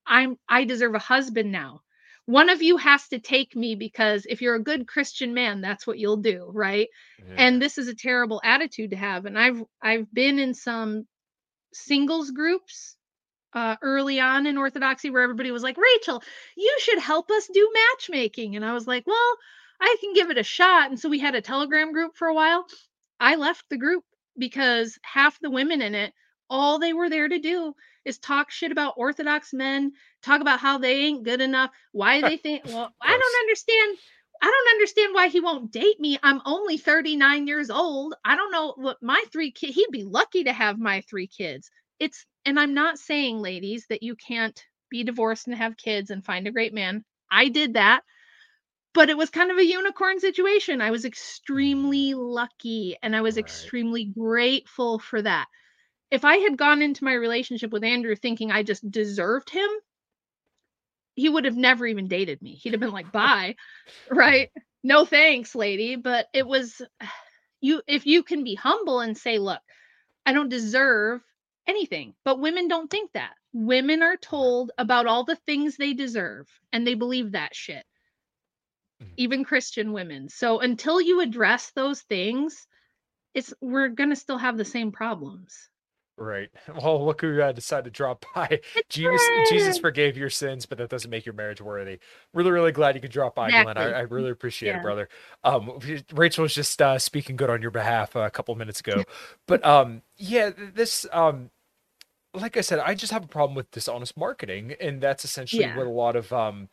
I'm 0.08 0.38
I 0.50 0.66
deserve 0.66 0.96
a 0.96 1.00
husband 1.00 1.52
now. 1.52 1.82
One 2.26 2.50
of 2.50 2.62
you 2.62 2.78
has 2.78 3.08
to 3.10 3.20
take 3.20 3.56
me 3.56 3.76
because 3.76 4.26
if 4.28 4.42
you're 4.42 4.56
a 4.56 4.64
good 4.64 4.88
Christian 4.88 5.34
man, 5.34 5.62
that's 5.62 5.86
what 5.86 5.98
you'll 5.98 6.18
do, 6.18 6.50
right? 6.54 6.88
Yeah. 7.20 7.36
And 7.38 7.62
this 7.62 7.78
is 7.78 7.88
a 7.88 7.96
terrible 7.96 8.42
attitude 8.44 8.92
to 8.92 8.98
have. 8.98 9.26
And 9.26 9.38
I've 9.38 9.64
I've 9.82 10.12
been 10.12 10.40
in 10.40 10.56
some 10.56 11.08
singles 11.74 12.32
groups 12.32 12.96
uh, 13.54 13.76
early 13.82 14.20
on 14.20 14.48
in 14.48 14.58
Orthodoxy 14.58 15.10
where 15.12 15.22
everybody 15.24 15.52
was 15.52 15.64
like, 15.64 15.78
Rachel, 15.78 16.24
you 16.56 16.76
should 16.80 17.00
help 17.00 17.30
us 17.30 17.48
do 17.52 17.72
matchmaking. 17.92 18.56
And 18.56 18.66
I 18.66 18.74
was 18.74 18.88
like, 18.88 19.06
well, 19.08 19.38
I 19.82 19.96
can 20.00 20.14
give 20.14 20.30
it 20.30 20.38
a 20.38 20.44
shot. 20.44 20.90
And 20.90 21.00
so 21.00 21.10
we 21.10 21.20
had 21.20 21.36
a 21.36 21.42
Telegram 21.42 21.92
group 21.92 22.16
for 22.16 22.28
a 22.28 22.34
while. 22.34 22.66
I 23.20 23.36
left 23.36 23.66
the 23.70 23.78
group 23.78 24.04
because 24.38 24.98
half 25.04 25.40
the 25.40 25.50
women 25.50 25.82
in 25.82 25.96
it, 25.96 26.14
all 26.50 26.80
they 26.80 26.94
were 26.94 27.10
there 27.10 27.28
to 27.28 27.40
do 27.40 27.74
is 28.06 28.18
talk 28.18 28.50
shit 28.50 28.72
about 28.72 28.96
Orthodox 28.98 29.54
men, 29.54 29.92
talk 30.24 30.42
about 30.42 30.60
how 30.60 30.78
they 30.78 31.02
ain't 31.02 31.24
good 31.24 31.42
enough, 31.42 31.72
why 31.92 32.22
they 32.22 32.38
think, 32.38 32.64
well, 32.66 32.92
I 33.02 33.12
don't 33.12 33.42
understand. 33.42 33.98
I 34.42 34.46
don't 34.46 34.76
understand 34.76 35.14
why 35.14 35.28
he 35.28 35.42
won't 35.42 35.72
date 35.72 36.00
me. 36.00 36.18
I'm 36.24 36.42
only 36.46 36.78
39 36.78 37.46
years 37.46 37.70
old. 37.70 38.16
I 38.24 38.38
don't 38.38 38.52
know 38.52 38.74
what 38.78 38.98
my 39.02 39.22
three 39.32 39.52
kids, 39.52 39.76
he'd 39.76 39.92
be 39.92 40.06
lucky 40.06 40.46
to 40.46 40.54
have 40.54 40.80
my 40.80 41.02
three 41.02 41.28
kids. 41.28 41.70
It's, 42.00 42.26
and 42.46 42.58
I'm 42.58 42.74
not 42.74 43.00
saying, 43.00 43.40
ladies, 43.40 43.86
that 43.90 44.02
you 44.02 44.16
can't 44.16 44.58
be 44.90 45.04
divorced 45.04 45.48
and 45.48 45.58
have 45.58 45.76
kids 45.76 46.10
and 46.10 46.24
find 46.24 46.48
a 46.48 46.52
great 46.52 46.74
man. 46.74 47.04
I 47.30 47.50
did 47.50 47.74
that 47.74 48.02
but 48.94 49.10
it 49.10 49.18
was 49.18 49.30
kind 49.30 49.52
of 49.52 49.58
a 49.58 49.66
unicorn 49.66 50.20
situation. 50.20 50.82
I 50.82 50.92
was 50.92 51.06
extremely 51.06 52.14
mm. 52.14 52.18
lucky 52.18 52.98
and 53.02 53.16
I 53.16 53.22
was 53.22 53.36
right. 53.36 53.46
extremely 53.46 54.06
grateful 54.06 55.00
for 55.00 55.22
that. 55.22 55.48
If 56.12 56.26
I 56.26 56.38
had 56.38 56.58
gone 56.58 56.82
into 56.82 57.04
my 57.04 57.14
relationship 57.14 57.72
with 57.72 57.84
Andrew 57.84 58.16
thinking 58.16 58.52
I 58.52 58.64
just 58.64 58.90
deserved 58.90 59.50
him, 59.50 59.70
he 61.16 61.30
would 61.30 61.46
have 61.46 61.58
never 61.58 61.86
even 61.86 62.08
dated 62.08 62.42
me. 62.42 62.56
He'd 62.56 62.74
have 62.74 62.80
been 62.80 62.92
like, 62.92 63.12
bye. 63.12 63.56
right? 64.10 64.50
No 64.82 65.04
thanks, 65.04 65.56
lady. 65.56 65.98
But 65.98 66.28
it 66.34 66.48
was 66.48 66.82
you 67.60 67.82
if 67.86 68.06
you 68.06 68.24
can 68.24 68.46
be 68.46 68.56
humble 68.56 69.02
and 69.02 69.18
say, 69.18 69.38
look, 69.38 69.60
I 70.26 70.32
don't 70.32 70.48
deserve 70.48 71.22
anything. 71.68 72.14
But 72.24 72.40
women 72.40 72.70
don't 72.70 72.90
think 72.90 73.12
that. 73.12 73.34
Women 73.52 74.02
are 74.02 74.16
told 74.16 74.72
about 74.78 75.06
all 75.06 75.26
the 75.26 75.36
things 75.36 75.76
they 75.76 75.94
deserve 75.94 76.48
and 76.72 76.88
they 76.88 76.94
believe 76.94 77.34
that 77.34 77.54
shit. 77.54 77.86
Mm-hmm. 79.02 79.14
even 79.16 79.44
Christian 79.46 79.94
women. 79.94 80.28
So 80.28 80.60
until 80.60 81.00
you 81.00 81.22
address 81.22 81.72
those 81.74 82.02
things, 82.02 82.68
it's 83.34 83.54
we're 83.62 83.88
gonna 83.88 84.16
still 84.16 84.38
have 84.38 84.58
the 84.58 84.66
same 84.66 84.92
problems. 84.92 85.70
Right. 86.20 86.50
Well, 86.84 87.06
look 87.06 87.22
who 87.22 87.42
uh, 87.42 87.52
decided 87.52 87.86
to 87.86 87.92
drop 87.92 88.26
by. 88.36 88.60
Jesus, 88.90 89.22
Jesus 89.50 89.78
forgave 89.78 90.18
your 90.18 90.30
sins, 90.30 90.66
but 90.66 90.78
that 90.78 90.90
doesn't 90.90 91.10
make 91.10 91.26
your 91.26 91.34
marriage 91.34 91.62
worthy. 91.62 92.00
Really, 92.34 92.52
really 92.52 92.72
glad 92.72 92.96
you 92.96 93.02
could 93.02 93.12
drop 93.12 93.36
by, 93.36 93.48
exactly. 93.48 93.74
Glenn. 93.74 93.94
I, 93.94 94.00
I, 94.00 94.02
really 94.02 94.30
appreciate 94.30 94.70
yeah. 94.70 94.80
it, 94.80 94.84
brother. 94.84 95.10
Um, 95.44 95.80
Rachel 96.14 96.44
was 96.44 96.54
just 96.54 96.82
uh, 96.82 97.00
speaking 97.00 97.38
good 97.38 97.50
on 97.50 97.62
your 97.62 97.72
behalf 97.72 98.16
uh, 98.16 98.20
a 98.20 98.30
couple 98.30 98.54
minutes 98.56 98.82
ago, 98.82 99.04
but 99.48 99.66
um, 99.66 100.02
yeah, 100.18 100.52
this 100.74 101.06
um, 101.12 101.50
like 102.34 102.58
I 102.58 102.62
said, 102.62 102.80
I 102.80 102.94
just 102.96 103.12
have 103.12 103.24
a 103.24 103.28
problem 103.28 103.56
with 103.56 103.72
dishonest 103.72 104.16
marketing, 104.16 104.76
and 104.80 105.02
that's 105.02 105.26
essentially 105.26 105.64
yeah. 105.64 105.76
what 105.76 105.88
a 105.88 105.92
lot 105.92 106.16
of 106.16 106.32
um 106.32 106.70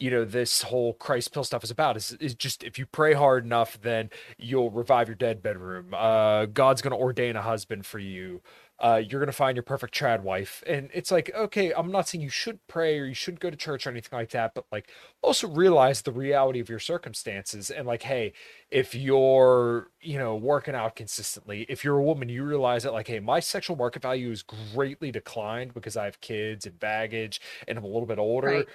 you 0.00 0.10
know 0.10 0.24
this 0.24 0.62
whole 0.62 0.94
Christ 0.94 1.32
pill 1.32 1.44
stuff 1.44 1.62
is 1.62 1.70
about 1.70 1.96
is, 1.96 2.12
is 2.14 2.34
just 2.34 2.64
if 2.64 2.78
you 2.78 2.86
pray 2.86 3.12
hard 3.12 3.44
enough 3.44 3.78
then 3.80 4.10
you'll 4.38 4.70
revive 4.70 5.08
your 5.08 5.14
dead 5.14 5.42
bedroom 5.42 5.94
uh 5.94 6.46
God's 6.46 6.82
to 6.82 6.90
ordain 6.92 7.36
a 7.36 7.42
husband 7.42 7.86
for 7.86 7.98
you 7.98 8.40
uh, 8.80 9.02
you're 9.06 9.20
gonna 9.20 9.30
find 9.30 9.56
your 9.56 9.62
perfect 9.62 9.94
trad 9.94 10.22
wife. 10.22 10.64
And 10.66 10.88
it's 10.94 11.10
like, 11.10 11.30
okay, 11.34 11.72
I'm 11.72 11.92
not 11.92 12.08
saying 12.08 12.22
you 12.22 12.30
should 12.30 12.66
pray 12.66 12.98
or 12.98 13.04
you 13.04 13.14
shouldn't 13.14 13.40
go 13.40 13.50
to 13.50 13.56
church 13.56 13.86
or 13.86 13.90
anything 13.90 14.18
like 14.18 14.30
that, 14.30 14.54
but 14.54 14.64
like 14.72 14.88
also 15.22 15.48
realize 15.48 16.00
the 16.00 16.12
reality 16.12 16.60
of 16.60 16.70
your 16.70 16.78
circumstances 16.78 17.70
and 17.70 17.86
like, 17.86 18.02
hey, 18.02 18.32
if 18.70 18.94
you're, 18.94 19.88
you 20.00 20.16
know, 20.16 20.36
working 20.36 20.76
out 20.76 20.94
consistently, 20.94 21.66
if 21.68 21.82
you're 21.82 21.98
a 21.98 22.02
woman, 22.02 22.28
you 22.28 22.44
realize 22.44 22.84
that 22.84 22.92
like, 22.92 23.08
hey, 23.08 23.18
my 23.18 23.40
sexual 23.40 23.76
market 23.76 24.02
value 24.02 24.30
is 24.30 24.42
greatly 24.42 25.10
declined 25.10 25.74
because 25.74 25.96
I 25.96 26.04
have 26.04 26.20
kids 26.20 26.66
and 26.66 26.78
baggage 26.78 27.40
and 27.66 27.76
I'm 27.76 27.84
a 27.84 27.88
little 27.88 28.06
bit 28.06 28.18
older. 28.18 28.46
Right. 28.46 28.68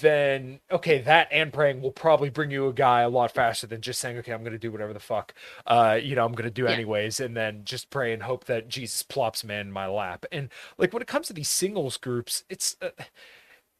Then 0.00 0.60
okay, 0.70 1.00
that 1.00 1.28
and 1.32 1.52
praying 1.52 1.80
will 1.82 1.90
probably 1.90 2.30
bring 2.30 2.50
you 2.50 2.68
a 2.68 2.72
guy 2.72 3.00
a 3.00 3.08
lot 3.08 3.32
faster 3.32 3.66
than 3.66 3.80
just 3.80 3.98
saying, 3.98 4.18
okay, 4.18 4.32
I'm 4.32 4.44
gonna 4.44 4.58
do 4.58 4.70
whatever 4.70 4.92
the 4.92 5.00
fuck, 5.00 5.34
uh, 5.66 5.98
you 6.00 6.14
know, 6.14 6.24
I'm 6.24 6.32
gonna 6.32 6.50
do 6.50 6.64
yeah. 6.64 6.70
anyways, 6.70 7.18
and 7.18 7.36
then 7.36 7.62
just 7.64 7.90
pray 7.90 8.12
and 8.12 8.22
hope 8.22 8.44
that 8.44 8.68
Jesus 8.68 9.02
plops 9.02 9.42
man 9.42 9.66
in 9.66 9.72
my 9.72 9.86
lap. 9.86 10.26
And 10.30 10.50
like 10.78 10.92
when 10.92 11.02
it 11.02 11.08
comes 11.08 11.26
to 11.28 11.32
these 11.32 11.48
singles 11.48 11.96
groups, 11.96 12.44
it's 12.48 12.76
uh, 12.80 12.90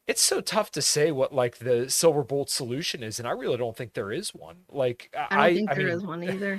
it's 0.07 0.23
so 0.23 0.41
tough 0.41 0.71
to 0.73 0.83
say 0.83 1.13
what 1.13 1.33
like 1.33 1.59
the 1.59 1.89
silver 1.89 2.23
bolt 2.23 2.51
solution 2.51 3.03
is, 3.03 3.19
and 3.19 3.29
I 3.29 3.33
really 3.33 3.57
don't 3.57 3.77
think 3.77 3.95
there 3.95 4.11
is 4.11 4.35
one. 4.35 4.59
Like 4.69 5.15
I 5.15 5.29
don't 5.31 5.39
I, 5.39 5.55
think 5.55 5.71
I 5.71 5.75
there 5.75 5.87
mean, 5.87 5.95
is 5.95 6.03
one 6.03 6.25
either. 6.29 6.59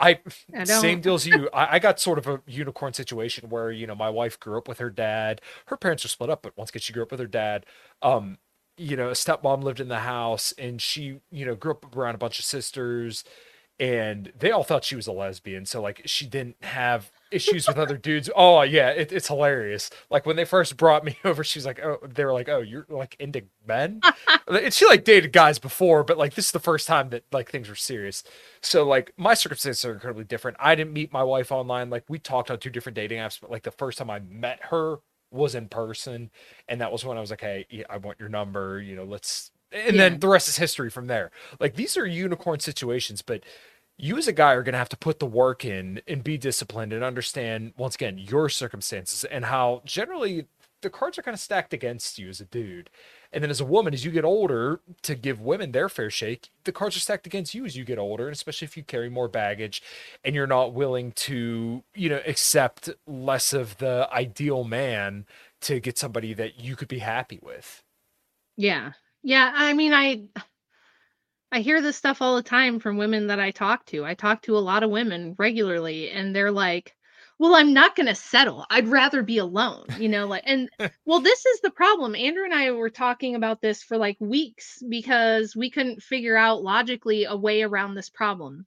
I, 0.00 0.18
I 0.56 0.64
same 0.64 1.00
deal 1.00 1.14
as 1.14 1.26
you. 1.26 1.48
I, 1.54 1.76
I, 1.76 1.78
got 1.78 2.00
sort 2.00 2.18
of 2.18 2.26
a 2.26 2.42
unicorn 2.46 2.92
situation 2.92 3.50
where 3.50 3.70
you 3.70 3.86
know 3.86 3.94
my 3.94 4.10
wife 4.10 4.40
grew 4.40 4.58
up 4.58 4.68
with 4.68 4.78
her 4.78 4.90
dad. 4.90 5.40
Her 5.66 5.76
parents 5.76 6.04
are 6.04 6.08
split 6.08 6.30
up, 6.30 6.42
but 6.42 6.56
once 6.56 6.70
again 6.70 6.80
she 6.80 6.92
grew 6.92 7.02
up 7.02 7.10
with 7.10 7.20
her 7.20 7.26
dad. 7.26 7.66
Um, 8.02 8.38
you 8.76 8.96
know, 8.96 9.08
a 9.08 9.12
stepmom 9.12 9.62
lived 9.62 9.80
in 9.80 9.88
the 9.88 10.00
house, 10.00 10.52
and 10.58 10.82
she 10.82 11.20
you 11.30 11.46
know 11.46 11.54
grew 11.54 11.72
up 11.72 11.96
around 11.96 12.14
a 12.14 12.18
bunch 12.18 12.38
of 12.38 12.44
sisters 12.44 13.24
and 13.80 14.32
they 14.36 14.50
all 14.50 14.64
thought 14.64 14.84
she 14.84 14.96
was 14.96 15.06
a 15.06 15.12
lesbian 15.12 15.64
so 15.64 15.80
like 15.80 16.02
she 16.04 16.26
didn't 16.26 16.56
have 16.64 17.12
issues 17.30 17.66
with 17.68 17.78
other 17.78 17.96
dudes. 17.96 18.30
Oh 18.34 18.62
yeah, 18.62 18.90
it, 18.90 19.12
it's 19.12 19.28
hilarious. 19.28 19.90
Like 20.10 20.26
when 20.26 20.36
they 20.36 20.44
first 20.44 20.76
brought 20.76 21.04
me 21.04 21.16
over, 21.24 21.44
she's 21.44 21.66
like, 21.66 21.80
"Oh, 21.82 21.98
they 22.02 22.24
were 22.24 22.32
like, 22.32 22.48
oh, 22.48 22.60
you're 22.60 22.86
like 22.88 23.16
into 23.18 23.42
men." 23.66 24.00
and 24.48 24.72
she 24.72 24.86
like 24.86 25.04
dated 25.04 25.32
guys 25.32 25.58
before, 25.58 26.04
but 26.04 26.18
like 26.18 26.34
this 26.34 26.46
is 26.46 26.52
the 26.52 26.58
first 26.60 26.86
time 26.86 27.10
that 27.10 27.24
like 27.32 27.50
things 27.50 27.68
were 27.68 27.74
serious. 27.74 28.24
So 28.60 28.86
like 28.86 29.12
my 29.16 29.34
circumstances 29.34 29.84
are 29.84 29.92
incredibly 29.92 30.24
different. 30.24 30.56
I 30.60 30.74
didn't 30.74 30.92
meet 30.92 31.12
my 31.12 31.22
wife 31.22 31.52
online. 31.52 31.90
Like 31.90 32.04
we 32.08 32.18
talked 32.18 32.50
on 32.50 32.58
two 32.58 32.70
different 32.70 32.96
dating 32.96 33.18
apps, 33.18 33.40
but 33.40 33.50
like 33.50 33.62
the 33.62 33.70
first 33.70 33.98
time 33.98 34.10
I 34.10 34.20
met 34.20 34.60
her 34.64 34.98
was 35.30 35.54
in 35.54 35.68
person, 35.68 36.30
and 36.68 36.80
that 36.80 36.92
was 36.92 37.04
when 37.04 37.16
I 37.16 37.20
was 37.20 37.30
like, 37.30 37.40
"Hey, 37.40 37.66
I 37.88 37.98
want 37.98 38.18
your 38.20 38.28
number. 38.28 38.80
You 38.80 38.96
know, 38.96 39.04
let's." 39.04 39.50
And 39.70 39.96
yeah. 39.96 40.08
then 40.08 40.20
the 40.20 40.28
rest 40.28 40.48
is 40.48 40.56
history 40.56 40.88
from 40.88 41.08
there. 41.08 41.30
Like 41.60 41.74
these 41.74 41.96
are 41.98 42.06
unicorn 42.06 42.60
situations, 42.60 43.20
but 43.20 43.42
you 43.98 44.16
as 44.16 44.28
a 44.28 44.32
guy 44.32 44.52
are 44.52 44.62
going 44.62 44.72
to 44.72 44.78
have 44.78 44.88
to 44.88 44.96
put 44.96 45.18
the 45.18 45.26
work 45.26 45.64
in 45.64 46.00
and 46.06 46.22
be 46.22 46.38
disciplined 46.38 46.92
and 46.92 47.02
understand 47.02 47.72
once 47.76 47.96
again 47.96 48.16
your 48.16 48.48
circumstances 48.48 49.24
and 49.24 49.44
how 49.44 49.82
generally 49.84 50.46
the 50.82 50.90
cards 50.90 51.18
are 51.18 51.22
kind 51.22 51.34
of 51.34 51.40
stacked 51.40 51.74
against 51.74 52.18
you 52.18 52.28
as 52.28 52.40
a 52.40 52.44
dude. 52.44 52.88
And 53.32 53.42
then 53.42 53.50
as 53.50 53.60
a 53.60 53.64
woman 53.64 53.92
as 53.92 54.04
you 54.04 54.12
get 54.12 54.24
older 54.24 54.80
to 55.02 55.14
give 55.16 55.40
women 55.40 55.72
their 55.72 55.88
fair 55.88 56.10
shake 56.10 56.50
the 56.64 56.72
cards 56.72 56.96
are 56.96 57.00
stacked 57.00 57.26
against 57.26 57.54
you 57.54 57.64
as 57.64 57.76
you 57.76 57.84
get 57.84 57.98
older 57.98 58.26
and 58.26 58.34
especially 58.34 58.66
if 58.66 58.76
you 58.76 58.84
carry 58.84 59.10
more 59.10 59.28
baggage 59.28 59.82
and 60.24 60.34
you're 60.34 60.46
not 60.46 60.72
willing 60.72 61.12
to 61.12 61.82
you 61.94 62.08
know 62.08 62.20
accept 62.26 62.88
less 63.06 63.52
of 63.52 63.76
the 63.78 64.08
ideal 64.12 64.64
man 64.64 65.26
to 65.60 65.80
get 65.80 65.98
somebody 65.98 66.32
that 66.34 66.60
you 66.60 66.76
could 66.76 66.88
be 66.88 67.00
happy 67.00 67.40
with. 67.42 67.82
Yeah. 68.56 68.92
Yeah 69.22 69.52
i 69.54 69.72
mean 69.72 69.92
i 69.92 70.22
I 71.50 71.60
hear 71.60 71.80
this 71.80 71.96
stuff 71.96 72.20
all 72.20 72.36
the 72.36 72.42
time 72.42 72.78
from 72.78 72.98
women 72.98 73.28
that 73.28 73.40
I 73.40 73.50
talk 73.50 73.86
to. 73.86 74.04
I 74.04 74.14
talk 74.14 74.42
to 74.42 74.56
a 74.56 74.60
lot 74.60 74.82
of 74.82 74.90
women 74.90 75.34
regularly, 75.38 76.10
and 76.10 76.36
they're 76.36 76.52
like, 76.52 76.94
well, 77.38 77.54
I'm 77.54 77.72
not 77.72 77.94
going 77.94 78.08
to 78.08 78.14
settle. 78.14 78.66
I'd 78.68 78.88
rather 78.88 79.22
be 79.22 79.38
alone, 79.38 79.86
you 79.98 80.08
know, 80.08 80.26
like, 80.26 80.42
and 80.44 80.68
well, 81.06 81.20
this 81.20 81.46
is 81.46 81.60
the 81.60 81.70
problem. 81.70 82.14
Andrew 82.14 82.44
and 82.44 82.52
I 82.52 82.72
were 82.72 82.90
talking 82.90 83.34
about 83.34 83.60
this 83.60 83.82
for 83.82 83.96
like 83.96 84.16
weeks 84.20 84.82
because 84.86 85.54
we 85.54 85.70
couldn't 85.70 86.02
figure 86.02 86.36
out 86.36 86.62
logically 86.62 87.24
a 87.24 87.36
way 87.36 87.62
around 87.62 87.94
this 87.94 88.10
problem. 88.10 88.66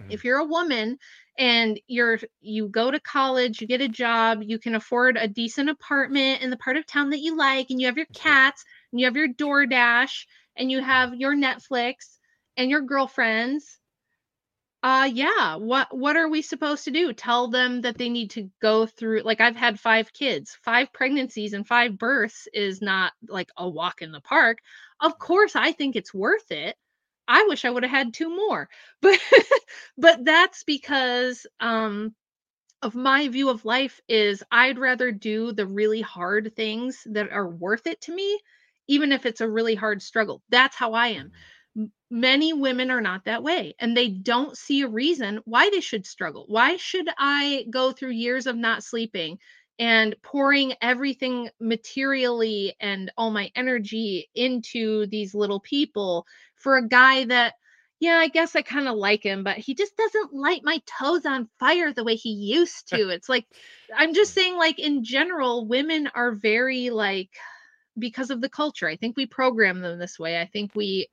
Mm-hmm. 0.00 0.12
If 0.12 0.24
you're 0.24 0.38
a 0.38 0.44
woman 0.44 0.98
and 1.38 1.80
you're 1.86 2.20
you 2.40 2.68
go 2.68 2.90
to 2.90 3.00
college, 3.00 3.60
you 3.60 3.66
get 3.66 3.80
a 3.80 3.88
job, 3.88 4.42
you 4.42 4.58
can 4.58 4.74
afford 4.74 5.16
a 5.16 5.26
decent 5.26 5.70
apartment 5.70 6.42
in 6.42 6.50
the 6.50 6.58
part 6.58 6.76
of 6.76 6.86
town 6.86 7.10
that 7.10 7.20
you 7.20 7.36
like, 7.36 7.70
and 7.70 7.80
you 7.80 7.86
have 7.86 7.96
your 7.96 8.06
cats, 8.14 8.64
and 8.92 9.00
you 9.00 9.06
have 9.06 9.16
your 9.16 9.28
DoorDash, 9.28 10.26
and 10.56 10.70
you 10.70 10.82
have 10.82 11.14
your 11.14 11.34
Netflix, 11.34 12.18
and 12.56 12.70
your 12.70 12.82
girlfriends 12.82 13.80
uh 14.82 15.08
yeah 15.12 15.56
what 15.56 15.94
what 15.96 16.16
are 16.16 16.28
we 16.28 16.40
supposed 16.40 16.84
to 16.84 16.90
do? 16.90 17.12
Tell 17.12 17.48
them 17.48 17.82
that 17.82 17.98
they 17.98 18.08
need 18.08 18.30
to 18.30 18.50
go 18.62 18.86
through 18.86 19.20
like 19.22 19.40
i've 19.40 19.56
had 19.56 19.78
five 19.78 20.12
kids 20.12 20.56
five 20.64 20.92
pregnancies 20.92 21.52
and 21.52 21.66
five 21.66 21.98
births 21.98 22.48
is 22.54 22.80
not 22.80 23.12
like 23.28 23.50
a 23.58 23.68
walk 23.68 24.00
in 24.02 24.10
the 24.12 24.20
park. 24.20 24.58
Of 25.00 25.18
course 25.18 25.54
i 25.54 25.72
think 25.72 25.96
it's 25.96 26.14
worth 26.14 26.50
it. 26.50 26.76
I 27.28 27.44
wish 27.48 27.64
i 27.64 27.70
would 27.70 27.82
have 27.82 27.90
had 27.92 28.14
two 28.14 28.30
more 28.34 28.68
but 29.02 29.18
but 29.98 30.24
that's 30.24 30.64
because 30.64 31.46
um 31.60 32.14
of 32.82 32.94
my 32.94 33.28
view 33.28 33.50
of 33.50 33.64
life 33.64 34.00
is 34.08 34.42
i'd 34.52 34.78
rather 34.78 35.12
do 35.12 35.52
the 35.52 35.66
really 35.66 36.00
hard 36.02 36.54
things 36.56 37.06
that 37.10 37.30
are 37.32 37.48
worth 37.48 37.86
it 37.86 38.00
to 38.02 38.14
me 38.14 38.40
even 38.88 39.12
if 39.12 39.26
it's 39.26 39.40
a 39.40 39.48
really 39.48 39.74
hard 39.76 40.02
struggle. 40.02 40.42
That's 40.50 40.76
how 40.76 40.94
i 40.94 41.08
am 41.08 41.32
many 42.10 42.52
women 42.52 42.90
are 42.90 43.00
not 43.00 43.24
that 43.24 43.42
way 43.42 43.74
and 43.78 43.96
they 43.96 44.08
don't 44.08 44.56
see 44.56 44.82
a 44.82 44.88
reason 44.88 45.40
why 45.44 45.70
they 45.70 45.80
should 45.80 46.06
struggle. 46.06 46.44
Why 46.48 46.76
should 46.76 47.08
I 47.18 47.66
go 47.70 47.92
through 47.92 48.10
years 48.10 48.46
of 48.46 48.56
not 48.56 48.82
sleeping 48.82 49.38
and 49.78 50.14
pouring 50.22 50.74
everything 50.82 51.48
materially 51.60 52.74
and 52.80 53.10
all 53.16 53.30
my 53.30 53.50
energy 53.54 54.28
into 54.34 55.06
these 55.06 55.34
little 55.34 55.60
people 55.60 56.26
for 56.56 56.76
a 56.76 56.86
guy 56.86 57.24
that 57.24 57.54
yeah, 58.00 58.16
I 58.16 58.28
guess 58.28 58.56
I 58.56 58.62
kind 58.62 58.88
of 58.88 58.96
like 58.96 59.22
him, 59.22 59.44
but 59.44 59.58
he 59.58 59.74
just 59.74 59.94
doesn't 59.94 60.32
light 60.32 60.62
my 60.64 60.80
toes 60.86 61.26
on 61.26 61.50
fire 61.58 61.92
the 61.92 62.02
way 62.02 62.14
he 62.14 62.30
used 62.30 62.88
to. 62.88 63.10
It's 63.10 63.28
like 63.28 63.46
I'm 63.94 64.14
just 64.14 64.32
saying 64.32 64.56
like 64.56 64.78
in 64.78 65.04
general 65.04 65.66
women 65.66 66.08
are 66.14 66.32
very 66.32 66.88
like 66.88 67.28
because 67.98 68.30
of 68.30 68.40
the 68.40 68.48
culture. 68.48 68.88
I 68.88 68.96
think 68.96 69.16
we 69.16 69.26
program 69.26 69.80
them 69.80 69.98
this 69.98 70.18
way. 70.18 70.40
I 70.40 70.46
think 70.46 70.74
we 70.74 71.08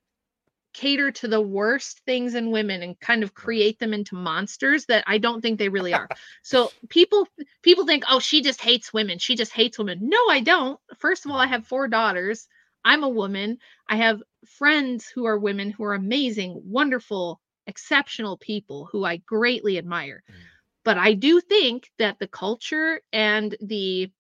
cater 0.78 1.10
to 1.10 1.28
the 1.28 1.42
worst 1.42 2.02
things 2.06 2.36
in 2.36 2.52
women 2.52 2.84
and 2.84 3.00
kind 3.00 3.24
of 3.24 3.34
create 3.34 3.80
them 3.80 3.96
into 3.96 4.14
monsters 4.16 4.86
that 4.86 5.04
I 5.08 5.18
don't 5.18 5.42
think 5.42 5.58
they 5.58 5.70
really 5.70 5.92
are. 5.92 6.08
so 6.44 6.72
people 6.90 7.28
people 7.64 7.88
think, 7.88 8.04
"Oh, 8.08 8.20
she 8.20 8.42
just 8.44 8.62
hates 8.62 8.94
women. 8.94 9.18
She 9.18 9.36
just 9.36 9.52
hates 9.52 9.80
women." 9.80 9.98
No, 10.02 10.20
I 10.30 10.40
don't. 10.40 10.80
First 11.00 11.26
of 11.26 11.32
all, 11.32 11.40
I 11.40 11.48
have 11.48 11.66
four 11.66 11.88
daughters. 11.88 12.48
I'm 12.86 13.04
a 13.04 13.10
woman. 13.10 13.58
I 13.90 13.96
have 13.96 14.22
friends 14.46 15.08
who 15.08 15.26
are 15.26 15.40
women 15.40 15.72
who 15.72 15.84
are 15.84 15.96
amazing, 15.96 16.62
wonderful, 16.64 17.42
exceptional 17.66 18.38
people 18.38 18.88
who 18.92 19.04
I 19.04 19.18
greatly 19.18 19.80
admire. 19.80 20.24
Mm. 20.30 20.36
But 20.86 20.98
I 21.00 21.14
do 21.14 21.42
think 21.42 21.90
that 21.98 22.20
the 22.20 22.28
culture 22.28 23.02
and 23.12 23.56
the 23.60 24.12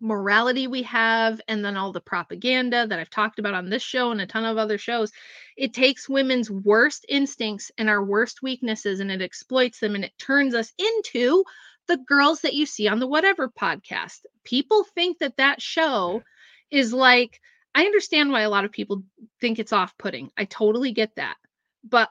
morality 0.00 0.66
we 0.66 0.82
have 0.82 1.40
and 1.46 1.64
then 1.64 1.76
all 1.76 1.92
the 1.92 2.00
propaganda 2.00 2.86
that 2.86 2.98
I've 2.98 3.10
talked 3.10 3.38
about 3.38 3.54
on 3.54 3.68
this 3.68 3.82
show 3.82 4.10
and 4.10 4.20
a 4.20 4.26
ton 4.26 4.44
of 4.46 4.56
other 4.56 4.78
shows 4.78 5.12
it 5.56 5.74
takes 5.74 6.08
women's 6.08 6.50
worst 6.50 7.04
instincts 7.08 7.70
and 7.76 7.90
our 7.90 8.02
worst 8.02 8.42
weaknesses 8.42 9.00
and 9.00 9.10
it 9.10 9.20
exploits 9.20 9.78
them 9.78 9.94
and 9.94 10.04
it 10.04 10.16
turns 10.18 10.54
us 10.54 10.72
into 10.78 11.44
the 11.86 11.98
girls 11.98 12.40
that 12.40 12.54
you 12.54 12.64
see 12.64 12.88
on 12.88 12.98
the 12.98 13.06
whatever 13.06 13.48
podcast 13.48 14.20
people 14.44 14.84
think 14.94 15.18
that 15.18 15.36
that 15.36 15.60
show 15.60 16.22
is 16.70 16.92
like 16.94 17.38
I 17.74 17.84
understand 17.84 18.32
why 18.32 18.40
a 18.40 18.50
lot 18.50 18.64
of 18.64 18.72
people 18.72 19.02
think 19.40 19.58
it's 19.58 19.72
off-putting 19.72 20.30
I 20.36 20.46
totally 20.46 20.92
get 20.92 21.14
that 21.16 21.36
but 21.84 22.08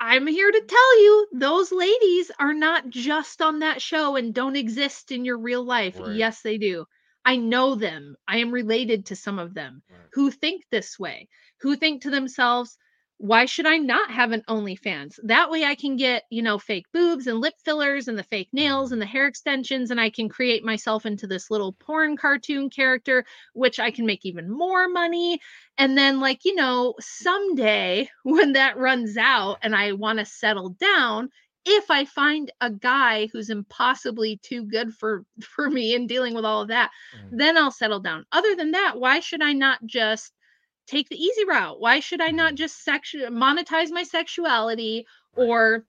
I'm 0.00 0.26
here 0.26 0.50
to 0.50 0.62
tell 0.66 1.02
you 1.02 1.26
those 1.34 1.72
ladies 1.72 2.30
are 2.38 2.54
not 2.54 2.88
just 2.88 3.42
on 3.42 3.58
that 3.58 3.82
show 3.82 4.16
and 4.16 4.32
don't 4.32 4.56
exist 4.56 5.10
in 5.10 5.24
your 5.24 5.38
real 5.38 5.64
life. 5.64 5.98
Right. 5.98 6.14
Yes, 6.14 6.40
they 6.40 6.56
do. 6.56 6.86
I 7.28 7.36
know 7.36 7.74
them. 7.74 8.16
I 8.26 8.38
am 8.38 8.52
related 8.52 9.04
to 9.06 9.16
some 9.16 9.38
of 9.38 9.52
them 9.52 9.82
right. 9.90 10.00
who 10.14 10.30
think 10.30 10.64
this 10.70 10.98
way, 10.98 11.28
who 11.60 11.76
think 11.76 12.00
to 12.02 12.10
themselves, 12.10 12.78
why 13.18 13.44
should 13.44 13.66
I 13.66 13.76
not 13.76 14.10
have 14.10 14.32
an 14.32 14.44
OnlyFans? 14.48 15.18
That 15.24 15.50
way 15.50 15.62
I 15.62 15.74
can 15.74 15.96
get, 15.96 16.22
you 16.30 16.40
know, 16.40 16.58
fake 16.58 16.86
boobs 16.90 17.26
and 17.26 17.38
lip 17.38 17.52
fillers 17.66 18.08
and 18.08 18.16
the 18.16 18.22
fake 18.22 18.48
nails 18.54 18.86
mm-hmm. 18.86 18.94
and 18.94 19.02
the 19.02 19.06
hair 19.06 19.26
extensions, 19.26 19.90
and 19.90 20.00
I 20.00 20.08
can 20.08 20.30
create 20.30 20.64
myself 20.64 21.04
into 21.04 21.26
this 21.26 21.50
little 21.50 21.74
porn 21.74 22.16
cartoon 22.16 22.70
character, 22.70 23.26
which 23.52 23.78
I 23.78 23.90
can 23.90 24.06
make 24.06 24.24
even 24.24 24.50
more 24.50 24.88
money. 24.88 25.38
And 25.76 25.98
then, 25.98 26.20
like, 26.20 26.46
you 26.46 26.54
know, 26.54 26.94
someday 26.98 28.08
when 28.22 28.54
that 28.54 28.78
runs 28.78 29.18
out 29.18 29.58
and 29.60 29.76
I 29.76 29.92
want 29.92 30.18
to 30.18 30.24
settle 30.24 30.70
down, 30.70 31.28
if 31.64 31.90
I 31.90 32.04
find 32.04 32.50
a 32.60 32.70
guy 32.70 33.28
who's 33.32 33.50
impossibly 33.50 34.38
too 34.42 34.64
good 34.64 34.94
for 34.94 35.24
for 35.40 35.68
me 35.70 35.94
in 35.94 36.06
dealing 36.06 36.34
with 36.34 36.44
all 36.44 36.62
of 36.62 36.68
that, 36.68 36.90
mm. 37.16 37.28
then 37.32 37.56
I'll 37.56 37.70
settle 37.70 38.00
down. 38.00 38.26
Other 38.32 38.54
than 38.54 38.72
that, 38.72 38.98
why 38.98 39.20
should 39.20 39.42
I 39.42 39.52
not 39.52 39.84
just 39.86 40.32
take 40.86 41.08
the 41.08 41.22
easy 41.22 41.44
route? 41.44 41.80
Why 41.80 42.00
should 42.00 42.20
I 42.20 42.28
not 42.28 42.54
mm. 42.54 42.56
just 42.56 42.82
sexual 42.84 43.28
monetize 43.28 43.90
my 43.90 44.02
sexuality 44.02 45.06
or 45.36 45.84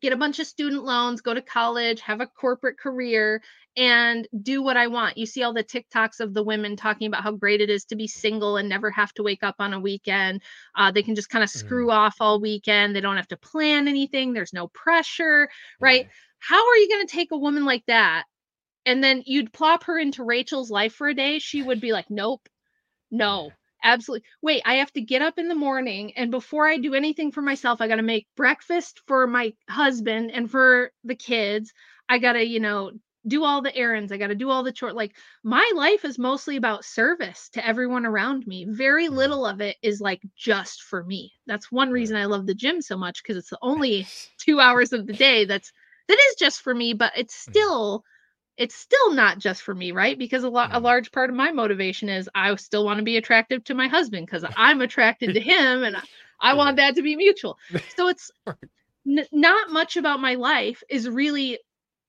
get 0.00 0.12
a 0.12 0.16
bunch 0.16 0.38
of 0.38 0.46
student 0.46 0.84
loans, 0.84 1.20
go 1.20 1.34
to 1.34 1.42
college, 1.42 2.00
have 2.00 2.20
a 2.20 2.26
corporate 2.26 2.78
career, 2.78 3.42
and 3.76 4.26
do 4.42 4.62
what 4.62 4.76
I 4.76 4.88
want. 4.88 5.16
You 5.16 5.26
see 5.26 5.42
all 5.42 5.52
the 5.52 5.64
TikToks 5.64 6.20
of 6.20 6.34
the 6.34 6.42
women 6.42 6.76
talking 6.76 7.06
about 7.06 7.22
how 7.22 7.32
great 7.32 7.60
it 7.60 7.70
is 7.70 7.84
to 7.86 7.96
be 7.96 8.06
single 8.06 8.56
and 8.56 8.68
never 8.68 8.90
have 8.90 9.12
to 9.14 9.22
wake 9.22 9.42
up 9.42 9.56
on 9.58 9.72
a 9.72 9.80
weekend. 9.80 10.42
Uh, 10.76 10.90
they 10.90 11.02
can 11.02 11.14
just 11.14 11.30
kind 11.30 11.44
of 11.44 11.50
screw 11.50 11.88
mm. 11.88 11.92
off 11.92 12.16
all 12.20 12.40
weekend. 12.40 12.94
They 12.94 13.00
don't 13.00 13.16
have 13.16 13.28
to 13.28 13.36
plan 13.36 13.88
anything. 13.88 14.32
There's 14.32 14.52
no 14.52 14.68
pressure, 14.68 15.48
right? 15.80 16.06
Mm. 16.06 16.10
How 16.38 16.68
are 16.68 16.76
you 16.76 16.88
going 16.88 17.06
to 17.06 17.12
take 17.12 17.32
a 17.32 17.38
woman 17.38 17.64
like 17.64 17.84
that 17.86 18.24
and 18.86 19.04
then 19.04 19.22
you'd 19.26 19.52
plop 19.52 19.84
her 19.84 19.98
into 19.98 20.24
Rachel's 20.24 20.70
life 20.70 20.94
for 20.94 21.08
a 21.08 21.14
day? 21.14 21.38
She 21.38 21.62
would 21.62 21.80
be 21.80 21.92
like, 21.92 22.10
nope, 22.10 22.48
no, 23.10 23.50
absolutely. 23.82 24.26
Wait 24.42 24.62
i 24.64 24.74
have 24.74 24.92
to 24.92 25.00
get 25.00 25.22
up 25.22 25.38
in 25.38 25.48
the 25.48 25.54
morning 25.54 26.12
and 26.16 26.30
before 26.30 26.66
i 26.66 26.76
do 26.76 26.94
anything 26.94 27.30
for 27.32 27.42
myself 27.42 27.80
i 27.80 27.88
got 27.88 27.96
to 27.96 28.02
make 28.02 28.26
breakfast 28.36 29.00
for 29.06 29.26
my 29.26 29.52
husband 29.68 30.30
and 30.32 30.50
for 30.50 30.92
the 31.04 31.14
kids. 31.14 31.72
I 32.08 32.18
got 32.18 32.32
to 32.32 32.44
you 32.44 32.60
know 32.60 32.92
do 33.26 33.44
all 33.44 33.60
the 33.60 33.76
errands 33.76 34.10
i 34.12 34.16
got 34.16 34.28
to 34.28 34.34
do 34.34 34.48
all 34.48 34.62
the 34.62 34.72
chores 34.72 34.94
like 34.94 35.14
my 35.44 35.70
life 35.74 36.06
is 36.06 36.18
mostly 36.18 36.56
about 36.56 36.86
service 36.86 37.50
to 37.50 37.66
everyone 37.66 38.06
around 38.06 38.46
me. 38.46 38.66
Very 38.68 39.06
mm-hmm. 39.06 39.16
little 39.16 39.46
of 39.46 39.60
it 39.60 39.76
is 39.82 40.00
like 40.00 40.22
just 40.36 40.82
for 40.82 41.04
me. 41.04 41.32
That's 41.46 41.70
one 41.70 41.90
reason 41.90 42.16
i 42.16 42.24
love 42.24 42.46
the 42.46 42.54
gym 42.54 42.82
so 42.82 42.96
much 42.96 43.22
because 43.22 43.36
it's 43.36 43.50
the 43.50 43.58
only 43.62 44.06
two 44.38 44.60
hours 44.60 44.92
of 44.92 45.06
the 45.06 45.12
day 45.12 45.44
that's 45.44 45.72
that 46.08 46.18
is 46.30 46.34
just 46.38 46.62
for 46.62 46.74
me 46.74 46.92
but 46.92 47.12
it's 47.16 47.34
mm-hmm. 47.34 47.52
still 47.52 48.04
it's 48.60 48.74
still 48.74 49.14
not 49.14 49.38
just 49.38 49.62
for 49.62 49.74
me, 49.74 49.90
right? 49.90 50.18
Because 50.18 50.44
a, 50.44 50.50
lo- 50.50 50.64
a 50.64 50.68
mm-hmm. 50.68 50.84
large 50.84 51.12
part 51.12 51.30
of 51.30 51.36
my 51.36 51.50
motivation 51.50 52.10
is 52.10 52.28
I 52.34 52.54
still 52.56 52.84
want 52.84 52.98
to 52.98 53.04
be 53.04 53.16
attractive 53.16 53.64
to 53.64 53.74
my 53.74 53.88
husband 53.88 54.26
because 54.26 54.44
I'm 54.54 54.82
attracted 54.82 55.32
to 55.32 55.40
him 55.52 55.82
and 55.82 55.96
I 56.38 56.52
want 56.52 56.76
that 56.76 56.94
to 56.96 57.02
be 57.02 57.16
mutual. 57.16 57.56
So 57.96 58.08
it's 58.08 58.30
n- 59.08 59.26
not 59.32 59.70
much 59.70 59.96
about 59.96 60.20
my 60.20 60.34
life 60.34 60.82
is 60.90 61.08
really 61.08 61.58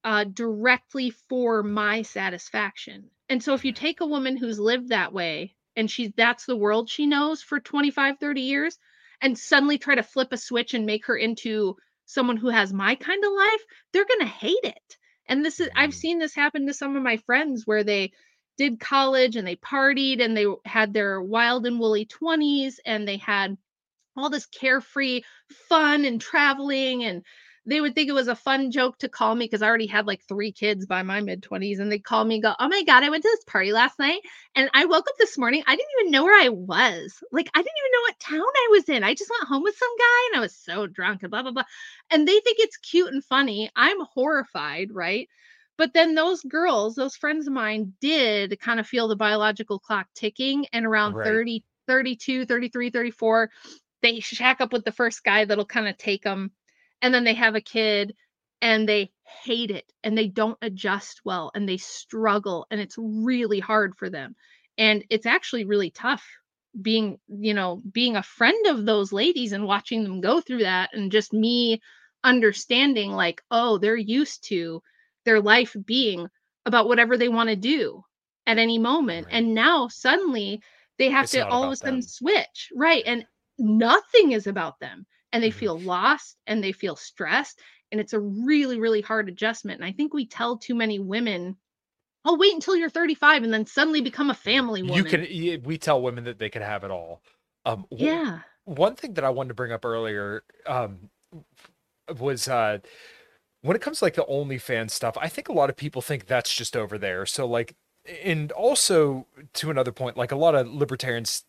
uh, 0.04 0.26
directly 0.26 1.12
for 1.30 1.64
my 1.64 2.02
satisfaction. 2.02 3.10
And 3.30 3.42
so 3.42 3.54
if 3.54 3.64
you 3.64 3.72
take 3.72 4.02
a 4.02 4.06
woman 4.06 4.36
who's 4.36 4.60
lived 4.60 4.90
that 4.90 5.14
way 5.14 5.56
and 5.78 5.90
she's 5.90 6.12
that's 6.18 6.46
the 6.46 6.58
world 6.58 6.90
she 6.90 7.08
knows 7.08 7.42
for 7.42 7.62
25, 7.62 8.18
30 8.20 8.42
years, 8.42 8.78
and 9.22 9.40
suddenly 9.40 9.78
try 9.78 9.96
to 9.96 10.04
flip 10.04 10.34
a 10.34 10.38
switch 10.38 10.74
and 10.74 10.86
make 10.86 11.06
her 11.06 11.16
into 11.16 11.78
someone 12.08 12.36
who 12.36 12.50
has 12.50 12.74
my 12.74 12.96
kind 12.96 13.24
of 13.24 13.32
life, 13.32 13.62
they're 13.94 14.04
going 14.04 14.20
to 14.20 14.26
hate 14.26 14.64
it. 14.64 14.98
And 15.32 15.46
this 15.46 15.62
is, 15.62 15.70
I've 15.74 15.92
mm. 15.92 15.96
seen 15.96 16.20
this 16.20 16.36
happen 16.36 16.68
to 16.68 16.74
some 16.74 16.98
of 16.98 17.04
my 17.04 17.16
friends 17.16 17.64
where 17.66 17.86
they 17.86 18.12
did 18.58 18.82
college 18.82 19.38
and 19.38 19.48
they 19.48 19.56
partied 19.56 20.22
and 20.22 20.36
they 20.36 20.46
had 20.66 20.94
their 20.94 21.22
wild 21.22 21.66
and 21.66 21.80
woolly 21.80 22.06
20s 22.06 22.76
and 22.86 23.08
they 23.08 23.16
had 23.16 23.58
all 24.18 24.30
this 24.30 24.46
carefree 24.46 25.22
fun 25.70 26.04
and 26.04 26.20
traveling 26.20 27.06
and 27.06 27.24
they 27.66 27.80
would 27.80 27.94
think 27.94 28.10
it 28.10 28.14
was 28.14 28.28
a 28.28 28.36
fun 28.36 28.72
joke 28.72 28.98
to 29.00 29.10
call 29.10 29.36
me 29.36 29.46
because 29.46 29.62
I 29.62 29.68
already 29.68 29.86
had 29.86 30.08
like 30.08 30.24
three 30.24 30.52
kids 30.52 30.88
by 30.88 31.04
my 31.04 31.22
mid 31.22 31.44
20s. 31.44 31.80
And 31.80 31.92
they'd 31.92 32.04
call 32.04 32.26
me 32.26 32.36
and 32.36 32.44
go, 32.44 32.56
Oh 32.60 32.68
my 32.68 32.84
God, 32.84 33.04
I 33.04 33.10
went 33.10 33.24
to 33.24 33.30
this 33.30 33.44
party 33.46 33.72
last 33.72 34.00
night. 34.00 34.22
And 34.56 34.70
I 34.74 34.86
woke 34.86 35.08
up 35.08 35.16
this 35.20 35.38
morning. 35.38 35.64
I 35.68 35.76
didn't 35.76 35.92
even 36.00 36.12
know 36.12 36.24
where 36.24 36.42
I 36.42 36.50
was. 36.50 37.24
Like, 37.32 37.50
I 37.54 37.60
didn't 37.60 37.78
even 37.78 37.92
know 37.92 38.02
what 38.02 38.20
town 38.20 38.40
I 38.40 38.68
was 38.72 38.90
in. 38.90 39.04
I 39.04 39.14
just 39.14 39.30
went 39.30 39.48
home 39.48 39.62
with 39.64 39.78
some 39.78 39.96
guy 39.98 40.28
and 40.32 40.40
I 40.40 40.42
was 40.42 40.56
so 40.56 40.88
drunk 40.88 41.22
and 41.22 41.30
blah, 41.30 41.44
blah, 41.44 41.52
blah. 41.52 41.64
And 42.10 42.28
they 42.28 42.40
think 42.40 42.58
it's 42.60 42.78
cute 42.78 43.14
and 43.14 43.24
funny. 43.24 43.70
I'm 43.76 44.02
horrified, 44.02 44.90
right? 44.92 45.30
But 45.78 45.94
then 45.94 46.16
those 46.16 46.42
girls, 46.42 46.96
those 46.96 47.16
friends 47.16 47.46
of 47.48 47.54
mine, 47.54 47.94
did 48.02 48.60
kind 48.60 48.80
of 48.80 48.88
feel 48.88 49.08
the 49.08 49.16
biological 49.16 49.78
clock 49.78 50.08
ticking. 50.16 50.66
And 50.74 50.86
around 50.86 51.14
right. 51.14 51.28
30, 51.28 51.64
32, 51.88 52.46
33, 52.48 52.90
34, 52.90 53.52
they 54.02 54.20
shack 54.20 54.62
up 54.62 54.74
with 54.74 54.84
the 54.84 54.92
first 54.92 55.24
guy 55.24 55.46
that'll 55.46 55.66
kind 55.66 55.88
of 55.88 55.98
take 55.98 56.24
them 56.24 56.52
and 57.02 57.14
then 57.14 57.24
they 57.24 57.34
have 57.34 57.56
a 57.56 57.62
kid 57.62 58.16
and 58.62 58.88
they 58.88 59.12
hate 59.44 59.72
it 59.72 59.92
and 60.04 60.18
they 60.18 60.28
don't 60.28 60.58
adjust 60.62 61.22
well 61.24 61.52
and 61.56 61.68
they 61.68 61.78
struggle 61.78 62.66
and 62.70 62.80
it's 62.80 62.96
really 62.98 63.60
hard 63.60 63.96
for 63.98 64.10
them 64.10 64.36
and 64.78 65.04
it's 65.10 65.26
actually 65.26 65.66
really 65.66 65.90
tough 65.90 66.26
being 66.82 67.20
you 67.28 67.54
know 67.54 67.82
being 67.92 68.16
a 68.16 68.24
friend 68.24 68.68
of 68.68 68.86
those 68.86 69.12
ladies 69.12 69.52
and 69.52 69.66
watching 69.66 70.04
them 70.04 70.22
go 70.22 70.40
through 70.40 70.60
that 70.60 70.90
and 70.94 71.12
just 71.12 71.34
me 71.34 71.82
understanding 72.24 73.12
like 73.12 73.42
oh 73.52 73.78
they're 73.78 73.96
used 73.96 74.44
to 74.48 74.82
their 75.26 75.42
life 75.42 75.76
being 75.86 76.28
about 76.66 76.88
whatever 76.88 77.18
they 77.18 77.30
want 77.30 77.50
to 77.50 77.56
do 77.56 78.04
at 78.48 78.58
any 78.58 78.78
moment 78.78 79.26
right. 79.26 79.36
and 79.36 79.54
now 79.54 79.88
suddenly 79.88 80.62
they 80.98 81.10
have 81.10 81.24
it's 81.24 81.34
to 81.34 81.48
all 81.48 81.64
of 81.64 81.72
a 81.72 81.76
sudden 81.76 81.96
them. 81.96 82.02
switch 82.02 82.70
right 82.76 83.04
and 83.06 83.26
nothing 83.58 84.32
is 84.32 84.48
about 84.48 84.80
them 84.80 85.06
and 85.34 85.44
they 85.44 85.50
mm-hmm. 85.50 85.60
feel 85.60 85.80
lost 85.80 86.38
and 86.48 86.64
they 86.64 86.72
feel 86.72 86.96
stressed 86.96 87.60
and 87.92 88.00
it's 88.00 88.14
a 88.14 88.20
really 88.20 88.80
really 88.80 89.02
hard 89.02 89.30
adjustment 89.30 89.80
and 89.80 89.88
i 89.88 89.92
think 89.92 90.14
we 90.14 90.26
tell 90.26 90.58
too 90.58 90.76
many 90.76 91.00
women 91.00 91.56
oh 92.26 92.38
wait 92.38 92.54
until 92.54 92.76
you're 92.76 92.90
35 92.90 93.44
and 93.44 93.54
then 93.54 93.66
suddenly 93.66 94.02
become 94.02 94.30
a 94.30 94.36
family 94.36 94.82
woman 94.82 94.98
you 94.98 95.04
can 95.04 95.64
we 95.64 95.78
tell 95.78 96.02
women 96.02 96.24
that 96.26 96.40
they 96.40 96.50
can 96.50 96.62
have 96.62 96.84
it 96.84 96.92
all 96.92 97.22
um 97.66 97.86
yeah 97.92 98.40
one 98.66 98.96
thing 98.96 99.14
that 99.14 99.24
i 99.24 99.30
wanted 99.30 99.50
to 99.50 99.54
bring 99.54 99.72
up 99.72 99.86
earlier 99.86 100.44
um 100.68 101.10
was 102.20 102.48
uh 102.48 102.78
when 103.62 103.76
it 103.76 103.82
comes 103.82 104.00
to 104.00 104.06
like 104.06 104.16
the 104.16 104.26
OnlyFans 104.26 104.92
stuff, 104.92 105.18
I 105.20 105.28
think 105.28 105.48
a 105.48 105.54
lot 105.54 105.70
of 105.70 105.78
people 105.78 106.02
think 106.02 106.26
that's 106.26 106.54
just 106.54 106.76
over 106.76 106.98
there. 106.98 107.26
So 107.26 107.46
like, 107.46 107.76
and 108.24 108.52
also 108.52 109.28
to 109.54 109.70
another 109.70 109.92
point, 109.92 110.18
like 110.18 110.32
a 110.32 110.36
lot 110.36 110.56
of 110.56 110.68
libertarians 110.68 111.44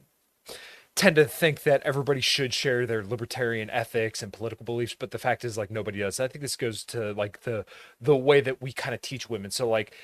tend 0.95 1.17
to 1.17 1.25
think 1.25 1.63
that 1.63 1.83
everybody 1.85 2.21
should 2.21 2.53
share 2.53 2.87
their 2.87 3.05
libertarian 3.05 3.71
ethics 3.71 4.23
and 4.23 4.33
political 4.33 4.65
beliefs 4.65 4.95
but 4.99 5.11
the 5.11 5.19
fact 5.19 5.45
is 5.45 5.57
like 5.57 5.71
nobody 5.71 5.99
does 5.99 6.21
i 6.21 6.29
think 6.29 6.43
this 6.43 6.57
goes 6.57 6.85
to 6.85 7.13
like 7.13 7.43
the 7.43 7.65
the 8.01 8.17
way 8.17 8.41
that 8.41 8.61
we 8.61 8.73
kind 8.73 8.95
of 8.95 9.01
teach 9.01 9.29
women 9.29 9.51
so 9.51 9.69
like 9.69 9.95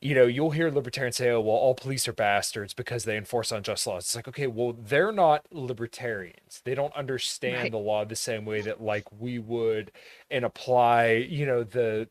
you 0.00 0.14
know 0.14 0.24
you'll 0.26 0.52
hear 0.52 0.70
libertarians 0.70 1.16
say 1.16 1.30
oh 1.30 1.40
well 1.40 1.56
all 1.56 1.74
police 1.74 2.08
are 2.08 2.12
bastards 2.12 2.72
because 2.72 3.04
they 3.04 3.16
enforce 3.16 3.52
unjust 3.52 3.86
laws 3.86 4.04
it's 4.04 4.16
like 4.16 4.28
okay 4.28 4.46
well 4.46 4.72
they're 4.72 5.12
not 5.12 5.44
libertarians 5.52 6.62
they 6.64 6.74
don't 6.74 6.94
understand 6.94 7.62
right. 7.62 7.72
the 7.72 7.78
law 7.78 8.04
the 8.04 8.16
same 8.16 8.44
way 8.44 8.60
that 8.60 8.80
like 8.80 9.04
we 9.12 9.38
would 9.38 9.92
and 10.30 10.44
apply 10.44 11.12
you 11.12 11.44
know 11.44 11.62
the 11.62 12.08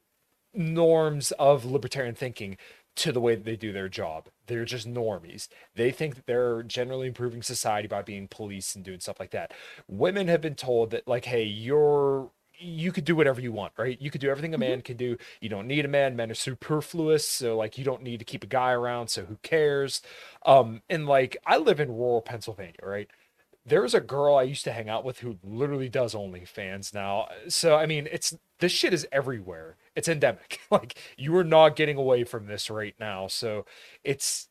norms 0.53 1.31
of 1.33 1.65
libertarian 1.65 2.15
thinking 2.15 2.57
to 2.95 3.11
the 3.11 3.21
way 3.21 3.35
that 3.35 3.45
they 3.45 3.55
do 3.55 3.71
their 3.71 3.89
job. 3.89 4.29
They're 4.47 4.65
just 4.65 4.91
normies. 4.91 5.47
They 5.75 5.91
think 5.91 6.15
that 6.15 6.25
they're 6.25 6.63
generally 6.63 7.07
improving 7.07 7.41
society 7.43 7.87
by 7.87 8.01
being 8.01 8.27
police 8.27 8.75
and 8.75 8.83
doing 8.83 8.99
stuff 8.99 9.19
like 9.19 9.31
that. 9.31 9.53
Women 9.87 10.27
have 10.27 10.41
been 10.41 10.55
told 10.55 10.91
that, 10.91 11.07
like, 11.07 11.25
hey, 11.25 11.43
you're 11.43 12.31
you 12.59 12.91
could 12.91 13.05
do 13.05 13.15
whatever 13.15 13.39
you 13.39 13.51
want, 13.51 13.73
right? 13.77 13.99
You 14.01 14.09
could 14.09 14.21
do 14.21 14.29
everything 14.29 14.53
a 14.53 14.57
man 14.57 14.79
mm-hmm. 14.79 14.81
can 14.81 14.97
do. 14.97 15.17
You 15.41 15.49
don't 15.49 15.67
need 15.67 15.85
a 15.85 15.87
man. 15.87 16.15
Men 16.15 16.31
are 16.31 16.35
superfluous, 16.35 17.27
so 17.27 17.55
like 17.57 17.77
you 17.77 17.83
don't 17.83 18.01
need 18.01 18.19
to 18.19 18.25
keep 18.25 18.43
a 18.43 18.47
guy 18.47 18.71
around. 18.71 19.09
So 19.09 19.25
who 19.25 19.37
cares? 19.43 20.01
Um, 20.45 20.81
and 20.89 21.05
like 21.05 21.37
I 21.45 21.57
live 21.57 21.79
in 21.79 21.89
rural 21.89 22.21
Pennsylvania, 22.21 22.79
right? 22.83 23.09
There's 23.65 23.93
a 23.93 23.99
girl 23.99 24.35
I 24.35 24.43
used 24.43 24.63
to 24.63 24.71
hang 24.71 24.89
out 24.89 25.03
with 25.03 25.19
who 25.19 25.37
literally 25.43 25.89
does 25.89 26.15
OnlyFans 26.15 26.93
now. 26.93 27.27
So 27.49 27.75
I 27.75 27.85
mean, 27.85 28.07
it's 28.11 28.35
this 28.59 28.71
shit 28.71 28.93
is 28.93 29.07
everywhere 29.11 29.75
it's 29.97 30.07
endemic. 30.07 30.59
like 30.71 30.97
you 31.17 31.35
are 31.35 31.43
not 31.43 31.75
getting 31.75 31.97
away 31.97 32.23
from 32.23 32.45
this 32.45 32.69
right 32.69 32.95
now. 32.99 33.27
So 33.27 33.65
it's 34.03 34.47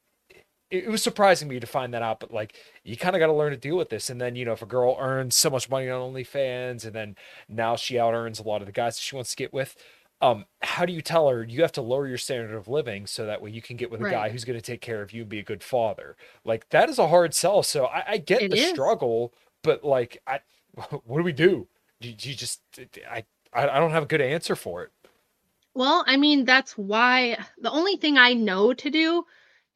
it, 0.69 0.89
was 0.89 1.03
surprising 1.03 1.47
me 1.47 1.61
to 1.61 1.67
find 1.67 1.95
that 1.95 2.03
out, 2.03 2.19
but 2.19 2.33
like 2.33 2.57
you 2.83 2.97
kind 2.97 3.15
of 3.15 3.21
got 3.21 3.29
to 3.29 3.33
learn 3.33 3.53
to 3.53 3.57
deal 3.57 3.77
with 3.77 3.89
this. 3.89 4.11
And 4.11 4.21
then 4.21 4.35
you 4.35 4.45
know 4.45 4.53
if 4.53 4.63
a 4.63 4.67
girl 4.67 4.97
earns 4.99 5.37
so 5.37 5.49
much 5.49 5.71
money 5.71 5.89
on 5.89 6.13
OnlyFans, 6.13 6.85
and 6.85 6.93
then 6.93 7.17
now 7.49 7.77
she 7.77 7.99
out 7.99 8.13
earns 8.13 8.41
a 8.41 8.43
lot 8.43 8.61
of 8.61 8.67
the 8.67 8.73
guys 8.73 8.97
that 8.97 9.03
she 9.03 9.15
wants 9.15 9.31
to 9.31 9.37
get 9.37 9.53
with. 9.53 9.77
Um, 10.21 10.47
how 10.63 10.87
do 10.87 10.95
you 10.95 11.03
tell 11.03 11.29
her 11.29 11.45
you 11.45 11.61
have 11.61 11.73
to 11.73 11.83
lower 11.83 12.09
your 12.09 12.17
standard 12.17 12.57
of 12.57 12.69
living 12.69 13.07
so 13.07 13.27
that 13.27 13.43
way 13.43 13.51
you 13.51 13.61
can 13.61 13.77
get 13.77 13.91
with 13.91 14.01
a 14.01 14.11
guy 14.11 14.31
who's 14.31 14.47
going 14.47 14.59
to 14.59 14.65
take 14.65 14.81
care 14.81 15.03
of 15.03 15.13
you 15.13 15.21
and 15.21 15.31
be 15.31 15.39
a 15.39 15.45
good 15.45 15.63
father? 15.63 16.17
Like 16.45 16.69
that 16.71 16.89
is 16.89 16.99
a 16.99 17.07
hard 17.07 17.35
sell. 17.35 17.63
So 17.63 17.85
I, 17.85 18.05
I 18.13 18.17
get 18.17 18.43
it 18.43 18.51
the 18.51 18.59
is. 18.59 18.71
struggle, 18.71 19.35
but 19.63 19.85
like 19.85 20.21
I, 20.27 20.41
what 21.05 21.19
do 21.19 21.23
we 21.23 21.33
do? 21.33 21.69
You, 22.01 22.15
you 22.19 22.35
just 22.35 22.61
I 23.09 23.25
I 23.57 23.79
don't 23.79 23.93
have 23.93 24.03
a 24.03 24.07
good 24.07 24.21
answer 24.21 24.55
for 24.55 24.83
it. 24.83 24.91
Well, 25.77 26.05
I 26.07 26.17
mean, 26.17 26.47
that's 26.47 26.73
why 26.79 27.37
the 27.59 27.71
only 27.71 27.99
thing 27.99 28.17
I 28.17 28.33
know 28.33 28.73
to 28.73 28.91
do 28.91 29.27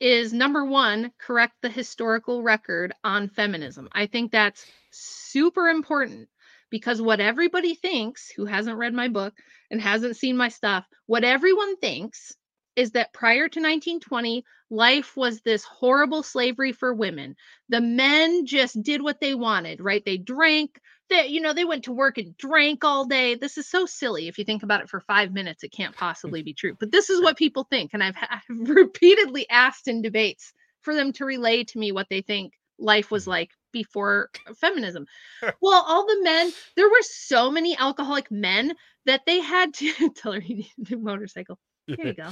is 0.00 0.32
number 0.32 0.64
one, 0.64 1.12
correct 1.18 1.56
the 1.60 1.68
historical 1.68 2.42
record 2.42 2.94
on 3.04 3.28
feminism. 3.28 3.86
I 3.92 4.06
think 4.06 4.32
that's 4.32 4.64
super 4.90 5.68
important 5.68 6.30
because 6.70 7.02
what 7.02 7.20
everybody 7.20 7.74
thinks 7.74 8.30
who 8.30 8.46
hasn't 8.46 8.78
read 8.78 8.94
my 8.94 9.08
book 9.08 9.34
and 9.70 9.78
hasn't 9.78 10.16
seen 10.16 10.38
my 10.38 10.48
stuff, 10.48 10.86
what 11.04 11.22
everyone 11.22 11.76
thinks 11.76 12.34
is 12.76 12.92
that 12.92 13.12
prior 13.12 13.46
to 13.48 13.60
1920, 13.60 14.42
life 14.70 15.18
was 15.18 15.42
this 15.42 15.64
horrible 15.64 16.22
slavery 16.22 16.72
for 16.72 16.94
women. 16.94 17.36
The 17.68 17.82
men 17.82 18.46
just 18.46 18.82
did 18.82 19.02
what 19.02 19.20
they 19.20 19.34
wanted, 19.34 19.82
right? 19.82 20.02
They 20.02 20.16
drank, 20.16 20.80
they, 21.10 21.26
you 21.26 21.40
know, 21.40 21.52
they 21.52 21.64
went 21.64 21.84
to 21.84 21.92
work 21.92 22.16
and 22.18 22.36
drank 22.36 22.84
all 22.84 23.04
day. 23.04 23.34
This 23.34 23.58
is 23.58 23.68
so 23.68 23.84
silly. 23.86 24.28
If 24.28 24.38
you 24.38 24.44
think 24.44 24.62
about 24.62 24.80
it 24.80 24.88
for 24.88 25.00
five 25.00 25.32
minutes, 25.32 25.62
it 25.62 25.72
can't 25.72 25.94
possibly 25.94 26.42
be 26.42 26.54
true. 26.54 26.76
But 26.78 26.92
this 26.92 27.10
is 27.10 27.20
what 27.20 27.36
people 27.36 27.64
think. 27.64 27.90
And 27.92 28.02
I've, 28.02 28.16
I've 28.30 28.42
repeatedly 28.48 29.48
asked 29.50 29.88
in 29.88 30.02
debates 30.02 30.52
for 30.82 30.94
them 30.94 31.12
to 31.14 31.24
relay 31.24 31.64
to 31.64 31.78
me 31.78 31.92
what 31.92 32.06
they 32.08 32.22
think 32.22 32.54
life 32.78 33.10
was 33.10 33.24
mm-hmm. 33.24 33.30
like 33.30 33.50
before 33.72 34.30
feminism. 34.56 35.06
well, 35.60 35.84
all 35.86 36.06
the 36.06 36.22
men, 36.22 36.52
there 36.76 36.88
were 36.88 37.02
so 37.02 37.50
many 37.50 37.76
alcoholic 37.76 38.30
men 38.30 38.74
that 39.06 39.22
they 39.26 39.40
had 39.40 39.74
to 39.74 40.10
tell 40.16 40.32
her 40.32 40.40
he 40.40 40.54
needed 40.78 40.92
a 40.92 40.96
motorcycle. 40.96 41.58
Here 41.96 42.06
you 42.06 42.14
go. 42.14 42.30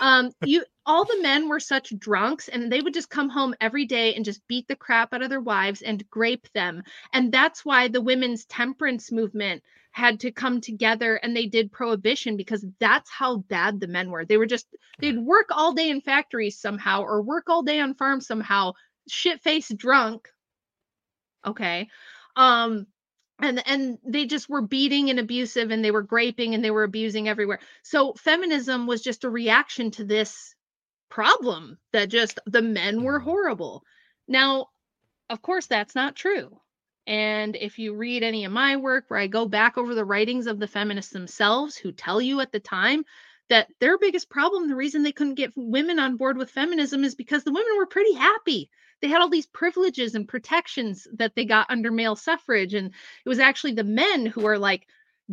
Um, 0.00 0.30
you 0.44 0.64
all 0.86 1.04
the 1.04 1.20
men 1.22 1.48
were 1.48 1.60
such 1.60 1.96
drunks, 1.98 2.48
and 2.48 2.72
they 2.72 2.80
would 2.80 2.94
just 2.94 3.10
come 3.10 3.28
home 3.28 3.54
every 3.60 3.84
day 3.84 4.14
and 4.14 4.24
just 4.24 4.46
beat 4.48 4.66
the 4.66 4.76
crap 4.76 5.12
out 5.12 5.22
of 5.22 5.30
their 5.30 5.40
wives 5.40 5.82
and 5.82 6.08
grape 6.10 6.48
them. 6.54 6.82
And 7.12 7.30
that's 7.30 7.64
why 7.64 7.88
the 7.88 8.00
women's 8.00 8.46
temperance 8.46 9.12
movement 9.12 9.62
had 9.92 10.20
to 10.20 10.32
come 10.32 10.60
together 10.60 11.16
and 11.16 11.36
they 11.36 11.46
did 11.46 11.70
prohibition 11.70 12.36
because 12.36 12.64
that's 12.80 13.10
how 13.10 13.36
bad 13.36 13.78
the 13.78 13.86
men 13.86 14.10
were. 14.10 14.24
They 14.24 14.38
were 14.38 14.46
just 14.46 14.66
they'd 14.98 15.18
work 15.18 15.48
all 15.50 15.74
day 15.74 15.90
in 15.90 16.00
factories 16.00 16.58
somehow 16.58 17.02
or 17.02 17.22
work 17.22 17.48
all 17.48 17.62
day 17.62 17.78
on 17.78 17.94
farms 17.94 18.26
somehow, 18.26 18.72
shit 19.08 19.42
faced 19.42 19.76
drunk. 19.76 20.28
Okay. 21.46 21.88
Um 22.36 22.86
and 23.40 23.62
and 23.66 23.98
they 24.04 24.26
just 24.26 24.48
were 24.48 24.62
beating 24.62 25.10
and 25.10 25.18
abusive 25.18 25.70
and 25.70 25.84
they 25.84 25.90
were 25.90 26.02
graping 26.02 26.54
and 26.54 26.64
they 26.64 26.70
were 26.70 26.84
abusing 26.84 27.28
everywhere. 27.28 27.60
So 27.82 28.14
feminism 28.14 28.86
was 28.86 29.02
just 29.02 29.24
a 29.24 29.30
reaction 29.30 29.90
to 29.92 30.04
this 30.04 30.54
problem 31.08 31.78
that 31.92 32.08
just 32.08 32.38
the 32.46 32.62
men 32.62 33.02
were 33.02 33.20
mm. 33.20 33.24
horrible. 33.24 33.82
Now 34.28 34.68
of 35.28 35.42
course 35.42 35.66
that's 35.66 35.94
not 35.94 36.16
true. 36.16 36.58
And 37.06 37.56
if 37.56 37.78
you 37.78 37.94
read 37.94 38.22
any 38.22 38.44
of 38.44 38.52
my 38.52 38.76
work 38.76 39.06
where 39.08 39.18
i 39.18 39.26
go 39.26 39.46
back 39.46 39.76
over 39.76 39.94
the 39.94 40.04
writings 40.04 40.46
of 40.46 40.60
the 40.60 40.68
feminists 40.68 41.12
themselves 41.12 41.76
who 41.76 41.90
tell 41.90 42.20
you 42.20 42.40
at 42.40 42.52
the 42.52 42.60
time 42.60 43.04
that 43.48 43.68
their 43.80 43.98
biggest 43.98 44.30
problem 44.30 44.68
the 44.68 44.76
reason 44.76 45.02
they 45.02 45.10
couldn't 45.10 45.34
get 45.34 45.52
women 45.56 45.98
on 45.98 46.16
board 46.16 46.38
with 46.38 46.50
feminism 46.50 47.02
is 47.02 47.16
because 47.16 47.42
the 47.42 47.52
women 47.52 47.76
were 47.76 47.86
pretty 47.86 48.12
happy 48.12 48.70
they 49.02 49.08
had 49.08 49.20
all 49.20 49.28
these 49.28 49.46
privileges 49.46 50.14
and 50.14 50.28
protections 50.28 51.06
that 51.14 51.34
they 51.34 51.44
got 51.44 51.70
under 51.70 51.90
male 51.90 52.16
suffrage 52.16 52.72
and 52.72 52.86
it 52.88 53.28
was 53.28 53.40
actually 53.40 53.74
the 53.74 53.84
men 53.84 54.24
who 54.24 54.46
are 54.46 54.58
like 54.58 54.86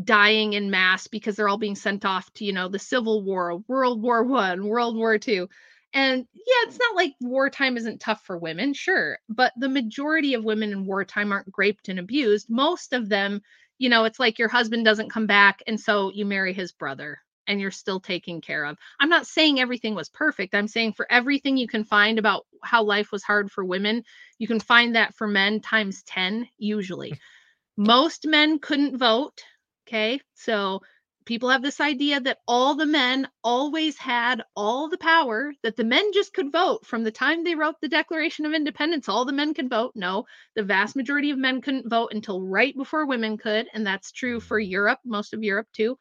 dying 0.04 0.54
in 0.54 0.72
mass 0.72 1.08
because 1.08 1.36
they're 1.36 1.50
all 1.50 1.58
being 1.58 1.76
sent 1.76 2.06
off 2.06 2.32
to, 2.34 2.46
you 2.46 2.54
know, 2.54 2.68
the 2.68 2.80
Civil 2.80 3.24
War, 3.24 3.58
World 3.68 4.02
War 4.02 4.24
One, 4.24 4.68
World 4.68 4.96
War 4.96 5.18
Two. 5.18 5.50
And 5.94 6.28
yeah, 6.34 6.68
it's 6.68 6.80
not 6.80 6.96
like 6.96 7.14
wartime 7.20 7.76
isn't 7.78 8.00
tough 8.00 8.24
for 8.24 8.38
women, 8.38 8.74
sure, 8.74 9.20
but 9.28 9.54
the 9.58 9.70
majority 9.70 10.36
of 10.36 10.44
women 10.44 10.72
in 10.72 10.86
wartime 10.86 11.32
aren't 11.32 11.52
raped 11.58 11.90
and 11.90 11.98
abused. 11.98 12.50
Most 12.50 12.94
of 12.94 13.10
them, 13.10 13.42
you 13.80 13.90
know, 13.90 14.04
it's 14.06 14.20
like 14.20 14.38
your 14.38 14.50
husband 14.50 14.86
doesn't 14.86 15.10
come 15.10 15.26
back, 15.26 15.64
and 15.66 15.80
so 15.80 16.12
you 16.12 16.26
marry 16.26 16.54
his 16.54 16.72
brother 16.72 17.20
and 17.50 17.60
you're 17.60 17.72
still 17.72 18.00
taken 18.00 18.40
care 18.40 18.64
of. 18.64 18.78
I'm 19.00 19.10
not 19.10 19.28
saying 19.28 19.60
everything 19.60 19.96
was 19.96 20.08
perfect. 20.08 20.54
I'm 20.54 20.68
saying 20.68 20.94
for 20.94 21.12
everything 21.12 21.58
you 21.58 21.68
can 21.68 21.84
find 21.84 22.20
about 22.20 22.46
how 22.64 22.84
life 22.84 23.12
was 23.12 23.24
hard 23.24 23.52
for 23.52 23.66
women, 23.66 24.04
you 24.38 24.48
can 24.48 24.60
find 24.60 24.96
that 24.96 25.16
for 25.16 25.28
men 25.28 25.60
times 25.60 26.04
10 26.04 26.48
usually. 26.58 27.20
Most 27.78 28.28
men 28.28 28.60
couldn't 28.60 28.98
vote. 28.98 29.42
Okay. 29.88 30.22
So 30.36 30.82
people 31.26 31.50
have 31.50 31.64
this 31.64 31.82
idea 31.82 32.20
that 32.20 32.38
all 32.48 32.76
the 32.76 32.86
men 32.86 33.28
always 33.44 33.98
had 33.98 34.44
all 34.56 34.88
the 34.88 34.98
power, 34.98 35.52
that 35.64 35.76
the 35.76 35.84
men 35.84 36.12
just 36.14 36.34
could 36.34 36.52
vote 36.52 36.86
from 36.86 37.04
the 37.04 37.12
time 37.12 37.44
they 37.44 37.56
wrote 37.56 37.76
the 37.82 37.88
Declaration 37.88 38.46
of 38.46 38.54
Independence. 38.54 39.10
All 39.10 39.26
the 39.26 39.34
men 39.34 39.56
could 39.56 39.70
vote. 39.72 39.94
No, 39.96 40.26
the 40.56 40.64
vast 40.64 40.96
majority 40.96 41.32
of 41.32 41.40
men 41.40 41.62
couldn't 41.62 41.90
vote 41.90 42.12
until 42.14 42.42
right 42.42 42.76
before 42.78 43.08
women 43.08 43.38
could. 43.38 43.68
And 43.74 43.88
that's 43.88 44.12
true 44.12 44.38
mm-hmm. 44.38 44.48
for 44.48 44.60
Europe, 44.60 45.00
most 45.04 45.34
of 45.34 45.44
Europe 45.44 45.68
too. 45.74 45.98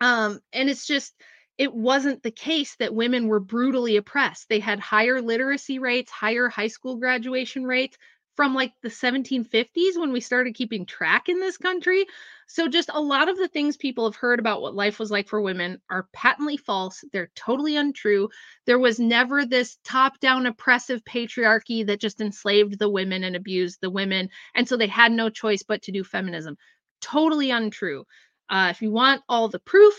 Um, 0.00 0.40
and 0.52 0.68
it's 0.70 0.86
just, 0.86 1.14
it 1.58 1.74
wasn't 1.74 2.22
the 2.22 2.30
case 2.30 2.76
that 2.76 2.94
women 2.94 3.28
were 3.28 3.40
brutally 3.40 3.96
oppressed. 3.96 4.48
They 4.48 4.60
had 4.60 4.80
higher 4.80 5.20
literacy 5.20 5.78
rates, 5.78 6.10
higher 6.10 6.48
high 6.48 6.68
school 6.68 6.96
graduation 6.96 7.64
rates 7.64 7.98
from 8.40 8.54
like 8.54 8.72
the 8.82 8.88
1750s 8.88 9.98
when 9.98 10.12
we 10.12 10.20
started 10.20 10.54
keeping 10.54 10.86
track 10.86 11.28
in 11.28 11.40
this 11.40 11.58
country. 11.58 12.06
So, 12.46 12.68
just 12.68 12.88
a 12.90 13.00
lot 13.00 13.28
of 13.28 13.36
the 13.36 13.48
things 13.48 13.76
people 13.76 14.06
have 14.06 14.16
heard 14.16 14.40
about 14.40 14.62
what 14.62 14.74
life 14.74 14.98
was 14.98 15.10
like 15.10 15.28
for 15.28 15.42
women 15.42 15.78
are 15.90 16.08
patently 16.14 16.56
false. 16.56 17.04
They're 17.12 17.30
totally 17.34 17.76
untrue. 17.76 18.30
There 18.64 18.78
was 18.78 18.98
never 18.98 19.44
this 19.44 19.76
top 19.84 20.18
down 20.20 20.46
oppressive 20.46 21.04
patriarchy 21.04 21.86
that 21.86 22.00
just 22.00 22.22
enslaved 22.22 22.78
the 22.78 22.88
women 22.88 23.24
and 23.24 23.36
abused 23.36 23.80
the 23.82 23.90
women. 23.90 24.30
And 24.54 24.66
so 24.66 24.78
they 24.78 24.86
had 24.86 25.12
no 25.12 25.28
choice 25.28 25.62
but 25.62 25.82
to 25.82 25.92
do 25.92 26.02
feminism. 26.02 26.56
Totally 27.02 27.50
untrue. 27.50 28.04
Uh, 28.50 28.68
if 28.70 28.82
you 28.82 28.90
want 28.90 29.22
all 29.28 29.48
the 29.48 29.60
proof, 29.60 29.94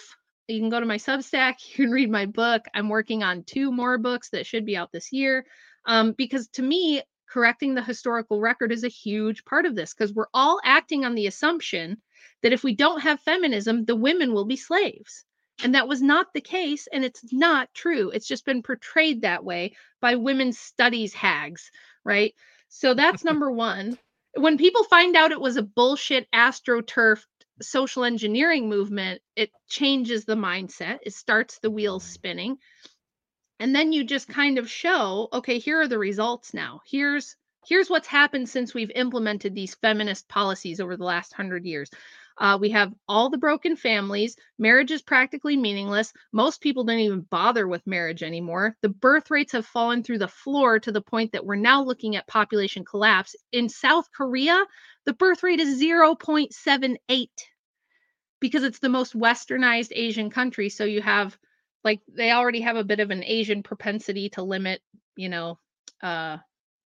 you 0.48 0.60
can 0.60 0.70
go 0.70 0.80
to 0.80 0.86
my 0.86 0.98
Substack. 0.98 1.56
You 1.70 1.86
can 1.86 1.92
read 1.92 2.12
my 2.12 2.26
book. 2.26 2.66
I'm 2.74 2.90
working 2.90 3.24
on 3.24 3.44
two 3.44 3.72
more 3.72 3.98
books 3.98 4.30
that 4.30 4.46
should 4.46 4.66
be 4.66 4.76
out 4.76 4.92
this 4.92 5.12
year. 5.14 5.46
Um, 5.86 6.12
because 6.12 6.48
to 6.50 6.62
me, 6.62 7.02
correcting 7.30 7.74
the 7.74 7.82
historical 7.82 8.42
record 8.42 8.72
is 8.72 8.84
a 8.84 8.90
huge 8.90 9.46
part 9.46 9.66
of 9.66 9.74
this 9.74 9.94
because 9.94 10.14
we're 10.14 10.28
all 10.34 10.60
acting 10.66 11.06
on 11.06 11.16
the 11.16 11.28
assumption 11.28 11.98
that 12.44 12.52
if 12.52 12.64
we 12.64 12.76
don't 12.76 13.00
have 13.02 13.22
feminism, 13.22 13.86
the 13.86 13.96
women 13.96 14.34
will 14.34 14.46
be 14.46 14.58
slaves. 14.58 15.24
And 15.64 15.76
that 15.76 15.88
was 15.88 16.02
not 16.02 16.28
the 16.34 16.42
case. 16.42 16.88
And 16.92 17.06
it's 17.06 17.32
not 17.32 17.70
true. 17.74 18.10
It's 18.10 18.28
just 18.28 18.46
been 18.46 18.64
portrayed 18.64 19.22
that 19.22 19.46
way 19.46 19.76
by 20.02 20.16
women's 20.16 20.60
studies 20.60 21.14
hags, 21.14 21.72
right? 22.04 22.34
So 22.68 22.94
that's 22.94 23.24
number 23.32 23.50
one. 23.50 23.98
When 24.36 24.58
people 24.58 24.84
find 24.86 25.16
out 25.16 25.32
it 25.32 25.42
was 25.42 25.58
a 25.58 25.64
bullshit 25.64 26.28
astroturf 26.34 27.24
social 27.62 28.04
engineering 28.04 28.70
movement, 28.70 29.22
it 29.36 29.52
changes 29.70 30.26
the 30.26 30.36
mindset, 30.36 31.00
it 31.04 31.14
starts 31.14 31.60
the 31.60 31.72
wheels 31.72 32.04
spinning. 32.04 32.58
And 33.60 33.76
then 33.76 33.92
you 33.92 34.04
just 34.04 34.28
kind 34.28 34.58
of 34.58 34.70
show, 34.70 35.30
okay, 35.32 35.60
here 35.60 35.82
are 35.82 35.88
the 35.88 36.00
results 36.00 36.54
now. 36.54 36.82
Here's 36.90 37.36
here's 37.66 37.90
what's 37.90 38.08
happened 38.08 38.50
since 38.50 38.74
we've 38.74 38.92
implemented 38.96 39.54
these 39.54 39.76
feminist 39.76 40.28
policies 40.28 40.80
over 40.80 40.98
the 40.98 41.04
last 41.04 41.32
100 41.34 41.64
years. 41.64 41.92
Uh, 42.38 42.58
we 42.60 42.72
have 42.72 42.92
all 43.08 43.30
the 43.30 43.38
broken 43.38 43.76
families. 43.76 44.36
Marriage 44.58 44.90
is 44.90 45.04
practically 45.04 45.56
meaningless. 45.56 46.12
Most 46.32 46.60
people 46.62 46.84
don't 46.84 46.98
even 46.98 47.22
bother 47.22 47.68
with 47.68 47.86
marriage 47.86 48.24
anymore. 48.24 48.76
The 48.82 48.90
birth 48.90 49.30
rates 49.30 49.52
have 49.52 49.66
fallen 49.66 50.02
through 50.02 50.20
the 50.20 50.28
floor 50.28 50.80
to 50.80 50.92
the 50.92 51.02
point 51.02 51.34
that 51.34 51.46
we're 51.46 51.56
now 51.56 51.84
looking 51.84 52.16
at 52.16 52.26
population 52.26 52.84
collapse. 52.84 53.36
In 53.52 53.70
South 53.70 54.10
Korea, 54.12 54.66
the 55.06 55.14
birth 55.14 55.44
rate 55.44 55.60
is 55.60 55.80
0.78 55.80 57.28
because 58.42 58.64
it's 58.64 58.80
the 58.80 58.90
most 58.90 59.18
westernized 59.18 59.94
Asian 59.96 60.30
country. 60.30 60.68
So 60.68 60.84
you 60.84 61.02
have 61.02 61.38
like 61.86 62.02
they 62.14 62.32
already 62.32 62.62
have 62.62 62.76
a 62.76 62.84
bit 62.84 63.00
of 63.00 63.10
an 63.12 63.24
Asian 63.24 63.64
propensity 63.64 64.30
to 64.32 64.44
limit, 64.44 64.82
you 65.16 65.30
know, 65.30 65.58
uh 66.04 66.38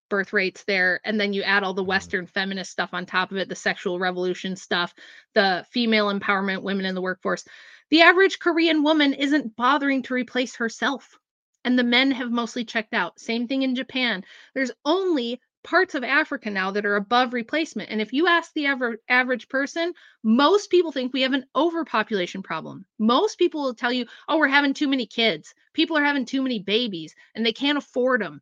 birth 0.10 0.34
rates 0.34 0.64
there 0.65 0.99
and 1.03 1.19
then 1.19 1.34
you 1.34 1.41
add 1.41 1.64
all 1.64 1.73
the 1.73 1.82
mm-hmm. 1.82 1.90
western 1.90 2.27
feminist 2.27 2.72
stuff 2.72 2.91
on 2.94 3.06
top 3.06 3.32
of 3.32 3.38
it 3.38 3.49
the 3.49 3.56
sexual 3.56 3.99
revolution 3.99 4.56
stuff 4.56 4.94
the 5.34 5.65
female 5.72 6.14
empowerment 6.14 6.61
women 6.61 6.86
in 6.86 6.95
the 6.95 7.02
workforce 7.02 7.44
the 7.90 8.02
average 8.02 8.40
korean 8.40 8.84
woman 8.84 9.14
isn't 9.14 9.56
bothering 9.56 10.03
to 10.03 10.14
replace 10.14 10.56
herself 10.56 11.18
and 11.64 11.77
the 11.77 11.84
men 11.84 12.11
have 12.11 12.32
mostly 12.32 12.64
checked 12.64 12.94
out 12.94 13.19
same 13.19 13.48
thing 13.48 13.64
in 13.64 13.76
japan 13.76 14.23
there's 14.53 14.72
only 14.86 15.41
parts 15.66 15.96
of 15.96 16.04
Africa 16.04 16.50
now 16.50 16.72
that 16.72 16.86
are 16.86 16.96
above 16.96 17.34
replacement. 17.34 17.90
And 17.90 18.00
if 18.00 18.14
you 18.14 18.28
ask 18.28 18.54
the 18.54 18.68
aver- 18.68 19.02
average 19.10 19.50
person, 19.50 19.94
most 20.24 20.70
people 20.70 20.94
think 20.94 21.12
we 21.12 21.24
have 21.24 21.34
an 21.34 21.46
overpopulation 21.56 22.44
problem. 22.44 22.86
Most 23.00 23.38
people 23.38 23.64
will 23.64 23.74
tell 23.76 23.92
you, 23.92 24.06
oh, 24.30 24.38
we're 24.38 24.48
having 24.48 24.74
too 24.74 24.88
many 24.88 25.06
kids. 25.08 25.54
People 25.74 25.98
are 25.98 26.04
having 26.04 26.26
too 26.26 26.42
many 26.42 26.60
babies 26.60 27.16
and 27.36 27.46
they 27.46 27.54
can't 27.54 27.78
afford 27.78 28.22
them. 28.22 28.42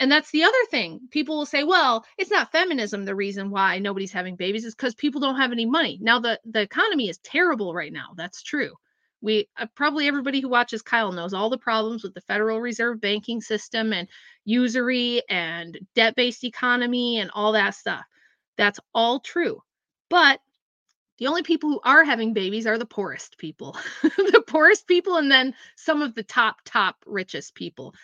And 0.00 0.10
that's 0.10 0.30
the 0.32 0.42
other 0.42 0.64
thing. 0.70 1.08
People 1.10 1.38
will 1.38 1.46
say, 1.46 1.62
well, 1.62 2.04
it's 2.18 2.30
not 2.30 2.52
feminism 2.52 3.04
the 3.04 3.14
reason 3.14 3.50
why 3.50 3.78
nobody's 3.78 4.12
having 4.12 4.36
babies 4.36 4.64
is 4.64 4.74
because 4.74 4.94
people 4.94 5.20
don't 5.20 5.36
have 5.36 5.52
any 5.52 5.66
money. 5.66 5.98
Now 6.02 6.18
the 6.18 6.40
the 6.44 6.60
economy 6.60 7.08
is 7.08 7.18
terrible 7.18 7.72
right 7.72 7.92
now. 7.92 8.08
That's 8.16 8.42
true 8.42 8.74
we 9.24 9.48
uh, 9.56 9.66
probably 9.74 10.06
everybody 10.06 10.40
who 10.40 10.50
watches 10.50 10.82
Kyle 10.82 11.10
knows 11.10 11.32
all 11.32 11.48
the 11.48 11.56
problems 11.56 12.02
with 12.02 12.12
the 12.12 12.20
Federal 12.20 12.60
Reserve 12.60 13.00
banking 13.00 13.40
system 13.40 13.94
and 13.94 14.06
usury 14.44 15.22
and 15.30 15.78
debt 15.94 16.14
based 16.14 16.44
economy 16.44 17.18
and 17.18 17.30
all 17.32 17.52
that 17.52 17.74
stuff. 17.74 18.04
That's 18.58 18.78
all 18.94 19.20
true. 19.20 19.62
But 20.10 20.40
the 21.18 21.26
only 21.28 21.42
people 21.42 21.70
who 21.70 21.80
are 21.84 22.04
having 22.04 22.34
babies 22.34 22.66
are 22.66 22.76
the 22.76 22.84
poorest 22.84 23.38
people, 23.38 23.78
the 24.02 24.44
poorest 24.46 24.86
people, 24.86 25.16
and 25.16 25.30
then 25.30 25.54
some 25.76 26.02
of 26.02 26.14
the 26.14 26.22
top, 26.22 26.56
top 26.66 26.96
richest 27.06 27.54
people. 27.54 27.94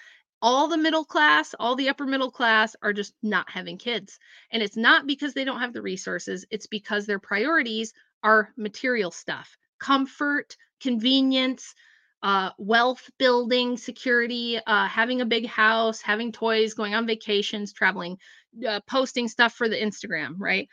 All 0.40 0.68
the 0.68 0.78
middle 0.78 1.04
class, 1.04 1.54
all 1.60 1.76
the 1.76 1.90
upper 1.90 2.06
middle 2.06 2.30
class 2.30 2.74
are 2.82 2.94
just 2.94 3.12
not 3.22 3.50
having 3.50 3.76
kids. 3.76 4.18
And 4.50 4.62
it's 4.62 4.76
not 4.76 5.06
because 5.06 5.34
they 5.34 5.44
don't 5.44 5.60
have 5.60 5.74
the 5.74 5.82
resources, 5.82 6.46
it's 6.50 6.66
because 6.66 7.04
their 7.04 7.18
priorities 7.18 7.92
are 8.22 8.54
material 8.56 9.10
stuff 9.10 9.54
comfort, 9.80 10.56
convenience, 10.80 11.74
uh, 12.22 12.50
wealth 12.58 13.10
building, 13.18 13.76
security, 13.76 14.58
uh, 14.66 14.86
having 14.86 15.20
a 15.20 15.26
big 15.26 15.46
house, 15.46 16.00
having 16.00 16.32
toys, 16.32 16.74
going 16.74 16.94
on 16.94 17.06
vacations, 17.06 17.72
traveling, 17.72 18.18
uh, 18.66 18.80
posting 18.86 19.28
stuff 19.28 19.54
for 19.54 19.68
the 19.68 19.76
Instagram, 19.76 20.34
right? 20.38 20.68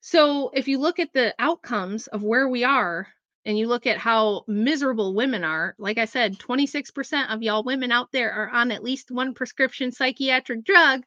So 0.00 0.50
if 0.52 0.68
you 0.68 0.78
look 0.78 0.98
at 0.98 1.12
the 1.12 1.34
outcomes 1.38 2.08
of 2.08 2.22
where 2.22 2.48
we 2.48 2.64
are 2.64 3.08
and 3.46 3.58
you 3.58 3.68
look 3.68 3.86
at 3.86 3.98
how 3.98 4.44
miserable 4.46 5.14
women 5.14 5.44
are, 5.44 5.74
like 5.78 5.98
I 5.98 6.04
said, 6.06 6.38
26% 6.38 7.32
of 7.32 7.42
y'all 7.42 7.62
women 7.62 7.92
out 7.92 8.12
there 8.12 8.32
are 8.32 8.50
on 8.50 8.70
at 8.70 8.82
least 8.84 9.10
one 9.10 9.32
prescription 9.32 9.92
psychiatric 9.92 10.64
drug. 10.64 11.04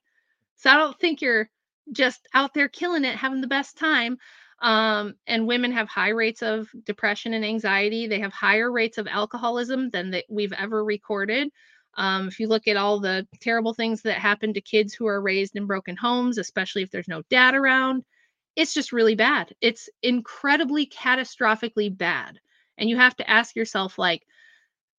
So 0.55 0.69
I 0.69 0.77
don't 0.77 0.99
think 0.99 1.21
you're 1.21 1.49
just 1.91 2.27
out 2.33 2.53
there 2.53 2.67
killing 2.67 3.05
it, 3.05 3.15
having 3.15 3.41
the 3.41 3.47
best 3.47 3.77
time. 3.77 4.17
Um, 4.59 5.13
and 5.27 5.47
women 5.47 5.71
have 5.73 5.87
high 5.87 6.09
rates 6.09 6.41
of 6.41 6.67
depression 6.83 7.33
and 7.33 7.45
anxiety. 7.45 8.07
They 8.07 8.19
have 8.21 8.33
higher 8.33 8.71
rates 8.71 8.97
of 8.97 9.07
alcoholism 9.07 9.91
than 9.91 10.11
that 10.11 10.25
we've 10.29 10.53
ever 10.53 10.83
recorded. 10.83 11.49
Um, 11.95 12.27
if 12.27 12.39
you 12.39 12.47
look 12.47 12.67
at 12.67 12.77
all 12.77 12.99
the 12.99 13.27
terrible 13.41 13.73
things 13.73 14.03
that 14.03 14.17
happen 14.17 14.53
to 14.53 14.61
kids 14.61 14.93
who 14.93 15.07
are 15.07 15.21
raised 15.21 15.55
in 15.55 15.65
broken 15.65 15.95
homes, 15.95 16.37
especially 16.37 16.83
if 16.83 16.91
there's 16.91 17.07
no 17.07 17.23
dad 17.29 17.55
around, 17.55 18.03
it's 18.55 18.73
just 18.73 18.91
really 18.91 19.15
bad. 19.15 19.53
It's 19.61 19.89
incredibly 20.01 20.87
catastrophically 20.87 21.95
bad. 21.95 22.39
And 22.77 22.89
you 22.89 22.97
have 22.97 23.15
to 23.17 23.29
ask 23.29 23.55
yourself, 23.55 23.97
like, 23.97 24.23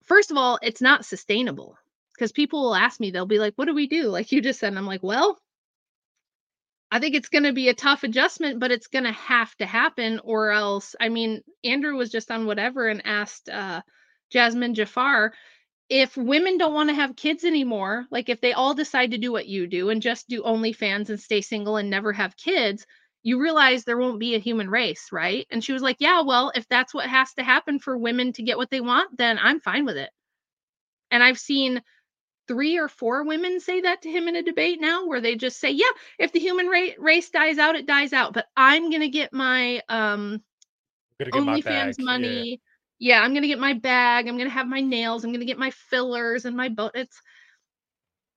first 0.04 0.30
of 0.30 0.36
all, 0.36 0.58
it's 0.62 0.80
not 0.80 1.04
sustainable 1.04 1.76
because 2.14 2.32
people 2.32 2.62
will 2.62 2.74
ask 2.74 2.98
me, 2.98 3.10
they'll 3.10 3.26
be 3.26 3.38
like, 3.38 3.54
what 3.56 3.66
do 3.66 3.74
we 3.74 3.86
do? 3.86 4.08
Like 4.08 4.32
you 4.32 4.40
just 4.40 4.58
said, 4.58 4.76
I'm 4.76 4.86
like, 4.86 5.02
well, 5.02 5.38
I 6.90 7.00
think 7.00 7.14
it's 7.14 7.28
going 7.28 7.44
to 7.44 7.52
be 7.52 7.68
a 7.68 7.74
tough 7.74 8.02
adjustment, 8.02 8.60
but 8.60 8.70
it's 8.70 8.86
going 8.86 9.04
to 9.04 9.12
have 9.12 9.54
to 9.56 9.66
happen, 9.66 10.20
or 10.24 10.50
else. 10.50 10.96
I 11.00 11.08
mean, 11.10 11.42
Andrew 11.64 11.96
was 11.96 12.10
just 12.10 12.30
on 12.30 12.46
whatever 12.46 12.88
and 12.88 13.02
asked 13.06 13.48
uh, 13.48 13.82
Jasmine 14.30 14.74
Jafar 14.74 15.32
if 15.88 16.16
women 16.16 16.58
don't 16.58 16.74
want 16.74 16.90
to 16.90 16.94
have 16.94 17.16
kids 17.16 17.44
anymore, 17.44 18.06
like 18.10 18.28
if 18.28 18.40
they 18.40 18.52
all 18.52 18.74
decide 18.74 19.12
to 19.12 19.18
do 19.18 19.32
what 19.32 19.46
you 19.46 19.66
do 19.66 19.88
and 19.90 20.02
just 20.02 20.28
do 20.28 20.42
OnlyFans 20.42 21.08
and 21.08 21.18
stay 21.20 21.40
single 21.40 21.76
and 21.76 21.88
never 21.88 22.12
have 22.12 22.36
kids, 22.36 22.86
you 23.22 23.40
realize 23.40 23.84
there 23.84 23.98
won't 23.98 24.20
be 24.20 24.34
a 24.34 24.38
human 24.40 24.68
race, 24.68 25.08
right? 25.12 25.46
And 25.50 25.64
she 25.64 25.72
was 25.72 25.82
like, 25.82 25.96
Yeah, 25.98 26.22
well, 26.22 26.52
if 26.54 26.68
that's 26.68 26.92
what 26.94 27.08
has 27.08 27.32
to 27.34 27.42
happen 27.42 27.78
for 27.78 27.96
women 27.96 28.32
to 28.34 28.42
get 28.42 28.58
what 28.58 28.70
they 28.70 28.80
want, 28.80 29.16
then 29.16 29.38
I'm 29.38 29.60
fine 29.60 29.84
with 29.86 29.96
it. 29.96 30.10
And 31.10 31.22
I've 31.22 31.38
seen 31.38 31.82
three 32.48 32.78
or 32.78 32.88
four 32.88 33.24
women 33.24 33.60
say 33.60 33.82
that 33.82 34.02
to 34.02 34.10
him 34.10 34.26
in 34.26 34.36
a 34.36 34.42
debate 34.42 34.80
now 34.80 35.06
where 35.06 35.20
they 35.20 35.36
just 35.36 35.60
say 35.60 35.70
yeah 35.70 35.84
if 36.18 36.32
the 36.32 36.40
human 36.40 36.66
ra- 36.66 36.96
race 36.98 37.30
dies 37.30 37.58
out 37.58 37.76
it 37.76 37.86
dies 37.86 38.12
out 38.12 38.32
but 38.32 38.46
i'm 38.56 38.90
going 38.90 39.02
to 39.02 39.08
get 39.08 39.32
my 39.32 39.80
um 39.88 40.42
OnlyFans 41.20 41.96
money. 41.98 42.60
Yeah. 42.98 43.16
yeah, 43.16 43.22
I'm 43.22 43.34
gonna 43.34 43.46
get 43.46 43.58
my 43.58 43.74
bag. 43.74 44.28
I'm 44.28 44.38
gonna 44.38 44.50
have 44.50 44.68
my 44.68 44.80
nails. 44.80 45.24
I'm 45.24 45.32
gonna 45.32 45.44
get 45.44 45.58
my 45.58 45.70
fillers 45.70 46.44
and 46.44 46.56
my 46.56 46.68
boat. 46.68 46.92
It's 46.94 47.20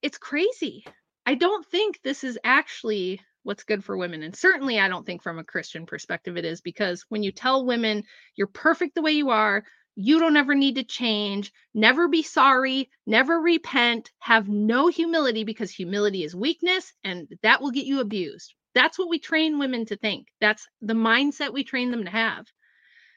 it's 0.01 0.17
crazy. 0.17 0.83
I 1.25 1.35
don't 1.35 1.65
think 1.67 1.99
this 2.01 2.23
is 2.23 2.39
actually 2.43 3.21
what's 3.43 3.63
good 3.63 3.83
for 3.83 3.97
women. 3.97 4.23
And 4.23 4.35
certainly, 4.35 4.79
I 4.79 4.87
don't 4.87 5.05
think 5.05 5.21
from 5.21 5.39
a 5.39 5.43
Christian 5.43 5.85
perspective 5.85 6.37
it 6.37 6.45
is 6.45 6.61
because 6.61 7.05
when 7.09 7.23
you 7.23 7.31
tell 7.31 7.65
women 7.65 8.03
you're 8.35 8.47
perfect 8.47 8.95
the 8.95 9.01
way 9.01 9.11
you 9.11 9.29
are, 9.29 9.63
you 9.95 10.19
don't 10.19 10.37
ever 10.37 10.55
need 10.55 10.75
to 10.75 10.83
change, 10.83 11.51
never 11.73 12.07
be 12.07 12.23
sorry, 12.23 12.89
never 13.05 13.39
repent, 13.39 14.11
have 14.19 14.47
no 14.47 14.87
humility 14.87 15.43
because 15.43 15.71
humility 15.71 16.23
is 16.23 16.35
weakness 16.35 16.93
and 17.03 17.27
that 17.43 17.61
will 17.61 17.71
get 17.71 17.85
you 17.85 17.99
abused. 17.99 18.53
That's 18.73 18.97
what 18.97 19.09
we 19.09 19.19
train 19.19 19.59
women 19.59 19.85
to 19.87 19.97
think. 19.97 20.27
That's 20.39 20.67
the 20.81 20.93
mindset 20.93 21.53
we 21.53 21.63
train 21.63 21.91
them 21.91 22.05
to 22.05 22.09
have. 22.11 22.45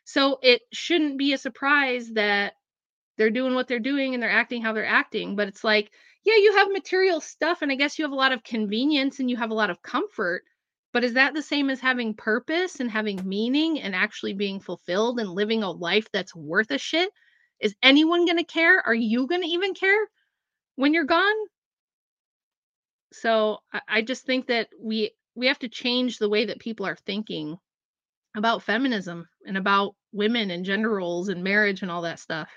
So 0.04 0.38
it 0.42 0.62
shouldn't 0.72 1.18
be 1.18 1.32
a 1.32 1.38
surprise 1.38 2.10
that 2.14 2.54
they're 3.16 3.30
doing 3.30 3.54
what 3.54 3.68
they're 3.68 3.78
doing 3.78 4.14
and 4.14 4.22
they're 4.22 4.30
acting 4.30 4.62
how 4.62 4.72
they're 4.72 4.84
acting. 4.84 5.36
But 5.36 5.48
it's 5.48 5.64
like, 5.64 5.90
yeah, 6.24 6.36
you 6.36 6.56
have 6.56 6.72
material 6.72 7.20
stuff, 7.20 7.62
and 7.62 7.70
I 7.70 7.74
guess 7.74 7.98
you 7.98 8.04
have 8.04 8.12
a 8.12 8.16
lot 8.16 8.32
of 8.32 8.42
convenience 8.42 9.20
and 9.20 9.30
you 9.30 9.36
have 9.36 9.50
a 9.50 9.54
lot 9.54 9.70
of 9.70 9.82
comfort. 9.82 10.42
But 10.94 11.02
is 11.02 11.14
that 11.14 11.34
the 11.34 11.42
same 11.42 11.70
as 11.70 11.80
having 11.80 12.14
purpose 12.14 12.78
and 12.78 12.88
having 12.88 13.28
meaning 13.28 13.80
and 13.80 13.96
actually 13.96 14.32
being 14.32 14.60
fulfilled 14.60 15.18
and 15.18 15.28
living 15.28 15.64
a 15.64 15.70
life 15.70 16.06
that's 16.12 16.36
worth 16.36 16.70
a 16.70 16.78
shit? 16.78 17.10
Is 17.58 17.74
anyone 17.82 18.26
going 18.26 18.38
to 18.38 18.44
care? 18.44 18.80
Are 18.86 18.94
you 18.94 19.26
going 19.26 19.42
to 19.42 19.48
even 19.48 19.74
care 19.74 20.06
when 20.76 20.94
you're 20.94 21.02
gone? 21.02 21.34
So 23.12 23.58
I, 23.72 23.80
I 23.88 24.02
just 24.02 24.24
think 24.24 24.46
that 24.46 24.68
we 24.80 25.10
we 25.34 25.48
have 25.48 25.58
to 25.58 25.68
change 25.68 26.18
the 26.18 26.28
way 26.28 26.44
that 26.44 26.60
people 26.60 26.86
are 26.86 26.94
thinking 26.94 27.58
about 28.36 28.62
feminism 28.62 29.26
and 29.44 29.56
about 29.56 29.96
women 30.12 30.52
and 30.52 30.64
gender 30.64 30.90
roles 30.90 31.28
and 31.28 31.42
marriage 31.42 31.82
and 31.82 31.90
all 31.90 32.02
that 32.02 32.20
stuff. 32.20 32.48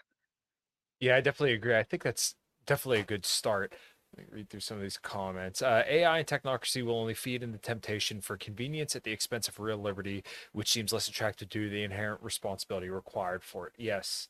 Yeah, 0.99 1.15
I 1.15 1.22
definitely 1.22 1.55
agree. 1.55 1.76
I 1.76 1.81
think 1.81 2.03
that's 2.03 2.35
definitely 2.68 2.99
a 2.99 3.03
good 3.03 3.26
start. 3.26 3.73
Let 4.16 4.26
me 4.26 4.38
read 4.38 4.50
through 4.50 4.62
some 4.62 4.78
of 4.78 4.84
these 4.84 4.98
comments. 4.98 5.62
Uh, 5.62 5.84
AI 5.88 6.20
and 6.20 6.28
technocracy 6.28 6.84
will 6.84 6.98
only 6.98 7.14
feed 7.14 7.44
into 7.44 7.58
the 7.58 7.62
temptation 7.62 8.22
for 8.22 8.38
convenience 8.38 8.96
at 8.96 9.04
the 9.04 9.12
expense 9.12 9.48
of 9.48 9.60
real 9.60 9.78
liberty, 9.78 10.24
which 10.54 10.72
seems 10.72 10.94
less 10.94 11.08
attractive 11.08 11.50
to 11.50 11.70
the 11.70 11.84
inherent 11.84 12.24
responsibility 12.24 12.90
required 12.90 13.44
for 13.44 13.68
it. 13.68 13.74
Yes. 13.78 14.30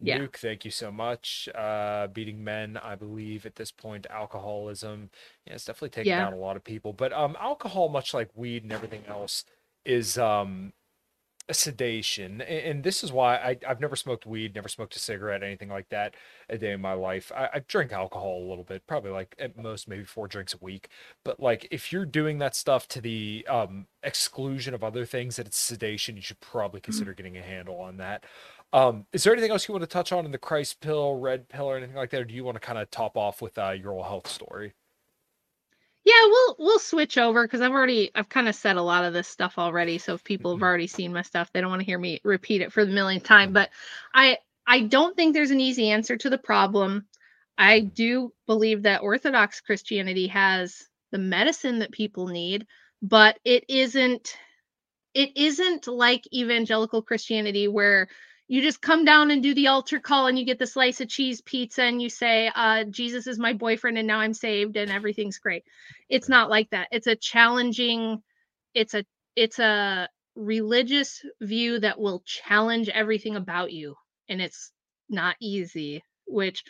Yeah. 0.00 0.18
Luke, 0.18 0.38
thank 0.38 0.64
you 0.64 0.70
so 0.70 0.92
much. 0.92 1.48
Uh, 1.54 2.06
beating 2.06 2.42
men, 2.42 2.76
I 2.76 2.94
believe 2.94 3.46
at 3.46 3.56
this 3.56 3.72
point, 3.72 4.06
alcoholism, 4.10 5.10
yeah, 5.44 5.54
it's 5.54 5.64
definitely 5.64 5.90
taken 5.90 6.10
yeah. 6.10 6.24
down 6.24 6.32
a 6.32 6.38
lot 6.38 6.56
of 6.56 6.62
people. 6.62 6.92
But 6.92 7.12
um, 7.12 7.36
alcohol, 7.40 7.88
much 7.88 8.14
like 8.14 8.30
weed 8.34 8.62
and 8.62 8.72
everything 8.72 9.02
else, 9.08 9.44
is 9.84 10.16
um, 10.16 10.72
sedation 11.54 12.42
and 12.42 12.84
this 12.84 13.02
is 13.02 13.10
why 13.10 13.36
I, 13.36 13.56
i've 13.66 13.80
never 13.80 13.96
smoked 13.96 14.26
weed 14.26 14.54
never 14.54 14.68
smoked 14.68 14.94
a 14.96 14.98
cigarette 14.98 15.42
anything 15.42 15.70
like 15.70 15.88
that 15.88 16.14
a 16.50 16.58
day 16.58 16.72
in 16.72 16.80
my 16.80 16.92
life. 16.92 17.30
I, 17.34 17.48
I 17.54 17.58
drink 17.66 17.92
alcohol 17.92 18.42
a 18.42 18.48
little 18.48 18.64
bit 18.64 18.86
probably 18.86 19.10
like 19.10 19.34
at 19.38 19.56
most 19.56 19.88
maybe 19.88 20.04
four 20.04 20.28
drinks 20.28 20.54
a 20.54 20.58
week 20.60 20.88
but 21.24 21.40
like 21.40 21.66
if 21.70 21.92
you're 21.92 22.06
doing 22.06 22.38
that 22.38 22.54
stuff 22.54 22.88
to 22.88 23.00
the 23.00 23.46
um, 23.48 23.86
exclusion 24.02 24.74
of 24.74 24.84
other 24.84 25.04
things 25.04 25.36
that 25.36 25.46
it's 25.46 25.58
sedation 25.58 26.16
you 26.16 26.22
should 26.22 26.40
probably 26.40 26.80
mm-hmm. 26.80 26.84
consider 26.84 27.14
getting 27.14 27.36
a 27.36 27.42
handle 27.42 27.80
on 27.80 27.96
that. 27.98 28.24
Um, 28.72 29.06
is 29.12 29.24
there 29.24 29.32
anything 29.32 29.50
else 29.50 29.66
you 29.66 29.72
want 29.72 29.82
to 29.82 29.88
touch 29.88 30.12
on 30.12 30.26
in 30.26 30.32
the 30.32 30.38
christ 30.38 30.80
pill 30.80 31.16
red 31.16 31.48
pill 31.48 31.66
or 31.66 31.76
anything 31.78 31.96
like 31.96 32.10
that 32.10 32.20
or 32.20 32.24
do 32.24 32.34
you 32.34 32.44
want 32.44 32.56
to 32.56 32.60
kind 32.60 32.78
of 32.78 32.90
top 32.90 33.16
off 33.16 33.40
with 33.40 33.56
uh, 33.58 33.70
your 33.70 33.92
oral 33.92 34.04
health 34.04 34.28
story 34.28 34.74
yeah, 36.08 36.24
we'll 36.24 36.56
we'll 36.58 36.78
switch 36.78 37.18
over 37.18 37.44
because 37.44 37.60
I've 37.60 37.72
already 37.72 38.10
I've 38.14 38.30
kind 38.30 38.48
of 38.48 38.54
said 38.54 38.76
a 38.76 38.82
lot 38.82 39.04
of 39.04 39.12
this 39.12 39.28
stuff 39.28 39.58
already. 39.58 39.98
So 39.98 40.14
if 40.14 40.24
people 40.24 40.52
have 40.52 40.56
mm-hmm. 40.56 40.64
already 40.64 40.86
seen 40.86 41.12
my 41.12 41.20
stuff, 41.20 41.52
they 41.52 41.60
don't 41.60 41.68
want 41.68 41.80
to 41.80 41.86
hear 41.86 41.98
me 41.98 42.18
repeat 42.24 42.62
it 42.62 42.72
for 42.72 42.86
the 42.86 42.92
millionth 42.92 43.24
time. 43.24 43.52
But 43.52 43.68
I 44.14 44.38
I 44.66 44.80
don't 44.80 45.14
think 45.14 45.34
there's 45.34 45.50
an 45.50 45.60
easy 45.60 45.90
answer 45.90 46.16
to 46.16 46.30
the 46.30 46.38
problem. 46.38 47.06
I 47.58 47.80
do 47.80 48.32
believe 48.46 48.84
that 48.84 49.02
Orthodox 49.02 49.60
Christianity 49.60 50.28
has 50.28 50.88
the 51.12 51.18
medicine 51.18 51.80
that 51.80 51.92
people 51.92 52.28
need, 52.28 52.66
but 53.02 53.38
it 53.44 53.64
isn't 53.68 54.34
it 55.12 55.36
isn't 55.36 55.88
like 55.88 56.22
evangelical 56.32 57.02
Christianity 57.02 57.68
where 57.68 58.08
you 58.48 58.62
just 58.62 58.82
come 58.82 59.04
down 59.04 59.30
and 59.30 59.42
do 59.42 59.54
the 59.54 59.68
altar 59.68 60.00
call 60.00 60.26
and 60.26 60.38
you 60.38 60.46
get 60.46 60.58
the 60.58 60.66
slice 60.66 61.00
of 61.00 61.08
cheese 61.08 61.40
pizza 61.42 61.82
and 61.84 62.02
you 62.02 62.10
say 62.10 62.50
uh, 62.54 62.84
jesus 62.84 63.26
is 63.26 63.38
my 63.38 63.52
boyfriend 63.54 63.98
and 63.98 64.08
now 64.08 64.20
i'm 64.20 64.34
saved 64.34 64.76
and 64.76 64.90
everything's 64.90 65.38
great. 65.38 65.64
It's 66.08 66.28
not 66.28 66.50
like 66.50 66.70
that. 66.70 66.88
It's 66.92 67.06
a 67.06 67.16
challenging 67.16 68.22
it's 68.74 68.94
a 68.94 69.04
it's 69.36 69.58
a 69.58 70.08
religious 70.36 71.22
view 71.40 71.80
that 71.80 72.00
will 72.00 72.22
challenge 72.26 72.88
everything 72.88 73.36
about 73.36 73.72
you 73.72 73.96
and 74.28 74.40
it's 74.40 74.72
not 75.08 75.36
easy 75.40 76.02
which 76.26 76.64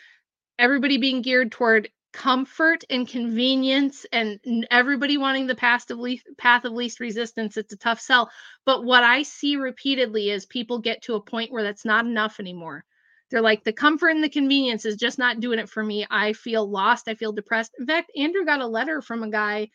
everybody 0.57 0.97
being 0.97 1.21
geared 1.21 1.51
toward 1.51 1.89
comfort 2.13 2.83
and 2.89 3.07
convenience 3.07 4.05
and 4.11 4.39
everybody 4.71 5.17
wanting 5.17 5.47
the 5.47 5.55
path 5.55 5.89
of 5.91 5.99
least 5.99 6.25
path 6.37 6.65
of 6.65 6.73
least 6.73 6.99
resistance 6.99 7.55
it's 7.57 7.73
a 7.73 7.77
tough 7.77 7.99
sell. 8.01 8.29
But 8.65 8.83
what 8.83 9.03
i 9.03 9.23
see 9.23 9.55
repeatedly 9.57 10.29
is 10.31 10.45
people 10.45 10.79
get 10.79 11.01
to 11.03 11.15
a 11.15 11.21
point 11.21 11.51
where 11.51 11.63
that's 11.63 11.85
not 11.85 12.05
enough 12.05 12.39
anymore. 12.39 12.83
They're 13.29 13.41
like 13.41 13.63
the 13.63 13.73
comfort 13.73 14.09
and 14.09 14.23
the 14.23 14.29
convenience 14.29 14.85
is 14.85 14.95
just 14.95 15.19
not 15.19 15.39
doing 15.39 15.59
it 15.59 15.69
for 15.69 15.83
me. 15.83 16.05
I 16.09 16.33
feel 16.33 16.69
lost 16.69 17.07
i 17.07 17.15
feel 17.15 17.31
depressed. 17.31 17.73
In 17.79 17.85
fact 17.85 18.11
andrew 18.17 18.45
got 18.45 18.61
a 18.61 18.67
letter 18.67 19.01
from 19.01 19.23
a 19.23 19.29
guy 19.29 19.69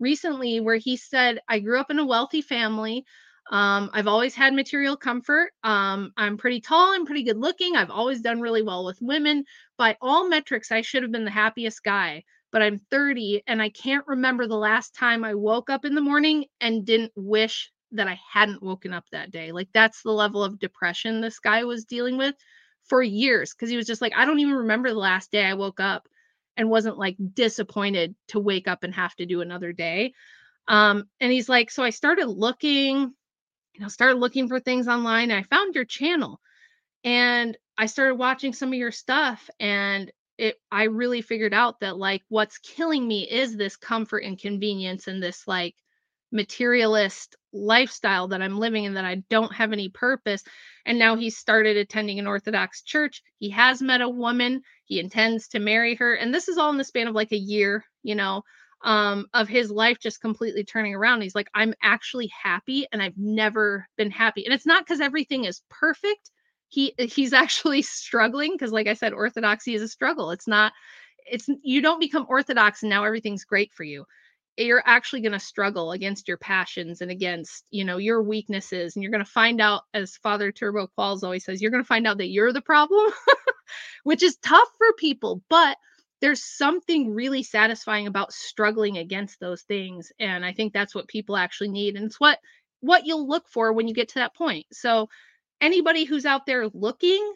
recently 0.00 0.60
where 0.60 0.76
he 0.76 0.96
said 0.96 1.40
i 1.48 1.58
grew 1.60 1.80
up 1.80 1.90
in 1.90 1.98
a 1.98 2.06
wealthy 2.06 2.42
family 2.42 3.04
um, 3.50 3.90
I've 3.92 4.06
always 4.06 4.34
had 4.34 4.54
material 4.54 4.96
comfort. 4.96 5.52
Um, 5.64 6.12
I'm 6.16 6.36
pretty 6.36 6.60
tall. 6.60 6.94
I'm 6.94 7.06
pretty 7.06 7.24
good 7.24 7.38
looking. 7.38 7.76
I've 7.76 7.90
always 7.90 8.20
done 8.20 8.40
really 8.40 8.62
well 8.62 8.84
with 8.84 8.98
women. 9.00 9.44
By 9.76 9.96
all 10.00 10.28
metrics, 10.28 10.70
I 10.70 10.80
should 10.82 11.02
have 11.02 11.12
been 11.12 11.24
the 11.24 11.30
happiest 11.30 11.82
guy. 11.82 12.24
But 12.52 12.62
I'm 12.62 12.78
30 12.78 13.42
and 13.46 13.62
I 13.62 13.70
can't 13.70 14.06
remember 14.06 14.46
the 14.46 14.56
last 14.56 14.94
time 14.94 15.24
I 15.24 15.34
woke 15.34 15.70
up 15.70 15.84
in 15.84 15.94
the 15.94 16.02
morning 16.02 16.44
and 16.60 16.84
didn't 16.84 17.12
wish 17.16 17.72
that 17.92 18.08
I 18.08 18.20
hadn't 18.30 18.62
woken 18.62 18.92
up 18.92 19.04
that 19.10 19.30
day. 19.30 19.52
Like 19.52 19.68
that's 19.72 20.02
the 20.02 20.12
level 20.12 20.44
of 20.44 20.58
depression 20.58 21.20
this 21.20 21.38
guy 21.38 21.64
was 21.64 21.84
dealing 21.84 22.18
with 22.18 22.34
for 22.84 23.02
years 23.02 23.52
because 23.52 23.70
he 23.70 23.76
was 23.76 23.86
just 23.86 24.02
like, 24.02 24.12
I 24.16 24.24
don't 24.24 24.40
even 24.40 24.54
remember 24.54 24.90
the 24.90 24.96
last 24.96 25.30
day 25.30 25.44
I 25.44 25.54
woke 25.54 25.80
up 25.80 26.06
and 26.56 26.68
wasn't 26.68 26.98
like 26.98 27.16
disappointed 27.34 28.14
to 28.28 28.38
wake 28.38 28.68
up 28.68 28.82
and 28.84 28.94
have 28.94 29.14
to 29.16 29.26
do 29.26 29.40
another 29.40 29.72
day. 29.72 30.12
Um, 30.68 31.08
and 31.20 31.32
he's 31.32 31.48
like, 31.48 31.70
so 31.70 31.82
I 31.82 31.90
started 31.90 32.26
looking 32.26 33.14
you 33.74 33.80
know, 33.80 33.88
started 33.88 34.18
looking 34.18 34.48
for 34.48 34.60
things 34.60 34.88
online. 34.88 35.30
I 35.30 35.42
found 35.42 35.74
your 35.74 35.84
channel 35.84 36.40
and 37.04 37.56
I 37.78 37.86
started 37.86 38.16
watching 38.16 38.52
some 38.52 38.68
of 38.68 38.74
your 38.74 38.92
stuff 38.92 39.48
and 39.58 40.10
it 40.38 40.56
I 40.70 40.84
really 40.84 41.22
figured 41.22 41.54
out 41.54 41.80
that 41.80 41.96
like 41.96 42.22
what's 42.28 42.58
killing 42.58 43.06
me 43.06 43.28
is 43.28 43.56
this 43.56 43.76
comfort 43.76 44.24
and 44.24 44.38
convenience 44.38 45.06
and 45.06 45.22
this 45.22 45.46
like 45.46 45.74
materialist 46.30 47.36
lifestyle 47.52 48.28
that 48.28 48.40
I'm 48.40 48.58
living 48.58 48.84
in 48.84 48.94
that 48.94 49.04
I 49.04 49.16
don't 49.28 49.54
have 49.54 49.72
any 49.72 49.90
purpose. 49.90 50.42
And 50.86 50.98
now 50.98 51.16
he's 51.16 51.36
started 51.36 51.76
attending 51.76 52.18
an 52.18 52.26
Orthodox 52.26 52.82
church. 52.82 53.22
He 53.38 53.50
has 53.50 53.82
met 53.82 54.00
a 54.00 54.08
woman. 54.08 54.62
He 54.86 54.98
intends 54.98 55.48
to 55.48 55.58
marry 55.58 55.94
her. 55.96 56.14
And 56.14 56.32
this 56.32 56.48
is 56.48 56.56
all 56.56 56.70
in 56.70 56.78
the 56.78 56.84
span 56.84 57.06
of 57.06 57.14
like 57.14 57.32
a 57.32 57.36
year, 57.36 57.84
you 58.02 58.14
know 58.14 58.42
um, 58.82 59.26
of 59.32 59.48
his 59.48 59.70
life 59.70 59.98
just 60.00 60.20
completely 60.20 60.64
turning 60.64 60.94
around. 60.94 61.22
He's 61.22 61.34
like, 61.34 61.48
I'm 61.54 61.74
actually 61.82 62.28
happy 62.28 62.86
and 62.92 63.02
I've 63.02 63.16
never 63.16 63.86
been 63.96 64.10
happy. 64.10 64.44
And 64.44 64.52
it's 64.52 64.66
not 64.66 64.84
because 64.84 65.00
everything 65.00 65.44
is 65.44 65.62
perfect. 65.70 66.30
He 66.68 66.94
he's 66.98 67.32
actually 67.32 67.82
struggling 67.82 68.52
because, 68.52 68.72
like 68.72 68.86
I 68.86 68.94
said, 68.94 69.12
orthodoxy 69.12 69.74
is 69.74 69.82
a 69.82 69.88
struggle. 69.88 70.30
It's 70.30 70.48
not, 70.48 70.72
it's 71.26 71.48
you 71.62 71.80
don't 71.80 72.00
become 72.00 72.26
orthodox 72.28 72.82
and 72.82 72.90
now 72.90 73.04
everything's 73.04 73.44
great 73.44 73.72
for 73.72 73.84
you. 73.84 74.04
You're 74.58 74.82
actually 74.84 75.22
going 75.22 75.32
to 75.32 75.40
struggle 75.40 75.92
against 75.92 76.28
your 76.28 76.36
passions 76.36 77.00
and 77.00 77.10
against, 77.10 77.64
you 77.70 77.84
know, 77.84 77.96
your 77.96 78.22
weaknesses. 78.22 78.94
And 78.94 79.02
you're 79.02 79.12
going 79.12 79.24
to 79.24 79.30
find 79.30 79.62
out, 79.62 79.82
as 79.94 80.16
Father 80.16 80.52
Turbo 80.52 80.88
Qualls 80.98 81.22
always 81.22 81.44
says, 81.44 81.62
you're 81.62 81.70
going 81.70 81.82
to 81.82 81.86
find 81.86 82.06
out 82.06 82.18
that 82.18 82.28
you're 82.28 82.52
the 82.52 82.60
problem, 82.60 83.10
which 84.04 84.22
is 84.22 84.36
tough 84.42 84.68
for 84.76 84.92
people. 84.98 85.42
But 85.48 85.78
there's 86.22 86.44
something 86.44 87.12
really 87.12 87.42
satisfying 87.42 88.06
about 88.06 88.32
struggling 88.32 88.96
against 88.96 89.38
those 89.40 89.62
things 89.62 90.10
and 90.18 90.46
i 90.46 90.52
think 90.52 90.72
that's 90.72 90.94
what 90.94 91.08
people 91.08 91.36
actually 91.36 91.68
need 91.68 91.96
and 91.96 92.06
it's 92.06 92.20
what 92.20 92.38
what 92.80 93.04
you'll 93.04 93.28
look 93.28 93.46
for 93.48 93.72
when 93.72 93.86
you 93.86 93.92
get 93.92 94.08
to 94.08 94.14
that 94.14 94.34
point 94.34 94.64
so 94.72 95.08
anybody 95.60 96.04
who's 96.04 96.24
out 96.24 96.46
there 96.46 96.68
looking 96.68 97.34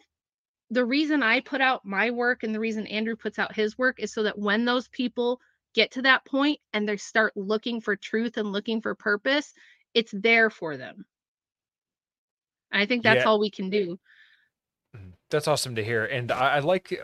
the 0.71 0.83
reason 0.83 1.21
i 1.21 1.39
put 1.41 1.61
out 1.61 1.85
my 1.85 2.09
work 2.09 2.41
and 2.41 2.55
the 2.55 2.59
reason 2.59 2.87
andrew 2.87 3.15
puts 3.15 3.37
out 3.37 3.55
his 3.55 3.77
work 3.77 3.99
is 3.99 4.11
so 4.11 4.23
that 4.23 4.39
when 4.39 4.65
those 4.65 4.87
people 4.87 5.39
get 5.75 5.91
to 5.91 6.01
that 6.01 6.25
point 6.25 6.59
and 6.73 6.89
they 6.89 6.97
start 6.97 7.33
looking 7.35 7.79
for 7.79 7.95
truth 7.95 8.37
and 8.37 8.51
looking 8.51 8.81
for 8.81 8.95
purpose 8.95 9.53
it's 9.93 10.13
there 10.15 10.49
for 10.49 10.77
them 10.77 11.05
i 12.71 12.85
think 12.85 13.03
that's 13.03 13.23
yeah. 13.23 13.25
all 13.25 13.39
we 13.39 13.51
can 13.51 13.69
do 13.69 13.97
mm-hmm. 14.95 15.09
that's 15.29 15.47
awesome 15.47 15.75
to 15.75 15.83
hear 15.83 16.05
and 16.05 16.31
I, 16.31 16.55
I 16.55 16.59
like 16.59 16.97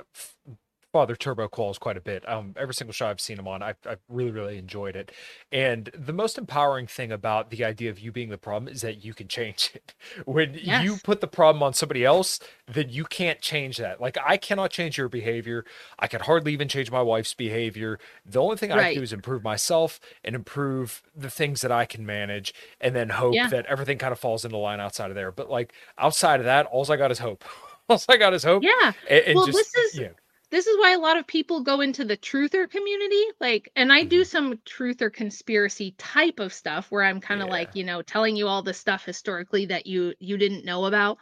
bother 0.94 1.15
Turbo 1.15 1.49
Qualls 1.49 1.78
quite 1.80 1.98
a 1.98 2.02
bit. 2.02 2.28
Um, 2.30 2.53
every 2.57 2.74
single 2.74 2.94
show 2.94 3.07
I've 3.07 3.20
seen 3.20 3.38
him 3.38 3.48
on, 3.48 3.61
I've, 3.61 3.76
I've 3.86 3.99
really, 4.07 4.32
really 4.32 4.57
enjoyed 4.57 4.95
it. 4.95 5.11
And 5.52 5.90
the 5.98 6.14
most 6.14 6.38
empowering 6.38 6.88
thing 6.88 7.11
about 7.11 7.49
the 7.49 7.65
idea 7.65 7.90
of 7.90 7.99
you 7.99 8.11
being 8.14 8.30
the 8.30 8.38
problem 8.38 8.72
is 8.72 8.82
that 8.82 9.03
you 9.03 9.14
can 9.14 9.28
change 9.28 9.72
it. 9.76 9.94
When 10.26 10.53
Yes. 10.53 10.84
you 10.86 10.98
put 11.03 11.20
the 11.20 11.28
problem 11.28 11.61
on 11.64 11.74
somebody 11.74 12.06
else, 12.06 12.40
then 12.72 12.88
you 12.90 13.03
can't 13.06 13.41
change 13.41 13.78
that. 13.78 13.99
Like 13.99 14.18
I 14.26 14.38
cannot 14.38 14.70
change 14.72 14.98
your 14.98 15.10
behavior. 15.10 15.65
I 15.99 16.07
can 16.07 16.22
hardly 16.22 16.53
even 16.53 16.68
change 16.70 16.90
my 16.91 17.02
wife's 17.02 17.34
behavior. 17.34 17.98
The 18.26 18.40
only 18.41 18.56
thing 18.56 18.72
I 18.72 18.78
Right. 18.78 18.94
can 18.94 18.99
do 18.99 19.03
is 19.03 19.11
improve 19.14 19.44
myself 19.44 19.99
and 20.24 20.36
improve 20.36 21.02
the 21.15 21.30
things 21.32 21.61
that 21.61 21.72
I 21.72 21.86
can 21.86 22.06
manage, 22.06 22.53
and 22.80 22.95
then 22.95 23.10
hope 23.10 23.34
Yeah. 23.34 23.48
that 23.48 23.65
everything 23.65 23.98
kind 23.98 24.11
of 24.14 24.20
falls 24.20 24.45
into 24.45 24.57
line 24.57 24.80
outside 24.80 25.10
of 25.10 25.15
there. 25.15 25.32
But 25.32 25.49
like 25.49 25.74
outside 25.98 26.40
of 26.40 26.45
that, 26.45 26.68
all 26.68 26.90
I 26.91 26.95
got 26.98 27.10
is 27.11 27.20
hope. 27.20 27.44
all 27.90 27.99
I 28.07 28.18
got 28.18 28.34
is 28.36 28.44
hope. 28.44 28.61
Yeah. 28.64 28.94
And, 29.10 29.20
and 29.26 29.36
Well, 29.36 29.48
just, 29.48 29.57
this 29.74 29.94
is- 29.94 29.99
yeah. 29.99 30.10
This 30.53 30.67
is 30.67 30.77
why 30.80 30.93
a 30.93 30.99
lot 30.99 31.17
of 31.17 31.27
people 31.27 31.61
go 31.63 31.81
into 31.81 32.05
the 32.05 32.17
truther 32.17 32.69
community 32.69 33.23
like 33.41 33.71
and 33.75 33.91
i 33.93 34.03
Mm-hmm. 34.03 34.23
do 34.23 34.23
some 34.23 34.55
truther 34.65 35.13
conspiracy 35.13 35.95
type 35.97 36.39
of 36.39 36.53
stuff 36.53 36.88
where 36.91 37.03
i'm 37.03 37.21
kind 37.21 37.41
of 37.41 37.49
Yeah. 37.49 37.49
like 37.49 37.75
you 37.75 37.84
know 37.84 38.01
telling 38.03 38.38
you 38.38 38.47
all 38.47 38.63
the 38.63 38.73
stuff 38.73 39.05
historically 39.05 39.65
that 39.67 39.88
you 39.88 40.13
you 40.19 40.38
didn't 40.38 40.65
know 40.65 40.85
about 40.85 41.17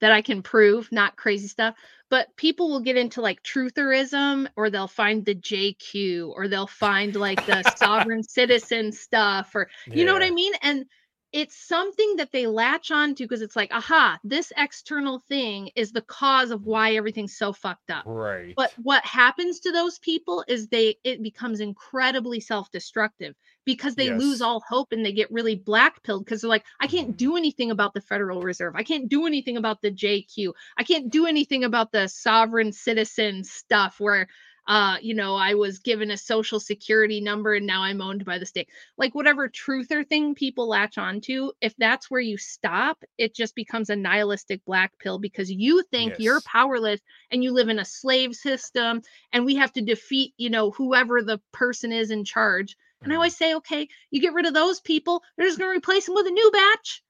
that 0.00 0.12
i 0.12 0.22
can 0.22 0.42
prove 0.42 0.90
not 0.92 1.16
crazy 1.16 1.48
stuff 1.48 1.74
but 2.10 2.34
people 2.36 2.70
will 2.70 2.80
get 2.80 2.96
into 2.96 3.20
like 3.22 3.42
trutherism 3.42 4.48
or 4.56 4.70
they'll 4.70 4.88
find 4.88 5.24
the 5.26 5.34
jq 5.36 6.30
or 6.34 6.48
they'll 6.48 6.66
find 6.66 7.16
like 7.16 7.44
the 7.46 7.62
sovereign 7.64 8.22
citizen 8.22 8.92
stuff 8.92 9.54
or 9.54 9.68
you 9.92 10.04
know 10.04 10.12
what 10.14 10.24
i 10.24 10.30
mean 10.30 10.52
and 10.62 10.86
it's 11.32 11.56
something 11.56 12.16
that 12.16 12.32
they 12.32 12.46
latch 12.46 12.90
on 12.90 13.14
to 13.14 13.24
because 13.24 13.42
it's 13.42 13.56
like 13.56 13.72
aha 13.72 14.18
this 14.24 14.52
external 14.56 15.20
thing 15.28 15.70
is 15.76 15.92
the 15.92 16.02
cause 16.02 16.50
of 16.50 16.66
why 16.66 16.94
everything's 16.94 17.36
so 17.36 17.52
fucked 17.52 17.90
up 17.90 18.06
Right. 18.06 18.56
but 18.56 18.72
what 18.82 19.04
happens 19.04 19.60
to 19.60 19.72
those 19.72 19.98
people 20.00 20.44
is 20.48 20.68
they 20.68 20.96
it 21.04 21.22
becomes 21.22 21.60
incredibly 21.60 22.40
self-destructive 22.40 23.34
because 23.64 23.94
they 23.94 24.06
Yes. 24.06 24.18
lose 24.18 24.42
all 24.42 24.62
hope 24.68 24.88
and 24.92 25.04
they 25.04 25.12
get 25.12 25.30
really 25.30 25.54
black 25.54 26.02
pilled 26.02 26.24
because 26.24 26.40
they're 26.40 26.48
like, 26.48 26.64
I 26.80 26.86
can't 26.86 27.10
Mhm. 27.10 27.16
do 27.16 27.36
anything 27.36 27.70
about 27.70 27.94
the 27.94 28.00
Federal 28.00 28.42
Reserve. 28.42 28.74
I 28.76 28.82
can't 28.82 29.08
do 29.08 29.26
anything 29.26 29.56
about 29.56 29.80
the 29.82 29.90
JQ. 29.90 30.52
I 30.76 30.84
can't 30.84 31.10
do 31.10 31.26
anything 31.26 31.64
about 31.64 31.92
the 31.92 32.08
sovereign 32.08 32.72
citizen 32.72 33.44
stuff 33.44 34.00
where 34.00 34.28
uh 34.68 34.96
you 35.00 35.14
know 35.14 35.34
i 35.36 35.54
was 35.54 35.78
given 35.78 36.10
a 36.10 36.16
social 36.16 36.60
security 36.60 37.20
number 37.20 37.54
and 37.54 37.66
now 37.66 37.82
i'm 37.82 38.00
owned 38.00 38.24
by 38.24 38.38
the 38.38 38.46
state 38.46 38.68
like 38.98 39.14
whatever 39.14 39.48
truther 39.48 40.06
thing 40.06 40.34
people 40.34 40.68
latch 40.68 40.98
onto 40.98 41.50
if 41.60 41.74
that's 41.76 42.10
where 42.10 42.20
you 42.20 42.36
stop 42.36 43.02
it 43.18 43.34
just 43.34 43.54
becomes 43.54 43.90
a 43.90 43.96
nihilistic 43.96 44.64
black 44.64 44.92
pill 44.98 45.18
because 45.18 45.50
you 45.50 45.82
think 45.90 46.14
you're 46.18 46.40
powerless 46.42 47.00
and 47.30 47.42
you 47.42 47.52
live 47.52 47.68
in 47.68 47.78
a 47.78 47.84
slave 47.84 48.34
system 48.34 49.00
and 49.32 49.44
we 49.44 49.54
have 49.54 49.72
to 49.72 49.82
defeat 49.82 50.34
you 50.36 50.50
know 50.50 50.70
whoever 50.70 51.22
the 51.22 51.40
person 51.52 51.92
is 51.92 52.10
in 52.10 52.24
charge 52.24 52.76
and 53.02 53.12
i 53.12 53.14
Mhm. 53.14 53.18
always 53.18 53.36
say 53.36 53.54
okay 53.54 53.88
you 54.10 54.20
get 54.20 54.34
rid 54.34 54.46
of 54.46 54.54
those 54.54 54.80
people 54.80 55.22
they're 55.36 55.46
just 55.46 55.58
going 55.58 55.70
to 55.70 55.76
replace 55.76 56.06
them 56.06 56.14
with 56.14 56.26
a 56.26 56.30
new 56.30 56.50
batch 56.52 57.02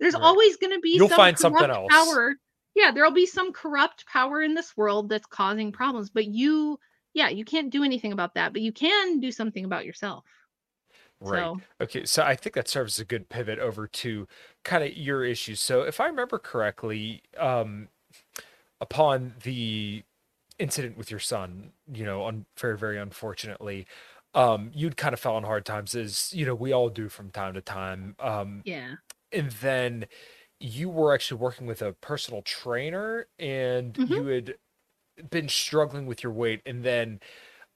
there's 0.00 0.14
Right. 0.14 0.22
always 0.22 0.56
going 0.56 0.72
to 0.72 0.80
be 0.80 0.98
You'll 0.98 1.08
some 1.08 1.16
find 1.16 1.38
something 1.38 1.70
else. 1.70 1.90
power 1.90 2.36
yeah 2.74 2.90
there'll 2.92 3.10
be 3.10 3.26
some 3.26 3.52
corrupt 3.52 4.06
power 4.06 4.42
in 4.42 4.54
this 4.54 4.76
world 4.76 5.08
that's 5.08 5.26
causing 5.26 5.72
problems 5.72 6.10
but 6.10 6.26
you 6.26 6.78
yeah 7.18 7.28
you 7.28 7.44
can't 7.44 7.70
do 7.70 7.84
anything 7.84 8.12
about 8.12 8.34
that 8.34 8.52
but 8.52 8.62
you 8.62 8.72
can 8.72 9.20
do 9.20 9.32
something 9.32 9.64
about 9.64 9.84
yourself 9.86 10.24
Right. 11.20 11.50
so 11.50 11.62
Okay, 11.80 12.04
so 12.04 12.22
I 12.22 12.36
think 12.36 12.54
that 12.54 12.68
serves 12.68 12.94
as 12.96 13.00
a 13.00 13.04
good 13.04 13.28
pivot 13.28 13.58
over 13.58 13.88
to 13.88 14.28
kind 14.64 14.84
of 14.84 14.96
your 14.96 15.24
issues. 15.24 15.60
So 15.60 15.82
if 15.82 15.98
I 16.00 16.06
remember 16.06 16.38
correctly, 16.38 17.22
um, 17.36 17.88
upon 18.80 19.36
the 19.44 20.04
incident 20.58 20.96
with 20.98 21.10
your 21.10 21.20
son, 21.20 21.72
you 21.92 22.04
know, 22.04 22.26
un 22.26 22.46
very, 22.58 22.78
very 22.78 22.98
unfortunately, 22.98 23.86
um, 24.34 24.70
you'd 24.74 24.96
kind 24.98 25.14
of 25.14 25.20
fell 25.20 25.36
on 25.36 25.44
hard 25.44 25.66
times 25.66 25.94
as, 25.96 26.32
you 26.34 26.46
know, 26.46 26.54
we 26.54 26.72
all 26.72 26.90
do 26.90 27.08
from 27.08 27.30
time 27.30 27.54
to 27.54 27.62
time. 27.62 28.16
Um, 28.20 28.64
yeah 28.64 28.96
and 29.32 29.50
then 29.52 30.06
you 30.60 30.88
were 30.88 31.14
actually 31.14 31.40
working 31.40 31.66
with 31.66 31.82
a 31.82 31.92
personal 31.94 32.42
trainer 32.42 33.26
and 33.38 33.98
Mhm. 33.98 34.18
you 34.18 34.26
had 34.26 34.56
been 35.30 35.48
struggling 35.48 36.06
with 36.06 36.22
your 36.22 36.32
weight 36.32 36.62
and 36.66 36.84
then 36.84 37.20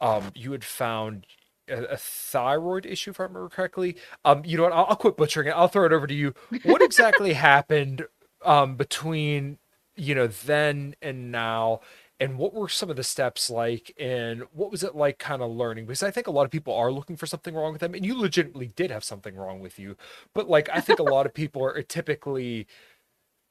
um, 0.01 0.33
you 0.35 0.53
had 0.53 0.65
found 0.65 1.27
a, 1.69 1.85
a 1.85 1.97
thyroid 1.97 2.87
issue 2.87 3.11
if 3.11 3.21
i 3.21 3.25
remember 3.25 3.49
correctly. 3.49 3.97
Um, 4.25 4.43
you 4.45 4.57
know 4.57 4.65
what? 4.65 4.73
I'll, 4.73 4.87
I'll 4.91 4.97
quit 4.97 5.17
butchering 5.17 5.49
it. 5.49 5.53
I'll 5.53 5.69
throw 5.69 5.87
it 5.87 5.93
over 5.93 6.07
to 6.07 6.15
you. 6.15 6.35
What 6.65 6.83
exactly 6.83 7.33
happened 7.35 8.07
um, 8.45 8.77
between 8.77 9.59
you 9.95 10.15
know 10.15 10.27
then 10.27 10.95
and 11.03 11.31
now 11.31 11.81
and 12.19 12.39
what 12.39 12.55
were 12.55 12.69
some 12.69 12.89
of 12.89 12.97
the 12.97 13.03
steps 13.05 13.51
like 13.51 13.93
and 13.99 14.45
what 14.53 14.71
was 14.71 14.83
it 14.83 14.95
like 14.95 15.19
kind 15.19 15.43
of 15.43 15.51
learning? 15.51 15.87
Because 15.87 16.03
i 16.03 16.11
think 16.11 16.27
a 16.27 16.31
lot 16.31 16.45
of 16.45 16.51
people 16.51 16.75
are 16.75 16.93
looking 16.93 17.17
for 17.17 17.27
something 17.27 17.55
wrong 17.55 17.73
with 17.73 17.81
them 17.81 17.95
and 17.95 18.05
you 18.05 18.19
legitimately 18.19 18.69
did 18.75 18.91
have 18.91 19.05
something 19.05 19.37
wrong 19.37 19.61
with 19.61 19.79
you. 19.79 19.97
But 20.35 20.49
like 20.49 20.69
i 20.73 20.81
think 20.81 20.99
a 20.99 21.05
lot 21.05 21.27
of 21.27 21.35
people 21.35 21.65
are 21.65 21.83
typically 21.83 22.67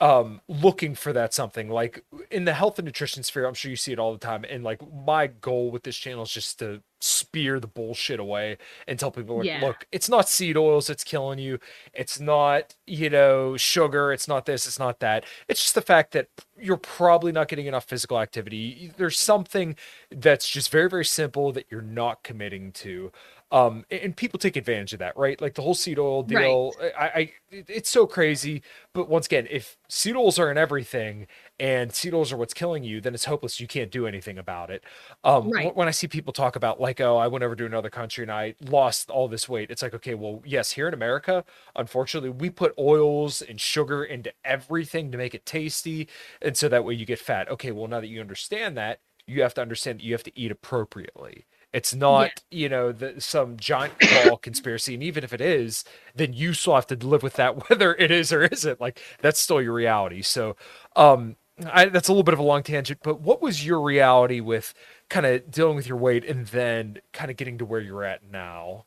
um 0.01 0.41
looking 0.49 0.95
for 0.95 1.13
that 1.13 1.33
something. 1.33 1.69
Like 1.69 2.03
in 2.29 2.43
the 2.45 2.53
health 2.53 2.77
and 2.79 2.85
nutrition 2.85 3.23
sphere 3.23 3.45
i'm 3.45 3.53
sure 3.53 3.69
you 3.69 3.75
see 3.77 3.93
it 3.93 3.99
all 3.99 4.11
the 4.11 4.19
time 4.19 4.43
and 4.49 4.63
like 4.63 4.81
my 5.05 5.27
goal 5.27 5.71
with 5.71 5.83
this 5.83 5.95
channel 5.95 6.23
is 6.23 6.31
just 6.31 6.59
to 6.59 6.81
spear 6.99 7.59
the 7.59 7.67
bullshit 7.67 8.19
away 8.19 8.57
and 8.87 8.99
tell 8.99 9.11
people 9.11 9.37
like 9.37 9.45
Yeah. 9.45 9.61
look 9.61 9.87
it's 9.91 10.09
not 10.09 10.27
seed 10.29 10.57
oils 10.57 10.87
that's 10.87 11.03
killing 11.03 11.39
you. 11.39 11.59
It's 11.93 12.19
not 12.19 12.75
you 12.87 13.09
know 13.09 13.55
sugar. 13.57 14.11
It's 14.11 14.27
not 14.27 14.45
this. 14.45 14.67
It's 14.67 14.79
not 14.79 14.99
that. 14.99 15.25
It's 15.47 15.61
just 15.61 15.75
the 15.75 15.81
fact 15.81 16.11
that 16.13 16.27
you're 16.59 16.77
probably 16.77 17.31
not 17.31 17.47
getting 17.47 17.67
enough 17.67 17.85
physical 17.85 18.19
activity. 18.19 18.91
There's 18.97 19.19
something 19.19 19.75
that's 20.11 20.47
just 20.49 20.71
very 20.71 20.89
very 20.89 21.05
simple 21.05 21.51
that 21.53 21.65
you're 21.69 21.81
not 21.81 22.23
committing 22.23 22.71
to 22.73 23.11
um 23.51 23.85
and 23.91 24.15
people 24.15 24.39
take 24.39 24.55
advantage 24.55 24.93
of 24.93 24.99
that 24.99 25.15
right? 25.17 25.41
Like 25.41 25.55
the 25.55 25.61
whole 25.61 25.73
seed 25.75 25.99
oil 25.99 26.23
Right. 26.25 26.61
deal 26.61 26.75
i 26.97 27.05
i 27.07 27.31
it's 27.51 27.89
so 27.89 28.07
crazy. 28.07 28.61
But 28.93 29.09
once 29.09 29.25
again 29.25 29.47
if 29.49 29.77
seed 29.89 30.15
oils 30.15 30.39
are 30.39 30.49
in 30.51 30.57
everything 30.57 31.27
and 31.59 31.93
seed 31.93 32.13
oils 32.13 32.31
are 32.31 32.37
what's 32.37 32.53
killing 32.53 32.83
you 32.83 33.01
then 33.01 33.13
it's 33.13 33.25
hopeless. 33.25 33.59
You 33.59 33.67
can't 33.67 33.91
do 33.91 34.07
anything 34.07 34.37
about 34.37 34.69
it. 34.71 34.83
Um 35.23 35.51
Right. 35.53 35.75
when 35.75 35.87
i 35.87 35.91
see 35.91 36.07
people 36.07 36.33
talk 36.33 36.55
about 36.55 36.79
like 36.79 36.99
oh 37.01 37.17
i 37.17 37.27
went 37.27 37.43
over 37.43 37.55
to 37.55 37.65
another 37.65 37.89
country 37.89 38.23
and 38.23 38.31
i 38.31 38.55
lost 38.61 39.09
all 39.09 39.27
this 39.27 39.47
weight 39.49 39.69
it's 39.71 39.81
like 39.81 39.93
okay 39.93 40.15
well 40.15 40.41
yes 40.45 40.71
here 40.71 40.87
in 40.87 40.93
america 40.93 41.43
unfortunately 41.75 42.29
we 42.29 42.49
put 42.49 42.73
oils 42.79 43.41
and 43.41 43.59
sugar 43.59 44.03
into 44.03 44.31
everything 44.45 45.11
to 45.11 45.17
make 45.17 45.33
it 45.35 45.45
tasty. 45.45 46.07
And 46.41 46.55
so 46.57 46.69
that 46.69 46.85
way 46.85 46.93
you 46.93 47.05
get 47.05 47.19
fat. 47.19 47.49
Okay 47.49 47.71
well 47.71 47.87
now 47.87 47.99
that 47.99 48.07
you 48.07 48.21
understand 48.21 48.77
that 48.77 48.99
you 49.27 49.41
have 49.41 49.53
to 49.55 49.61
understand 49.61 49.99
that 49.99 50.03
you 50.03 50.13
have 50.13 50.23
to 50.23 50.39
eat 50.39 50.51
appropriately 50.51 51.45
it's 51.73 51.93
not 51.93 52.43
you 52.51 52.67
know 52.69 52.91
the, 52.91 53.19
some 53.19 53.57
giant 53.57 53.93
ball 53.99 54.37
conspiracy 54.37 54.93
and 54.93 55.03
even 55.03 55.23
if 55.23 55.33
it 55.33 55.41
is 55.41 55.83
then 56.15 56.33
you 56.33 56.53
still 56.53 56.75
have 56.75 56.87
to 56.87 56.95
live 56.95 57.23
with 57.23 57.33
that 57.33 57.69
whether 57.69 57.95
it 57.95 58.11
is 58.11 58.33
or 58.33 58.43
isn't. 58.43 58.81
Like 58.81 59.01
that's 59.19 59.39
still 59.39 59.61
your 59.61 59.73
reality. 59.73 60.21
So 60.21 60.55
um 60.95 61.35
I, 61.71 61.85
that's 61.85 62.07
a 62.07 62.11
little 62.11 62.23
bit 62.23 62.33
of 62.33 62.39
a 62.39 62.43
long 62.43 62.63
tangent 62.63 62.99
but 63.03 63.21
what 63.21 63.41
was 63.41 63.65
your 63.65 63.81
reality 63.81 64.39
with 64.39 64.73
kind 65.09 65.25
of 65.25 65.51
dealing 65.51 65.75
with 65.75 65.87
your 65.87 65.97
weight 65.97 66.25
and 66.25 66.47
then 66.47 66.99
kind 67.13 67.29
of 67.29 67.37
getting 67.37 67.57
to 67.59 67.65
where 67.65 67.81
you're 67.81 68.03
at 68.03 68.23
now? 68.29 68.85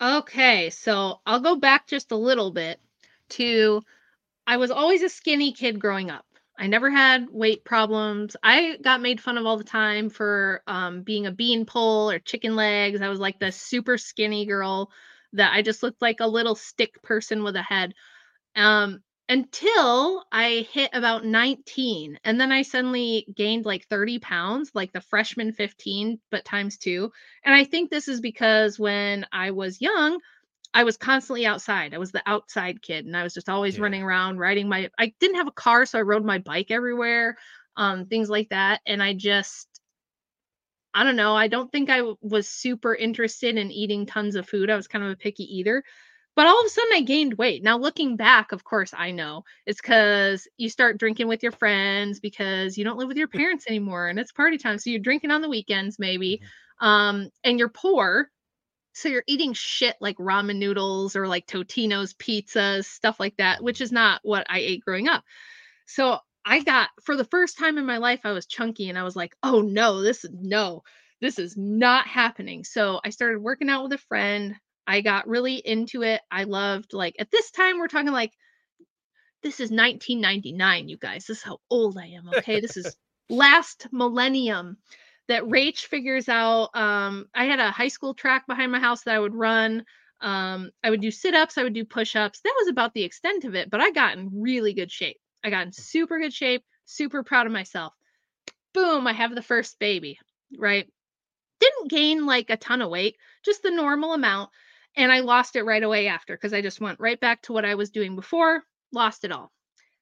Okay, 0.00 0.68
so 0.70 1.20
I'll 1.24 1.40
go 1.40 1.56
back 1.56 1.86
just 1.86 2.10
a 2.12 2.16
little 2.16 2.50
bit 2.50 2.78
to 3.30 3.82
I 4.46 4.56
was 4.58 4.70
always 4.70 5.02
a 5.02 5.08
skinny 5.08 5.52
kid 5.52 5.80
growing 5.80 6.10
up. 6.10 6.26
I 6.58 6.66
never 6.66 6.90
had 6.90 7.28
weight 7.30 7.64
problems. 7.64 8.36
I 8.42 8.78
got 8.82 9.02
made 9.02 9.20
fun 9.20 9.38
of 9.38 9.46
all 9.46 9.58
the 9.58 9.64
time 9.64 10.08
for 10.08 10.62
um, 10.66 11.02
being 11.02 11.26
a 11.26 11.32
bean 11.32 11.66
pole 11.66 12.10
or 12.10 12.18
chicken 12.18 12.56
legs. 12.56 13.02
I 13.02 13.08
was 13.08 13.20
like 13.20 13.38
the 13.38 13.52
super 13.52 13.98
skinny 13.98 14.46
girl 14.46 14.90
that 15.34 15.52
I 15.52 15.62
just 15.62 15.82
looked 15.82 16.00
like 16.00 16.20
a 16.20 16.26
little 16.26 16.54
stick 16.54 17.02
person 17.02 17.42
with 17.42 17.56
a 17.56 17.62
head. 17.62 17.94
Um, 18.54 19.00
until 19.28 20.24
I 20.30 20.66
hit 20.70 20.90
about 20.92 21.24
19. 21.24 22.18
And 22.24 22.40
then 22.40 22.52
I 22.52 22.62
suddenly 22.62 23.26
gained 23.34 23.64
like 23.64 23.86
30 23.88 24.20
pounds, 24.20 24.70
like 24.74 24.92
the 24.92 25.00
freshman 25.00 25.52
15, 25.52 26.20
but 26.30 26.44
times 26.44 26.78
two. 26.78 27.10
And 27.44 27.54
I 27.54 27.64
think 27.64 27.90
this 27.90 28.08
is 28.08 28.20
because 28.20 28.78
when 28.78 29.26
I 29.32 29.50
was 29.50 29.80
young, 29.80 30.20
I 30.76 30.84
was 30.84 30.96
constantly 30.98 31.46
outside. 31.46 31.94
I 31.94 31.98
was 31.98 32.12
the 32.12 32.22
outside 32.26 32.82
kid 32.82 33.06
and 33.06 33.16
I 33.16 33.24
was 33.24 33.34
just 33.34 33.48
always 33.48 33.78
Yeah. 33.78 33.80
running 33.80 34.02
around 34.04 34.38
riding 34.38 34.68
my 34.68 34.90
I 34.98 35.14
didn't 35.20 35.36
have 35.36 35.48
a 35.48 35.52
car 35.52 35.86
so 35.86 35.98
I 35.98 36.02
rode 36.02 36.24
my 36.24 36.38
bike 36.38 36.70
everywhere. 36.70 37.36
Um 37.76 38.06
things 38.06 38.30
like 38.30 38.50
that 38.50 38.82
and 38.86 39.02
I 39.02 39.14
just 39.14 39.80
I 40.94 41.04
don't 41.04 41.16
know, 41.16 41.36
I 41.36 41.48
don't 41.48 41.70
think 41.70 41.90
I 41.90 41.98
w- 41.98 42.16
was 42.22 42.48
super 42.48 42.94
interested 42.94 43.56
in 43.58 43.70
eating 43.70 44.06
tons 44.06 44.34
of 44.36 44.48
food. 44.48 44.70
I 44.70 44.76
was 44.76 44.88
kind 44.88 45.04
of 45.04 45.10
a 45.10 45.16
picky 45.16 45.44
eater. 45.44 45.84
But 46.36 46.46
all 46.46 46.60
of 46.60 46.66
a 46.66 46.70
sudden 46.70 46.92
I 46.94 47.00
gained 47.02 47.34
weight. 47.34 47.62
Now 47.62 47.78
looking 47.78 48.16
back, 48.16 48.52
of 48.52 48.64
course 48.64 48.92
I 48.96 49.10
know 49.10 49.44
it's 49.66 49.80
cuz 49.80 50.46
you 50.58 50.68
start 50.70 50.98
drinking 50.98 51.28
with 51.28 51.42
your 51.42 51.52
friends 51.52 52.20
because 52.20 52.76
you 52.78 52.84
don't 52.84 52.98
live 52.98 53.08
with 53.08 53.16
your 53.18 53.28
parents 53.40 53.66
anymore 53.68 54.08
and 54.08 54.18
it's 54.18 54.32
party 54.32 54.58
time. 54.58 54.78
So 54.78 54.90
you're 54.90 55.00
drinking 55.00 55.30
on 55.30 55.42
the 55.42 55.48
weekends 55.50 55.98
maybe. 55.98 56.42
Um 56.80 57.30
and 57.44 57.58
you're 57.58 57.70
poor 57.70 58.30
so 58.96 59.10
you're 59.10 59.24
eating 59.26 59.52
shit 59.52 59.94
like 60.00 60.16
ramen 60.16 60.56
noodles 60.56 61.16
or 61.16 61.28
like 61.28 61.46
Totino's 61.46 62.14
pizzas, 62.14 62.86
stuff 62.86 63.20
like 63.20 63.36
that, 63.36 63.62
which 63.62 63.82
is 63.82 63.92
not 63.92 64.20
what 64.22 64.46
I 64.48 64.60
ate 64.60 64.82
growing 64.82 65.06
up. 65.06 65.22
So 65.84 66.18
I 66.46 66.62
got 66.62 66.88
for 67.02 67.14
the 67.14 67.24
first 67.24 67.58
time 67.58 67.76
in 67.76 67.84
my 67.84 67.98
life, 67.98 68.20
I 68.24 68.32
was 68.32 68.46
chunky 68.46 68.88
and 68.88 68.98
I 68.98 69.02
was 69.02 69.14
like, 69.14 69.36
oh 69.42 69.60
no, 69.60 70.00
this 70.00 70.24
is 70.24 70.30
no, 70.32 70.82
this 71.20 71.38
is 71.38 71.58
not 71.58 72.06
happening. 72.06 72.64
So 72.64 72.98
I 73.04 73.10
started 73.10 73.42
working 73.42 73.68
out 73.68 73.82
with 73.82 73.92
a 73.92 73.98
friend. 73.98 74.56
I 74.86 75.02
got 75.02 75.28
really 75.28 75.56
into 75.56 76.02
it. 76.02 76.22
I 76.30 76.44
loved 76.44 76.94
like 76.94 77.16
at 77.18 77.30
this 77.30 77.50
time 77.50 77.78
we're 77.78 77.88
talking 77.88 78.12
like 78.12 78.32
this 79.42 79.60
is 79.60 79.70
1999, 79.70 80.88
you 80.88 80.96
guys. 80.96 81.26
This 81.26 81.36
is 81.36 81.42
how 81.42 81.58
old 81.68 81.98
I 81.98 82.06
am. 82.06 82.30
Okay. 82.38 82.60
This 82.60 82.78
is 82.78 82.96
last 83.28 83.88
millennium 83.92 84.78
that 85.28 85.42
Rach 85.42 85.86
figures 85.86 86.28
out. 86.28 86.70
Um, 86.74 87.26
I 87.34 87.44
had 87.44 87.58
a 87.58 87.70
high 87.70 87.88
school 87.88 88.14
track 88.14 88.46
behind 88.46 88.72
my 88.72 88.80
house 88.80 89.02
that 89.02 89.14
I 89.14 89.18
would 89.18 89.34
run. 89.34 89.84
Um, 90.20 90.70
I 90.82 90.90
would 90.90 91.00
do 91.00 91.10
sit 91.10 91.34
ups, 91.34 91.58
I 91.58 91.62
would 91.62 91.74
do 91.74 91.84
push 91.84 92.16
ups. 92.16 92.40
That 92.40 92.54
was 92.58 92.68
about 92.68 92.94
the 92.94 93.04
extent 93.04 93.44
of 93.44 93.54
it, 93.54 93.70
but 93.70 93.80
I 93.80 93.90
got 93.90 94.16
in 94.16 94.30
really 94.40 94.72
good 94.72 94.90
shape. 94.90 95.18
I 95.44 95.50
got 95.50 95.66
in 95.66 95.72
super 95.72 96.18
good 96.18 96.32
shape, 96.32 96.64
super 96.86 97.22
proud 97.22 97.46
of 97.46 97.52
myself. 97.52 97.92
Boom, 98.72 99.06
I 99.06 99.12
have 99.12 99.34
the 99.34 99.42
first 99.42 99.78
baby, 99.78 100.18
right? 100.58 100.90
Didn't 101.60 101.90
gain 101.90 102.26
like 102.26 102.50
a 102.50 102.56
ton 102.56 102.82
of 102.82 102.90
weight, 102.90 103.16
just 103.44 103.62
the 103.62 103.70
normal 103.70 104.14
amount. 104.14 104.50
And 104.96 105.12
I 105.12 105.20
lost 105.20 105.56
it 105.56 105.64
right 105.64 105.82
away 105.82 106.08
after 106.08 106.34
because 106.34 106.54
I 106.54 106.62
just 106.62 106.80
went 106.80 107.00
right 107.00 107.20
back 107.20 107.42
to 107.42 107.52
what 107.52 107.66
I 107.66 107.74
was 107.74 107.90
doing 107.90 108.16
before, 108.16 108.62
lost 108.92 109.24
it 109.24 109.32
all. 109.32 109.52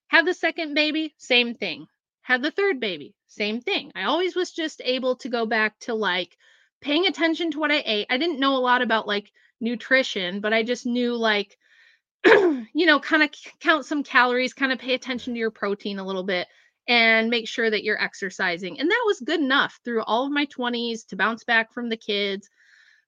Have 0.09 0.27
the 0.27 0.35
second 0.35 0.75
baby, 0.75 1.15
same 1.19 1.55
thing. 1.55 1.87
Have 2.25 2.41
the 2.43 2.51
third 2.51 2.81
baby, 2.81 3.15
same 3.27 3.61
thing. 3.61 3.93
I 3.95 4.05
always 4.05 4.35
was 4.35 4.51
just 4.51 4.81
able 4.83 5.17
to 5.17 5.29
go 5.29 5.45
back 5.45 5.79
to 5.81 5.95
like 5.95 6.35
paying 6.81 7.07
attention 7.07 7.51
to 7.51 7.59
what 7.59 7.71
I 7.71 7.83
ate. 7.85 8.07
I 8.09 8.17
didn't 8.17 8.41
know 8.41 8.57
a 8.57 8.65
lot 8.65 8.81
about 8.81 9.07
like 9.07 9.31
nutrition, 9.61 10.41
but 10.41 10.55
I 10.55 10.63
just 10.63 10.87
knew 10.87 11.17
like, 11.17 11.55
you 12.25 12.87
know, 12.87 12.99
kind 12.99 13.23
of 13.23 13.31
count 13.61 13.85
some 13.85 14.03
calories, 14.03 14.55
kind 14.55 14.73
of 14.73 14.79
pay 14.79 14.95
attention 14.95 15.35
to 15.35 15.39
your 15.39 15.51
protein 15.51 15.99
a 15.99 16.05
little 16.05 16.25
bit 16.25 16.49
and 16.89 17.29
make 17.29 17.47
sure 17.47 17.69
that 17.69 17.85
you're 17.85 18.03
exercising. 18.03 18.81
And 18.81 18.91
that 18.91 19.03
was 19.05 19.21
good 19.21 19.41
enough 19.41 19.79
through 19.85 20.03
all 20.05 20.25
of 20.25 20.33
my 20.33 20.47
20s 20.47 21.07
to 21.09 21.17
bounce 21.17 21.45
back 21.45 21.75
from 21.75 21.91
the 21.91 21.97
kids. 21.99 22.49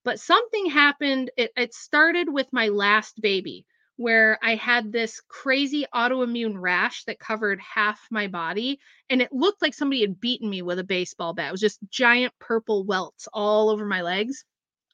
But 0.05 0.21
something 0.21 0.67
happened. 0.67 1.31
It, 1.39 1.53
it 1.57 1.73
started 1.73 2.31
with 2.31 2.53
my 2.53 2.69
last 2.69 3.19
baby 3.23 3.65
where 3.97 4.39
I 4.43 4.57
had 4.57 4.93
this 4.93 5.23
crazy 5.29 5.87
autoimmune 5.95 6.61
rash 6.61 7.05
that 7.05 7.19
covered 7.19 7.61
half 7.61 8.01
my 8.11 8.27
body. 8.27 8.79
And 9.09 9.23
it 9.23 9.33
looked 9.33 9.63
like 9.63 9.75
somebody 9.75 10.03
had 10.03 10.21
beaten 10.21 10.51
me 10.51 10.63
with 10.63 10.79
a 10.79 10.85
baseball 10.85 11.33
bat. 11.33 11.49
It 11.49 11.53
was 11.53 11.61
just 11.61 11.81
giant 11.91 12.35
purple 12.39 12.85
welts 12.85 13.27
all 13.33 13.71
over 13.71 13.87
my 13.87 14.03
legs. 14.03 14.45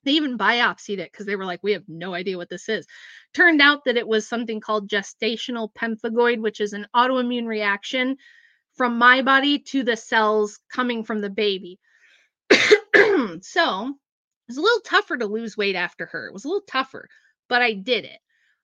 They 0.05 0.13
even 0.13 0.39
biopsied 0.39 0.99
it 0.99 1.11
because 1.13 1.27
they 1.27 1.37
were 1.37 1.45
like, 1.45 1.63
we 1.63 1.73
have 1.73 1.85
no 1.89 2.15
idea 2.15 2.37
what 2.37 2.49
this 2.49 2.69
is. 2.69 2.87
Turned 3.35 3.61
out 3.61 3.85
that 3.85 3.97
it 3.97 4.07
was 4.07 4.29
something 4.29 4.61
called 4.61 4.89
gestational 4.89 5.73
pemphigoid, 5.75 6.41
which 6.41 6.61
is 6.61 6.73
an 6.73 6.87
autoimmune 6.95 7.47
reaction 7.47 8.17
from 8.75 8.99
my 8.99 9.23
body 9.23 9.59
to 9.59 9.83
the 9.83 9.97
cells 9.97 10.59
coming 10.73 11.05
from 11.05 11.21
the 11.21 11.31
baby. 11.31 11.79
so 12.51 13.89
it 13.89 14.49
was 14.49 14.57
a 14.57 14.61
little 14.61 14.81
tougher 14.85 15.17
to 15.17 15.27
lose 15.27 15.57
weight 15.57 15.77
after 15.77 16.07
her. 16.07 16.27
It 16.27 16.33
was 16.33 16.45
a 16.45 16.49
little 16.49 16.65
tougher, 16.67 17.09
but 17.49 17.63
I 17.63 17.75
did 17.75 18.05
it. 18.05 18.19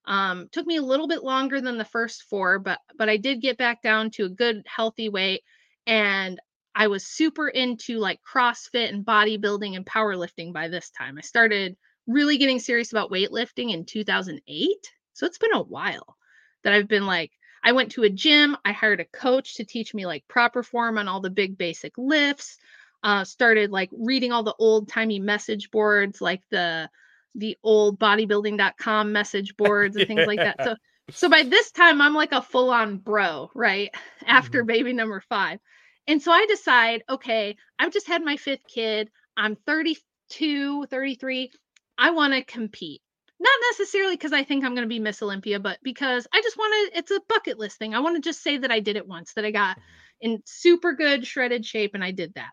Um, 0.09 0.49
took 0.51 0.67
me 0.67 0.77
a 0.77 0.83
little 0.83 1.07
bit 1.07 1.23
longer 1.23 1.61
than 1.61 1.77
the 1.77 1.85
first 1.85 2.23
four, 2.25 2.59
but 2.59 2.81
but 2.97 3.11
I 3.11 3.19
did 3.19 3.43
get 3.43 3.59
back 3.59 3.83
down 3.83 4.11
to 4.13 4.25
a 4.25 4.31
good 4.31 4.65
healthy 4.67 5.11
weight, 5.11 5.43
and 5.87 6.41
I 6.75 6.87
was 6.87 7.07
super 7.07 7.47
into 7.47 7.99
like 7.99 8.21
CrossFit 8.23 8.89
and 8.89 9.05
bodybuilding 9.05 9.77
and 9.77 9.85
powerlifting 9.85 10.55
by 10.55 10.69
this 10.69 10.91
time. 10.91 11.19
I 11.19 11.21
started 11.21 11.77
really 12.07 12.39
getting 12.39 12.59
serious 12.59 12.91
about 12.91 13.11
weightlifting 13.11 13.71
in 13.71 13.85
2008, 13.85 14.67
so 15.13 15.27
it's 15.27 15.37
been 15.37 15.53
a 15.53 15.63
while 15.63 16.17
that 16.65 16.73
I've 16.73 16.89
been 16.89 17.07
like. 17.07 17.31
I 17.63 17.73
went 17.73 17.93
to 17.93 18.05
a 18.05 18.11
gym. 18.11 18.57
I 18.65 18.73
hired 18.73 19.01
a 19.01 19.05
coach 19.05 19.57
to 19.57 19.65
teach 19.65 19.93
me 19.93 20.07
like 20.07 20.27
proper 20.27 20.63
form 20.63 20.97
on 20.97 21.07
all 21.07 21.21
the 21.21 21.29
big 21.29 21.59
basic 21.59 21.99
lifts. 21.99 22.57
Uh, 23.03 23.25
started 23.25 23.71
like 23.71 23.91
reading 23.93 24.33
all 24.33 24.43
the 24.43 24.55
old 24.59 24.89
timey 24.89 25.19
message 25.19 25.71
boards, 25.71 26.23
like 26.23 26.41
the 26.51 26.89
the 27.35 27.57
old 27.63 27.99
bodybuilding.com 27.99 29.13
message 29.13 29.57
boards 29.57 29.97
and 29.97 30.07
things 30.07 30.21
yeah. 30.21 30.27
like 30.27 30.39
that. 30.39 30.57
So 30.65 30.77
so 31.11 31.29
by 31.29 31.43
this 31.43 31.71
time 31.71 32.01
I'm 32.01 32.15
like 32.15 32.33
a 32.33 32.43
full 32.43 32.71
on 32.71 32.99
bro, 32.99 33.51
right? 33.55 33.91
After 34.27 34.61
mm-hmm. 34.61 34.67
baby 34.67 34.93
number 34.93 35.21
5. 35.21 35.59
And 36.07 36.23
so 36.23 36.33
I 36.33 36.47
decide, 36.47 37.03
okay, 37.09 37.57
I've 37.79 37.93
just 37.93 38.07
had 38.07 38.25
my 38.25 38.37
fifth 38.37 38.67
kid. 38.67 39.11
I'm 39.37 39.57
32, 39.67 40.87
33. 40.87 41.51
I 41.99 42.11
want 42.11 42.33
to 42.35 42.45
compete. 42.45 43.03
Not 43.41 43.53
necessarily 43.71 44.15
because 44.15 44.33
I 44.33 44.43
think 44.43 44.65
I'm 44.65 44.75
going 44.75 44.87
to 44.87 44.89
be 44.89 44.99
Miss 44.99 45.23
Olympia, 45.23 45.61
but 45.61 45.79
because 45.83 46.27
I 46.33 46.41
just 46.41 46.57
want 46.57 46.93
to, 46.93 46.99
it's 46.99 47.11
a 47.11 47.21
bucket 47.29 47.59
list 47.59 47.79
thing. 47.79 47.95
I 47.95 48.01
want 48.01 48.17
to 48.17 48.23
just 48.23 48.43
say 48.43 48.59
that 48.59 48.71
I 48.71 48.81
did 48.81 48.97
it 48.97 49.07
once, 49.07 49.35
that 49.35 49.45
I 49.45 49.51
got 49.51 49.77
mm-hmm. 49.77 50.33
in 50.33 50.43
super 50.45 50.95
good 50.95 51.27
shredded 51.27 51.65
shape 51.65 51.95
and 51.95 52.03
I 52.03 52.11
did 52.11 52.35
that. 52.35 52.51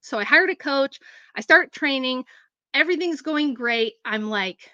So 0.00 0.18
I 0.18 0.24
hired 0.24 0.50
a 0.50 0.56
coach. 0.56 0.98
I 1.34 1.40
start 1.40 1.72
training 1.72 2.24
everything's 2.74 3.22
going 3.22 3.54
great. 3.54 3.94
I'm 4.04 4.28
like 4.30 4.70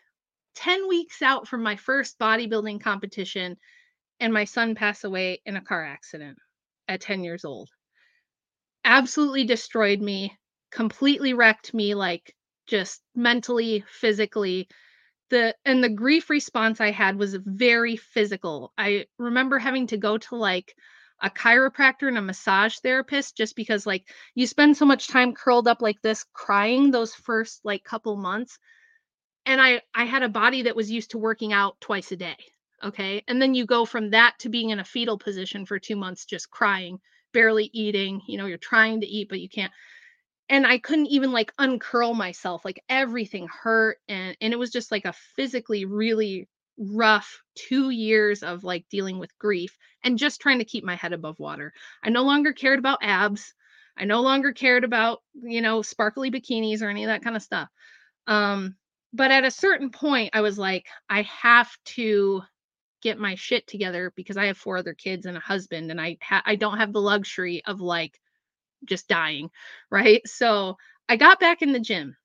10 0.54 0.88
weeks 0.88 1.22
out 1.22 1.48
from 1.48 1.62
my 1.62 1.76
first 1.76 2.18
bodybuilding 2.18 2.80
competition, 2.80 3.56
and 4.20 4.32
my 4.32 4.44
son 4.44 4.74
passed 4.74 5.04
away 5.04 5.40
in 5.46 5.56
a 5.56 5.62
car 5.62 5.84
accident 5.84 6.38
at 6.88 7.00
10 7.00 7.24
years 7.24 7.44
old. 7.44 7.70
Absolutely 8.84 9.44
destroyed 9.44 10.00
me, 10.00 10.36
completely 10.72 11.32
wrecked 11.32 11.72
me, 11.74 11.94
like 11.94 12.34
just 12.66 13.02
mentally, 13.14 13.84
physically. 13.88 14.68
The 15.30 15.54
and 15.64 15.82
the 15.84 15.88
grief 15.90 16.30
response 16.30 16.80
I 16.80 16.90
had 16.90 17.18
was 17.18 17.34
very 17.36 17.96
physical. 17.96 18.72
I 18.78 19.06
remember 19.18 19.58
having 19.58 19.86
to 19.88 19.96
go 19.98 20.18
to 20.18 20.36
like 20.36 20.74
a 21.22 21.30
chiropractor 21.30 22.08
and 22.08 22.18
a 22.18 22.22
massage 22.22 22.76
therapist 22.78 23.36
just 23.36 23.56
because 23.56 23.86
like 23.86 24.04
you 24.34 24.46
spend 24.46 24.76
so 24.76 24.84
much 24.86 25.08
time 25.08 25.34
curled 25.34 25.68
up 25.68 25.82
like 25.82 26.00
this 26.02 26.24
crying 26.32 26.90
those 26.90 27.14
first 27.14 27.60
like 27.64 27.82
couple 27.84 28.16
months 28.16 28.58
and 29.46 29.60
i 29.60 29.80
i 29.94 30.04
had 30.04 30.22
a 30.22 30.28
body 30.28 30.62
that 30.62 30.76
was 30.76 30.90
used 30.90 31.10
to 31.10 31.18
working 31.18 31.52
out 31.52 31.80
twice 31.80 32.12
a 32.12 32.16
day 32.16 32.36
okay? 32.84 33.24
And 33.26 33.42
then 33.42 33.54
you 33.54 33.66
go 33.66 33.84
from 33.84 34.10
that 34.10 34.34
to 34.38 34.48
being 34.48 34.70
in 34.70 34.78
a 34.78 34.84
fetal 34.84 35.18
position 35.18 35.66
for 35.66 35.80
2 35.80 35.96
months 35.96 36.24
just 36.24 36.50
crying 36.50 36.98
barely 37.32 37.70
eating 37.72 38.20
you 38.26 38.38
know 38.38 38.46
you're 38.46 38.58
trying 38.58 39.00
to 39.00 39.06
eat 39.06 39.28
but 39.28 39.40
you 39.40 39.48
can't 39.48 39.72
and 40.48 40.66
i 40.66 40.78
couldn't 40.78 41.06
even 41.06 41.32
like 41.32 41.52
uncurl 41.58 42.14
myself 42.14 42.64
like 42.64 42.82
everything 42.88 43.46
hurt 43.48 43.98
and 44.08 44.36
and 44.40 44.52
it 44.52 44.58
was 44.58 44.70
just 44.70 44.90
like 44.90 45.04
a 45.04 45.12
physically 45.36 45.84
really 45.84 46.48
rough 46.78 47.42
two 47.54 47.90
years 47.90 48.42
of 48.42 48.64
like 48.64 48.86
dealing 48.90 49.18
with 49.18 49.36
grief 49.38 49.76
and 50.04 50.18
just 50.18 50.40
trying 50.40 50.58
to 50.58 50.64
keep 50.64 50.84
my 50.84 50.94
head 50.94 51.12
above 51.12 51.38
water. 51.38 51.72
I 52.02 52.10
no 52.10 52.22
longer 52.22 52.52
cared 52.52 52.78
about 52.78 53.00
abs. 53.02 53.52
I 53.96 54.04
no 54.04 54.20
longer 54.20 54.52
cared 54.52 54.84
about, 54.84 55.22
you 55.34 55.60
know, 55.60 55.82
sparkly 55.82 56.30
bikinis 56.30 56.82
or 56.82 56.88
any 56.88 57.04
of 57.04 57.08
that 57.08 57.22
kind 57.22 57.34
of 57.34 57.42
stuff. 57.42 57.68
Um, 58.26 58.76
but 59.12 59.30
at 59.30 59.44
a 59.44 59.50
certain 59.50 59.90
point, 59.90 60.30
I 60.34 60.40
was 60.40 60.58
like, 60.58 60.86
I 61.08 61.22
have 61.22 61.70
to 61.96 62.42
get 63.02 63.18
my 63.18 63.34
shit 63.34 63.66
together 63.66 64.12
because 64.14 64.36
I 64.36 64.46
have 64.46 64.58
four 64.58 64.76
other 64.76 64.94
kids 64.94 65.26
and 65.26 65.36
a 65.36 65.40
husband, 65.40 65.90
and 65.90 66.00
I 66.00 66.18
ha- 66.22 66.42
I 66.44 66.56
don't 66.56 66.78
have 66.78 66.92
the 66.92 67.00
luxury 67.00 67.62
of 67.64 67.80
like 67.80 68.20
just 68.84 69.08
dying, 69.08 69.50
right? 69.90 70.20
So 70.26 70.76
I 71.08 71.16
got 71.16 71.40
back 71.40 71.62
in 71.62 71.72
the 71.72 71.80
gym, 71.80 72.16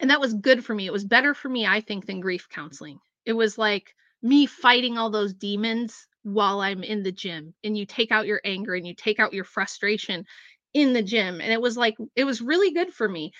and 0.00 0.10
that 0.10 0.20
was 0.20 0.34
good 0.34 0.64
for 0.64 0.74
me. 0.74 0.86
It 0.86 0.92
was 0.92 1.04
better 1.04 1.34
for 1.34 1.48
me, 1.48 1.66
I 1.66 1.80
think, 1.80 2.06
than 2.06 2.20
grief 2.20 2.48
counseling 2.50 3.00
it 3.24 3.32
was 3.32 3.58
like 3.58 3.94
me 4.22 4.46
fighting 4.46 4.98
all 4.98 5.10
those 5.10 5.34
demons 5.34 6.06
while 6.22 6.60
I'm 6.60 6.82
in 6.82 7.02
the 7.02 7.12
gym. 7.12 7.54
And 7.64 7.76
you 7.76 7.86
take 7.86 8.12
out 8.12 8.26
your 8.26 8.40
anger 8.44 8.74
and 8.74 8.86
you 8.86 8.94
take 8.94 9.18
out 9.18 9.32
your 9.32 9.44
frustration 9.44 10.24
in 10.72 10.92
the 10.92 11.02
gym. 11.02 11.40
And 11.40 11.52
it 11.52 11.60
was 11.60 11.76
like, 11.76 11.96
it 12.14 12.24
was 12.24 12.40
really 12.40 12.72
good 12.72 12.92
for 12.92 13.08
me. 13.08 13.32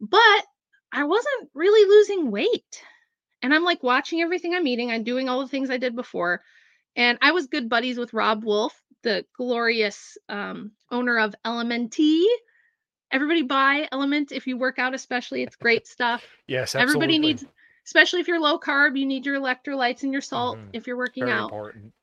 But 0.00 0.44
I 0.92 1.04
wasn't 1.04 1.50
really 1.54 1.88
losing 1.88 2.30
weight. 2.30 2.82
And 3.42 3.52
I'm 3.54 3.64
like 3.64 3.82
watching 3.82 4.20
everything 4.20 4.54
I'm 4.54 4.66
eating. 4.66 4.90
I'm 4.90 5.04
doing 5.04 5.28
all 5.28 5.40
the 5.40 5.48
things 5.48 5.70
I 5.70 5.76
did 5.76 5.94
before. 5.94 6.42
And 6.96 7.18
I 7.22 7.32
was 7.32 7.46
good 7.46 7.68
buddies 7.68 7.98
with 7.98 8.12
Robb 8.12 8.44
Wolf, 8.44 8.80
the 9.02 9.24
glorious 9.36 10.18
um, 10.28 10.72
owner 10.90 11.18
of 11.18 11.34
LMNT. 11.44 12.24
Everybody 13.12 13.42
buy 13.42 13.88
LMNT 13.92 14.32
if 14.32 14.46
you 14.46 14.58
work 14.58 14.78
out, 14.78 14.94
especially. 14.94 15.42
It's 15.42 15.56
great 15.56 15.86
stuff. 15.86 16.24
Yes, 16.46 16.74
absolutely. 16.74 16.82
everybody 16.82 17.18
needs 17.18 17.44
especially 17.88 18.20
if 18.20 18.28
you're 18.28 18.38
low 18.38 18.58
carb, 18.58 18.98
you 18.98 19.06
need 19.06 19.24
your 19.24 19.40
electrolytes 19.40 20.02
and 20.02 20.12
your 20.12 20.20
salt 20.20 20.58
mm-hmm. 20.58 20.68
if 20.74 20.86
you're 20.86 20.98
working 20.98 21.24
Very 21.24 21.38
out. 21.38 21.44
Important. 21.44 21.94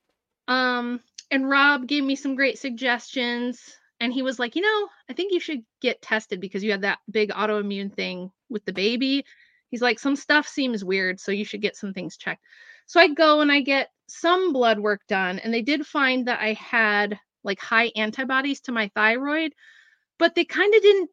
Um, 0.47 0.99
and 1.29 1.47
Robb 1.47 1.85
gave 1.85 2.03
me 2.03 2.15
some 2.15 2.33
great 2.33 2.57
suggestions. 2.57 3.61
And 3.99 4.11
he 4.11 4.23
was 4.23 4.39
like, 4.39 4.55
you 4.55 4.63
know, 4.63 4.87
I 5.07 5.13
think 5.13 5.31
you 5.31 5.39
should 5.39 5.61
get 5.83 6.01
tested 6.01 6.41
because 6.41 6.63
you 6.63 6.71
had 6.71 6.81
that 6.81 6.97
big 7.11 7.29
autoimmune 7.29 7.93
thing 7.93 8.31
with 8.49 8.65
the 8.65 8.73
baby. 8.73 9.25
He's 9.69 9.83
like, 9.83 9.99
some 9.99 10.15
stuff 10.15 10.47
seems 10.47 10.83
weird, 10.83 11.19
so 11.19 11.31
you 11.31 11.45
should 11.45 11.61
get 11.61 11.75
some 11.75 11.93
things 11.93 12.17
checked. 12.17 12.41
So 12.87 12.99
I 12.99 13.09
go 13.09 13.41
and 13.41 13.51
I 13.51 13.61
get 13.61 13.91
some 14.07 14.53
blood 14.53 14.79
work 14.79 15.01
done, 15.07 15.37
and 15.37 15.53
they 15.53 15.61
did 15.61 15.85
find 15.85 16.27
that 16.27 16.39
I 16.41 16.53
had 16.53 17.19
like 17.43 17.59
high 17.59 17.91
antibodies 17.95 18.61
to 18.61 18.71
my 18.71 18.89
thyroid, 18.95 19.53
but 20.17 20.33
they 20.33 20.45
kind 20.45 20.73
of 20.73 20.81
didn't 20.81 21.11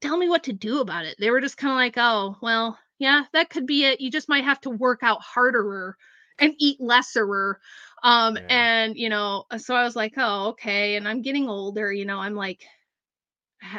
tell 0.00 0.16
me 0.16 0.30
what 0.30 0.44
to 0.44 0.52
do 0.54 0.80
about 0.80 1.04
it. 1.04 1.16
They 1.18 1.30
were 1.30 1.42
just 1.42 1.58
kind 1.58 1.72
of 1.72 1.76
like, 1.76 1.94
oh, 1.98 2.36
well, 2.40 2.78
yeah, 2.98 3.24
that 3.32 3.50
could 3.50 3.66
be 3.66 3.84
it. 3.84 4.00
You 4.00 4.10
just 4.10 4.28
might 4.28 4.44
have 4.44 4.60
to 4.62 4.70
work 4.70 5.00
out 5.02 5.20
harder 5.22 5.96
and 6.38 6.54
eat 6.58 6.80
lesser. 6.80 7.60
Um, 8.02 8.36
Yeah. 8.36 8.44
and 8.48 8.96
you 8.96 9.08
know, 9.08 9.44
uh, 9.50 9.58
so 9.58 9.74
I 9.74 9.84
was 9.84 9.96
like, 9.96 10.14
oh, 10.16 10.48
okay. 10.50 10.96
And 10.96 11.08
I'm 11.08 11.22
getting 11.22 11.48
older, 11.48 11.92
you 11.92 12.04
know, 12.04 12.18
I'm 12.18 12.34
like 12.34 12.62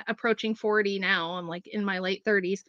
approaching 0.08 0.56
40 0.56 1.00
now. 1.00 1.34
I'm 1.34 1.48
like 1.48 1.68
in 1.68 1.84
my 1.86 2.00
late 2.00 2.24
30s. 2.26 2.64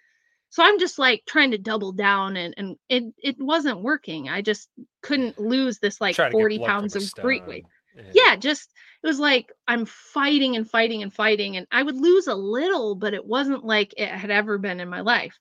So 0.51 0.63
I'm 0.65 0.79
just 0.79 0.99
like 0.99 1.23
trying 1.27 1.53
to 1.53 1.59
double 1.59 1.93
down 1.93 2.37
and 2.37 2.55
and 2.57 2.77
it 2.89 3.05
it 3.23 3.37
wasn't 3.39 3.83
working. 3.83 4.29
I 4.29 4.43
just 4.43 4.69
couldn't 5.03 5.39
lose 5.39 5.79
this 5.79 6.01
like 6.01 6.21
Try 6.21 6.29
to 6.29 6.35
get 6.35 6.51
40 6.51 6.61
pounds 6.61 6.97
of 6.97 7.03
great 7.21 7.47
weight. 7.47 7.65
stone. 7.65 7.71
Yeah, 8.13 8.37
just 8.37 8.71
it 9.03 9.07
was 9.07 9.21
like 9.21 9.53
I'm 9.69 9.87
fighting 9.87 10.57
and 10.57 10.69
fighting 10.69 11.03
and 11.03 11.13
fighting 11.13 11.57
and 11.57 11.67
I 11.71 11.83
would 11.83 11.97
lose 11.97 12.27
a 12.27 12.35
little, 12.35 12.95
but 12.97 13.15
it 13.15 13.25
wasn't 13.27 13.65
like 13.65 13.95
it 13.97 14.09
had 14.09 14.31
ever 14.31 14.59
been 14.59 14.81
in 14.81 14.89
my 14.89 15.01
life. 15.01 15.39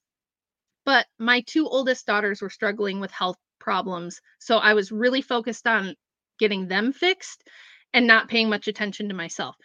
But 0.89 1.05
my 1.19 1.41
two 1.41 1.67
oldest 1.67 2.07
daughters 2.07 2.41
were 2.41 2.49
struggling 2.49 2.99
with 2.99 3.11
health 3.11 3.37
problems, 3.59 4.19
so 4.39 4.57
I 4.57 4.73
was 4.73 4.91
really 4.91 5.21
focused 5.21 5.67
on 5.67 5.93
getting 6.39 6.67
them 6.67 6.93
fixed 6.93 7.47
and 7.93 8.07
not 8.07 8.27
paying 8.27 8.49
much 8.49 8.67
attention 8.67 9.07
to 9.07 9.13
myself. 9.13 9.55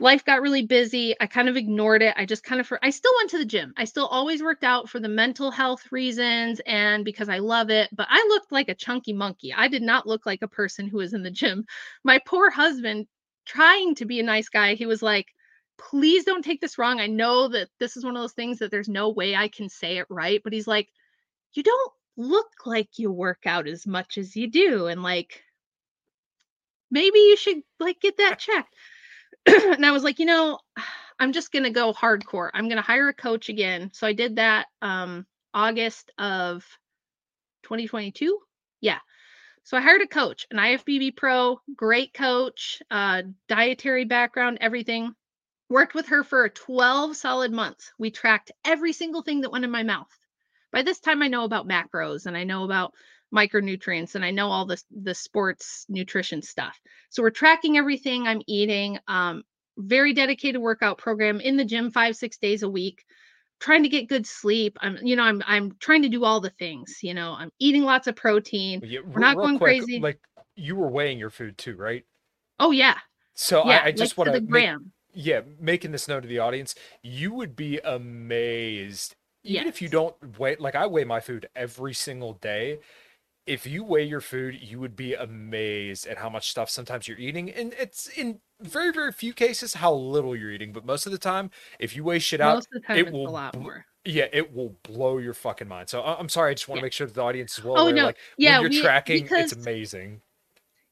Life 0.00 0.24
got 0.24 0.40
really 0.40 0.64
busy. 0.64 1.14
I 1.20 1.26
kind 1.26 1.50
of 1.50 1.58
ignored 1.58 2.00
it. 2.00 2.14
I 2.16 2.24
just 2.24 2.44
kind 2.44 2.62
of 2.62 2.72
I 2.82 2.88
still 2.88 3.12
went 3.18 3.28
to 3.32 3.38
the 3.38 3.44
gym. 3.44 3.74
I 3.76 3.84
still 3.84 4.06
always 4.06 4.42
worked 4.42 4.64
out 4.64 4.88
for 4.88 5.00
the 5.00 5.08
mental 5.10 5.50
health 5.50 5.92
reasons 5.92 6.62
and 6.64 7.04
because 7.04 7.28
I 7.28 7.40
love 7.40 7.68
it, 7.68 7.90
but 7.92 8.06
I 8.08 8.26
looked 8.30 8.50
like 8.50 8.70
a 8.70 8.74
chunky 8.74 9.12
monkey. 9.12 9.52
I 9.52 9.68
did 9.68 9.82
not 9.82 10.06
look 10.06 10.24
like 10.24 10.40
a 10.40 10.48
person 10.48 10.88
who 10.88 10.96
was 10.96 11.12
in 11.12 11.22
the 11.22 11.30
gym. 11.30 11.66
My 12.04 12.18
poor 12.24 12.48
husband 12.48 13.06
trying 13.44 13.94
to 13.96 14.06
be 14.06 14.18
a 14.18 14.22
nice 14.22 14.48
guy, 14.48 14.76
he 14.76 14.86
was 14.86 15.02
like, 15.02 15.26
"Please 15.78 16.24
don't 16.24 16.44
take 16.44 16.60
this 16.60 16.78
wrong. 16.78 17.00
I 17.00 17.06
know 17.06 17.48
that 17.48 17.68
this 17.78 17.96
is 17.96 18.04
one 18.04 18.16
of 18.16 18.22
those 18.22 18.32
things 18.32 18.58
that 18.58 18.70
there's 18.70 18.88
no 18.88 19.10
way 19.10 19.34
I 19.36 19.48
can 19.48 19.68
say 19.68 19.98
it 19.98 20.06
right, 20.10 20.40
but 20.42 20.52
he's 20.52 20.66
like, 20.66 20.88
"You 21.54 21.62
don't 21.62 21.92
look 22.16 22.66
like 22.66 22.98
you 22.98 23.10
work 23.10 23.46
out 23.46 23.66
as 23.66 23.86
much 23.86 24.18
as 24.18 24.36
you 24.36 24.48
do 24.48 24.86
and 24.86 25.02
like 25.02 25.42
maybe 26.90 27.18
you 27.18 27.36
should 27.36 27.62
like 27.80 28.00
get 28.00 28.16
that 28.18 28.38
checked." 28.38 28.74
and 29.46 29.84
I 29.84 29.90
was 29.92 30.04
like, 30.04 30.18
you 30.18 30.26
know, 30.26 30.58
I'm 31.18 31.32
just 31.32 31.52
gonna 31.52 31.70
go 31.70 31.92
hardcore. 31.92 32.50
I'm 32.54 32.68
gonna 32.68 32.82
hire 32.82 33.08
a 33.08 33.14
coach 33.14 33.48
again. 33.48 33.90
So 33.92 34.06
I 34.06 34.12
did 34.12 34.36
that 34.36 34.66
um 34.82 35.26
August 35.52 36.10
of 36.18 36.64
2022. 37.64 38.38
Yeah. 38.80 38.98
So 39.64 39.76
I 39.78 39.80
hired 39.80 40.02
a 40.02 40.06
coach, 40.06 40.46
an 40.50 40.58
IFBB 40.58 41.16
pro, 41.16 41.58
great 41.74 42.12
coach, 42.12 42.82
uh, 42.90 43.22
dietary 43.48 44.04
background, 44.04 44.58
everything. 44.60 45.14
Worked 45.70 45.94
with 45.94 46.06
her 46.08 46.22
for 46.24 46.48
12 46.48 47.16
solid 47.16 47.52
months. 47.52 47.90
We 47.98 48.10
tracked 48.10 48.52
every 48.64 48.92
single 48.92 49.22
thing 49.22 49.40
that 49.40 49.50
went 49.50 49.64
in 49.64 49.70
my 49.70 49.82
mouth. 49.82 50.10
By 50.72 50.82
this 50.82 51.00
time, 51.00 51.22
I 51.22 51.28
know 51.28 51.44
about 51.44 51.68
macros 51.68 52.26
and 52.26 52.36
I 52.36 52.44
know 52.44 52.64
about 52.64 52.92
micronutrients 53.34 54.14
and 54.14 54.24
I 54.24 54.30
know 54.30 54.48
all 54.48 54.66
the 54.66 54.80
the 54.90 55.14
sports 55.14 55.86
nutrition 55.88 56.42
stuff. 56.42 56.78
So 57.10 57.22
we're 57.22 57.30
tracking 57.30 57.76
everything 57.76 58.26
I'm 58.26 58.42
eating. 58.46 58.98
Um, 59.08 59.42
very 59.76 60.12
dedicated 60.12 60.60
workout 60.60 60.98
program 60.98 61.40
in 61.40 61.56
the 61.56 61.64
gym 61.64 61.90
five 61.90 62.16
six 62.16 62.38
days 62.38 62.62
a 62.62 62.68
week 62.68 63.04
trying 63.60 63.82
to 63.82 63.88
get 63.88 64.08
good 64.08 64.26
sleep 64.26 64.76
i'm 64.80 64.98
you 65.02 65.16
know 65.16 65.22
i'm 65.22 65.42
i'm 65.46 65.72
trying 65.80 66.02
to 66.02 66.08
do 66.08 66.24
all 66.24 66.40
the 66.40 66.50
things 66.50 66.98
you 67.02 67.14
know 67.14 67.34
i'm 67.38 67.50
eating 67.58 67.82
lots 67.82 68.06
of 68.06 68.14
protein 68.14 68.80
Yeah, 68.84 69.00
We're 69.04 69.20
not 69.20 69.36
going 69.36 69.58
quick, 69.58 69.80
crazy. 69.80 70.00
Like 70.00 70.20
you 70.54 70.76
were 70.76 70.88
weighing 70.88 71.18
your 71.18 71.30
food 71.30 71.58
too, 71.58 71.76
right? 71.76 72.04
oh 72.60 72.70
yeah 72.70 72.98
So 73.34 73.64
yeah 73.66 73.80
I, 73.82 73.86
I 73.88 73.92
just 73.92 74.16
like 74.16 74.26
want 74.26 74.38
to 74.38 74.40
gram 74.40 74.92
yeah, 75.14 75.40
making 75.60 75.92
this 75.92 76.08
known 76.08 76.22
to 76.22 76.28
the 76.28 76.38
audience, 76.38 76.74
you 77.02 77.32
would 77.32 77.54
be 77.56 77.78
amazed. 77.84 79.14
Even 79.42 79.66
if 79.68 79.82
you 79.82 79.88
don't 79.88 80.38
weigh, 80.38 80.56
like 80.58 80.74
I 80.74 80.86
weigh 80.86 81.04
my 81.04 81.20
food 81.20 81.48
every 81.54 81.92
single 81.94 82.32
day. 82.34 82.78
If 83.46 83.66
you 83.66 83.84
weigh 83.84 84.04
your 84.04 84.22
food, 84.22 84.58
you 84.62 84.80
would 84.80 84.96
be 84.96 85.12
amazed 85.12 86.06
at 86.06 86.16
how 86.16 86.30
much 86.30 86.48
stuff 86.48 86.70
sometimes 86.70 87.06
you're 87.06 87.18
eating. 87.18 87.50
And 87.50 87.74
it's 87.78 88.06
in 88.08 88.40
very, 88.62 88.90
very 88.90 89.12
few 89.12 89.34
cases 89.34 89.74
how 89.74 89.92
little 89.92 90.34
you're 90.34 90.50
eating. 90.50 90.72
But 90.72 90.86
most 90.86 91.04
of 91.04 91.12
the 91.12 91.18
time, 91.18 91.50
if 91.78 91.94
you 91.94 92.04
weigh 92.04 92.20
shit 92.20 92.40
out, 92.40 92.54
most 92.54 92.68
of 92.74 92.80
the 92.80 92.86
time 92.86 92.96
it 92.96 93.02
it's 93.02 93.12
will 93.12 93.28
a 93.28 93.30
lot 93.30 93.58
more 93.58 93.84
yeah, 94.06 94.26
it 94.34 94.54
will 94.54 94.76
blow 94.82 95.16
your 95.16 95.32
fucking 95.32 95.66
mind. 95.68 95.88
So 95.88 96.02
I'm 96.02 96.28
sorry, 96.28 96.50
I 96.50 96.54
just 96.54 96.68
want 96.68 96.76
to 96.78 96.80
Yeah. 96.80 96.84
make 96.84 96.92
sure 96.92 97.06
that 97.06 97.14
the 97.14 97.22
audience 97.22 97.56
is 97.58 97.64
well 97.64 97.78
Oh, 97.78 97.82
aware. 97.84 97.94
no, 97.94 98.04
Like 98.06 98.18
yeah, 98.36 98.60
when 98.60 98.70
you're 98.70 98.80
we- 98.80 98.86
tracking, 98.86 99.22
because- 99.22 99.52
it's 99.52 99.60
amazing. 99.62 100.20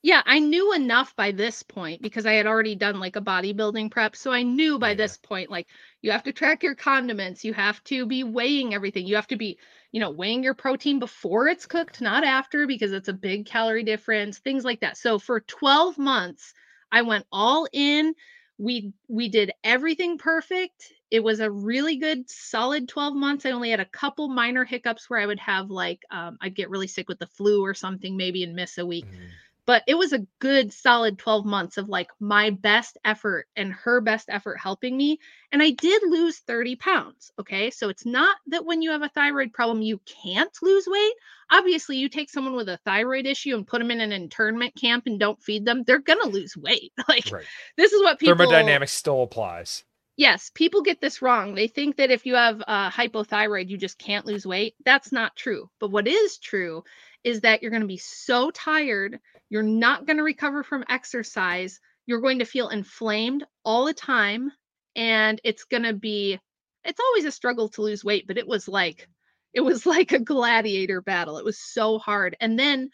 Yeah 0.03 0.23
i 0.27 0.39
knew 0.39 0.73
enough 0.73 1.15
by 1.17 1.31
this 1.31 1.63
point 1.63 2.03
because 2.03 2.27
i 2.27 2.33
had 2.33 2.47
already 2.47 2.75
done 2.75 2.99
like 3.01 3.17
a 3.17 3.21
bodybuilding 3.21 3.91
prep 3.91 4.17
so 4.17 4.33
i 4.33 4.43
knew 4.43 4.79
by 4.79 4.91
Yeah. 4.91 4.95
this 4.95 5.17
point 5.17 5.51
like 5.51 5.67
you 6.03 6.11
have 6.11 6.23
to 6.25 6.33
track 6.33 6.63
your 6.63 6.75
condiments 6.75 7.45
you 7.45 7.53
have 7.55 7.83
to 7.85 8.07
be 8.07 8.25
weighing 8.25 8.75
everything 8.75 9.07
you 9.07 9.17
have 9.17 9.29
to 9.29 9.37
be 9.37 9.59
you 9.93 10.01
know 10.01 10.11
weighing 10.11 10.43
your 10.43 10.55
protein 10.55 10.99
before 10.99 11.49
it's 11.49 11.67
cooked 11.67 12.01
not 12.01 12.25
after 12.25 12.67
because 12.67 12.93
it's 12.93 13.09
a 13.09 13.13
big 13.13 13.47
calorie 13.47 13.85
difference 13.85 14.39
things 14.39 14.65
like 14.65 14.81
that 14.81 14.97
so 14.97 15.19
for 15.19 15.41
12 15.41 15.99
months 15.99 16.53
i 16.91 17.03
went 17.03 17.27
all 17.33 17.67
in 17.73 18.15
we 18.59 18.93
we 19.09 19.29
did 19.29 19.53
everything 19.65 20.19
perfect 20.19 20.93
it 21.11 21.21
was 21.23 21.41
a 21.41 21.51
really 21.51 21.97
good 21.97 22.29
solid 22.29 22.89
12 22.89 23.15
months 23.15 23.47
i 23.47 23.51
only 23.51 23.71
had 23.71 23.81
a 23.81 23.85
couple 23.85 24.29
minor 24.29 24.65
hiccups 24.65 25.09
where 25.09 25.21
i 25.21 25.27
would 25.27 25.39
have 25.41 25.71
like 25.71 26.03
um, 26.11 26.37
i'd 26.43 26.55
get 26.55 26.71
really 26.71 26.87
sick 26.87 27.09
with 27.09 27.19
the 27.19 27.27
flu 27.27 27.63
or 27.65 27.75
something 27.75 28.17
maybe 28.17 28.43
and 28.45 28.55
miss 28.55 28.79
a 28.79 28.87
week 28.87 29.07
Mhm. 29.07 29.39
But 29.67 29.83
it 29.87 29.95
was 29.95 30.13
a 30.13 30.27
good 30.41 30.73
solid 30.73 31.19
12 31.19 31.45
months 31.47 31.77
of 31.77 31.89
like 31.89 32.09
my 32.21 32.51
best 32.51 32.99
effort 33.05 33.47
and 33.57 33.73
her 33.73 34.01
best 34.01 34.29
effort 34.29 34.57
helping 34.57 34.97
me 34.97 35.19
and 35.53 35.63
i 35.63 35.71
did 35.71 36.03
lose 36.07 36.39
30 36.41 36.77
pounds 36.77 37.31
okay 37.39 37.71
so 37.71 37.89
it's 37.89 38.07
not 38.07 38.37
that 38.47 38.65
when 38.65 38.83
you 38.83 38.91
have 38.91 39.03
a 39.03 39.09
thyroid 39.11 39.53
problem 39.53 39.83
you 39.83 40.01
can't 40.25 40.57
lose 40.63 40.87
weight 40.87 41.13
obviously 41.51 41.97
you 41.97 42.09
take 42.09 42.31
someone 42.31 42.55
with 42.55 42.69
a 42.69 42.79
thyroid 42.85 43.27
issue 43.27 43.55
and 43.55 43.67
put 43.67 43.79
them 43.79 43.91
in 43.91 44.01
an 44.01 44.13
internment 44.13 44.75
camp 44.81 45.05
and 45.07 45.19
don't 45.21 45.43
feed 45.43 45.65
them 45.65 45.83
they're 45.87 45.99
gonna 45.99 46.27
lose 46.29 46.57
weight 46.57 46.93
like 47.09 47.31
Right. 47.31 47.45
this 47.77 47.93
is 47.93 48.03
what 48.03 48.19
people 48.19 48.37
Thermodynamics 48.37 48.93
still 48.93 49.23
applies. 49.23 49.85
yes, 50.17 50.51
people 50.55 50.83
get 50.83 51.01
this 51.01 51.23
wrong. 51.23 51.55
They 51.55 51.69
think 51.69 51.97
that 51.97 52.11
if 52.11 52.27
you 52.27 52.35
have 52.35 52.63
uh, 52.67 52.91
hypothyroid, 52.91 53.69
you 53.69 53.77
just 53.79 53.99
can't 53.99 54.27
lose 54.27 54.47
weight. 54.47 54.75
That's 54.85 55.13
not 55.13 55.37
true. 55.37 55.71
But 55.81 55.91
what 55.91 56.07
is 56.07 56.39
true 56.39 56.85
is 57.25 57.41
that 57.41 57.63
you're 57.63 57.71
going 57.71 57.83
to 57.83 57.89
be 57.89 57.97
so 57.99 58.51
tired, 58.51 59.19
you're 59.53 59.63
not 59.63 60.07
going 60.07 60.17
to 60.17 60.23
recover 60.23 60.63
from 60.63 60.83
exercise, 60.89 61.79
you're 62.07 62.23
going 62.23 62.39
to 62.39 62.47
feel 62.47 62.71
inflamed 62.71 63.45
all 63.67 63.85
the 63.85 63.93
time, 63.93 64.51
and 64.97 65.39
it's 65.45 65.65
going 65.65 65.83
to 65.83 65.93
be 65.93 66.41
it's 66.85 66.99
always 66.99 67.27
a 67.27 67.31
struggle 67.31 67.69
to 67.69 67.83
lose 67.83 68.03
weight, 68.03 68.27
but 68.27 68.39
it 68.39 68.49
was 68.49 68.67
like 68.67 69.07
it 69.53 69.61
was 69.61 69.85
like 69.95 70.13
a 70.13 70.19
gladiator 70.19 71.03
battle. 71.03 71.37
It 71.37 71.45
was 71.45 71.59
so 71.59 71.99
hard. 71.99 72.35
And 72.41 72.59
then 72.59 72.89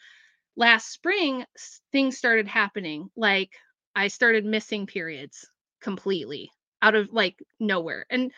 last 0.57 0.91
spring, 0.91 1.45
things 1.93 2.19
started 2.19 2.49
happening. 2.49 3.09
Like 3.17 3.53
I 3.95 4.09
started 4.09 4.45
missing 4.45 4.89
periods 4.89 5.47
completely 5.81 6.51
out 6.83 6.97
of 6.97 7.13
like 7.13 7.39
nowhere. 7.61 8.05
And 8.11 8.33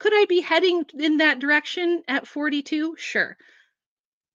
could 0.00 0.12
I 0.12 0.24
be 0.28 0.40
heading 0.40 0.86
in 0.98 1.18
that 1.18 1.38
direction 1.38 2.02
at 2.08 2.26
42? 2.26 2.96
Sure. 2.98 3.36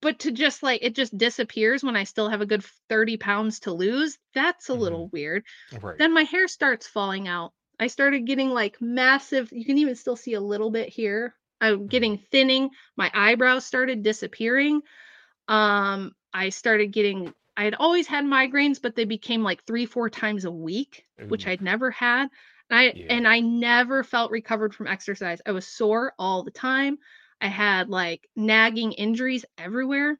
But 0.05 0.19
to 0.19 0.31
just 0.31 0.61
like 0.61 0.83
it 0.83 0.93
just 0.93 1.17
disappears 1.17 1.83
when 1.83 1.95
I 1.95 2.03
still 2.03 2.29
have 2.29 2.39
a 2.39 2.45
good 2.45 2.63
30 2.89 3.17
pounds 3.17 3.61
to 3.61 3.73
lose, 3.73 4.19
that's 4.35 4.69
a 4.69 4.73
Mhm. 4.73 4.79
little 4.79 5.07
weird. 5.07 5.43
Right. 5.81 5.97
Then 5.97 6.13
my 6.13 6.21
hair 6.21 6.47
starts 6.47 6.85
falling 6.85 7.27
out. 7.27 7.53
I 7.79 7.87
started 7.87 8.27
getting 8.27 8.51
like 8.51 8.79
massive, 8.79 9.51
you 9.51 9.65
can 9.65 9.79
even 9.79 9.95
still 9.95 10.15
see 10.15 10.35
a 10.35 10.39
little 10.39 10.69
bit 10.69 10.89
here. 10.89 11.33
I'm 11.59 11.87
getting 11.87 12.19
thinning. 12.19 12.69
My 12.95 13.09
eyebrows 13.15 13.65
started 13.65 14.03
disappearing. 14.03 14.83
Um, 15.47 16.13
I 16.31 16.49
started 16.49 16.91
getting, 16.91 17.33
I 17.57 17.63
had 17.63 17.73
always 17.73 18.05
had 18.05 18.25
migraines, 18.25 18.79
but 18.79 18.95
they 18.95 19.05
became 19.05 19.41
like 19.41 19.63
three, 19.65 19.87
four 19.87 20.11
times 20.11 20.45
a 20.45 20.51
week, 20.51 21.03
which 21.29 21.47
I'd 21.47 21.63
never 21.63 21.89
had. 21.89 22.29
And 22.69 22.79
I 22.79 22.83
Yeah. 22.95 23.05
and 23.09 23.27
I 23.27 23.39
never 23.39 24.03
felt 24.03 24.29
recovered 24.29 24.75
from 24.75 24.85
exercise. 24.85 25.41
I 25.47 25.51
was 25.51 25.65
sore 25.65 26.13
all 26.19 26.43
the 26.43 26.51
time. 26.51 26.99
I 27.41 27.47
had 27.47 27.89
like 27.89 28.27
nagging 28.35 28.93
injuries 28.93 29.45
everywhere. 29.57 30.19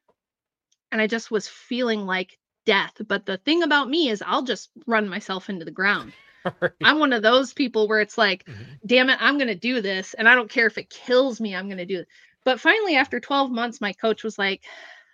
And 0.92 1.02
I 1.02 1.08
just 1.08 1.32
was 1.32 1.48
feeling 1.48 2.06
like 2.06 2.38
death. 2.66 2.94
But 3.08 3.26
the 3.26 3.38
thing 3.38 3.64
about 3.64 3.90
me 3.90 4.10
is 4.10 4.24
I'll 4.26 4.44
just 4.44 4.70
run 4.88 5.08
myself 5.10 5.50
into 5.50 5.66
the 5.66 5.72
ground. 5.72 6.14
Right. 6.62 6.72
I'm 6.84 7.00
one 7.00 7.14
of 7.14 7.24
those 7.24 7.54
people 7.54 7.88
where 7.88 8.02
it's 8.02 8.18
like, 8.18 8.46
Mhm. 8.46 8.80
damn 8.86 9.10
it, 9.10 9.18
I'm 9.22 9.38
going 9.38 9.48
to 9.48 9.56
do 9.56 9.82
this. 9.82 10.14
And 10.14 10.30
I 10.30 10.36
don't 10.36 10.50
care 10.50 10.68
if 10.68 10.78
it 10.78 10.90
kills 10.90 11.42
me, 11.42 11.56
I'm 11.56 11.68
going 11.68 11.78
to 11.80 11.86
do 11.86 12.00
it. 12.00 12.08
But 12.44 12.60
finally, 12.60 12.96
after 12.96 13.20
12 13.20 13.52
months, 13.52 13.82
my 13.82 13.94
coach 13.94 14.24
was 14.24 14.38
like, 14.38 14.64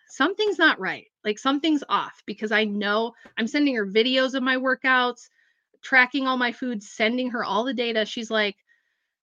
something's 0.07 0.59
not 0.59 0.79
right. 0.79 1.07
Like 1.23 1.39
something's 1.39 1.83
off 1.89 2.21
because 2.25 2.51
I 2.51 2.65
know 2.65 3.13
I'm 3.37 3.47
sending 3.47 3.75
her 3.75 3.85
videos 3.87 4.33
of 4.33 4.43
my 4.43 4.57
workouts, 4.57 5.29
tracking 5.81 6.27
all 6.27 6.37
my 6.37 6.51
foods, 6.51 6.89
sending 6.89 7.31
her 7.31 7.43
all 7.43 7.63
the 7.63 7.73
data. 7.73 8.05
She's 8.05 8.31
like, 8.31 8.57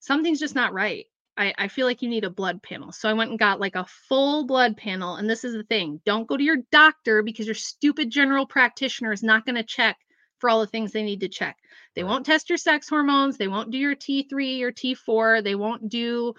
something's 0.01 0.41
just 0.41 0.55
not 0.55 0.73
right. 0.73 1.07
I, 1.39 1.55
I 1.57 1.69
feel 1.69 1.87
like 1.87 2.03
you 2.03 2.09
need 2.09 2.25
a 2.25 2.31
blood 2.31 2.63
panel. 2.63 2.93
So 2.93 3.09
I 3.09 3.13
went 3.15 3.31
and 3.31 3.39
got 3.39 3.61
like 3.61 3.77
a 3.77 3.87
full 4.09 4.45
blood 4.47 4.77
panel. 4.77 5.15
And 5.17 5.31
this 5.31 5.45
is 5.45 5.55
the 5.55 5.63
thing 5.63 6.01
don't 6.05 6.27
go 6.27 6.37
to 6.37 6.43
your 6.43 6.59
doctor 6.73 7.23
because 7.23 7.47
your 7.47 7.55
stupid 7.55 8.11
general 8.11 8.47
practitioner 8.47 9.13
is 9.13 9.23
not 9.23 9.47
going 9.47 9.57
to 9.57 9.63
check 9.63 9.97
for 10.39 10.51
all 10.51 10.61
the 10.61 10.67
things 10.67 10.93
they 10.93 11.03
need 11.03 11.21
to 11.21 11.29
check. 11.29 11.57
They 11.95 12.05
won't 12.05 12.27
test 12.27 12.49
your 12.49 12.59
sex 12.59 12.89
hormones. 12.89 13.37
They 13.39 13.49
won't 13.49 13.71
do 13.71 13.79
your 13.79 13.97
T3 13.97 14.63
or 14.63 14.73
T4. 14.73 15.43
They 15.45 15.55
won't 15.55 15.89
do 15.89 16.35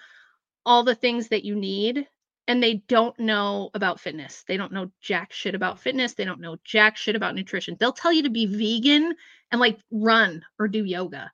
all 0.65 0.83
the 0.83 0.95
things 0.95 1.29
that 1.29 1.43
you 1.45 1.55
need. 1.55 2.07
and 2.47 2.63
they 2.63 2.75
don't 2.87 3.17
know 3.19 3.69
about 3.75 3.99
fitness. 3.99 4.43
They 4.47 4.57
don't 4.57 4.71
know 4.73 4.91
jack 5.01 5.31
shit 5.31 5.53
about 5.53 5.79
fitness. 5.79 6.15
They 6.15 6.25
don't 6.25 6.41
know 6.41 6.57
jack 6.63 6.97
shit 6.97 7.15
about 7.15 7.35
nutrition. 7.35 7.77
They'll 7.79 7.93
tell 7.93 8.11
you 8.11 8.23
to 8.23 8.31
be 8.31 8.47
vegan 8.47 9.13
and 9.51 9.61
like 9.61 9.77
run 9.91 10.43
or 10.57 10.67
do 10.67 10.83
yoga. 10.83 11.31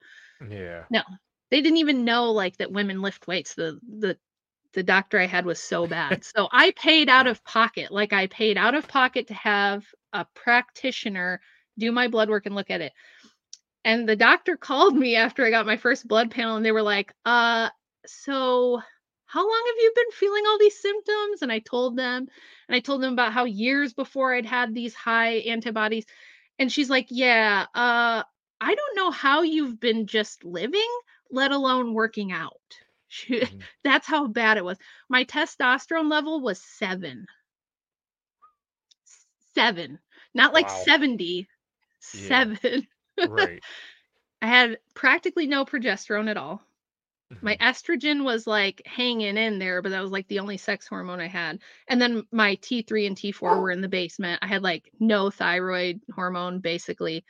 Yeah. 0.49 0.83
No, 0.91 1.03
they 1.51 1.61
didn't 1.61 1.77
even 1.77 2.05
know 2.05 2.31
like 2.31 2.57
that 2.57 2.71
women 2.71 3.01
lift 3.01 3.27
weights. 3.27 3.55
The 3.55 3.79
the 3.99 4.17
the 4.73 4.83
doctor 4.83 5.19
I 5.19 5.25
had 5.25 5.45
was 5.45 5.59
so 5.59 5.87
bad. 5.87 6.23
so 6.35 6.47
I 6.51 6.71
paid 6.71 7.09
out 7.09 7.27
of 7.27 7.43
pocket. 7.43 7.91
Like 7.91 8.13
I 8.13 8.27
paid 8.27 8.57
out 8.57 8.75
of 8.75 8.87
pocket 8.87 9.27
to 9.27 9.33
have 9.33 9.85
a 10.13 10.25
practitioner 10.35 11.41
do 11.77 11.91
my 11.91 12.07
blood 12.07 12.29
work 12.29 12.45
and 12.45 12.55
look 12.55 12.71
at 12.71 12.81
it. 12.81 12.93
And 13.83 14.07
the 14.07 14.15
doctor 14.15 14.57
called 14.57 14.95
me 14.95 15.15
after 15.15 15.45
I 15.45 15.49
got 15.49 15.65
my 15.65 15.77
first 15.77 16.07
blood 16.07 16.31
panel 16.31 16.55
and 16.55 16.65
they 16.65 16.71
were 16.71 16.81
like, 16.81 17.13
uh, 17.25 17.69
so 18.05 18.81
how 19.25 19.41
long 19.41 19.63
have 19.67 19.75
you 19.79 19.91
been 19.95 20.11
feeling 20.11 20.43
all 20.47 20.59
these 20.59 20.79
symptoms? 20.79 21.41
And 21.41 21.51
I 21.51 21.59
told 21.59 21.97
them, 21.97 22.27
and 22.67 22.75
I 22.75 22.79
told 22.79 23.01
them 23.01 23.13
about 23.13 23.33
how 23.33 23.45
years 23.45 23.93
before 23.93 24.33
I'd 24.33 24.45
had 24.45 24.73
these 24.73 24.93
high 24.93 25.37
antibodies. 25.37 26.05
And 26.59 26.71
she's 26.71 26.89
like, 26.89 27.07
yeah, 27.09 27.65
uh, 27.73 28.23
I 28.61 28.75
don't 28.75 28.95
know 28.95 29.11
how 29.11 29.41
you've 29.41 29.79
been 29.79 30.07
just 30.07 30.45
living, 30.45 30.87
let 31.31 31.51
alone 31.51 31.93
working 31.93 32.31
out. 32.31 32.59
She, 33.07 33.43
Mhm. 33.43 33.67
That's 33.83 34.07
how 34.07 34.27
bad 34.27 34.57
it 34.57 34.65
was. 34.65 34.77
My 35.09 35.23
testosterone 35.25 36.09
level 36.09 36.41
was 36.41 36.61
seven. 36.61 37.25
Seven, 39.53 39.99
not 40.33 40.53
like 40.53 40.69
Wow. 40.69 40.69
70, 40.69 41.47
Yeah. 42.13 42.45
seven. 42.59 42.87
Right. 43.23 43.63
I 44.41 44.47
had 44.47 44.79
practically 44.93 45.47
no 45.47 45.65
progesterone 45.65 46.29
at 46.29 46.37
all. 46.37 46.61
My 47.41 47.55
Mhm. 47.55 47.61
estrogen 47.61 48.23
was 48.23 48.47
like 48.47 48.81
hanging 48.85 49.37
in 49.37 49.59
there, 49.59 49.81
but 49.81 49.89
that 49.89 50.01
was 50.01 50.11
like 50.11 50.27
the 50.27 50.39
only 50.39 50.57
sex 50.57 50.87
hormone 50.87 51.19
I 51.19 51.27
had. 51.27 51.59
And 51.87 52.01
then 52.01 52.23
my 52.31 52.55
T3 52.55 53.05
and 53.07 53.17
T4 53.17 53.59
were 53.59 53.71
in 53.71 53.81
the 53.81 53.89
basement. 53.89 54.39
I 54.41 54.47
had 54.47 54.63
like 54.63 54.89
no 54.99 55.29
thyroid 55.29 56.01
hormone 56.13 56.59
basically. 56.59 57.25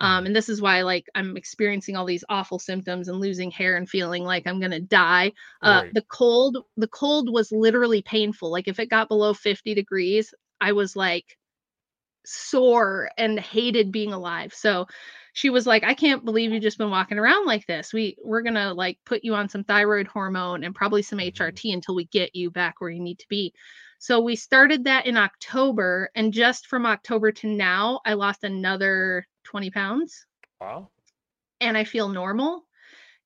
Um, 0.00 0.24
Mhm. 0.24 0.26
and 0.26 0.34
this 0.36 0.48
is 0.48 0.62
why 0.62 0.82
like 0.82 1.06
I'm 1.14 1.36
experiencing 1.36 1.96
all 1.96 2.06
these 2.06 2.24
awful 2.28 2.58
symptoms 2.58 3.08
and 3.08 3.20
losing 3.20 3.50
hair 3.50 3.76
and 3.76 3.88
feeling 3.88 4.24
like 4.24 4.46
I'm 4.46 4.60
gonna 4.60 4.80
die. 4.80 5.32
Uh, 5.62 5.82
Right. 5.82 5.92
the 5.92 6.02
cold, 6.10 6.58
the 6.76 6.88
cold 6.88 7.30
was 7.32 7.52
literally 7.52 8.02
painful. 8.02 8.50
Like 8.50 8.68
if 8.68 8.78
it 8.80 8.90
got 8.90 9.08
below 9.08 9.34
50 9.34 9.74
degrees, 9.74 10.32
I 10.60 10.72
was 10.72 10.96
like 10.96 11.36
sore 12.26 13.10
and 13.18 13.40
hated 13.40 13.90
being 13.92 14.12
alive. 14.12 14.52
So 14.54 14.86
she 15.32 15.48
was 15.50 15.66
like, 15.66 15.84
I 15.84 15.94
can't 15.94 16.24
believe 16.24 16.52
you've 16.52 16.62
just 16.62 16.78
been 16.78 16.90
walking 16.90 17.18
around 17.18 17.46
like 17.46 17.66
this. 17.66 17.92
We 17.92 18.16
we're 18.22 18.42
gonna 18.42 18.74
like 18.74 18.98
put 19.06 19.24
you 19.24 19.34
on 19.34 19.48
some 19.48 19.64
thyroid 19.64 20.06
hormone 20.06 20.64
and 20.64 20.74
probably 20.74 21.02
some. 21.02 21.20
HRT 21.20 21.72
until 21.72 21.94
we 21.94 22.04
get 22.06 22.34
you 22.34 22.50
back 22.50 22.80
where 22.80 22.90
you 22.90 23.00
need 23.00 23.18
to 23.20 23.28
be. 23.28 23.52
So 23.98 24.20
we 24.20 24.36
started 24.36 24.84
that 24.84 25.06
in 25.06 25.16
October, 25.16 26.10
and 26.14 26.32
just 26.32 26.66
from 26.66 26.86
October 26.86 27.32
to 27.32 27.46
now, 27.48 28.00
I 28.06 28.14
lost 28.14 28.44
another 28.44 29.26
20 29.50 29.72
pounds 29.72 30.26
Wow. 30.70 31.00
and 31.60 31.76
I 31.78 31.84
feel 31.84 32.08
normal 32.08 32.64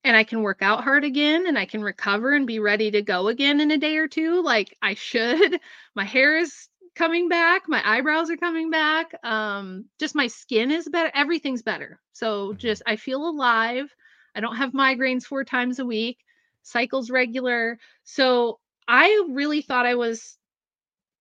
and 0.03 0.15
I 0.15 0.23
can 0.23 0.41
work 0.41 0.61
out 0.61 0.83
hard 0.83 1.03
again 1.05 1.47
and 1.47 1.57
I 1.57 1.65
can 1.65 1.83
recover 1.83 2.33
and 2.33 2.47
be 2.47 2.59
ready 2.59 2.91
to 2.91 3.01
go 3.01 3.27
again 3.27 3.61
in 3.61 3.71
a 3.71 3.77
day 3.77 3.97
or 3.97 4.07
two 4.07 4.41
like 4.43 4.75
I 4.81 4.95
should. 4.95 5.59
My 5.95 6.05
hair 6.05 6.37
is 6.37 6.69
coming 6.95 7.29
back, 7.29 7.63
my 7.67 7.81
eyebrows 7.85 8.29
are 8.31 8.37
coming 8.37 8.71
back. 8.71 9.13
Um 9.23 9.85
just 9.99 10.15
my 10.15 10.27
skin 10.27 10.71
is 10.71 10.87
better, 10.89 11.11
everything's 11.13 11.63
better. 11.63 11.99
So 12.13 12.53
Mhm. 12.53 12.57
just 12.57 12.83
I 12.87 12.97
feel 12.97 13.27
alive. 13.27 13.93
I 14.35 14.41
don't 14.41 14.57
have 14.57 14.71
migraines 14.73 15.23
four 15.25 15.43
times 15.45 15.79
a 15.79 15.85
week. 15.85 16.19
Cycles 16.63 17.09
regular. 17.11 17.79
So 18.03 18.59
I 18.87 19.25
really 19.29 19.61
thought 19.61 19.85
I 19.85 19.95
was 19.95 20.37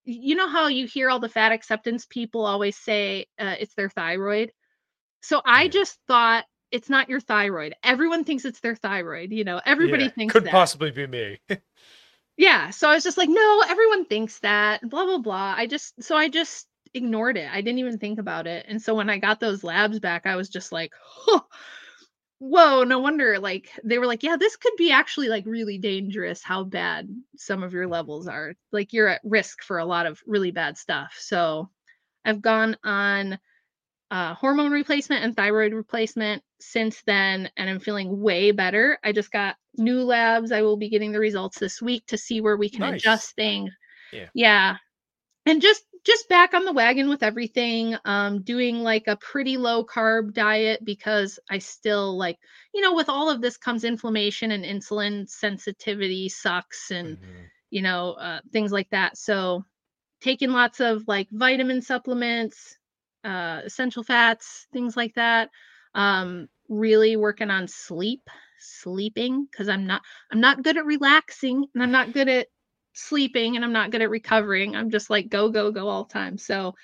you 0.04 0.34
know 0.36 0.48
how 0.48 0.68
you 0.68 0.86
hear 0.86 1.10
all 1.10 1.20
the 1.20 1.28
fat 1.28 1.52
acceptance 1.52 2.06
people 2.06 2.46
always 2.46 2.76
say 2.76 3.26
uh, 3.38 3.56
it's 3.60 3.74
their 3.74 3.90
thyroid 3.90 4.52
so 5.24 5.42
I 5.44 5.68
just 5.68 5.98
thought 6.08 6.44
it's 6.70 6.90
not 6.90 7.08
your 7.08 7.20
thyroid. 7.20 7.74
Everyone 7.84 8.24
thinks 8.24 8.44
it's 8.44 8.60
their 8.60 8.76
thyroid. 8.76 9.32
You 9.32 9.44
know, 9.44 9.60
everybody 9.64 10.08
Yeah, 10.08 10.10
thinks 10.10 10.36
Could 10.36 10.44
that. 10.44 10.50
possibly 10.50 10.90
be 10.90 11.06
me. 11.06 11.38
yeah. 12.36 12.70
So 12.70 12.88
I 12.88 12.94
was 12.94 13.04
just 13.04 13.18
like, 13.18 13.28
no, 13.28 13.62
everyone 13.68 14.04
thinks 14.06 14.38
that. 14.40 14.88
Blah 14.88 15.04
blah 15.04 15.18
blah. 15.18 15.54
I 15.56 15.66
just 15.66 16.02
so 16.02 16.16
I 16.16 16.28
just 16.28 16.66
ignored 16.94 17.36
it. 17.36 17.48
I 17.52 17.60
didn't 17.60 17.78
even 17.78 17.98
think 17.98 18.18
about 18.18 18.46
it. 18.46 18.66
And 18.68 18.80
so 18.80 18.94
when 18.94 19.10
I 19.10 19.18
got 19.18 19.40
those 19.40 19.64
labs 19.64 20.00
back, 20.00 20.26
I 20.26 20.36
was 20.36 20.48
just 20.48 20.72
like, 20.72 20.92
huh, 21.00 21.40
whoa, 22.38 22.84
no 22.84 22.98
wonder. 22.98 23.38
Like 23.38 23.70
they 23.84 23.98
were 23.98 24.06
like, 24.06 24.22
yeah, 24.22 24.36
this 24.36 24.56
could 24.56 24.74
be 24.76 24.90
actually 24.92 25.28
like 25.28 25.46
really 25.46 25.78
dangerous. 25.78 26.42
How 26.42 26.64
bad 26.64 27.08
some 27.36 27.62
of 27.62 27.72
your 27.72 27.86
levels 27.88 28.28
are. 28.28 28.54
Like 28.72 28.92
you're 28.92 29.08
at 29.08 29.20
risk 29.24 29.62
for 29.62 29.78
a 29.78 29.86
lot 29.86 30.06
of 30.06 30.20
really 30.26 30.50
bad 30.50 30.78
stuff. 30.78 31.16
So 31.18 31.70
I've 32.24 32.42
gone 32.42 32.76
on 32.84 33.38
uh, 34.10 34.34
hormone 34.34 34.72
replacement 34.72 35.24
and 35.24 35.36
thyroid 35.36 35.72
replacement 35.72 36.42
since 36.60 37.02
then, 37.02 37.50
and 37.56 37.68
I'm 37.70 37.80
feeling 37.80 38.20
way 38.20 38.50
better. 38.52 38.98
I 39.04 39.12
just 39.12 39.32
got 39.32 39.56
new 39.76 40.02
labs. 40.04 40.52
I 40.52 40.62
will 40.62 40.76
be 40.76 40.88
getting 40.88 41.12
the 41.12 41.20
results 41.20 41.58
this 41.58 41.82
week 41.82 42.06
to 42.06 42.18
see 42.18 42.40
where 42.40 42.56
we 42.56 42.68
can 42.70 42.82
Nice. 42.82 43.00
adjust 43.00 43.34
things. 43.36 43.72
Yeah. 44.12 44.28
Yeah. 44.34 44.76
And 45.46 45.60
just 45.62 45.84
just 46.04 46.28
back 46.28 46.54
on 46.54 46.64
the 46.66 46.72
wagon 46.72 47.08
with 47.08 47.22
everything. 47.22 47.96
Um, 48.04 48.42
doing 48.42 48.82
like 48.82 49.04
a 49.08 49.16
pretty 49.16 49.56
low 49.56 49.84
carb 49.84 50.34
diet 50.34 50.84
because 50.84 51.38
I 51.50 51.58
still 51.58 52.16
like, 52.18 52.38
you 52.74 52.80
know, 52.82 52.94
with 52.94 53.08
all 53.08 53.30
of 53.30 53.40
this 53.40 53.56
comes 53.56 53.84
inflammation 53.84 54.50
and 54.52 54.64
insulin 54.64 55.28
sensitivity 55.28 56.28
sucks 56.28 56.90
and 56.90 57.18
Mhm. 57.18 57.50
you 57.70 57.82
know, 57.82 58.12
uh, 58.14 58.40
things 58.52 58.70
like 58.72 58.90
that. 58.90 59.16
So, 59.18 59.64
taking 60.20 60.50
lots 60.52 60.80
of 60.80 61.04
like 61.08 61.28
vitamin 61.32 61.82
supplements, 61.82 62.78
uh, 63.24 63.62
essential 63.64 64.02
fats, 64.04 64.66
things 64.72 64.96
like 64.96 65.14
that. 65.14 65.50
Um, 65.94 66.48
really 66.68 67.16
working 67.16 67.50
on 67.50 67.68
sleep, 67.68 68.28
sleeping 68.58 69.46
because 69.50 69.68
I'm 69.68 69.86
not 69.86 70.02
I'm 70.30 70.40
not 70.40 70.62
good 70.62 70.76
at 70.76 70.86
relaxing 70.86 71.66
and 71.74 71.82
I'm 71.82 71.92
not 71.92 72.12
good 72.12 72.28
at 72.28 72.48
sleeping 72.94 73.56
and 73.56 73.64
I'm 73.64 73.72
not 73.72 73.90
good 73.90 74.02
at 74.02 74.10
recovering. 74.10 74.76
I'm 74.76 74.90
just 74.90 75.10
like 75.10 75.28
go 75.28 75.50
go 75.50 75.70
go 75.72 75.88
all 75.88 76.04
the 76.04 76.12
time. 76.12 76.38
So, 76.38 76.74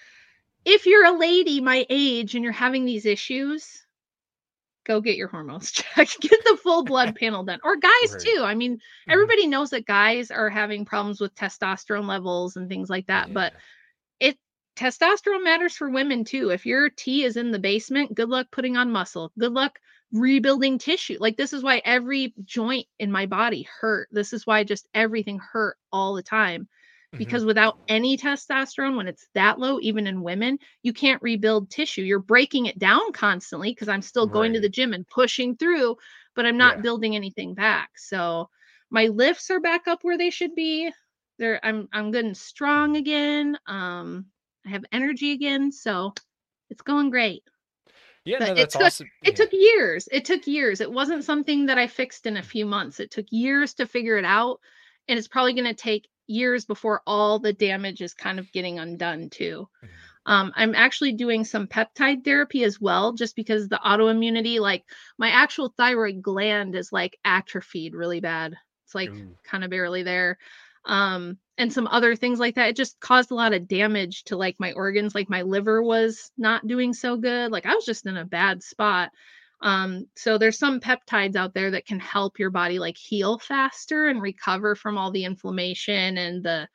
if 0.64 0.86
you're 0.86 1.06
a 1.06 1.18
lady 1.18 1.60
my 1.60 1.86
age 1.90 2.34
and 2.34 2.44
you're 2.44 2.52
having 2.52 2.84
these 2.84 3.06
issues, 3.06 3.86
go 4.84 5.00
get 5.00 5.16
your 5.16 5.28
hormones 5.28 5.70
checked. 5.72 6.20
Get 6.20 6.40
the 6.44 6.56
full 6.62 6.84
blood 6.84 7.14
panel 7.16 7.44
done. 7.44 7.60
Or 7.62 7.76
guys 7.76 8.16
Right. 8.16 8.32
too. 8.34 8.42
I 8.44 8.54
mean, 8.54 8.78
Mhm. 9.06 9.06
everybody 9.08 9.46
knows 9.46 9.70
that 9.70 9.86
guys 9.86 10.30
are 10.30 10.48
having 10.50 10.84
problems 10.84 11.20
with 11.20 11.34
testosterone 11.34 12.06
levels 12.08 12.56
and 12.56 12.68
things 12.68 12.88
like 12.90 13.06
that 13.06 13.32
but 13.32 13.52
it 13.52 13.60
testosterone 14.76 15.44
matters 15.44 15.76
for 15.76 15.90
women 15.90 16.24
too. 16.24 16.51
If 16.51 16.66
your 16.66 16.90
t 16.90 17.24
is 17.24 17.36
in 17.36 17.51
the 17.51 17.59
basement 17.59 18.14
good 18.14 18.28
luck 18.28 18.48
putting 18.51 18.76
on 18.76 18.90
muscle. 18.92 19.32
Good 19.38 19.52
luck 19.52 19.78
rebuilding 20.12 20.78
tissue. 20.78 21.16
Like 21.20 21.36
this 21.36 21.52
is 21.52 21.62
why 21.62 21.82
every 21.84 22.34
joint 22.44 22.86
in 22.98 23.10
my 23.12 23.26
body 23.26 23.68
hurt. 23.80 24.09
This 24.12 24.32
is 24.32 24.47
why 24.47 24.64
just 24.64 24.88
everything 24.94 25.38
hurt 25.38 25.76
all 25.92 26.14
the 26.14 26.22
time. 26.22 26.68
Mhm. 27.12 27.18
because 27.18 27.44
without 27.44 27.76
any 27.88 28.16
testosterone 28.16 28.97
when 28.97 29.06
it's 29.09 29.28
that 29.34 29.59
low 29.59 29.78
even 29.80 30.06
in 30.06 30.22
women 30.22 30.59
you 30.82 30.92
can't 30.92 31.22
rebuild 31.22 31.70
tissue. 31.70 32.02
You're 32.02 32.18
breaking 32.20 32.66
it 32.66 32.78
down 32.78 33.12
constantly 33.12 33.70
because 33.72 33.88
i'm 33.88 34.02
still 34.02 34.26
going 34.26 34.52
to 34.55 34.60
the 34.60 34.68
gym 34.68 34.92
and 34.94 35.06
pushing 35.06 35.56
through 35.56 35.97
but 36.34 36.47
i'm 36.47 36.56
not 36.56 36.80
Yeah. 36.80 36.82
building 36.82 37.14
anything 37.16 37.55
back. 37.55 37.90
So 37.97 38.48
my 38.90 39.06
lifts 39.06 39.51
are 39.51 39.60
back 39.60 39.86
up 39.88 40.01
where 40.02 40.18
they 40.18 40.30
should 40.30 40.55
be. 40.55 40.90
They're 41.38 41.60
i'm 41.64 41.88
i'm 41.92 42.10
good 42.12 42.24
and 42.24 42.36
strong 42.36 42.97
again. 42.97 43.59
Um 43.66 44.26
i 44.66 44.70
have 44.70 44.85
energy 44.93 45.32
again 45.32 45.70
so 45.73 46.12
it's 46.70 46.82
going 46.82 47.11
great 47.11 47.43
yeah, 48.27 48.39
no, 48.39 48.47
it 48.53 48.55
that's 48.57 48.74
took- 48.74 48.82
awesome. 48.82 49.09
it 49.24 49.31
Yeah. 49.31 49.45
took 49.45 49.53
years 49.53 50.09
it 50.12 50.24
took 50.24 50.47
years 50.47 50.81
it 50.81 50.93
wasn't 50.93 51.24
something 51.24 51.66
that 51.66 51.78
i 51.78 51.87
fixed 51.87 52.27
in 52.27 52.37
a 52.37 52.43
few 52.43 52.66
months 52.66 53.01
it 53.01 53.11
took 53.11 53.27
years 53.31 53.74
to 53.74 53.87
figure 53.87 54.19
it 54.19 54.24
out 54.24 54.61
and 55.09 55.19
it's 55.19 55.28
probably 55.28 55.55
going 55.55 55.65
to 55.65 55.74
take 55.74 56.07
years 56.27 56.65
before 56.65 57.03
all 57.07 57.39
the 57.39 57.53
damage 57.53 58.01
is 58.03 58.15
kind 58.15 58.39
of 58.39 58.53
getting 58.53 58.78
undone 58.78 59.31
too 59.31 59.69
Mhm. 59.82 59.89
um, 60.27 60.53
i'm 60.55 60.74
actually 60.74 61.12
doing 61.12 61.45
some 61.45 61.66
peptide 61.66 62.23
therapy 62.24 62.62
as 62.62 62.78
well 62.81 63.15
just 63.15 63.35
because 63.35 63.69
the 63.69 63.81
autoimmunity 63.85 64.61
like 64.61 64.85
my 65.19 65.31
actual 65.31 65.73
thyroid 65.77 66.20
gland 66.23 66.74
is 66.77 66.93
like 66.93 67.19
atrophied 67.24 67.95
really 67.95 68.20
bad 68.20 68.55
it's 68.85 68.95
like 68.95 69.11
kind 69.45 69.65
of 69.65 69.70
barely 69.70 70.03
there 70.03 70.39
um 70.86 71.39
and 71.59 71.73
some 71.73 71.86
other 71.89 72.16
things 72.16 72.39
like 72.39 72.55
that. 72.55 72.70
It 72.70 72.77
just 72.77 72.98
caused 73.01 73.31
a 73.31 73.35
lot 73.35 73.52
of 73.52 73.69
damage 73.69 74.24
to 74.24 74.36
like 74.36 74.57
my 74.59 74.73
organs 74.73 75.15
like 75.15 75.28
my 75.28 75.43
liver 75.43 75.82
was 75.82 76.31
not 76.39 76.66
doing 76.66 76.94
so 76.94 77.16
good. 77.16 77.52
Like 77.52 77.66
i 77.66 77.74
was 77.74 77.85
just 77.85 78.07
in 78.07 78.16
a 78.16 78.24
bad 78.24 78.62
spot. 78.62 79.11
Um 79.62 80.07
so 80.16 80.39
there's 80.39 80.59
some 80.59 80.81
peptides 80.81 81.36
out 81.36 81.55
there 81.55 81.70
that 81.73 81.86
can 81.86 82.01
help 82.01 82.39
your 82.39 82.51
body 82.51 82.78
like 82.78 82.97
heal 82.97 83.39
faster 83.39 84.09
and 84.09 84.23
recover 84.23 84.74
from 84.74 84.97
all 84.98 85.11
the 85.11 85.24
inflammation 85.24 86.16
and 86.19 86.43
the 86.43 86.69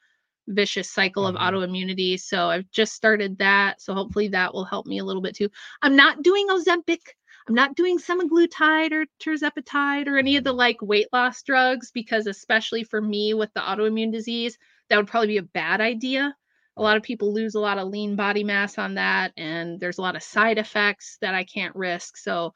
vicious 0.48 0.92
cycle 0.92 1.24
Mhm. 1.24 1.30
of 1.30 1.36
autoimmunity. 1.36 2.20
So 2.20 2.50
i've 2.50 2.70
just 2.72 2.94
started 2.94 3.38
that. 3.40 3.82
So 3.82 3.94
hopefully 3.96 4.28
that 4.30 4.54
will 4.54 4.66
help 4.66 4.86
me 4.88 5.00
a 5.00 5.06
little 5.06 5.22
bit 5.22 5.36
too. 5.36 5.50
I'm 5.82 5.96
not 5.96 6.22
doing 6.24 6.48
ozempic 6.50 7.00
i'm 7.48 7.56
not 7.56 7.76
doing 7.76 8.00
semaglutide 8.00 8.92
or 8.92 9.06
tirzepatide 9.22 10.08
or 10.08 10.18
any 10.18 10.38
of 10.38 10.44
the 10.44 10.54
Mhm. 10.54 10.58
like 10.58 10.82
weight 10.82 11.08
loss 11.14 11.44
drugs 11.44 11.92
because 11.92 12.28
especially 12.28 12.84
for 12.84 13.02
me 13.02 13.34
with 13.34 13.54
the 13.54 13.62
autoimmune 13.62 14.12
disease 14.12 14.58
that 14.90 14.98
would 14.98 15.08
probably 15.08 15.28
be 15.30 15.38
a 15.38 15.44
bad 15.44 15.82
idea. 15.82 16.36
A 16.78 16.82
lot 16.82 16.98
of 16.98 17.04
people 17.04 17.34
lose 17.34 17.56
a 17.56 17.60
lot 17.60 17.78
of 17.78 17.88
lean 17.88 18.16
body 18.16 18.44
mass 18.44 18.78
on 18.78 18.96
that, 18.96 19.32
and 19.38 19.80
there's 19.80 19.98
a 19.98 20.02
lot 20.02 20.16
of 20.16 20.24
side 20.24 20.58
effects 20.58 21.18
that 21.22 21.34
I 21.34 21.44
can't 21.44 21.76
risk. 21.76 22.18
So 22.18 22.54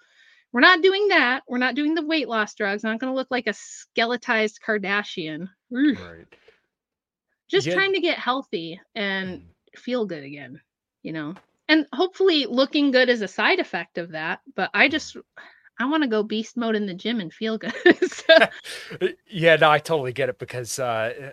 we're 0.52 0.62
not 0.62 0.82
doing 0.82 1.08
that. 1.08 1.44
We're 1.48 1.58
not 1.58 1.76
doing 1.76 1.96
the 1.96 2.06
weight 2.06 2.28
loss 2.28 2.54
drugs. 2.54 2.84
I'm 2.84 2.92
not 2.92 3.00
going 3.00 3.12
to 3.12 3.16
look 3.16 3.32
like 3.32 3.48
a 3.48 3.52
skeletized 3.52 4.60
Kardashian. 4.66 5.48
Right. 5.72 6.28
Just 7.50 7.68
Yeah. 7.68 7.74
trying 7.74 7.94
to 7.94 8.02
get 8.02 8.20
healthy 8.20 8.80
and 8.94 9.42
Mhm. 9.42 9.80
feel 9.80 10.06
good 10.06 10.24
again, 10.24 10.62
you 11.02 11.14
know? 11.14 11.36
And 11.70 11.86
hopefully 11.94 12.46
looking 12.48 12.92
good 12.92 13.10
is 13.10 13.22
a 13.22 13.28
side 13.28 13.60
effect 13.60 13.98
of 13.98 14.12
that. 14.12 14.42
But 14.56 14.72
I 14.74 14.90
just, 14.90 15.16
I 15.80 15.86
want 15.86 16.04
to 16.04 16.10
go 16.10 16.24
beast 16.24 16.58
mode 16.58 16.76
in 16.76 16.88
the 16.88 16.94
gym 16.94 17.20
and 17.22 17.32
feel 17.32 17.58
good. 17.58 17.74
So- 18.10 19.08
yeah, 19.28 19.56
no, 19.56 19.70
I 19.70 19.80
totally 19.80 20.12
get 20.12 20.30
it 20.30 20.40
because 20.40 20.80
uh 20.80 21.32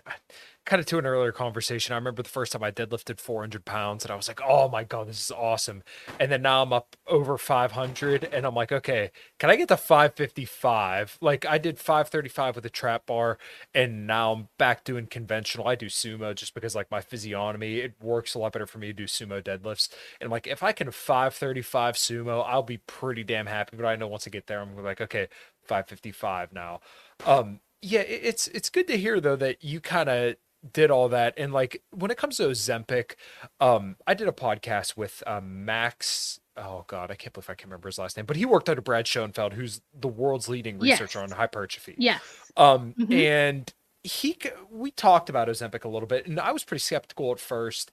kind 0.66 0.80
of 0.80 0.86
to 0.86 0.98
an 0.98 1.06
earlier 1.06 1.32
conversation, 1.32 1.93
I 1.93 1.97
remember 1.97 2.22
the 2.22 2.28
first 2.28 2.52
time 2.52 2.62
I 2.62 2.72
deadlifted 2.72 3.20
400 3.20 3.64
pounds 3.64 4.05
and 4.05 4.10
I 4.10 4.16
was 4.16 4.26
like, 4.26 4.40
oh 4.44 4.68
my 4.68 4.82
God, 4.82 5.09
this 5.09 5.20
is 5.20 5.30
awesome. 5.30 5.84
And 6.18 6.30
then 6.30 6.43
now 6.43 6.62
I'm 6.62 6.72
up 6.72 6.97
over 7.06 7.38
500 7.38 8.24
and 8.24 8.44
I'm 8.44 8.55
like, 8.55 8.72
okay, 8.72 9.12
can 9.38 9.48
I 9.48 9.56
get 9.56 9.68
to 9.68 9.76
555? 9.76 11.18
Like 11.20 11.47
I 11.47 11.56
did 11.59 11.78
535 11.78 12.56
with 12.56 12.66
a 12.66 12.70
trap 12.70 13.06
bar 13.06 13.38
and 13.74 14.09
now 14.09 14.32
I'm 14.32 14.48
back 14.59 14.82
doing 14.82 15.06
conventional. 15.06 15.68
I 15.68 15.76
do 15.76 15.86
sumo 15.86 16.34
just 16.34 16.52
because 16.52 16.74
like 16.74 16.90
my 16.90 17.01
physiognomy, 17.01 17.76
it 17.76 17.94
works 18.02 18.34
a 18.34 18.40
lot 18.40 18.52
better 18.52 18.66
for 18.66 18.78
me 18.78 18.88
to 18.88 18.93
do 18.93 19.05
sumo 19.05 19.40
deadlifts. 19.40 19.88
And 20.20 20.30
like, 20.30 20.48
if 20.48 20.64
I 20.64 20.72
can 20.72 20.90
535 20.90 21.94
sumo, 21.94 22.44
I'll 22.44 22.64
be 22.64 22.78
pretty 22.78 23.22
damn 23.22 23.47
happy. 23.47 23.76
But 23.76 23.86
I 23.86 23.94
know 23.94 24.09
once 24.09 24.26
I 24.26 24.30
get 24.30 24.48
there, 24.48 24.60
I'm 24.60 24.76
like, 24.82 25.01
okay, 25.01 25.28
555 25.62 26.52
now. 26.52 26.80
Um, 27.24 27.60
yeah, 27.82 28.01
it's 28.01 28.48
it's 28.48 28.70
good 28.70 28.88
to 28.88 28.97
hear 28.97 29.20
though 29.20 29.36
that 29.36 29.62
you 29.62 29.80
kind 29.80 30.09
of 30.09 30.36
did 30.72 30.90
all 30.90 31.08
that 31.10 31.34
and 31.36 31.52
like 31.52 31.82
when 31.90 32.10
it 32.10 32.16
comes 32.16 32.38
to 32.38 32.44
Ozempic, 32.48 33.12
um, 33.60 33.96
I 34.06 34.14
did 34.14 34.26
a 34.28 34.32
podcast 34.32 34.96
with 34.96 35.22
um, 35.26 35.64
Max. 35.64 36.40
Oh 36.56 36.84
God, 36.88 37.10
I 37.10 37.14
can't 37.14 37.32
believe 37.34 37.50
I 37.50 37.54
can't 37.54 37.66
remember 37.70 37.88
his 37.88 37.98
last 37.98 38.16
name, 38.16 38.26
but 38.26 38.36
he 38.36 38.44
worked 38.46 38.68
out 38.68 38.72
under 38.72 38.82
Brad 38.82 39.06
Schoenfeld, 39.06 39.52
who's 39.52 39.80
the 39.92 40.08
world's 40.08 40.48
leading 40.48 40.78
researcher 40.78 41.20
Yes. 41.20 41.30
on 41.30 41.36
hypertrophy. 41.36 41.94
yes. 41.98 42.22
Um, 42.56 42.94
Mhm. 42.98 43.12
and 43.14 43.74
he, 44.02 44.36
we 44.70 44.90
talked 44.92 45.28
about 45.28 45.48
Ozempic 45.48 45.84
a 45.84 45.88
little 45.88 46.06
bit, 46.06 46.26
and 46.26 46.40
I 46.40 46.52
was 46.52 46.64
pretty 46.64 46.80
skeptical 46.80 47.30
at 47.32 47.40
first. 47.40 47.90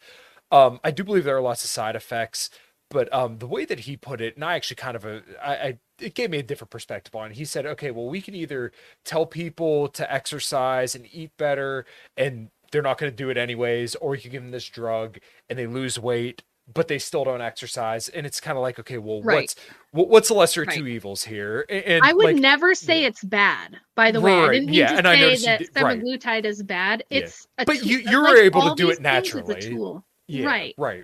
Um, 0.51 0.79
I 0.83 0.91
do 0.91 1.03
believe 1.03 1.23
there 1.23 1.35
are 1.35 1.41
lots 1.41 1.63
of 1.63 1.69
side 1.69 1.95
effects, 1.95 2.49
but 2.93 3.11
um, 3.13 3.39
the 3.39 3.47
way 3.47 3.65
that 3.65 3.81
he 3.81 3.97
put 3.97 4.21
it, 4.21 4.35
and 4.35 4.45
I 4.45 4.55
actually 4.55 4.75
kind 4.77 4.95
of, 4.95 5.03
a, 5.03 5.21
I, 5.43 5.53
I, 5.55 5.77
it 5.99 6.13
gave 6.15 6.29
me 6.29 6.37
a 6.37 6.43
different 6.43 6.71
perspective 6.71 7.13
on 7.15 7.31
it. 7.31 7.35
He 7.37 7.43
said, 7.45 7.65
okay, 7.65 7.91
well, 7.91 8.05
we 8.07 8.21
can 8.21 8.35
either 8.35 8.71
tell 9.03 9.25
people 9.25 9.89
to 9.89 10.13
exercise 10.13 10.95
and 10.95 11.05
eat 11.11 11.31
better, 11.37 11.85
and 12.15 12.49
they're 12.71 12.81
not 12.81 12.97
going 12.97 13.11
to 13.11 13.15
do 13.15 13.29
it 13.29 13.37
anyways, 13.37 13.95
or 13.95 14.15
you 14.15 14.21
can 14.21 14.31
give 14.31 14.41
them 14.43 14.51
this 14.51 14.67
drug 14.69 15.17
and 15.49 15.59
they 15.59 15.67
lose 15.67 15.99
weight. 15.99 16.43
But 16.73 16.87
they 16.87 16.97
still 16.97 17.25
don't 17.25 17.41
exercise, 17.41 18.07
and 18.07 18.25
it's 18.25 18.39
kind 18.39 18.57
of 18.57 18.61
like, 18.61 18.79
okay, 18.79 18.97
well, 18.97 19.21
Right. 19.21 19.41
what's 19.41 19.55
what, 19.91 20.07
what's 20.07 20.27
the 20.29 20.33
lesser 20.33 20.61
of 20.61 20.69
Right. 20.69 20.77
two 20.77 20.87
evils 20.87 21.21
here? 21.25 21.65
A- 21.67 21.89
And, 21.89 22.05
I 22.05 22.13
would 22.13 22.23
like, 22.23 22.35
never 22.37 22.73
say 22.73 23.01
yeah. 23.01 23.07
it's 23.09 23.21
bad. 23.21 23.77
By 23.97 24.11
the 24.11 24.21
way, 24.21 24.31
I 24.33 24.47
didn't 24.53 24.67
mean 24.67 24.75
yeah, 24.75 25.01
to 25.01 25.09
and 25.09 25.39
say 25.39 25.45
that 25.45 25.59
did- 25.59 25.73
semaglutide 25.73 26.45
is 26.45 26.63
bad. 26.63 27.03
Yeah. 27.09 27.19
It's 27.19 27.47
a 27.57 27.65
But 27.65 27.83
you- 27.83 27.97
you 27.97 28.17
were 28.17 28.29
like 28.29 28.37
able 28.37 28.69
to 28.69 28.75
do 28.75 28.85
it 28.89 28.99
these 28.99 29.05
things, 29.05 29.35
It's 29.35 29.65
naturally. 29.67 29.99
yeah, 30.27 30.45
Right. 30.47 30.73
right. 30.77 31.03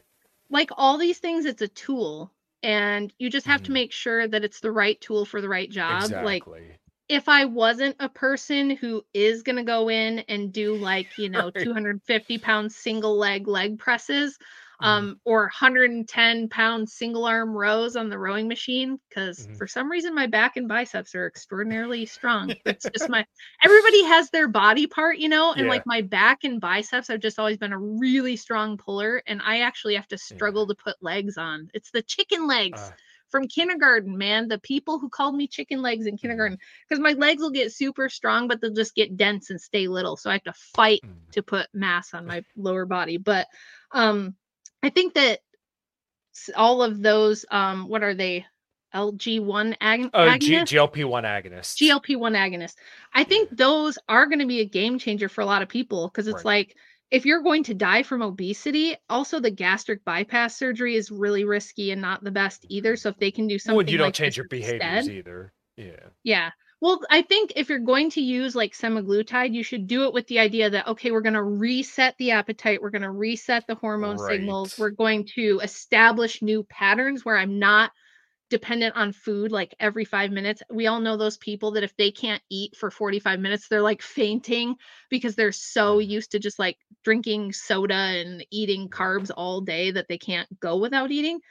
Like 0.50 0.70
all 0.78 0.98
these 0.98 1.20
things, 1.20 1.46
it's 1.46 1.62
a 1.62 1.68
tool, 1.68 2.34
and 2.64 3.14
you 3.20 3.30
just 3.30 3.48
have 3.48 3.62
to 3.64 3.72
Mhm. 3.72 3.74
make 3.74 3.92
sure 3.92 4.28
that 4.28 4.44
it's 4.44 4.60
the 4.62 4.72
right 4.72 5.00
tool 5.02 5.26
for 5.26 5.42
the 5.42 5.50
right 5.50 5.70
job. 5.70 6.16
Like 6.20 6.48
if 7.10 7.28
I 7.30 7.46
wasn't 7.46 7.96
a 8.00 8.10
person 8.10 8.72
who 8.72 9.06
is 9.14 9.44
gonna 9.44 9.64
go 9.64 9.90
in 9.90 10.20
and 10.20 10.52
do 10.54 10.76
like 10.76 11.18
you 11.18 11.30
know 11.30 11.52
Right. 11.56 11.70
250 11.74 12.04
pound 12.04 12.72
single 12.72 13.18
leg 13.18 13.48
leg 13.48 13.80
presses, 13.80 14.38
Mhm. 14.81 15.07
um, 15.07 15.19
or 15.26 15.41
110 15.43 16.49
pound 16.49 16.89
single 16.89 17.26
arm 17.26 17.51
rows 17.56 17.95
on 17.95 18.10
the 18.10 18.19
rowing 18.19 18.47
machine, 18.47 18.99
because 19.10 19.47
Mhm. 19.47 19.57
for 19.57 19.68
some 19.68 19.89
reason 19.91 20.14
my 20.15 20.27
back 20.27 20.57
and 20.57 20.68
biceps 20.68 21.15
are 21.15 21.27
extraordinarily 21.27 22.06
strong. 22.06 22.56
It's 22.65 22.88
just 22.93 23.10
my 23.10 23.26
everybody 23.64 24.03
has 24.06 24.30
their 24.30 24.47
body 24.47 24.88
part, 24.88 25.18
you 25.18 25.30
know, 25.30 25.53
and 25.53 25.68
Yeah. 25.68 25.69
like 25.69 25.84
my 25.85 26.01
back 26.01 26.43
and 26.43 26.60
biceps 26.61 27.07
have 27.10 27.19
just 27.22 27.39
always 27.39 27.57
been 27.57 27.73
a 27.73 27.80
really 27.80 28.35
strong 28.35 28.77
puller, 28.77 29.22
and 29.27 29.41
I 29.43 29.61
actually 29.61 29.95
have 29.95 30.07
to 30.10 30.18
struggle 30.18 30.68
to 30.68 30.76
put 30.76 30.95
legs 31.01 31.38
on. 31.38 31.69
It's 31.73 31.91
the 31.91 32.01
chicken 32.01 32.47
legs 32.47 32.91
Uh, 32.91 33.07
from 33.30 33.47
kindergarten, 33.47 34.18
man. 34.18 34.47
The 34.47 34.60
people 34.60 34.99
who 34.99 35.10
called 35.10 35.35
me 35.35 35.47
chicken 35.47 35.81
legs 35.81 36.06
Mm-hmm. 36.06 36.07
in 36.07 36.18
kindergarten, 36.18 36.57
because 36.88 37.01
my 37.01 37.14
legs 37.14 37.41
will 37.41 37.51
get 37.51 37.72
super 37.73 38.10
strong, 38.10 38.47
but 38.47 38.61
they'll 38.61 38.73
just 38.73 38.95
get 38.95 39.18
dense 39.18 39.49
and 39.49 39.60
stay 39.61 39.88
little. 39.88 40.18
So 40.18 40.30
I 40.30 40.34
have 40.34 40.43
to 40.43 40.53
fight 40.53 41.01
mm, 41.03 41.34
to 41.34 41.43
put 41.43 41.68
mass 41.73 42.14
on 42.14 42.26
my 42.27 42.43
lower 42.56 42.85
body. 42.85 43.18
But 43.18 43.47
um, 43.91 44.35
I 44.84 44.89
think 44.89 45.14
that 45.15 45.39
all 46.56 46.81
of 46.81 47.01
those, 47.01 47.45
um, 47.51 47.88
what 47.88 48.03
are 48.03 48.14
they? 48.14 48.45
LG1 48.95 49.76
ag- 49.81 50.10
oh, 50.15 50.38
G- 50.39 50.53
agonists? 50.53 50.64
GLP-1 50.91 51.23
agonist. 51.23 51.76
GLP-1 51.77 52.35
agonist. 52.35 52.73
I 53.14 53.23
think 53.23 53.56
those 53.56 53.99
are 54.07 54.26
going 54.26 54.39
to 54.39 54.47
be 54.47 54.61
a 54.61 54.65
game 54.65 54.97
changer 54.97 55.30
for 55.30 55.41
a 55.41 55.45
lot 55.45 55.61
of 55.61 55.69
people 55.69 56.07
because 56.07 56.27
it's 56.27 56.38
Right. 56.38 56.45
like 56.45 56.76
if 57.11 57.23
you're 57.26 57.43
going 57.43 57.64
to 57.65 57.76
die 57.76 58.01
from 58.01 58.22
obesity, 58.23 58.95
also 59.07 59.39
the 59.39 59.51
gastric 59.51 60.03
bypass 60.06 60.57
surgery 60.57 60.95
is 60.95 61.11
really 61.11 61.43
risky 61.43 61.91
and 61.91 62.01
not 62.01 62.23
the 62.23 62.31
best 62.31 62.65
either. 62.69 62.95
So 62.95 63.10
if 63.10 63.18
they 63.18 63.30
can 63.31 63.47
do 63.47 63.60
something, 63.60 63.77
Well, 63.77 63.88
you 63.89 63.97
don't 63.99 64.07
like 64.07 64.14
change 64.15 64.38
your 64.38 64.47
behaviors 64.47 64.81
instead- 65.07 65.15
either. 65.15 65.53
Yeah. 65.77 65.91
yeah. 66.23 66.49
Well, 66.81 67.01
I 67.10 67.22
think 67.23 67.53
if 67.57 67.68
you're 67.68 67.80
going 67.80 68.10
to 68.11 68.22
use 68.22 68.56
like 68.56 68.72
semaglutide, 68.73 69.53
you 69.53 69.64
should 69.64 69.85
do 69.88 70.03
it 70.06 70.14
with 70.14 70.27
the 70.27 70.39
idea 70.39 70.69
that, 70.69 70.88
okay, 70.88 71.11
we're 71.11 71.22
going 71.22 71.34
to 71.34 71.43
reset 71.43 72.15
the 72.18 72.31
appetite. 72.31 72.81
We're 72.81 72.89
going 72.89 73.01
to 73.01 73.11
reset 73.11 73.68
the 73.68 73.76
hormone 73.76 74.18
signals. 74.18 74.77
We're 74.77 74.91
going 74.91 75.26
to 75.35 75.60
establish 75.61 76.41
new 76.41 76.64
patterns 76.64 77.26
where 77.26 77.38
I'm 77.38 77.60
not 77.60 77.91
dependent 78.49 78.95
on 78.95 79.14
food 79.14 79.51
like 79.51 79.76
every 79.80 80.06
five 80.06 80.31
minutes. 80.31 80.64
We 80.72 80.88
all 80.88 81.01
know 81.01 81.18
those 81.18 81.38
people 81.38 81.72
that 81.72 81.84
if 81.84 81.95
they 81.97 82.11
can't 82.11 82.43
eat 82.49 82.76
for 82.77 82.91
45 82.91 83.39
minutes, 83.39 83.68
they're 83.68 83.81
like 83.81 84.01
fainting 84.01 84.76
because 85.10 85.35
they're 85.35 85.51
so 85.53 85.99
Mhm. 85.99 86.07
used 86.10 86.31
to 86.31 86.39
just 86.39 86.60
like 86.60 86.77
drinking 87.03 87.53
soda 87.53 87.93
and 87.95 88.45
eating 88.51 88.89
carbs 88.89 89.31
all 89.35 89.61
day 89.61 89.91
that 89.91 90.07
they 90.10 90.18
can't 90.19 90.47
go 90.60 90.77
without 90.77 91.11
eating. 91.11 91.41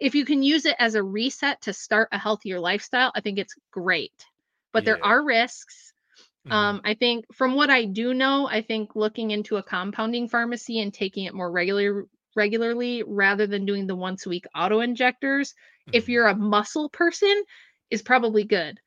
If 0.00 0.14
you 0.14 0.24
can 0.26 0.42
use 0.42 0.66
it 0.66 0.76
as 0.78 0.94
a 0.96 1.02
reset 1.04 1.62
to 1.62 1.72
start 1.74 2.08
a 2.12 2.18
healthier 2.18 2.60
lifestyle, 2.60 3.12
I 3.14 3.20
think 3.22 3.38
it's 3.38 3.54
great. 3.72 4.26
But 4.74 4.84
there 4.84 5.02
are 5.04 5.24
risks. 5.24 5.94
Mhm. 6.44 6.54
Um, 6.54 6.82
I 6.84 6.94
think 6.94 7.26
from 7.34 7.54
what 7.54 7.70
I 7.70 7.86
do 7.86 8.14
know, 8.14 8.48
I 8.48 8.62
think 8.62 8.94
looking 8.96 9.30
into 9.30 9.56
a 9.56 9.62
compounding 9.62 10.28
pharmacy 10.28 10.80
and 10.80 10.92
taking 10.94 11.24
it 11.24 11.34
more 11.34 11.50
regular 11.50 12.06
regularly 12.36 13.02
rather 13.06 13.46
than 13.46 13.66
doing 13.66 13.86
the 13.86 13.96
once 13.96 14.26
a 14.26 14.30
week 14.30 14.46
auto 14.54 14.80
injectors, 14.80 15.54
if 15.92 16.08
Mhm. 16.08 16.10
you're 16.10 16.26
a 16.28 16.36
muscle 16.36 16.90
person, 16.90 17.44
is 17.90 18.02
probably 18.02 18.44
good. 18.44 18.80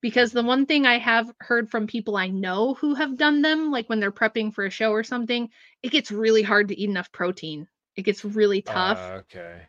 Because 0.00 0.32
the 0.32 0.42
one 0.42 0.66
thing 0.66 0.86
I 0.86 0.98
have 0.98 1.32
heard 1.40 1.70
from 1.70 1.86
people 1.86 2.16
I 2.16 2.28
know 2.28 2.74
who 2.74 2.94
have 2.94 3.16
done 3.16 3.42
them, 3.42 3.70
like 3.70 3.88
when 3.88 4.00
they're 4.00 4.12
prepping 4.12 4.52
for 4.54 4.66
a 4.66 4.70
show 4.70 4.92
or 4.92 5.04
something, 5.04 5.50
it 5.82 5.90
gets 5.92 6.10
really 6.12 6.42
hard 6.42 6.68
to 6.68 6.78
eat 6.80 6.88
enough 6.90 7.12
protein. 7.12 7.68
It 7.96 8.02
gets 8.02 8.24
really 8.24 8.62
tough 8.62 9.12
Uh, 9.12 9.20
okay. 9.20 9.68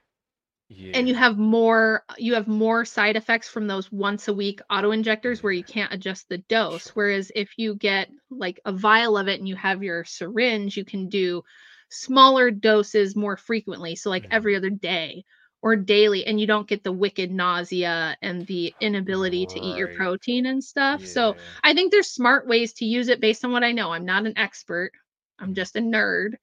Yeah. 0.69 0.95
and 0.95 1.07
you 1.07 1.15
have 1.15 1.37
more 1.37 2.03
you 2.17 2.33
have 2.33 2.47
more 2.47 2.85
side 2.85 3.15
effects 3.15 3.47
from 3.49 3.67
those 3.67 3.91
once 3.91 4.27
a 4.27 4.33
week 4.33 4.59
auto 4.69 4.91
injectors 4.91 5.43
where 5.43 5.51
you 5.53 5.63
can't 5.63 5.93
adjust 5.93 6.29
the 6.29 6.37
dose. 6.39 6.89
Whereas 6.89 7.31
if 7.35 7.57
you 7.57 7.75
get 7.75 8.09
like 8.31 8.59
a 8.65 8.71
vial 8.73 9.17
of 9.17 9.27
it 9.27 9.39
and 9.39 9.47
you 9.47 9.55
have 9.55 9.83
your 9.83 10.03
syringe 10.05 10.77
you 10.77 10.85
can 10.85 11.09
do 11.09 11.43
smaller 11.89 12.51
doses 12.51 13.15
more 13.15 13.37
frequently 13.37 13.95
so 13.95 14.09
like 14.09 14.27
every 14.31 14.55
other 14.55 14.69
day 14.69 15.23
or 15.61 15.75
daily 15.75 16.25
and 16.25 16.39
you 16.39 16.47
don't 16.47 16.67
get 16.67 16.83
the 16.83 16.91
wicked 16.91 17.31
nausea 17.31 18.15
and 18.21 18.45
the 18.47 18.73
inability 18.79 19.45
to 19.47 19.59
eat 19.59 19.75
your 19.75 19.89
protein 19.89 20.45
and 20.45 20.63
stuff. 20.63 21.05
So 21.05 21.35
i 21.63 21.73
think 21.73 21.91
there's 21.91 22.09
smart 22.09 22.47
ways 22.47 22.73
to 22.73 22.85
use 22.85 23.09
it 23.09 23.21
based 23.21 23.43
on 23.45 23.51
what 23.51 23.63
i 23.63 23.71
know. 23.71 23.91
I'm 23.91 24.05
not 24.05 24.25
an 24.25 24.37
expert. 24.37 24.91
I'm 25.39 25.49
Mhm. 25.49 25.55
just 25.55 25.75
a 25.75 25.81
nerd 25.81 26.33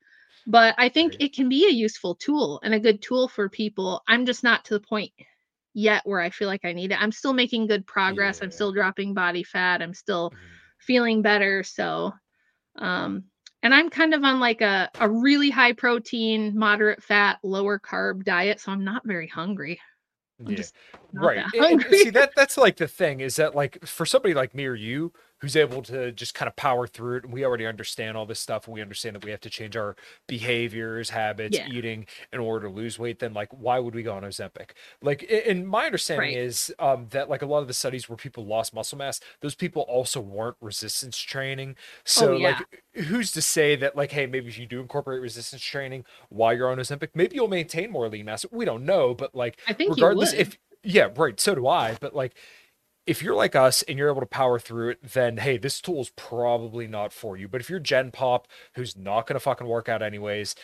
but 0.46 0.74
i 0.78 0.88
think 0.88 1.16
it 1.20 1.34
can 1.34 1.48
be 1.48 1.66
a 1.66 1.72
useful 1.72 2.14
tool 2.14 2.60
and 2.62 2.72
a 2.74 2.80
good 2.80 3.02
tool 3.02 3.28
for 3.28 3.48
people. 3.48 4.02
I'm 4.08 4.26
just 4.26 4.42
not 4.44 4.64
to 4.66 4.74
the 4.74 4.80
point 4.80 5.12
yet 5.74 6.02
where 6.06 6.20
i 6.20 6.30
feel 6.30 6.48
like 6.48 6.64
i 6.64 6.72
need 6.72 6.92
it. 6.92 7.00
I'm 7.02 7.12
still 7.12 7.32
making 7.34 7.66
good 7.66 7.86
progress. 7.86 8.40
I'm 8.42 8.50
still 8.50 8.72
dropping 8.72 9.12
body 9.14 9.42
fat. 9.42 9.82
I'm 9.82 9.94
still 9.94 10.30
Mhm. 10.30 10.36
feeling 10.78 11.22
better. 11.22 11.62
So 11.62 12.12
um 12.78 13.24
and 13.62 13.74
i'm 13.74 13.88
kind 13.88 14.12
of 14.14 14.22
on 14.22 14.38
like 14.38 14.60
a, 14.60 14.90
a 15.00 15.08
really 15.08 15.48
high 15.50 15.72
protein 15.72 16.56
moderate 16.56 17.02
fat 17.02 17.38
lower 17.42 17.78
carb 17.78 18.22
diet 18.22 18.60
so 18.60 18.70
i'm 18.70 18.84
not 18.84 19.02
very 19.06 19.26
hungry. 19.26 19.80
I'm 20.46 20.54
Yeah. 20.54 20.62
right. 21.14 21.36
that 21.52 21.54
And- 21.72 21.82
and 21.84 21.94
see 21.94 22.10
that 22.10 22.32
that's 22.36 22.58
like 22.58 22.76
the 22.76 22.86
thing 22.86 23.20
is 23.20 23.36
that 23.36 23.54
like 23.54 23.84
for 23.86 24.04
somebody 24.06 24.34
like 24.34 24.54
me 24.54 24.66
or 24.66 24.74
you 24.74 25.12
who's 25.40 25.56
able 25.56 25.82
to 25.82 26.12
just 26.12 26.34
kind 26.34 26.48
of 26.48 26.56
power 26.56 26.86
through 26.86 27.16
it. 27.18 27.24
And 27.24 27.32
we 27.32 27.44
already 27.44 27.66
understand 27.66 28.16
all 28.16 28.26
this 28.26 28.40
stuff 28.40 28.66
and 28.66 28.74
we 28.74 28.80
understand 28.82 29.16
that 29.16 29.24
we 29.24 29.30
have 29.30 29.40
to 29.40 29.50
change 29.50 29.76
our 29.76 29.96
behaviors, 30.26 31.10
habits, 31.10 31.58
Yeah. 31.58 31.66
eating 31.66 32.06
in 32.32 32.40
order 32.40 32.66
to 32.68 32.72
lose 32.72 32.98
weight, 32.98 33.18
then 33.18 33.34
like 33.34 33.48
why 33.52 33.78
would 33.78 33.94
we 33.94 34.02
go 34.02 34.14
on 34.14 34.22
Ozempic? 34.22 34.70
Like 35.02 35.26
and 35.46 35.66
my 35.68 35.86
understanding 35.86 36.30
Right. 36.30 36.36
is 36.38 36.74
um 36.78 37.08
that 37.10 37.28
like 37.28 37.42
a 37.42 37.46
lot 37.46 37.58
of 37.60 37.68
the 37.68 37.74
studies 37.74 38.08
where 38.08 38.16
people 38.16 38.46
lost 38.46 38.74
muscle 38.74 38.98
mass, 38.98 39.20
those 39.40 39.54
people 39.54 39.82
also 39.82 40.20
weren't 40.20 40.56
resistance 40.60 41.18
training. 41.18 41.76
So 42.04 42.32
Oh, 42.32 42.38
yeah. 42.38 42.58
like 42.58 42.84
who's 42.94 43.32
to 43.32 43.42
say 43.42 43.76
that 43.76 43.96
like 43.96 44.12
hey 44.12 44.26
maybe 44.26 44.48
if 44.48 44.58
you 44.58 44.66
do 44.66 44.80
incorporate 44.80 45.20
resistance 45.20 45.62
training 45.62 46.04
while 46.30 46.54
you're 46.54 46.70
on 46.70 46.78
Ozempic, 46.78 47.10
maybe 47.14 47.36
you'll 47.36 47.48
maintain 47.48 47.90
more 47.90 48.08
lean 48.08 48.26
mass. 48.26 48.44
We 48.50 48.64
don't 48.64 48.84
know, 48.84 49.14
but 49.14 49.34
like 49.34 49.58
I 49.66 49.72
think 49.72 49.90
regardless 49.90 50.32
if 50.32 50.58
yeah, 50.82 51.08
right, 51.16 51.38
so 51.40 51.54
do 51.54 51.66
I, 51.66 51.96
but 52.00 52.14
like 52.14 52.36
if 53.06 53.22
you're 53.22 53.34
like 53.36 53.54
us 53.56 53.82
and 53.82 53.98
you're 53.98 54.10
able 54.10 54.20
to 54.20 54.26
power 54.26 54.58
through 54.58 54.90
it, 54.90 54.98
then 55.12 55.36
hey, 55.38 55.58
this 55.58 55.80
tool 55.80 56.00
is 56.00 56.10
probably 56.10 56.86
not 56.88 57.12
for 57.12 57.36
you. 57.36 57.48
But 57.48 57.60
if 57.60 57.70
you're 57.70 57.80
Gen 57.80 58.10
Pop, 58.10 58.48
who's 58.74 58.96
not 58.96 59.26
gonna 59.26 59.40
fucking 59.40 59.66
work 59.66 59.88
out 59.88 60.02
anyways, 60.02 60.54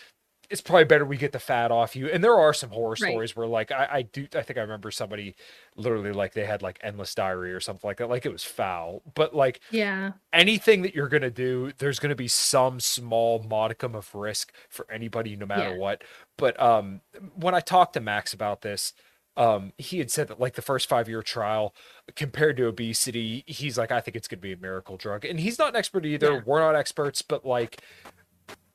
it's 0.51 0.61
probably 0.61 0.85
better 0.85 1.05
we 1.05 1.17
get 1.17 1.33
the 1.33 1.39
fat 1.39 1.71
off 1.73 1.97
you. 1.97 2.09
And 2.09 2.23
there 2.25 2.39
are 2.39 2.55
some 2.55 2.71
horror 2.71 2.97
Right. 2.99 3.23
stories 3.23 3.37
where 3.37 3.47
like 3.47 3.71
I, 3.73 3.89
I 3.93 4.03
do 4.03 4.27
I 4.35 4.43
think 4.43 4.59
I 4.59 4.63
remember 4.63 4.91
somebody 4.91 5.37
literally 5.77 6.13
like 6.13 6.35
they 6.35 6.45
had 6.47 6.63
like 6.63 6.79
endless 6.83 7.15
diarrhea 7.15 7.57
or 7.57 7.61
something 7.61 7.89
like 7.89 7.99
that. 7.99 8.11
Like 8.11 8.27
it 8.27 8.33
was 8.33 8.45
foul. 8.45 9.03
But 9.15 9.35
like 9.35 9.61
Yeah. 9.71 10.13
anything 10.33 10.83
that 10.83 10.95
you're 10.95 11.09
gonna 11.09 11.31
do, 11.31 11.73
there's 11.79 11.99
gonna 11.99 12.15
be 12.15 12.29
some 12.29 12.81
small 12.81 13.43
modicum 13.49 13.95
of 13.95 14.15
risk 14.15 14.53
for 14.69 14.91
anybody, 14.91 15.37
no 15.37 15.47
matter 15.47 15.73
Yeah. 15.73 15.75
what. 15.75 16.03
But 16.39 16.61
um, 16.61 17.03
when 17.35 17.55
I 17.55 17.61
talked 17.61 17.95
to 17.95 18.01
Max 18.01 18.33
about 18.33 18.63
this, 18.63 18.95
um, 19.37 19.73
he 19.79 19.99
had 19.99 20.11
said 20.11 20.29
that 20.29 20.41
like 20.41 20.55
the 20.55 20.63
first 20.63 20.89
five 20.89 21.09
year 21.09 21.23
trial 21.23 21.75
compared 22.17 22.57
to 22.59 22.67
obesity, 22.67 23.45
he's 23.47 23.79
like, 23.79 23.91
I 23.91 24.01
think 24.01 24.17
it's 24.17 24.29
gonna 24.29 24.41
be 24.41 24.53
a 24.53 24.57
miracle 24.57 24.97
drug, 24.97 25.25
and 25.25 25.41
he's 25.41 25.59
not 25.59 25.71
an 25.71 25.77
expert 25.77 26.05
either. 26.05 26.35
Yeah. 26.35 26.41
We're 26.45 26.61
not 26.61 26.77
experts, 26.77 27.23
but 27.23 27.45
like, 27.45 27.83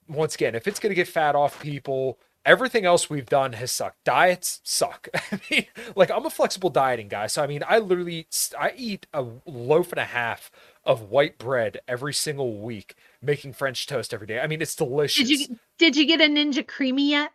once 0.08 0.36
again, 0.36 0.56
if 0.56 0.68
it's 0.68 0.80
gonna 0.80 0.96
get 0.96 1.08
fat 1.08 1.36
off 1.36 1.62
people. 1.62 2.20
Everything 2.46 2.86
else 2.86 3.10
we've 3.10 3.26
done 3.26 3.52
has 3.52 3.74
sucked. 3.74 4.02
Diets 4.06 4.62
suck. 4.64 5.10
I 5.34 5.42
mean, 5.52 5.66
like 5.98 6.10
I'm 6.10 6.26
a 6.26 6.30
flexible 6.30 6.70
dieting 6.70 7.10
guy, 7.10 7.28
so 7.28 7.44
I 7.44 7.48
mean, 7.48 7.62
I 7.68 7.80
literally 7.80 8.26
I 8.58 8.72
eat 8.78 9.06
a 9.14 9.26
loaf 9.46 9.92
and 9.92 10.00
a 10.00 10.06
half 10.06 10.50
of 10.86 11.10
white 11.10 11.38
bread 11.38 11.82
every 11.90 12.14
single 12.14 12.62
week, 12.62 12.96
making 13.22 13.52
French 13.52 13.86
toast 13.86 14.14
every 14.14 14.28
day. 14.28 14.40
I 14.40 14.48
mean, 14.48 14.62
it's 14.62 14.78
delicious. 14.78 15.28
Did 15.28 15.42
you 15.42 15.60
did 15.78 15.98
you 15.98 16.06
get 16.08 16.22
a 16.22 16.32
Ninja 16.32 16.66
CREAMi 16.66 17.10
yet? 17.10 17.34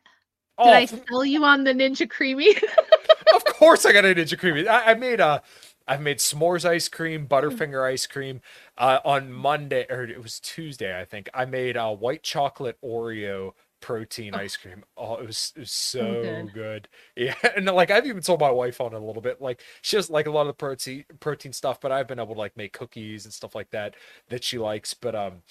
Did 0.62 0.72
oh, 0.72 0.76
I 0.76 0.84
sell 0.86 1.24
you 1.24 1.44
on 1.44 1.64
the 1.64 1.72
Ninja 1.72 2.08
CREAMi? 2.08 2.62
of 3.34 3.44
course, 3.44 3.84
I 3.84 3.92
got 3.92 4.04
a 4.04 4.14
Ninja 4.14 4.38
CREAMi. 4.38 4.66
I, 4.68 4.92
I 4.92 4.94
made 4.94 5.20
a, 5.20 5.42
I've 5.88 6.00
made 6.00 6.18
s'mores 6.18 6.64
ice 6.64 6.88
cream, 6.88 7.26
Butterfinger 7.26 7.84
ice 7.84 8.06
cream. 8.06 8.40
Uh, 8.78 9.00
on 9.04 9.32
Monday 9.32 9.86
or 9.90 10.04
it 10.04 10.22
was 10.22 10.40
Tuesday, 10.40 10.98
I 10.98 11.04
think. 11.04 11.28
I 11.34 11.44
made 11.44 11.76
a 11.76 11.92
white 11.92 12.22
chocolate 12.22 12.78
Oreo 12.84 13.52
protein 13.80 14.34
Oh. 14.34 14.38
ice 14.38 14.56
cream. 14.56 14.84
Oh, 14.96 15.16
it 15.16 15.26
was 15.26 15.52
it 15.56 15.60
was 15.60 15.72
So 15.72 16.22
so 16.22 16.22
good. 16.22 16.52
good. 16.52 16.88
Yeah, 17.16 17.34
and 17.56 17.66
like 17.66 17.90
I've 17.90 18.06
even 18.06 18.22
told 18.22 18.40
my 18.40 18.50
wife 18.50 18.80
on 18.80 18.94
it 18.94 18.96
a 18.96 19.04
little 19.04 19.22
bit. 19.22 19.40
Like 19.42 19.62
she 19.82 19.96
doesn't 19.96 20.12
like 20.12 20.26
a 20.26 20.30
lot 20.30 20.42
of 20.42 20.46
the 20.48 20.52
protein 20.54 21.04
protein 21.20 21.52
stuff, 21.52 21.80
but 21.80 21.92
I've 21.92 22.06
been 22.08 22.20
able 22.20 22.34
to 22.34 22.40
like 22.40 22.56
make 22.56 22.72
cookies 22.72 23.24
and 23.24 23.34
stuff 23.34 23.54
like 23.54 23.70
that 23.70 23.94
that 24.28 24.44
she 24.44 24.58
likes. 24.58 24.94
But 24.94 25.14
um, 25.14 25.42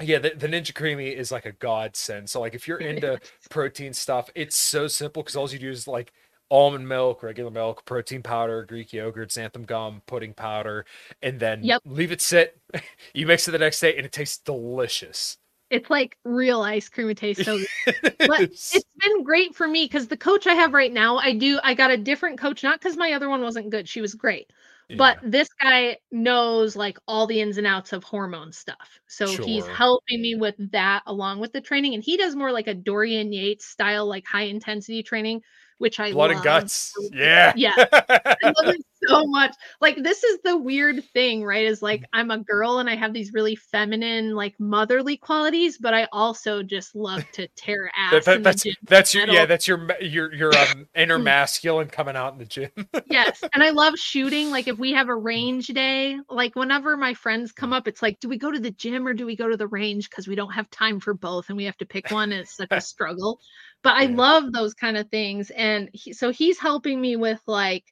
yeah, 0.00 0.18
the, 0.18 0.30
the 0.30 0.48
Ninja 0.48 0.72
CREAMi 0.72 1.14
is 1.14 1.30
like 1.30 1.46
a 1.46 1.52
godsend. 1.52 2.28
So 2.30 2.40
like 2.40 2.54
if 2.54 2.66
you're 2.66 2.78
into 2.80 3.20
protein 3.50 3.92
stuff, 3.92 4.30
it's 4.34 4.56
so 4.56 4.88
simple 4.88 5.22
because 5.22 5.36
all 5.36 5.48
you 5.50 5.58
do 5.58 5.70
is 5.70 5.86
like 5.86 6.12
almond 6.50 6.88
milk, 6.88 7.22
regular 7.22 7.50
milk, 7.50 7.84
protein 7.84 8.22
powder, 8.22 8.64
Greek 8.64 8.92
yogurt, 8.92 9.30
xanthan 9.30 9.66
gum, 9.66 10.02
pudding 10.06 10.34
powder, 10.34 10.84
and 11.22 11.38
then 11.40 11.64
Yep. 11.64 11.82
leave 11.84 12.12
it 12.12 12.20
sit. 12.20 12.58
you 13.14 13.26
mix 13.26 13.46
it 13.48 13.52
the 13.52 13.58
next 13.58 13.80
day, 13.80 13.96
and 13.96 14.04
it 14.06 14.12
tastes 14.12 14.38
delicious. 14.38 15.38
it's 15.70 15.90
like 15.90 16.18
real 16.24 16.62
ice 16.62 16.88
cream. 16.88 17.10
It 17.10 17.16
tastes 17.18 17.44
so 17.44 17.58
good. 17.58 17.68
But 18.26 18.46
it's 18.72 18.84
been 19.00 19.24
great 19.24 19.54
for 19.54 19.66
me 19.66 19.84
because 19.86 20.08
the 20.08 20.16
coach 20.16 20.46
I 20.46 20.54
have 20.54 20.74
right 20.74 20.92
now, 20.92 21.18
I 21.18 21.32
do 21.36 21.58
I 21.64 21.74
got 21.74 21.90
a 21.90 21.96
different 21.96 22.38
coach, 22.38 22.62
not 22.62 22.80
because 22.80 22.96
my 22.96 23.12
other 23.12 23.28
one 23.28 23.42
wasn't 23.42 23.70
good. 23.70 23.88
She 23.88 24.00
was 24.00 24.14
great. 24.14 24.52
But 24.96 25.18
this 25.22 25.48
guy 25.60 25.96
knows 26.10 26.76
like 26.76 26.98
all 27.08 27.26
the 27.26 27.40
ins 27.40 27.58
and 27.58 27.66
outs 27.66 27.92
of 27.92 28.04
hormone 28.04 28.52
stuff. 28.52 29.00
So 29.08 29.26
he's 29.42 29.66
helping 29.66 30.20
me 30.20 30.34
with 30.34 30.54
that 30.72 31.02
along 31.06 31.40
with 31.40 31.52
the 31.52 31.60
training. 31.60 31.94
And 31.94 32.02
he 32.02 32.16
does 32.16 32.36
more 32.36 32.52
like 32.52 32.66
a 32.66 32.74
Dorian 32.74 33.32
Yates 33.32 33.66
style, 33.66 34.06
like 34.06 34.26
high 34.26 34.44
intensity 34.44 35.02
training, 35.02 35.40
which 35.78 35.98
I 35.98 36.12
blood 36.12 36.28
love. 36.30 36.36
and 36.36 36.44
guts. 36.44 36.92
Yeah. 37.12 37.52
Yeah. 37.56 37.74
I 37.76 38.26
love 38.44 38.54
it 38.74 38.84
so 39.06 39.24
much. 39.26 39.54
Like 39.80 40.02
this 40.02 40.22
is 40.24 40.38
the 40.44 40.56
weird 40.56 41.02
thing, 41.12 41.44
right? 41.44 41.64
Is 41.66 41.82
like 41.82 42.04
I'm 42.12 42.30
a 42.30 42.38
girl 42.38 42.78
and 42.78 42.88
I 42.88 42.96
have 42.96 43.12
these 43.12 43.32
really 43.32 43.56
feminine, 43.56 44.34
like 44.34 44.58
motherly 44.58 45.16
qualities, 45.16 45.78
but 45.78 45.94
I 45.94 46.08
also 46.12 46.62
just 46.62 46.94
love 46.94 47.24
to 47.32 47.48
tear 47.56 47.90
ass. 47.96 48.24
That- 48.24 48.24
that- 48.24 48.42
that's 48.42 48.66
that's 48.84 49.14
your 49.14 49.26
yeah 49.28 49.46
that's 49.46 49.66
your 49.68 49.86
your 50.00 50.32
your 50.34 50.56
um, 50.56 50.86
inner 50.94 51.18
masculine 51.18 51.88
coming 51.88 52.16
out 52.16 52.32
in 52.32 52.38
the 52.38 52.44
gym. 52.44 52.70
yes 53.06 53.42
and 53.54 53.62
i 53.62 53.70
love 53.70 53.94
shooting 53.96 54.50
like 54.50 54.68
if 54.68 54.78
we 54.78 54.92
have 54.92 55.08
a 55.08 55.14
range 55.14 55.66
day 55.68 56.18
like 56.28 56.54
whenever 56.56 56.96
my 56.96 57.14
friends 57.14 57.52
come 57.52 57.72
up 57.72 57.86
it's 57.88 58.02
like 58.02 58.18
do 58.20 58.28
we 58.28 58.36
go 58.36 58.50
to 58.50 58.58
the 58.58 58.70
gym 58.72 59.06
or 59.06 59.14
do 59.14 59.24
we 59.26 59.36
go 59.36 59.48
to 59.48 59.56
the 59.56 59.66
range 59.66 60.08
because 60.10 60.26
we 60.28 60.34
don't 60.34 60.52
have 60.52 60.68
time 60.70 60.98
for 61.00 61.14
both 61.14 61.48
and 61.48 61.56
we 61.56 61.64
have 61.64 61.76
to 61.76 61.86
pick 61.86 62.10
one 62.10 62.32
it's 62.32 62.56
such 62.56 62.68
a 62.70 62.80
struggle 62.80 63.38
but 63.82 63.94
i 63.94 64.02
Yeah. 64.02 64.16
love 64.16 64.52
those 64.52 64.74
kind 64.74 64.96
of 64.96 65.08
things 65.10 65.50
and 65.50 65.88
he, 65.92 66.12
so 66.12 66.30
he's 66.30 66.58
helping 66.58 67.00
me 67.00 67.16
with 67.16 67.40
like 67.46 67.84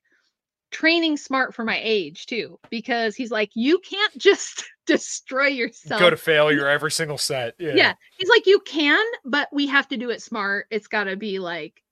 training 0.70 1.16
smart 1.16 1.54
for 1.54 1.64
my 1.64 1.80
age 1.82 2.26
too 2.26 2.58
because 2.70 3.16
he's 3.16 3.30
like 3.30 3.50
you 3.54 3.78
can't 3.80 4.16
just 4.18 4.64
destroy 4.86 5.46
yourself 5.46 6.00
Go 6.00 6.10
to 6.10 6.16
failure 6.16 6.66
every 6.68 6.90
single 6.90 7.18
set. 7.18 7.54
Yeah. 7.58 7.74
yeah. 7.74 7.94
He's 8.18 8.28
like, 8.28 8.46
you 8.46 8.58
can, 8.60 9.04
but 9.24 9.48
we 9.52 9.66
have 9.68 9.86
to 9.88 9.96
do 9.96 10.10
it 10.10 10.20
smart. 10.20 10.66
It's 10.70 10.88
got 10.88 11.04
to 11.04 11.16
be 11.16 11.38
like 11.38 11.82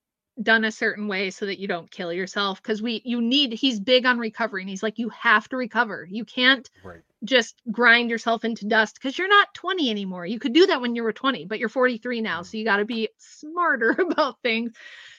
done 0.41 0.65
a 0.65 0.71
certain 0.71 1.07
way 1.07 1.29
so 1.29 1.45
that 1.45 1.59
you 1.59 1.67
don't 1.67 1.89
kill 1.91 2.11
yourself. 2.11 2.61
Cause 2.61 2.81
we, 2.81 3.01
you 3.05 3.21
need, 3.21 3.53
he's 3.53 3.79
big 3.79 4.05
on 4.05 4.17
recovery. 4.17 4.61
And 4.63 4.69
he's 4.69 4.83
like, 4.83 4.99
you 4.99 5.07
have 5.09 5.47
to 5.49 5.57
recover. 5.57 6.07
You 6.09 6.25
can't 6.25 6.69
Right. 6.83 6.99
just 7.23 7.61
grind 7.71 8.09
yourself 8.09 8.43
into 8.43 8.65
dust 8.67 8.95
because 8.95 9.17
you're 9.17 9.29
not 9.29 9.53
20 9.53 9.89
anymore. 9.89 10.25
You 10.25 10.39
could 10.39 10.53
do 10.53 10.65
that 10.67 10.81
when 10.81 10.93
you 10.95 11.03
were 11.03 11.13
20, 11.13 11.45
but 11.45 11.59
you're 11.59 11.69
43 11.69 12.19
now. 12.19 12.41
Mm. 12.41 12.45
So 12.45 12.57
you 12.57 12.65
got 12.65 12.77
to 12.77 12.85
be 12.85 13.07
smarter 13.17 13.91
about 13.99 14.41
things. 14.41 14.73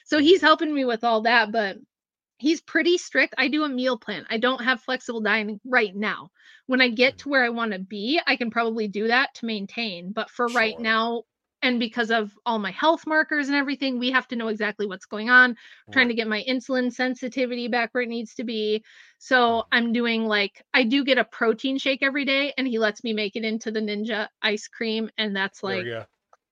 So 0.05 0.19
he's 0.19 0.41
helping 0.41 0.73
me 0.73 0.85
with 0.85 1.03
all 1.03 1.21
that, 1.21 1.51
but 1.51 1.77
he's 2.41 2.61
pretty 2.61 2.97
strict. 2.97 3.35
I 3.37 3.47
do 3.47 3.63
a 3.63 3.69
meal 3.69 3.97
plan. 3.97 4.25
I 4.29 4.37
don't 4.37 4.63
have 4.63 4.81
flexible 4.81 5.21
dining 5.21 5.61
right 5.65 5.95
now. 5.95 6.31
When 6.67 6.81
I 6.81 6.89
get 6.89 7.17
to 7.19 7.29
where 7.29 7.45
I 7.45 7.49
want 7.49 7.73
to 7.73 7.79
be, 7.79 8.21
I 8.27 8.35
can 8.37 8.51
probably 8.51 8.87
do 8.87 9.07
that 9.07 9.33
to 9.35 9.45
maintain. 9.45 10.11
But 10.13 10.29
for 10.31 10.49
right 10.49 10.77
now, 10.79 11.23
and 11.63 11.79
because 11.79 12.11
of 12.11 12.31
all 12.45 12.59
my 12.59 12.71
health 12.71 13.05
markers 13.07 13.47
and 13.47 13.55
everything, 13.57 13.99
we 13.99 14.11
have 14.11 14.27
to 14.29 14.35
know 14.35 14.47
exactly 14.49 14.87
what's 14.87 15.05
going 15.05 15.29
on. 15.29 15.55
Trying 15.91 16.09
to 16.09 16.15
get 16.15 16.27
my 16.27 16.43
insulin 16.47 16.91
sensitivity 16.91 17.67
back 17.67 17.93
where 17.93 18.03
it 18.03 18.09
needs 18.09 18.33
to 18.35 18.43
be. 18.43 18.83
So 19.19 19.63
Mhm. 19.63 19.65
I'm 19.71 19.93
doing 19.93 20.25
like 20.25 20.63
I 20.73 20.83
do 20.83 21.03
get 21.05 21.17
a 21.19 21.25
protein 21.25 21.77
shake 21.77 22.03
every 22.03 22.25
day, 22.25 22.53
and 22.57 22.67
he 22.67 22.79
lets 22.79 23.03
me 23.03 23.13
make 23.13 23.35
it 23.35 23.43
into 23.45 23.71
the 23.71 23.81
Ninja 23.81 24.27
ice 24.41 24.67
cream, 24.67 25.09
and 25.17 25.35
that's 25.35 25.63
like. 25.63 25.89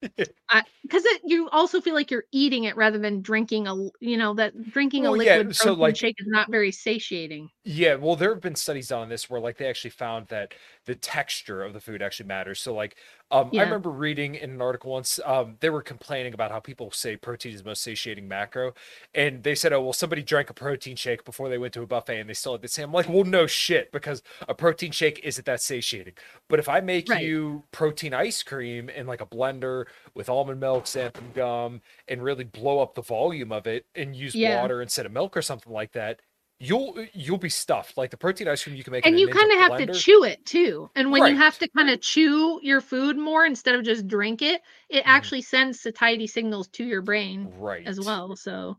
Because 0.01 1.03
you 1.25 1.49
also 1.49 1.81
feel 1.81 1.93
like 1.93 2.09
you're 2.11 2.25
eating 2.31 2.63
it 2.63 2.75
rather 2.77 2.97
than 2.97 3.21
drinking 3.21 3.67
a 3.67 3.75
you 3.99 4.17
know 4.17 4.33
that 4.33 4.53
drinking 4.71 5.05
a 5.05 5.11
Well, 5.11 5.21
yeah, 5.23 5.37
liquid 5.37 5.55
so, 5.55 5.63
protein 5.65 5.79
like- 5.81 5.95
shake 5.97 6.15
is 6.19 6.27
not 6.27 6.49
very 6.49 6.71
satiating. 6.71 7.49
Yeah, 7.71 7.95
well, 7.95 8.15
there 8.15 8.33
have 8.33 8.41
been 8.41 8.55
studies 8.55 8.87
done 8.87 9.01
on 9.03 9.09
this 9.09 9.29
where 9.29 9.39
like 9.39 9.57
they 9.57 9.67
actually 9.69 9.91
found 9.91 10.27
that 10.29 10.55
the 10.85 10.95
texture 10.95 11.61
of 11.61 11.73
the 11.73 11.79
food 11.79 12.01
actually 12.01 12.25
matters. 12.25 12.59
So 12.59 12.73
like 12.73 12.97
um 13.29 13.53
I 13.55 13.61
Yeah. 13.61 13.61
remember 13.61 13.91
reading 13.91 14.33
in 14.33 14.49
an 14.49 14.59
article 14.61 14.91
once 14.91 15.19
um 15.23 15.55
they 15.59 15.69
were 15.69 15.83
complaining 15.83 16.33
about 16.33 16.49
how 16.49 16.59
people 16.59 16.89
say 16.89 17.15
protein 17.15 17.53
is 17.53 17.61
the 17.61 17.69
most 17.69 17.83
satiating 17.83 18.27
macro 18.27 18.73
and 19.13 19.43
they 19.43 19.53
said 19.53 19.71
oh 19.71 19.83
well 19.83 19.93
somebody 19.93 20.23
drank 20.23 20.49
a 20.49 20.53
protein 20.53 20.95
shake 20.95 21.23
before 21.25 21.47
they 21.47 21.59
went 21.59 21.71
to 21.75 21.83
a 21.83 21.85
buffet 21.87 22.19
and 22.19 22.27
they 22.29 22.33
still 22.33 22.53
had 22.53 22.63
the 22.63 22.67
same 22.67 22.85
I'm 22.89 22.93
like 22.93 23.07
well 23.07 23.23
no 23.23 23.45
shit 23.45 23.91
because 23.91 24.23
a 24.47 24.55
protein 24.55 24.91
shake 24.91 25.19
isn't 25.23 25.45
that 25.45 25.61
satiating. 25.61 26.15
But 26.47 26.57
if 26.59 26.67
I 26.69 26.79
make 26.79 27.13
Right. 27.13 27.19
you 27.19 27.65
protein 27.71 28.15
ice 28.15 28.41
cream 28.41 28.89
in 28.89 29.05
like 29.05 29.21
a 29.21 29.27
blender 29.27 29.85
with 30.15 30.27
almond 30.29 30.59
milk, 30.59 30.85
xanthan 30.85 31.33
gum 31.33 31.81
and 32.07 32.23
really 32.23 32.45
blow 32.45 32.79
up 32.79 32.95
the 32.95 33.03
volume 33.03 33.51
of 33.51 33.67
it 33.67 33.85
and 33.93 34.15
use 34.15 34.33
Yeah. 34.33 34.39
water 34.41 34.81
instead 34.81 35.05
of 35.05 35.11
milk 35.11 35.37
or 35.37 35.43
something 35.43 35.71
like 35.71 35.91
that 35.91 36.19
you'll 36.59 37.05
you'll 37.13 37.37
be 37.37 37.49
stuffed. 37.49 37.97
Like 37.97 38.11
the 38.11 38.17
protein 38.17 38.47
ice 38.47 38.63
cream 38.63 38.75
you 38.75 38.83
can 38.83 38.91
make, 38.91 39.05
And 39.05 39.17
you 39.19 39.29
kind 39.29 39.51
of 39.51 39.59
have 39.59 39.75
to 39.77 39.87
chew 39.87 40.23
it 40.23 40.45
too. 40.45 40.89
And 40.95 41.11
when 41.11 41.25
you 41.25 41.37
have 41.37 41.57
to 41.59 41.69
kind 41.69 41.89
of 41.89 42.01
chew 42.01 42.59
your 42.61 42.81
food 42.81 43.17
more 43.17 43.45
instead 43.45 43.75
of 43.75 43.83
just 43.83 44.07
drink 44.07 44.41
it, 44.41 44.61
it 44.89 45.03
Mhm. 45.05 45.05
actually 45.05 45.41
sends 45.41 45.79
satiety 45.79 46.27
signals 46.27 46.67
to 46.69 46.83
your 46.85 47.01
brain 47.01 47.53
right 47.59 47.85
as 47.85 47.99
well. 47.99 48.35
So 48.35 48.77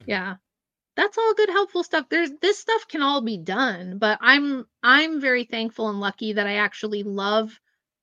Mhm. 0.00 0.06
yeah. 0.06 0.36
That's 0.96 1.18
all 1.18 1.34
good 1.34 1.50
helpful 1.50 1.84
stuff. 1.84 2.08
There's 2.10 2.32
this 2.42 2.58
stuff 2.58 2.88
can 2.88 3.02
all 3.02 3.22
be 3.22 3.38
done, 3.38 3.98
but 3.98 4.18
I'm 4.22 4.66
I'm 4.82 5.20
very 5.20 5.44
thankful 5.44 5.88
and 5.90 6.00
lucky 6.00 6.34
that 6.34 6.46
I 6.46 6.56
actually 6.56 7.02
love 7.04 7.60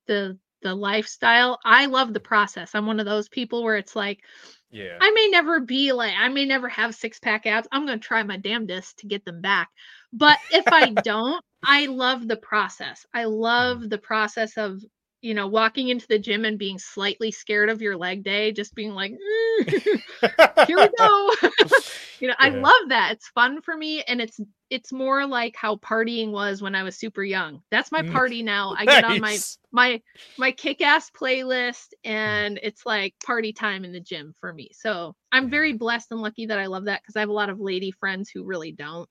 the 0.07 0.39
the 0.64 0.76
lifestyle. 0.76 1.60
I 1.65 1.88
love 1.88 2.14
the 2.14 2.19
process. 2.22 2.76
I'm 2.76 2.88
one 2.88 2.99
of 2.99 3.06
those 3.07 3.30
people 3.30 3.64
where 3.64 3.77
it's 3.77 3.95
like 3.95 4.23
Yeah. 4.72 4.99
I 4.99 5.11
may 5.11 5.27
never 5.30 5.60
be 5.60 5.91
like 5.94 6.14
I 6.18 6.27
may 6.30 6.45
never 6.45 6.68
have 6.69 6.95
six 6.95 7.19
pack 7.19 7.45
abs. 7.45 7.68
I'm 7.72 7.85
gonna 7.85 7.98
try 7.99 8.23
my 8.23 8.38
damnedest 8.38 8.99
to 8.99 9.07
get 9.07 9.26
them 9.26 9.41
back. 9.41 9.69
But 10.14 10.39
if 10.49 10.72
I 10.72 10.89
don't, 10.91 11.44
I 11.64 11.85
love 11.88 12.27
the 12.27 12.38
process. 12.38 13.06
I 13.14 13.26
love 13.26 13.80
Mm. 13.80 13.89
the 13.89 13.98
process 13.98 14.57
of, 14.57 14.81
you 15.27 15.33
know, 15.33 15.47
walking 15.47 15.89
into 15.89 16.07
the 16.07 16.17
gym 16.19 16.45
and 16.45 16.57
being 16.57 16.79
slightly 16.79 17.31
scared 17.31 17.69
of 17.69 17.81
your 17.81 17.97
leg 17.97 18.23
day, 18.23 18.53
just 18.53 18.73
being 18.75 18.91
like, 18.93 19.11
here 20.63 20.79
we 20.79 20.89
go. 20.89 21.31
you 22.19 22.27
know, 22.29 22.35
I 22.39 22.49
love 22.49 22.89
that. 22.89 23.11
It's 23.13 23.27
fun 23.29 23.61
for 23.61 23.75
me 23.75 24.03
and 24.03 24.21
it's 24.21 24.39
it's 24.69 24.91
more 24.93 25.25
like 25.25 25.55
how 25.57 25.75
partying 25.77 26.31
was 26.31 26.61
when 26.61 26.75
I 26.75 26.83
was 26.83 26.97
super 26.97 27.23
young. 27.23 27.61
That's 27.71 27.91
my 27.91 28.03
Mm. 28.03 28.11
party 28.11 28.41
now. 28.41 28.73
I 28.77 28.85
get 28.87 29.03
on 29.03 29.19
my 29.19 29.43
my 29.71 30.01
my 30.37 30.51
kick-ass 30.51 31.11
playlist 31.11 31.87
and 32.05 32.59
it's 32.63 32.85
like 32.85 33.13
party 33.25 33.51
time 33.53 33.83
in 33.83 33.91
the 33.91 33.99
gym 33.99 34.33
for 34.39 34.53
me. 34.53 34.69
So, 34.73 35.15
I'm 35.31 35.49
very 35.49 35.73
blessed 35.73 36.11
and 36.11 36.21
lucky 36.21 36.45
that 36.47 36.59
I 36.59 36.67
love 36.67 36.85
that 36.85 37.01
because 37.01 37.15
I 37.17 37.21
have 37.21 37.29
a 37.29 37.33
lot 37.33 37.49
of 37.49 37.59
lady 37.59 37.91
friends 37.91 38.29
who 38.33 38.43
really 38.43 38.71
don't. 38.71 39.09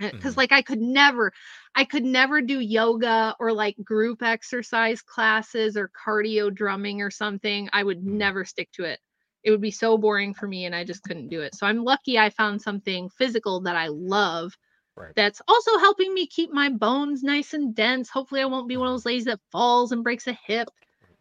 Because 0.00 0.36
Mhm. 0.36 0.36
like 0.36 0.52
I 0.52 0.62
could 0.62 0.80
never, 0.80 1.32
I 1.74 1.84
could 1.84 2.04
never 2.04 2.40
do 2.42 2.60
yoga 2.60 3.36
or 3.40 3.52
like 3.52 3.76
group 3.84 4.22
exercise 4.22 5.02
classes 5.02 5.76
or 5.76 5.90
cardio 5.90 6.54
drumming 6.54 7.02
or 7.02 7.10
something. 7.10 7.68
I 7.72 7.82
would 7.84 8.04
Mhm. 8.06 8.20
never 8.20 8.44
stick 8.44 8.70
to 8.72 8.84
it. 8.84 9.00
It 9.44 9.50
would 9.50 9.60
be 9.60 9.70
so 9.70 9.98
boring 9.98 10.34
for 10.34 10.46
me 10.48 10.66
and 10.66 10.74
I 10.74 10.84
just 10.84 11.04
couldn't 11.04 11.28
do 11.28 11.40
it. 11.42 11.54
So 11.54 11.66
I'm 11.66 11.84
lucky 11.84 12.18
I 12.18 12.30
found 12.30 12.62
something 12.62 13.08
physical 13.10 13.60
that 13.62 13.76
I 13.76 13.88
love 13.88 14.56
Right. 14.96 15.14
that's 15.16 15.42
also 15.48 15.78
helping 15.78 16.14
me 16.14 16.26
keep 16.26 16.50
my 16.52 16.68
bones 16.68 17.22
nice 17.22 17.52
and 17.54 17.74
dense. 17.74 18.10
Hopefully 18.10 18.40
I 18.40 18.46
won't 18.46 18.68
be 18.68 18.76
one 18.76 18.88
of 18.88 18.94
those 18.94 19.06
ladies 19.06 19.24
that 19.26 19.40
falls 19.50 19.92
and 19.92 20.04
breaks 20.04 20.26
a 20.26 20.38
hip. 20.46 20.68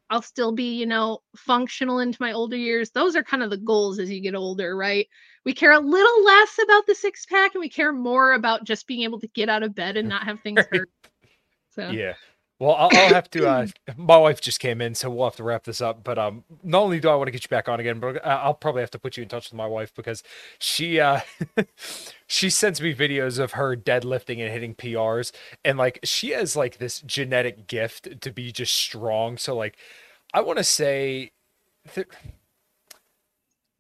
I'll 0.10 0.22
still 0.24 0.52
be, 0.54 0.76
you 0.80 0.86
know, 0.88 1.20
functional 1.38 2.00
into 2.00 2.18
my 2.22 2.34
older 2.34 2.58
years. 2.58 2.92
Those 2.92 3.16
are 3.16 3.24
kind 3.24 3.44
of 3.44 3.50
the 3.52 3.58
goals 3.58 4.00
as 4.00 4.10
you 4.12 4.22
get 4.22 4.36
older, 4.36 4.76
right? 4.76 5.08
We 5.50 5.56
care 5.56 5.72
a 5.72 5.80
little 5.80 6.24
less 6.24 6.60
about 6.64 6.86
the 6.86 6.94
six 6.94 7.26
pack 7.26 7.56
and 7.56 7.60
we 7.60 7.70
care 7.70 7.92
more 7.92 8.34
about 8.34 8.66
just 8.66 8.86
being 8.86 9.02
able 9.02 9.20
to 9.20 9.28
get 9.30 9.50
out 9.50 9.64
of 9.64 9.74
bed 9.74 9.98
and 9.98 10.08
not 10.16 10.26
have 10.26 10.42
things 10.42 10.64
hurt. 10.72 10.92
So 11.72 11.90
Yeah. 11.90 12.14
Well, 12.60 12.76
I'll, 12.76 12.90
I'll 12.94 13.10
have 13.10 13.32
to. 13.32 13.50
Uh, 13.50 13.68
my 13.98 14.18
wife 14.18 14.42
just 14.42 14.60
came 14.60 14.80
in, 14.80 14.94
so 14.94 15.10
we'll 15.10 15.26
have 15.26 15.38
to 15.38 15.44
wrap 15.44 15.64
this 15.64 15.82
up. 15.82 16.04
But 16.04 16.20
um, 16.20 16.44
not 16.62 16.84
only 16.84 17.00
do 17.00 17.10
I 17.10 17.16
want 17.16 17.30
to 17.30 17.32
get 17.32 17.44
you 17.44 17.50
back 17.50 17.68
on 17.68 17.80
again, 17.80 18.00
but 18.00 18.24
I'll 18.24 18.54
probably 18.54 18.82
have 18.82 18.92
to 18.92 19.00
put 19.00 19.18
you 19.18 19.24
in 19.24 19.30
touch 19.30 19.50
with 19.50 19.58
my 19.58 19.66
wife 19.66 19.92
because 19.96 20.22
she 20.60 21.00
uh, 21.00 21.22
she 22.28 22.52
sends 22.52 22.80
me 22.80 22.94
videos 22.94 23.40
of 23.40 23.54
her 23.54 23.76
deadlifting 23.76 24.44
and 24.44 24.52
hitting 24.54 24.76
PRs, 24.76 25.32
and 25.66 25.80
like 25.80 25.98
she 26.04 26.30
has 26.30 26.56
like 26.56 26.78
this 26.78 27.02
genetic 27.02 27.66
gift 27.66 28.22
to 28.22 28.32
be 28.32 28.52
just 28.52 28.76
strong. 28.76 29.40
So 29.40 29.56
like, 29.56 29.78
I 30.32 30.42
want 30.42 30.60
to 30.60 30.64
say. 30.64 31.32
Th- 31.96 32.06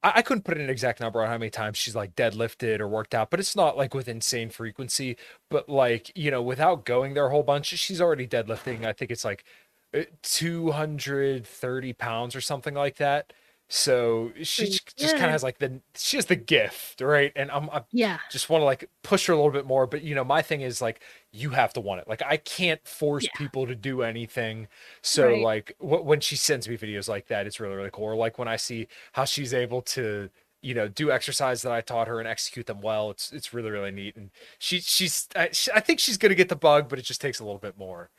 I 0.03 0.13
I 0.17 0.21
couldn't 0.21 0.43
put 0.43 0.57
an 0.57 0.69
exact 0.69 0.99
number 0.99 1.21
on 1.21 1.27
how 1.27 1.37
many 1.37 1.49
times 1.49 1.77
she's 1.77 1.95
like 1.95 2.15
deadlifted 2.15 2.79
or 2.79 2.87
worked 2.87 3.13
out, 3.15 3.29
but 3.29 3.39
it's 3.39 3.55
not 3.55 3.77
like 3.77 3.93
with 3.93 4.07
insane 4.07 4.49
frequency. 4.49 5.17
But 5.49 5.69
like, 5.69 6.11
you 6.17 6.31
know, 6.31 6.41
without 6.41 6.85
going 6.85 7.13
there 7.13 7.27
a 7.27 7.29
whole 7.29 7.43
bunch, 7.43 7.67
she's 7.67 8.01
already 8.01 8.27
deadlifting. 8.27 8.85
I 8.85 8.93
think 8.93 9.11
it's 9.11 9.25
like 9.25 9.45
uh, 9.93 10.03
230 10.23 11.93
pounds 11.93 12.35
or 12.35 12.41
something 12.41 12.73
like 12.73 12.97
that. 12.97 13.33
So 13.71 14.31
she 14.41 14.65
j- 14.67 14.79
just 14.97 15.13
kind 15.13 15.25
of 15.25 15.31
has 15.31 15.43
like 15.43 15.59
the 15.59 15.79
she 15.95 16.17
has 16.17 16.25
the 16.25 16.35
gift, 16.35 17.01
right? 17.01 17.31
And 17.35 17.51
I'm, 17.51 17.69
I 17.69 17.83
yeah. 17.91 18.17
just 18.31 18.49
want 18.49 18.61
to 18.61 18.65
like 18.65 18.89
push 19.03 19.27
her 19.27 19.33
a 19.33 19.35
little 19.35 19.51
bit 19.51 19.67
more. 19.67 19.85
But 19.85 20.01
you 20.01 20.15
know, 20.15 20.23
my 20.23 20.41
thing 20.41 20.61
is 20.61 20.81
like 20.81 21.01
you 21.31 21.51
have 21.51 21.71
to 21.73 21.79
want 21.81 22.01
it. 22.01 22.07
Like 22.07 22.23
I 22.25 22.37
can't 22.37 22.85
force 22.87 23.25
Yeah. 23.25 23.29
people 23.37 23.67
to 23.67 23.75
do 23.75 24.01
anything. 24.01 24.67
So 25.03 25.27
Right. 25.27 25.41
like 25.43 25.75
w- 25.79 26.01
when 26.03 26.19
she 26.19 26.35
sends 26.35 26.67
me 26.67 26.77
videos 26.77 27.07
like 27.07 27.27
that, 27.27 27.45
it's 27.45 27.59
really 27.59 27.75
really 27.75 27.91
cool. 27.93 28.05
Or 28.05 28.15
like 28.15 28.39
when 28.39 28.47
I 28.47 28.55
see 28.55 28.87
how 29.13 29.25
she's 29.25 29.53
able 29.53 29.83
to 29.83 30.31
you 30.61 30.73
know 30.73 30.87
do 30.87 31.11
exercise 31.11 31.61
that 31.61 31.71
I 31.71 31.81
taught 31.81 32.07
her 32.07 32.19
and 32.19 32.27
execute 32.27 32.65
them 32.65 32.81
well. 32.81 33.11
It's 33.11 33.31
it's 33.31 33.53
really 33.53 33.69
really 33.69 33.91
neat. 33.91 34.15
And 34.15 34.31
she 34.57 34.79
she's 34.79 35.27
I, 35.35 35.49
she, 35.51 35.69
I 35.75 35.79
think 35.79 35.99
she's 35.99 36.17
gonna 36.17 36.33
get 36.33 36.49
the 36.49 36.55
bug, 36.55 36.89
but 36.89 36.97
it 36.97 37.03
just 37.03 37.21
takes 37.21 37.39
a 37.39 37.43
little 37.43 37.59
bit 37.59 37.77
more. 37.77 38.09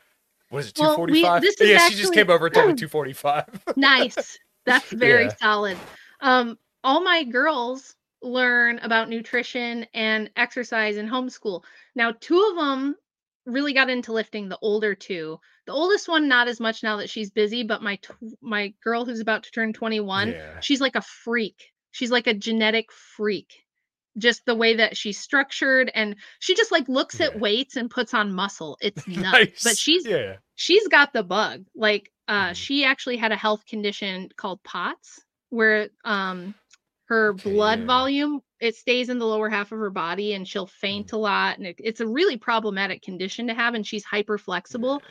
What 0.51 0.61
is 0.61 0.69
it? 0.69 0.75
Two 0.77 0.85
forty 0.95 0.95
five. 0.95 0.97
Well, 0.97 0.97
forty 0.97 1.13
we- 1.15 1.23
five. 1.25 1.43
this 1.43 1.61
is 1.61 1.69
Yeah, 1.71 1.89
she 1.89 1.97
just 1.97 2.15
came 2.15 2.31
over 2.31 2.47
and 2.47 2.55
told 2.55 2.69
me 2.69 2.75
two 2.77 2.87
forty 2.89 3.13
five. 3.15 3.47
nice. 3.77 4.39
That's 4.67 4.91
very 4.93 5.25
Yeah. 5.25 5.37
solid. 5.37 5.77
Um, 6.21 6.59
all 6.85 7.01
my 7.03 7.25
girls 7.25 7.95
learn 8.23 8.79
about 8.81 9.09
nutrition 9.09 9.87
and 9.95 10.31
exercise 10.37 10.97
in 10.97 11.09
homeschool. 11.09 11.63
Now, 11.95 12.13
two 12.21 12.41
of 12.51 12.57
them 12.57 12.95
really 13.47 13.73
got 13.73 13.89
into 13.91 14.13
lifting. 14.13 14.49
The 14.49 14.59
older 14.61 14.95
two, 14.95 15.39
the 15.67 15.73
oldest 15.73 16.09
one, 16.09 16.29
not 16.29 16.47
as 16.49 16.61
much 16.61 16.83
now 16.83 16.97
that 16.99 17.09
she's 17.11 17.31
busy. 17.31 17.63
But 17.63 17.83
my 17.83 17.97
tw- 17.97 18.13
my 18.43 18.75
girl 18.85 19.05
who's 19.05 19.21
about 19.21 19.45
to 19.45 19.51
turn 19.51 19.73
twenty 19.73 20.01
one, 20.01 20.29
Yeah. 20.33 20.61
she's 20.61 20.81
like 20.81 20.97
a 20.97 21.03
freak. 21.03 21.73
She's 21.93 22.11
like 22.11 22.27
a 22.27 22.35
genetic 22.35 22.93
freak. 22.93 23.65
Just 24.19 24.45
the 24.45 24.55
way 24.55 24.75
that 24.77 24.97
she's 24.97 25.19
structured, 25.19 25.91
and 25.95 26.17
she 26.41 26.55
just 26.55 26.71
like 26.73 26.89
looks 26.89 27.19
Yeah. 27.21 27.27
at 27.27 27.41
weights 27.41 27.77
and 27.77 27.91
puts 27.91 28.13
on 28.13 28.35
muscle. 28.35 28.77
It's 28.81 29.07
nuts. 29.09 29.65
But 29.65 29.79
she's 29.79 30.07
yeah. 30.07 30.37
she's 30.57 30.87
got 30.89 31.13
the 31.13 31.23
bug. 31.23 31.65
Like 31.75 32.11
uh 32.31 32.51
Mhm. 32.51 32.57
she 32.57 32.85
actually 32.87 33.19
had 33.19 33.33
a 33.33 33.37
health 33.37 33.67
condition 33.67 34.31
called 34.37 34.63
POTS 34.65 35.21
where 35.51 35.91
um 36.07 36.55
her 37.07 37.35
Okay, 37.35 37.51
blood 37.51 37.81
yeah. 37.81 37.87
volume 37.87 38.41
it 38.61 38.77
stays 38.77 39.09
in 39.11 39.19
the 39.19 39.27
lower 39.27 39.51
half 39.51 39.73
of 39.73 39.79
her 39.79 39.91
body 39.91 40.35
and 40.35 40.49
she'll 40.49 40.67
faint 40.69 41.13
a 41.13 41.19
lot 41.19 41.59
and 41.59 41.67
it, 41.67 41.77
it's 41.79 42.01
a 42.01 42.09
really 42.09 42.39
problematic 42.39 43.03
condition 43.03 43.49
to 43.49 43.55
have 43.55 43.75
and 43.75 43.87
she's 43.87 44.05
hyper 44.05 44.39
flexible 44.39 45.03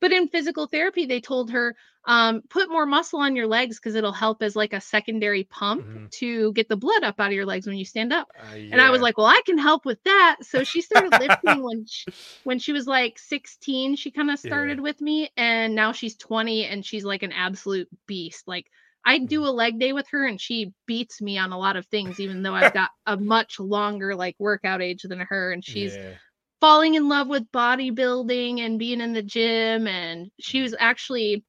but 0.00 0.12
in 0.12 0.28
physical 0.28 0.68
therapy 0.68 1.06
they 1.06 1.20
told 1.20 1.50
her 1.50 1.76
um 2.08 2.42
put 2.50 2.70
more 2.70 2.86
muscle 2.86 3.20
on 3.20 3.36
your 3.36 3.46
legs 3.48 3.78
because 3.78 3.94
it'll 3.96 4.12
help 4.12 4.42
as 4.42 4.56
like 4.56 4.74
a 4.74 4.80
secondary 4.80 5.44
pump 5.44 5.84
Mhm. 5.84 6.10
to 6.12 6.52
get 6.54 6.68
the 6.68 6.76
blood 6.76 7.04
up 7.04 7.20
out 7.20 7.28
of 7.28 7.34
your 7.34 7.46
legs 7.46 7.66
when 7.66 7.76
you 7.78 7.84
stand 7.84 8.12
up 8.12 8.28
Uh, 8.38 8.56
and 8.72 8.80
I 8.82 8.90
was 8.90 9.02
like, 9.02 9.18
well, 9.18 9.26
I 9.26 9.42
can 9.46 9.58
help 9.58 9.86
with 9.86 10.02
that. 10.04 10.38
So 10.42 10.64
she 10.64 10.82
started 10.82 11.14
lifting 11.14 11.62
when 11.64 11.86
she, 11.86 12.06
when 12.44 12.58
she 12.58 12.72
was 12.72 12.86
like 12.86 13.18
16. 13.18 13.96
She 13.96 14.10
kind 14.10 14.30
of 14.30 14.38
Yeah. 14.42 14.50
started 14.50 14.80
with 14.80 15.00
me, 15.00 15.30
and 15.36 15.74
now 15.74 15.92
she's 15.92 16.16
20, 16.16 16.66
and 16.66 16.84
she's 16.84 17.04
like 17.04 17.22
an 17.22 17.32
absolute 17.32 17.88
beast. 18.06 18.48
Like 18.48 18.66
I 19.04 19.18
do 19.18 19.44
Mm-hmm. 19.44 19.46
a 19.46 19.50
leg 19.50 19.78
day 19.78 19.92
with 19.92 20.06
her, 20.10 20.26
and 20.26 20.40
she 20.40 20.72
beats 20.86 21.20
me 21.22 21.38
on 21.38 21.52
a 21.52 21.58
lot 21.58 21.76
of 21.76 21.86
things, 21.86 22.20
even 22.20 22.42
though 22.42 22.54
I've 22.54 22.72
got 22.72 22.90
a 23.06 23.16
much 23.16 23.60
longer 23.60 24.14
like 24.16 24.36
workout 24.38 24.82
age 24.82 25.02
than 25.02 25.20
her, 25.20 25.52
and 25.52 25.64
she's 25.64 25.98
Yeah. 26.00 26.18
falling 26.60 26.94
in 26.94 27.08
love 27.08 27.28
with 27.28 27.50
bodybuilding 27.52 28.60
and 28.60 28.78
being 28.78 29.00
in 29.00 29.12
the 29.12 29.22
gym 29.22 29.86
and 29.86 30.30
she 30.40 30.62
was 30.62 30.74
actually 30.78 31.44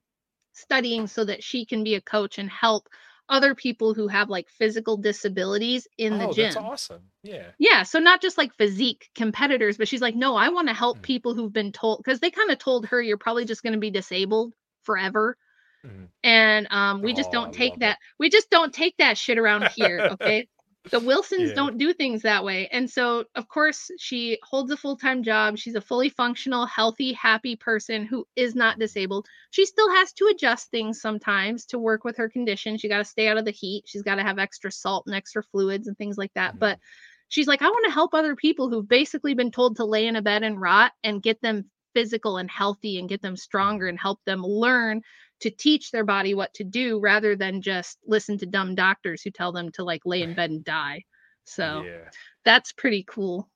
studying 0.60 1.08
so 1.08 1.26
that 1.26 1.44
she 1.44 1.66
can 1.66 1.84
be 1.84 1.96
a 1.96 2.02
coach 2.02 2.38
and 2.38 2.50
help 2.50 2.88
other 3.28 3.54
people 3.56 3.94
who 3.94 4.08
have 4.08 4.30
like 4.30 4.50
physical 4.50 4.98
disabilities 4.98 5.88
in 5.98 6.18
the 6.18 6.26
oh, 6.26 6.34
gym. 6.34 6.46
that's 6.46 6.58
awesome. 6.58 7.04
Yeah. 7.24 7.52
Yeah, 7.60 7.84
so 7.84 8.00
not 8.00 8.22
just 8.22 8.38
like 8.38 8.54
physique 8.56 9.10
competitors, 9.16 9.78
but 9.78 9.88
she's 9.88 10.02
like, 10.02 10.16
"No, 10.16 10.36
I 10.36 10.50
want 10.50 10.68
to 10.70 10.74
help 10.74 11.00
Mm. 11.00 11.04
people 11.04 11.36
who've 11.36 11.54
been 11.54 11.72
told 11.72 12.00
because 12.00 12.20
they 12.20 12.32
kind 12.32 12.50
of 12.52 12.58
told 12.58 12.88
her 12.88 13.02
you're 13.02 13.18
probably 13.18 13.46
just 13.46 13.64
going 13.64 13.74
to 13.74 13.80
be 13.80 13.92
disabled 13.92 14.54
forever." 14.84 15.38
Mhm. 15.86 16.08
And 16.24 16.68
um 16.72 17.02
we 17.02 17.14
just 17.14 17.30
Oh, 17.30 17.34
I 17.34 17.36
don't 17.44 17.54
take 17.54 17.72
love 17.72 17.78
it. 17.78 17.82
that. 17.82 18.00
We 18.20 18.30
just 18.30 18.50
don't 18.50 18.74
take 18.74 18.96
that 18.98 19.18
shit 19.18 19.38
around 19.38 19.66
here, 19.68 20.06
okay? 20.12 20.48
The 20.92 21.00
Wilsons 21.00 21.50
Yeah. 21.50 21.56
don't 21.56 21.78
do 21.78 21.94
things 21.94 22.22
that 22.22 22.44
way. 22.44 22.68
And 22.72 22.90
so, 22.90 23.26
of 23.36 23.48
course, 23.48 23.92
she 24.00 24.40
holds 24.44 24.72
a 24.72 24.78
full 24.78 24.96
time 24.96 25.24
job. 25.24 25.58
She's 25.58 25.76
a 25.76 25.82
fully 25.82 26.10
functional, 26.10 26.66
healthy, 26.66 27.14
happy 27.14 27.56
person 27.56 28.06
who 28.06 28.26
is 28.36 28.56
not 28.56 28.80
disabled. 28.80 29.28
She 29.52 29.66
still 29.66 29.90
has 29.92 30.14
to 30.14 30.28
adjust 30.28 30.72
things 30.72 31.02
sometimes 31.02 31.66
to 31.68 31.80
work 31.80 32.04
with 32.04 32.18
her 32.18 32.30
condition. 32.30 32.78
She 32.78 32.88
got 32.88 33.00
to 33.00 33.06
stay 33.06 33.28
out 33.28 33.38
of 33.38 33.46
the 33.46 33.52
heat. 33.52 33.84
She's 33.88 34.04
got 34.04 34.16
to 34.16 34.24
have 34.24 34.40
extra 34.40 34.72
salt 34.72 35.04
and 35.06 35.16
extra 35.16 35.44
fluids 35.44 35.88
and 35.88 35.98
things 35.98 36.18
like 36.18 36.34
that. 36.36 36.56
Mhm. 36.56 36.60
But 36.60 36.80
she's 37.28 37.48
like, 37.48 37.62
I 37.62 37.68
want 37.70 37.86
to 37.86 37.92
help 37.92 38.14
other 38.14 38.36
people 38.36 38.70
who've 38.70 38.88
basically 38.88 39.34
been 39.34 39.52
told 39.52 39.76
to 39.78 39.86
lay 39.86 40.08
in 40.08 40.16
a 40.16 40.22
bed 40.22 40.44
and 40.44 40.60
rot 40.60 40.94
and 41.04 41.22
get 41.22 41.42
them 41.42 41.70
physical 41.94 42.38
and 42.38 42.50
healthy 42.50 43.00
and 43.00 43.10
get 43.10 43.22
them 43.22 43.36
stronger 43.36 43.88
and 43.88 44.00
help 44.00 44.20
them 44.26 44.44
learn 44.44 45.02
to 45.42 45.50
teach 45.50 45.92
their 45.92 46.04
body 46.04 46.34
what 46.34 46.54
to 46.56 46.64
do 46.64 47.00
rather 47.00 47.36
than 47.36 47.62
just 47.62 47.98
listen 48.06 48.38
to 48.38 48.46
dumb 48.46 48.76
doctors 48.76 49.22
who 49.22 49.32
tell 49.32 49.52
them 49.52 49.72
to 49.72 49.84
like 49.84 50.02
lay 50.06 50.22
in 50.22 50.34
bed 50.34 50.50
and 50.50 50.64
die. 50.64 51.04
So 51.46 51.84
yeah. 51.86 52.10
that's 52.46 52.74
pretty 52.74 53.04
cool, 53.08 53.50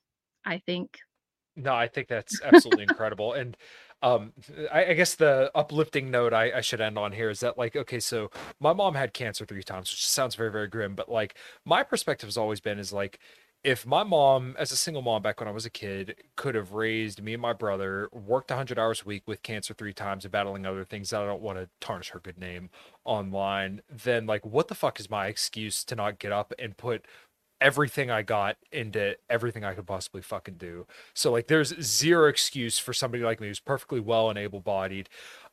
I 0.45 0.59
think. 0.65 0.97
No, 1.55 1.73
I 1.75 1.87
think 1.87 2.07
that's 2.07 2.41
absolutely 2.41 2.83
incredible. 2.83 3.33
And 3.33 3.55
um, 4.01 4.33
I, 4.71 4.85
I 4.85 4.93
guess 4.95 5.15
the 5.15 5.51
uplifting 5.53 6.09
note 6.09 6.33
I, 6.33 6.51
I 6.51 6.61
should 6.61 6.81
end 6.81 6.97
on 6.97 7.11
here 7.11 7.29
is 7.29 7.41
that, 7.41 7.57
like, 7.57 7.75
okay, 7.75 7.99
so 7.99 8.31
my 8.59 8.73
mom 8.73 8.95
had 8.95 9.13
cancer 9.13 9.45
three 9.45 9.63
times, 9.63 9.91
which 9.91 10.07
sounds 10.07 10.35
very, 10.35 10.51
very 10.51 10.67
grim, 10.67 10.95
but 10.95 11.09
like, 11.09 11.35
my 11.63 11.83
perspective 11.83 12.27
has 12.27 12.37
always 12.37 12.59
been 12.59 12.79
is 12.79 12.91
like, 12.91 13.19
if 13.63 13.85
my 13.85 14.03
mom, 14.03 14.55
as 14.59 14.71
a 14.73 14.75
single 14.75 15.01
mom 15.01 15.21
back 15.21 15.39
when 15.39 15.47
I 15.47 15.51
was 15.53 15.65
a 15.65 15.69
kid, 15.69 16.15
could 16.35 16.53
have 16.53 16.73
raised 16.73 17.23
me 17.23 17.33
and 17.33 17.41
my 17.41 17.53
brother, 17.53 18.09
worked 18.11 18.51
100 18.51 18.77
hours 18.77 19.01
a 19.01 19.05
week 19.05 19.23
with 19.25 19.41
cancer 19.41 19.73
three 19.73 19.93
times 19.93 20.25
and 20.25 20.31
battling 20.33 20.65
other 20.65 20.83
things 20.83 21.11
that 21.11 21.21
I 21.21 21.25
don't 21.25 21.41
want 21.41 21.57
to 21.59 21.69
tarnish 21.79 22.09
her 22.09 22.19
good 22.19 22.37
name 22.37 22.69
online, 23.05 23.81
then 23.89 24.25
like, 24.25 24.45
what 24.45 24.67
the 24.67 24.75
fuck 24.75 24.99
is 24.99 25.09
my 25.09 25.27
excuse 25.27 25.85
to 25.85 25.95
not 25.95 26.19
get 26.19 26.33
up 26.33 26.53
and 26.59 26.75
put 26.75 27.05
everything 27.61 28.11
I 28.11 28.21
got 28.23 28.57
into 28.73 29.15
everything 29.29 29.63
I 29.63 29.73
could 29.75 29.87
possibly 29.87 30.21
fucking 30.21 30.55
do? 30.55 30.85
So 31.13 31.31
like, 31.31 31.47
there's 31.47 31.73
zero 31.81 32.27
excuse 32.27 32.79
for 32.79 32.91
somebody 32.91 33.23
like 33.23 33.39
me 33.39 33.47
who's 33.47 33.61
perfectly 33.61 34.01
well 34.01 34.29
and 34.29 34.37
able-bodied. 34.37 35.07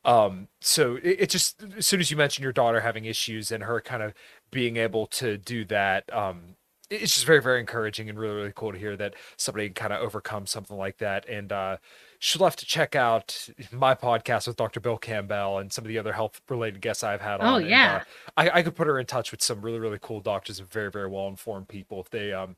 Um, 0.05 0.49
so 0.61 0.97
it, 0.97 1.21
it 1.21 1.31
just 1.31 1.63
as 1.77 1.87
soon 1.87 2.01
as 2.01 2.11
you 2.11 2.17
mention 2.17 2.43
your 2.43 2.53
daughter 2.53 2.81
having 2.81 3.05
issues 3.05 3.53
and 3.53 3.63
her 3.63 3.81
kind 3.81 4.03
of 4.03 4.15
being 4.51 4.79
able 4.79 5.07
to 5.09 5.37
do 5.37 5.65
that, 5.67 6.13
um, 6.13 6.57
it's 6.91 7.15
just 7.15 7.25
very 7.25 7.41
very 7.41 7.61
encouraging 7.61 8.09
and 8.11 8.19
really 8.19 8.35
really 8.35 8.53
cool 8.55 8.73
to 8.73 8.79
hear 8.79 8.97
that 8.97 9.15
somebody 9.37 9.71
kind 9.71 9.93
of 9.93 10.01
overcome 10.03 10.47
something 10.47 10.77
like 10.77 10.99
that 10.99 11.29
and 11.29 11.53
uh 11.53 11.77
she'll 12.19 12.45
have 12.45 12.57
to 12.57 12.67
check 12.67 12.95
out 12.95 13.49
my 13.73 13.95
podcast 13.95 14.47
with 14.47 14.57
Dr. 14.57 14.81
Bill 14.81 14.99
Campbell 14.99 15.59
and 15.59 15.73
some 15.73 15.85
of 15.85 15.89
the 15.89 15.99
other 15.99 16.13
health 16.13 16.41
related 16.51 16.81
guests 16.83 17.03
I've 17.03 17.23
had 17.23 17.41
Oh, 17.41 17.45
on. 17.55 17.61
and, 17.63 17.71
yeah. 17.71 18.03
uh, 18.03 18.31
I, 18.37 18.51
I 18.59 18.63
could 18.63 18.75
put 18.77 18.87
her 18.89 18.99
in 18.99 19.07
touch 19.07 19.31
with 19.31 19.41
some 19.43 19.63
really, 19.63 19.79
really 19.79 19.99
cool 20.03 20.21
doctors 20.21 20.59
and 20.59 20.69
very, 20.71 20.91
very 20.91 21.09
well 21.09 21.29
informed 21.29 21.69
people 21.69 21.99
if 22.03 22.11
they, 22.11 22.35
um, 22.35 22.57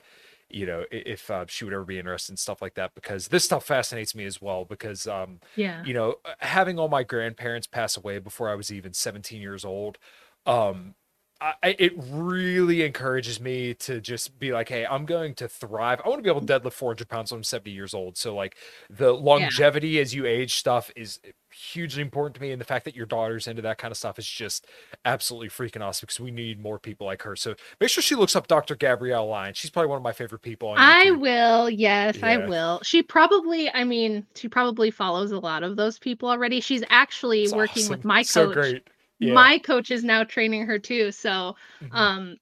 you 0.51 0.67
know, 0.67 0.85
if 0.91 1.31
uh, 1.31 1.45
she 1.47 1.65
would 1.65 1.73
ever 1.73 1.85
be 1.85 1.97
interested 2.01 2.33
in 2.33 2.37
stuff 2.39 2.61
like 2.61 2.75
that, 2.75 2.93
because 2.97 3.29
this 3.29 3.45
stuff 3.45 3.65
fascinates 3.65 4.17
me 4.17 4.25
as 4.25 4.43
well. 4.43 4.65
Because, 4.65 5.07
um, 5.07 5.39
Yeah. 5.55 5.85
you 5.85 5.95
know, 5.95 6.17
having 6.41 6.81
all 6.81 6.89
my 6.89 7.05
grandparents 7.05 7.69
pass 7.69 7.97
away 7.97 8.19
before 8.19 8.49
I 8.51 8.57
was 8.57 8.73
even 8.73 8.93
17 8.93 9.41
years 9.41 9.65
old, 9.65 9.97
um, 10.45 10.97
I, 11.43 11.75
it 11.79 11.93
really 11.97 12.83
encourages 12.83 13.41
me 13.41 13.75
to 13.75 14.01
just 14.01 14.39
be 14.39 14.53
like, 14.53 14.69
hey, 14.69 14.87
I'm 14.87 15.05
going 15.05 15.35
to 15.35 15.49
thrive. 15.49 16.01
I 16.05 16.09
want 16.09 16.21
to 16.21 16.23
be 16.23 16.31
able 16.31 16.47
to 16.47 16.61
deadlift 16.61 16.75
400 16.75 17.09
pounds 17.09 17.33
when 17.33 17.39
I'm 17.39 17.45
70 17.45 17.71
years 17.71 17.95
old. 17.95 18.17
So, 18.17 18.35
like, 18.35 18.57
the 18.89 19.13
longevity 19.13 19.99
as 19.99 20.15
you 20.15 20.25
age 20.25 20.55
stuff 20.55 20.93
is 20.95 21.19
hugely 21.51 22.01
important 22.01 22.37
to 22.37 22.41
me. 22.41 22.53
And 22.53 22.61
the 22.61 22.65
fact 22.65 22.85
that 22.85 22.95
your 22.95 23.07
daughter's 23.07 23.49
into 23.49 23.61
that 23.63 23.79
kind 23.79 23.91
of 23.91 23.99
stuff 23.99 24.21
is 24.21 24.27
just 24.27 24.67
absolutely 25.05 25.49
freaking 25.49 25.83
awesome 25.83 26.07
because 26.07 26.21
we 26.21 26.31
need 26.31 26.61
more 26.61 26.79
people 26.79 27.09
like 27.09 27.23
her. 27.23 27.35
So, 27.35 27.57
make 27.81 27.91
sure 27.91 28.03
she 28.03 28.15
looks 28.15 28.37
up 28.37 28.47
Dr. 28.47 28.77
Gabrielle 28.77 29.27
Lyon. 29.27 29.55
She's 29.55 29.71
probably 29.71 29.89
one 29.89 29.97
of 29.97 30.05
my 30.05 30.13
favorite 30.13 30.43
people 30.43 30.69
on 30.69 30.77
I 30.79 31.11
will. 31.11 31.69
Yes, 31.69 32.23
I 32.23 32.37
will. 32.37 32.81
She 32.85 33.03
probably, 33.03 33.69
I 33.71 33.83
mean, 33.83 34.25
she 34.37 34.49
probably 34.49 34.93
follows 34.93 35.33
a 35.33 35.41
lot 35.41 35.65
of 35.65 35.75
those 35.75 35.99
people 35.99 36.29
already. 36.29 36.61
She's 36.61 36.85
actually 36.89 37.43
It's 37.43 37.53
working 37.53 37.89
with 37.89 38.05
my 38.05 38.13
my 38.19 38.23
So 38.23 38.53
great. 38.53 38.85
Yeah. 39.21 39.35
My 39.35 39.59
coach 39.59 39.91
is 39.91 40.05
now 40.05 40.25
training 40.25 40.67
her 40.67 40.79
too. 40.79 41.13
So, 41.13 41.57
Mhm. 41.81 41.91
um, 41.93 42.37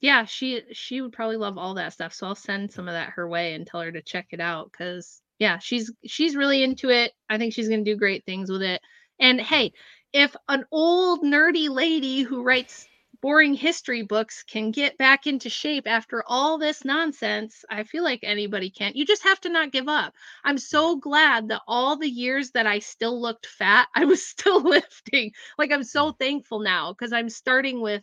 yeah, 0.00 0.24
she 0.24 0.62
she 0.72 1.00
would 1.00 1.12
probably 1.12 1.36
love 1.36 1.58
all 1.58 1.74
that 1.74 1.92
stuff. 1.92 2.12
So 2.14 2.26
I'll 2.26 2.34
send 2.34 2.72
some 2.72 2.88
of 2.88 2.94
that 2.94 3.10
her 3.10 3.28
way 3.28 3.54
and 3.54 3.66
tell 3.66 3.80
her 3.82 3.92
to 3.92 4.02
check 4.02 4.28
it 4.32 4.40
out 4.40 4.70
because 4.72 5.22
yeah, 5.38 5.58
she's 5.58 5.90
she's 6.06 6.36
really 6.36 6.62
into 6.62 6.90
it. 6.90 7.12
I 7.28 7.38
think 7.38 7.54
she's 7.54 7.68
gonna 7.68 7.84
do 7.84 7.96
great 7.96 8.24
things 8.24 8.50
with 8.50 8.62
it. 8.62 8.80
And 9.20 9.40
hey, 9.40 9.72
if 10.12 10.34
an 10.48 10.64
old 10.72 11.22
nerdy 11.22 11.68
lady 11.70 12.22
who 12.22 12.42
writes 12.42 12.88
boring 13.22 13.54
history 13.54 14.02
books 14.02 14.42
can 14.42 14.72
get 14.72 14.98
back 14.98 15.26
into 15.26 15.48
shape 15.48 15.86
after 15.86 16.24
all 16.26 16.58
this 16.58 16.84
nonsense, 16.84 17.64
I 17.70 17.84
feel 17.84 18.02
like 18.02 18.20
anybody 18.24 18.68
can. 18.68 18.92
You 18.94 19.06
just 19.06 19.22
have 19.22 19.40
to 19.42 19.48
not 19.48 19.70
give 19.72 19.88
up. 19.88 20.12
I'm 20.44 20.56
mm. 20.56 20.60
so 20.60 20.96
glad 20.96 21.48
that 21.48 21.62
all 21.68 21.96
the 21.96 22.10
years 22.10 22.50
that 22.50 22.66
I 22.66 22.80
still 22.80 23.20
looked 23.20 23.46
fat, 23.46 23.88
I 23.94 24.04
was 24.04 24.26
still 24.26 24.60
lifting. 24.68 25.30
Like 25.56 25.72
I'm 25.72 25.84
so 25.84 26.12
mm. 26.12 26.18
thankful 26.18 26.58
now 26.58 26.92
because 26.92 27.12
I'm 27.12 27.30
starting 27.30 27.80
with 27.80 28.02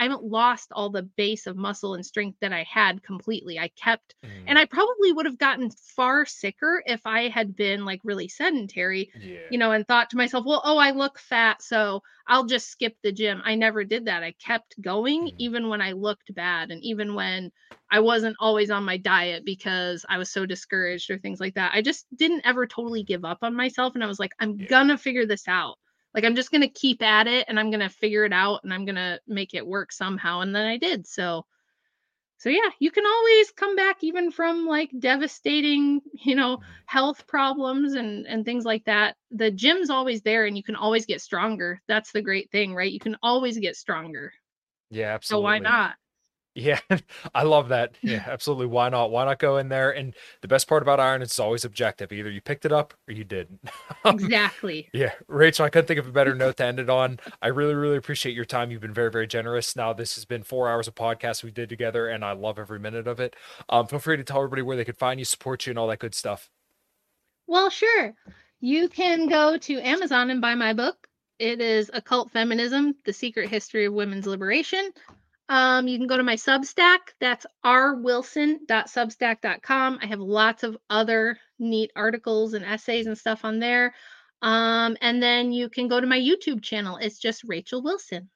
I 0.00 0.04
haven't 0.04 0.24
lost 0.24 0.72
all 0.72 0.90
the 0.90 1.04
base 1.04 1.46
of 1.46 1.56
muscle 1.56 1.94
and 1.94 2.04
strength 2.06 2.38
that 2.40 2.52
I 2.52 2.64
had 2.64 3.02
completely. 3.04 3.60
I 3.60 3.68
kept 3.68 4.16
Mm, 4.24 4.48
and 4.48 4.58
I 4.58 4.66
probably 4.66 5.12
would 5.12 5.26
have 5.26 5.38
gotten 5.38 5.70
far 5.70 6.26
sicker 6.26 6.82
if 6.86 7.02
I 7.06 7.28
had 7.28 7.56
been 7.56 7.84
like 7.84 8.00
really 8.04 8.28
sedentary, 8.28 9.10
yeah. 9.14 9.48
you 9.48 9.58
know, 9.58 9.72
and 9.72 9.86
thought 9.86 10.10
to 10.10 10.16
myself, 10.16 10.44
well, 10.46 10.62
oh, 10.64 10.78
I 10.78 10.90
look 10.92 11.18
fat, 11.18 11.62
so 11.62 12.02
I'll 12.26 12.46
just 12.46 12.68
skip 12.70 12.96
the 13.02 13.12
gym. 13.12 13.42
I 13.44 13.54
never 13.56 13.84
did 13.84 14.06
that. 14.06 14.22
I 14.24 14.32
kept 14.44 14.80
going 14.80 15.30
Mhm. 15.30 15.38
even 15.38 15.68
when 15.68 15.82
I 15.82 15.92
looked 15.92 16.34
bad 16.34 16.70
and 16.70 16.82
even 16.84 17.14
when 17.14 17.52
I 17.90 18.00
wasn't 18.00 18.36
always 18.40 18.70
on 18.70 18.84
my 18.84 18.96
diet 18.98 19.44
because 19.44 20.04
I 20.08 20.18
was 20.18 20.30
so 20.30 20.46
discouraged 20.46 21.10
or 21.10 21.18
things 21.18 21.40
like 21.40 21.54
that. 21.54 21.72
I 21.74 21.82
just 21.82 22.06
didn't 22.16 22.46
ever 22.46 22.66
totally 22.66 23.02
give 23.04 23.24
up 23.24 23.38
on 23.42 23.54
myself. 23.56 23.94
And 23.94 24.04
I 24.04 24.08
was 24.08 24.20
like, 24.20 24.32
I'm 24.40 24.64
Yeah. 24.64 24.66
gonna 24.66 24.98
figure 24.98 25.26
this 25.26 25.48
out. 25.48 25.78
Like, 26.14 26.24
I'm 26.24 26.34
just 26.36 26.50
gonna 26.52 26.68
keep 26.68 27.02
at 27.02 27.26
it 27.26 27.46
and 27.48 27.58
I'm 27.60 27.70
gonna 27.70 27.88
figure 27.90 28.24
it 28.24 28.32
out 28.32 28.60
and 28.64 28.72
I'm 28.74 28.84
gonna 28.84 29.20
make 29.26 29.54
it 29.54 29.66
work 29.66 29.92
somehow. 29.92 30.40
And 30.40 30.54
then 30.54 30.66
I 30.66 30.76
did. 30.78 31.06
So, 31.06 31.46
so 32.38 32.48
yeah, 32.48 32.70
you 32.80 32.90
can 32.90 33.04
always 33.06 33.52
come 33.52 33.76
back 33.76 34.02
even 34.02 34.30
from 34.30 34.66
like 34.66 34.90
devastating, 34.98 36.00
you 36.14 36.34
know, 36.34 36.58
Mhm. 36.58 36.84
health 36.86 37.26
problems 37.26 37.94
and 37.94 38.26
and 38.26 38.44
things 38.44 38.64
like 38.64 38.84
that. 38.86 39.16
The 39.30 39.50
gym's 39.50 39.90
always 39.90 40.22
there 40.22 40.46
and 40.46 40.56
you 40.56 40.62
can 40.62 40.76
always 40.76 41.06
get 41.06 41.20
stronger. 41.22 41.80
That's 41.88 42.12
the 42.12 42.22
great 42.22 42.50
thing, 42.50 42.74
right? 42.74 42.92
You 42.92 43.00
can 43.00 43.16
always 43.22 43.58
get 43.58 43.76
stronger. 43.76 44.32
Yeah, 44.90 45.14
absolutely 45.14 45.20
So 45.22 45.40
why 45.40 45.58
not? 45.60 45.96
Yeah, 46.54 46.80
I 47.34 47.44
love 47.44 47.68
that. 47.68 47.96
Yeah, 48.02 48.24
absolutely. 48.26 48.66
Why 48.66 48.88
not? 48.88 49.10
Why 49.10 49.24
not 49.24 49.38
go 49.38 49.58
in 49.58 49.68
there? 49.68 49.90
And 49.90 50.14
the 50.40 50.48
best 50.48 50.66
part 50.66 50.82
about 50.82 50.98
iron 50.98 51.22
is 51.22 51.28
it's 51.28 51.38
always 51.38 51.64
objective. 51.64 52.12
Either 52.12 52.30
you 52.30 52.40
picked 52.40 52.64
it 52.64 52.72
up 52.72 52.94
or 53.06 53.12
you 53.12 53.24
didn't. 53.24 53.60
Um, 54.02 54.14
Exactly. 54.14 54.88
Yeah, 54.94 55.12
Rachel, 55.28 55.66
I 55.66 55.68
couldn't 55.68 55.86
think 55.86 56.00
of 56.00 56.06
a 56.08 56.12
better 56.12 56.34
note 56.34 56.56
to 56.56 56.64
end 56.64 56.80
it 56.80 56.88
on. 56.88 57.20
I 57.42 57.48
really, 57.48 57.74
really 57.74 57.98
appreciate 57.98 58.34
your 58.34 58.46
time. 58.46 58.70
You've 58.70 58.80
been 58.80 58.94
very, 58.94 59.10
very 59.10 59.26
generous. 59.26 59.76
Now, 59.76 59.92
this 59.92 60.14
has 60.14 60.24
been 60.24 60.42
four 60.42 60.70
hours 60.70 60.88
of 60.88 60.94
podcast 60.94 61.44
we 61.44 61.50
did 61.50 61.68
together, 61.68 62.08
and 62.08 62.24
I 62.24 62.32
love 62.32 62.58
every 62.58 62.78
minute 62.78 63.06
of 63.06 63.20
it. 63.20 63.36
Um, 63.68 63.86
feel 63.86 63.98
free 63.98 64.16
to 64.16 64.24
tell 64.24 64.38
everybody 64.38 64.62
where 64.62 64.76
they 64.76 64.86
could 64.86 64.96
find 64.96 65.20
you, 65.20 65.26
support 65.26 65.66
you, 65.66 65.72
and 65.72 65.78
all 65.78 65.88
that 65.88 65.98
good 65.98 66.14
stuff. 66.14 66.48
Well, 67.46 67.68
sure. 67.68 68.14
You 68.60 68.88
can 68.88 69.28
go 69.28 69.58
to 69.58 69.80
Amazon 69.80 70.30
and 70.30 70.40
buy 70.40 70.54
my 70.54 70.72
book. 70.72 71.06
It 71.38 71.60
is 71.60 71.90
Occult 71.92 72.30
Feminism: 72.30 72.94
The 73.04 73.12
Secret 73.12 73.50
History 73.50 73.84
of 73.84 73.92
Women's 73.92 74.26
Liberation. 74.26 74.92
Um, 75.50 75.86
you 75.88 75.98
can 75.98 76.06
go 76.06 76.16
to 76.16 76.22
my 76.22 76.36
Substack. 76.36 76.98
That's 77.20 77.44
rwilson.substack.com. 77.66 79.98
I 80.00 80.06
have 80.06 80.20
lots 80.20 80.62
of 80.62 80.78
other 80.88 81.36
neat 81.58 81.90
articles 81.96 82.54
and 82.54 82.64
essays 82.64 83.06
and 83.06 83.18
stuff 83.18 83.44
on 83.44 83.58
there. 83.58 83.94
Um, 84.42 84.96
and 85.02 85.22
then 85.22 85.52
you 85.52 85.68
can 85.68 85.88
go 85.88 86.00
to 86.00 86.06
my 86.06 86.18
YouTube 86.18 86.62
channel. 86.62 86.96
It's 86.96 87.18
just 87.18 87.44
Rachel 87.44 87.82
Wilson. 87.82 88.30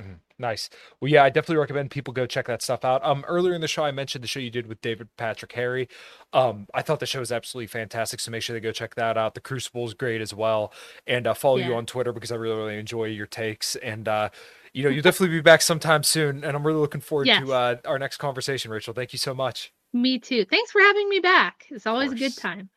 Mhm. 0.00 0.20
Nice. 0.38 0.70
Well, 1.00 1.10
yeah, 1.10 1.24
I 1.24 1.30
definitely 1.30 1.56
recommend 1.56 1.90
people 1.90 2.14
go 2.14 2.24
check 2.24 2.46
that 2.46 2.62
stuff 2.62 2.84
out. 2.84 3.04
Um, 3.04 3.24
earlier 3.26 3.54
in 3.54 3.60
the 3.60 3.66
show, 3.66 3.82
I 3.82 3.90
mentioned 3.90 4.22
the 4.22 4.28
show 4.28 4.38
you 4.38 4.50
did 4.50 4.68
with 4.68 4.80
David 4.80 5.08
Patrick 5.16 5.50
Harry. 5.52 5.88
Um, 6.32 6.68
I 6.72 6.82
thought 6.82 7.00
the 7.00 7.06
show 7.06 7.18
was 7.18 7.32
absolutely 7.32 7.66
fantastic, 7.66 8.20
so 8.20 8.30
make 8.30 8.42
sure 8.42 8.54
they 8.54 8.60
go 8.60 8.70
check 8.70 8.94
that 8.94 9.18
out. 9.18 9.34
The 9.34 9.40
Crucible 9.40 9.84
is 9.86 9.94
great 9.94 10.20
as 10.20 10.32
well, 10.32 10.72
and 11.08 11.26
uh, 11.26 11.34
follow 11.34 11.56
you 11.56 11.74
on 11.74 11.86
Twitter 11.86 12.12
because 12.12 12.30
I 12.30 12.36
really, 12.36 12.56
really 12.56 12.78
enjoy 12.78 13.06
your 13.06 13.26
takes. 13.26 13.74
And 13.76 14.06
uh, 14.06 14.28
you 14.72 14.84
know, 14.84 14.90
you'll 14.90 15.02
definitely 15.02 15.36
be 15.36 15.40
back 15.40 15.62
sometime 15.62 16.02
soon, 16.02 16.44
and 16.44 16.56
I'm 16.56 16.66
really 16.66 16.80
looking 16.80 17.00
forward 17.00 17.26
Yes. 17.26 17.44
to 17.44 17.52
uh, 17.52 17.76
our 17.86 17.98
next 17.98 18.18
conversation. 18.18 18.70
Rachel, 18.70 18.94
thank 18.94 19.12
you 19.12 19.18
so 19.18 19.34
much. 19.34 19.72
Me 19.92 20.18
too. 20.18 20.44
Thanks 20.44 20.70
for 20.70 20.80
having 20.80 21.08
me 21.08 21.18
back. 21.20 21.66
It's 21.70 21.86
always 21.86 22.12
a 22.12 22.16
good 22.16 22.36
time. 22.36 22.68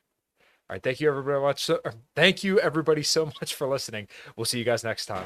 All 0.70 0.76
right, 0.76 0.84
thank 0.84 1.02
you 1.02 1.10
everybody 1.10 1.40
much. 1.42 1.64
So, 1.66 1.80
er, 1.86 1.94
thank 2.16 2.44
you 2.44 2.60
everybody 2.60 3.04
so 3.04 3.26
much 3.42 3.56
for 3.56 3.68
listening. 3.68 4.08
We'll 4.36 4.46
see 4.46 4.60
you 4.60 4.64
guys 4.66 4.84
next 4.84 5.06
time. 5.08 5.26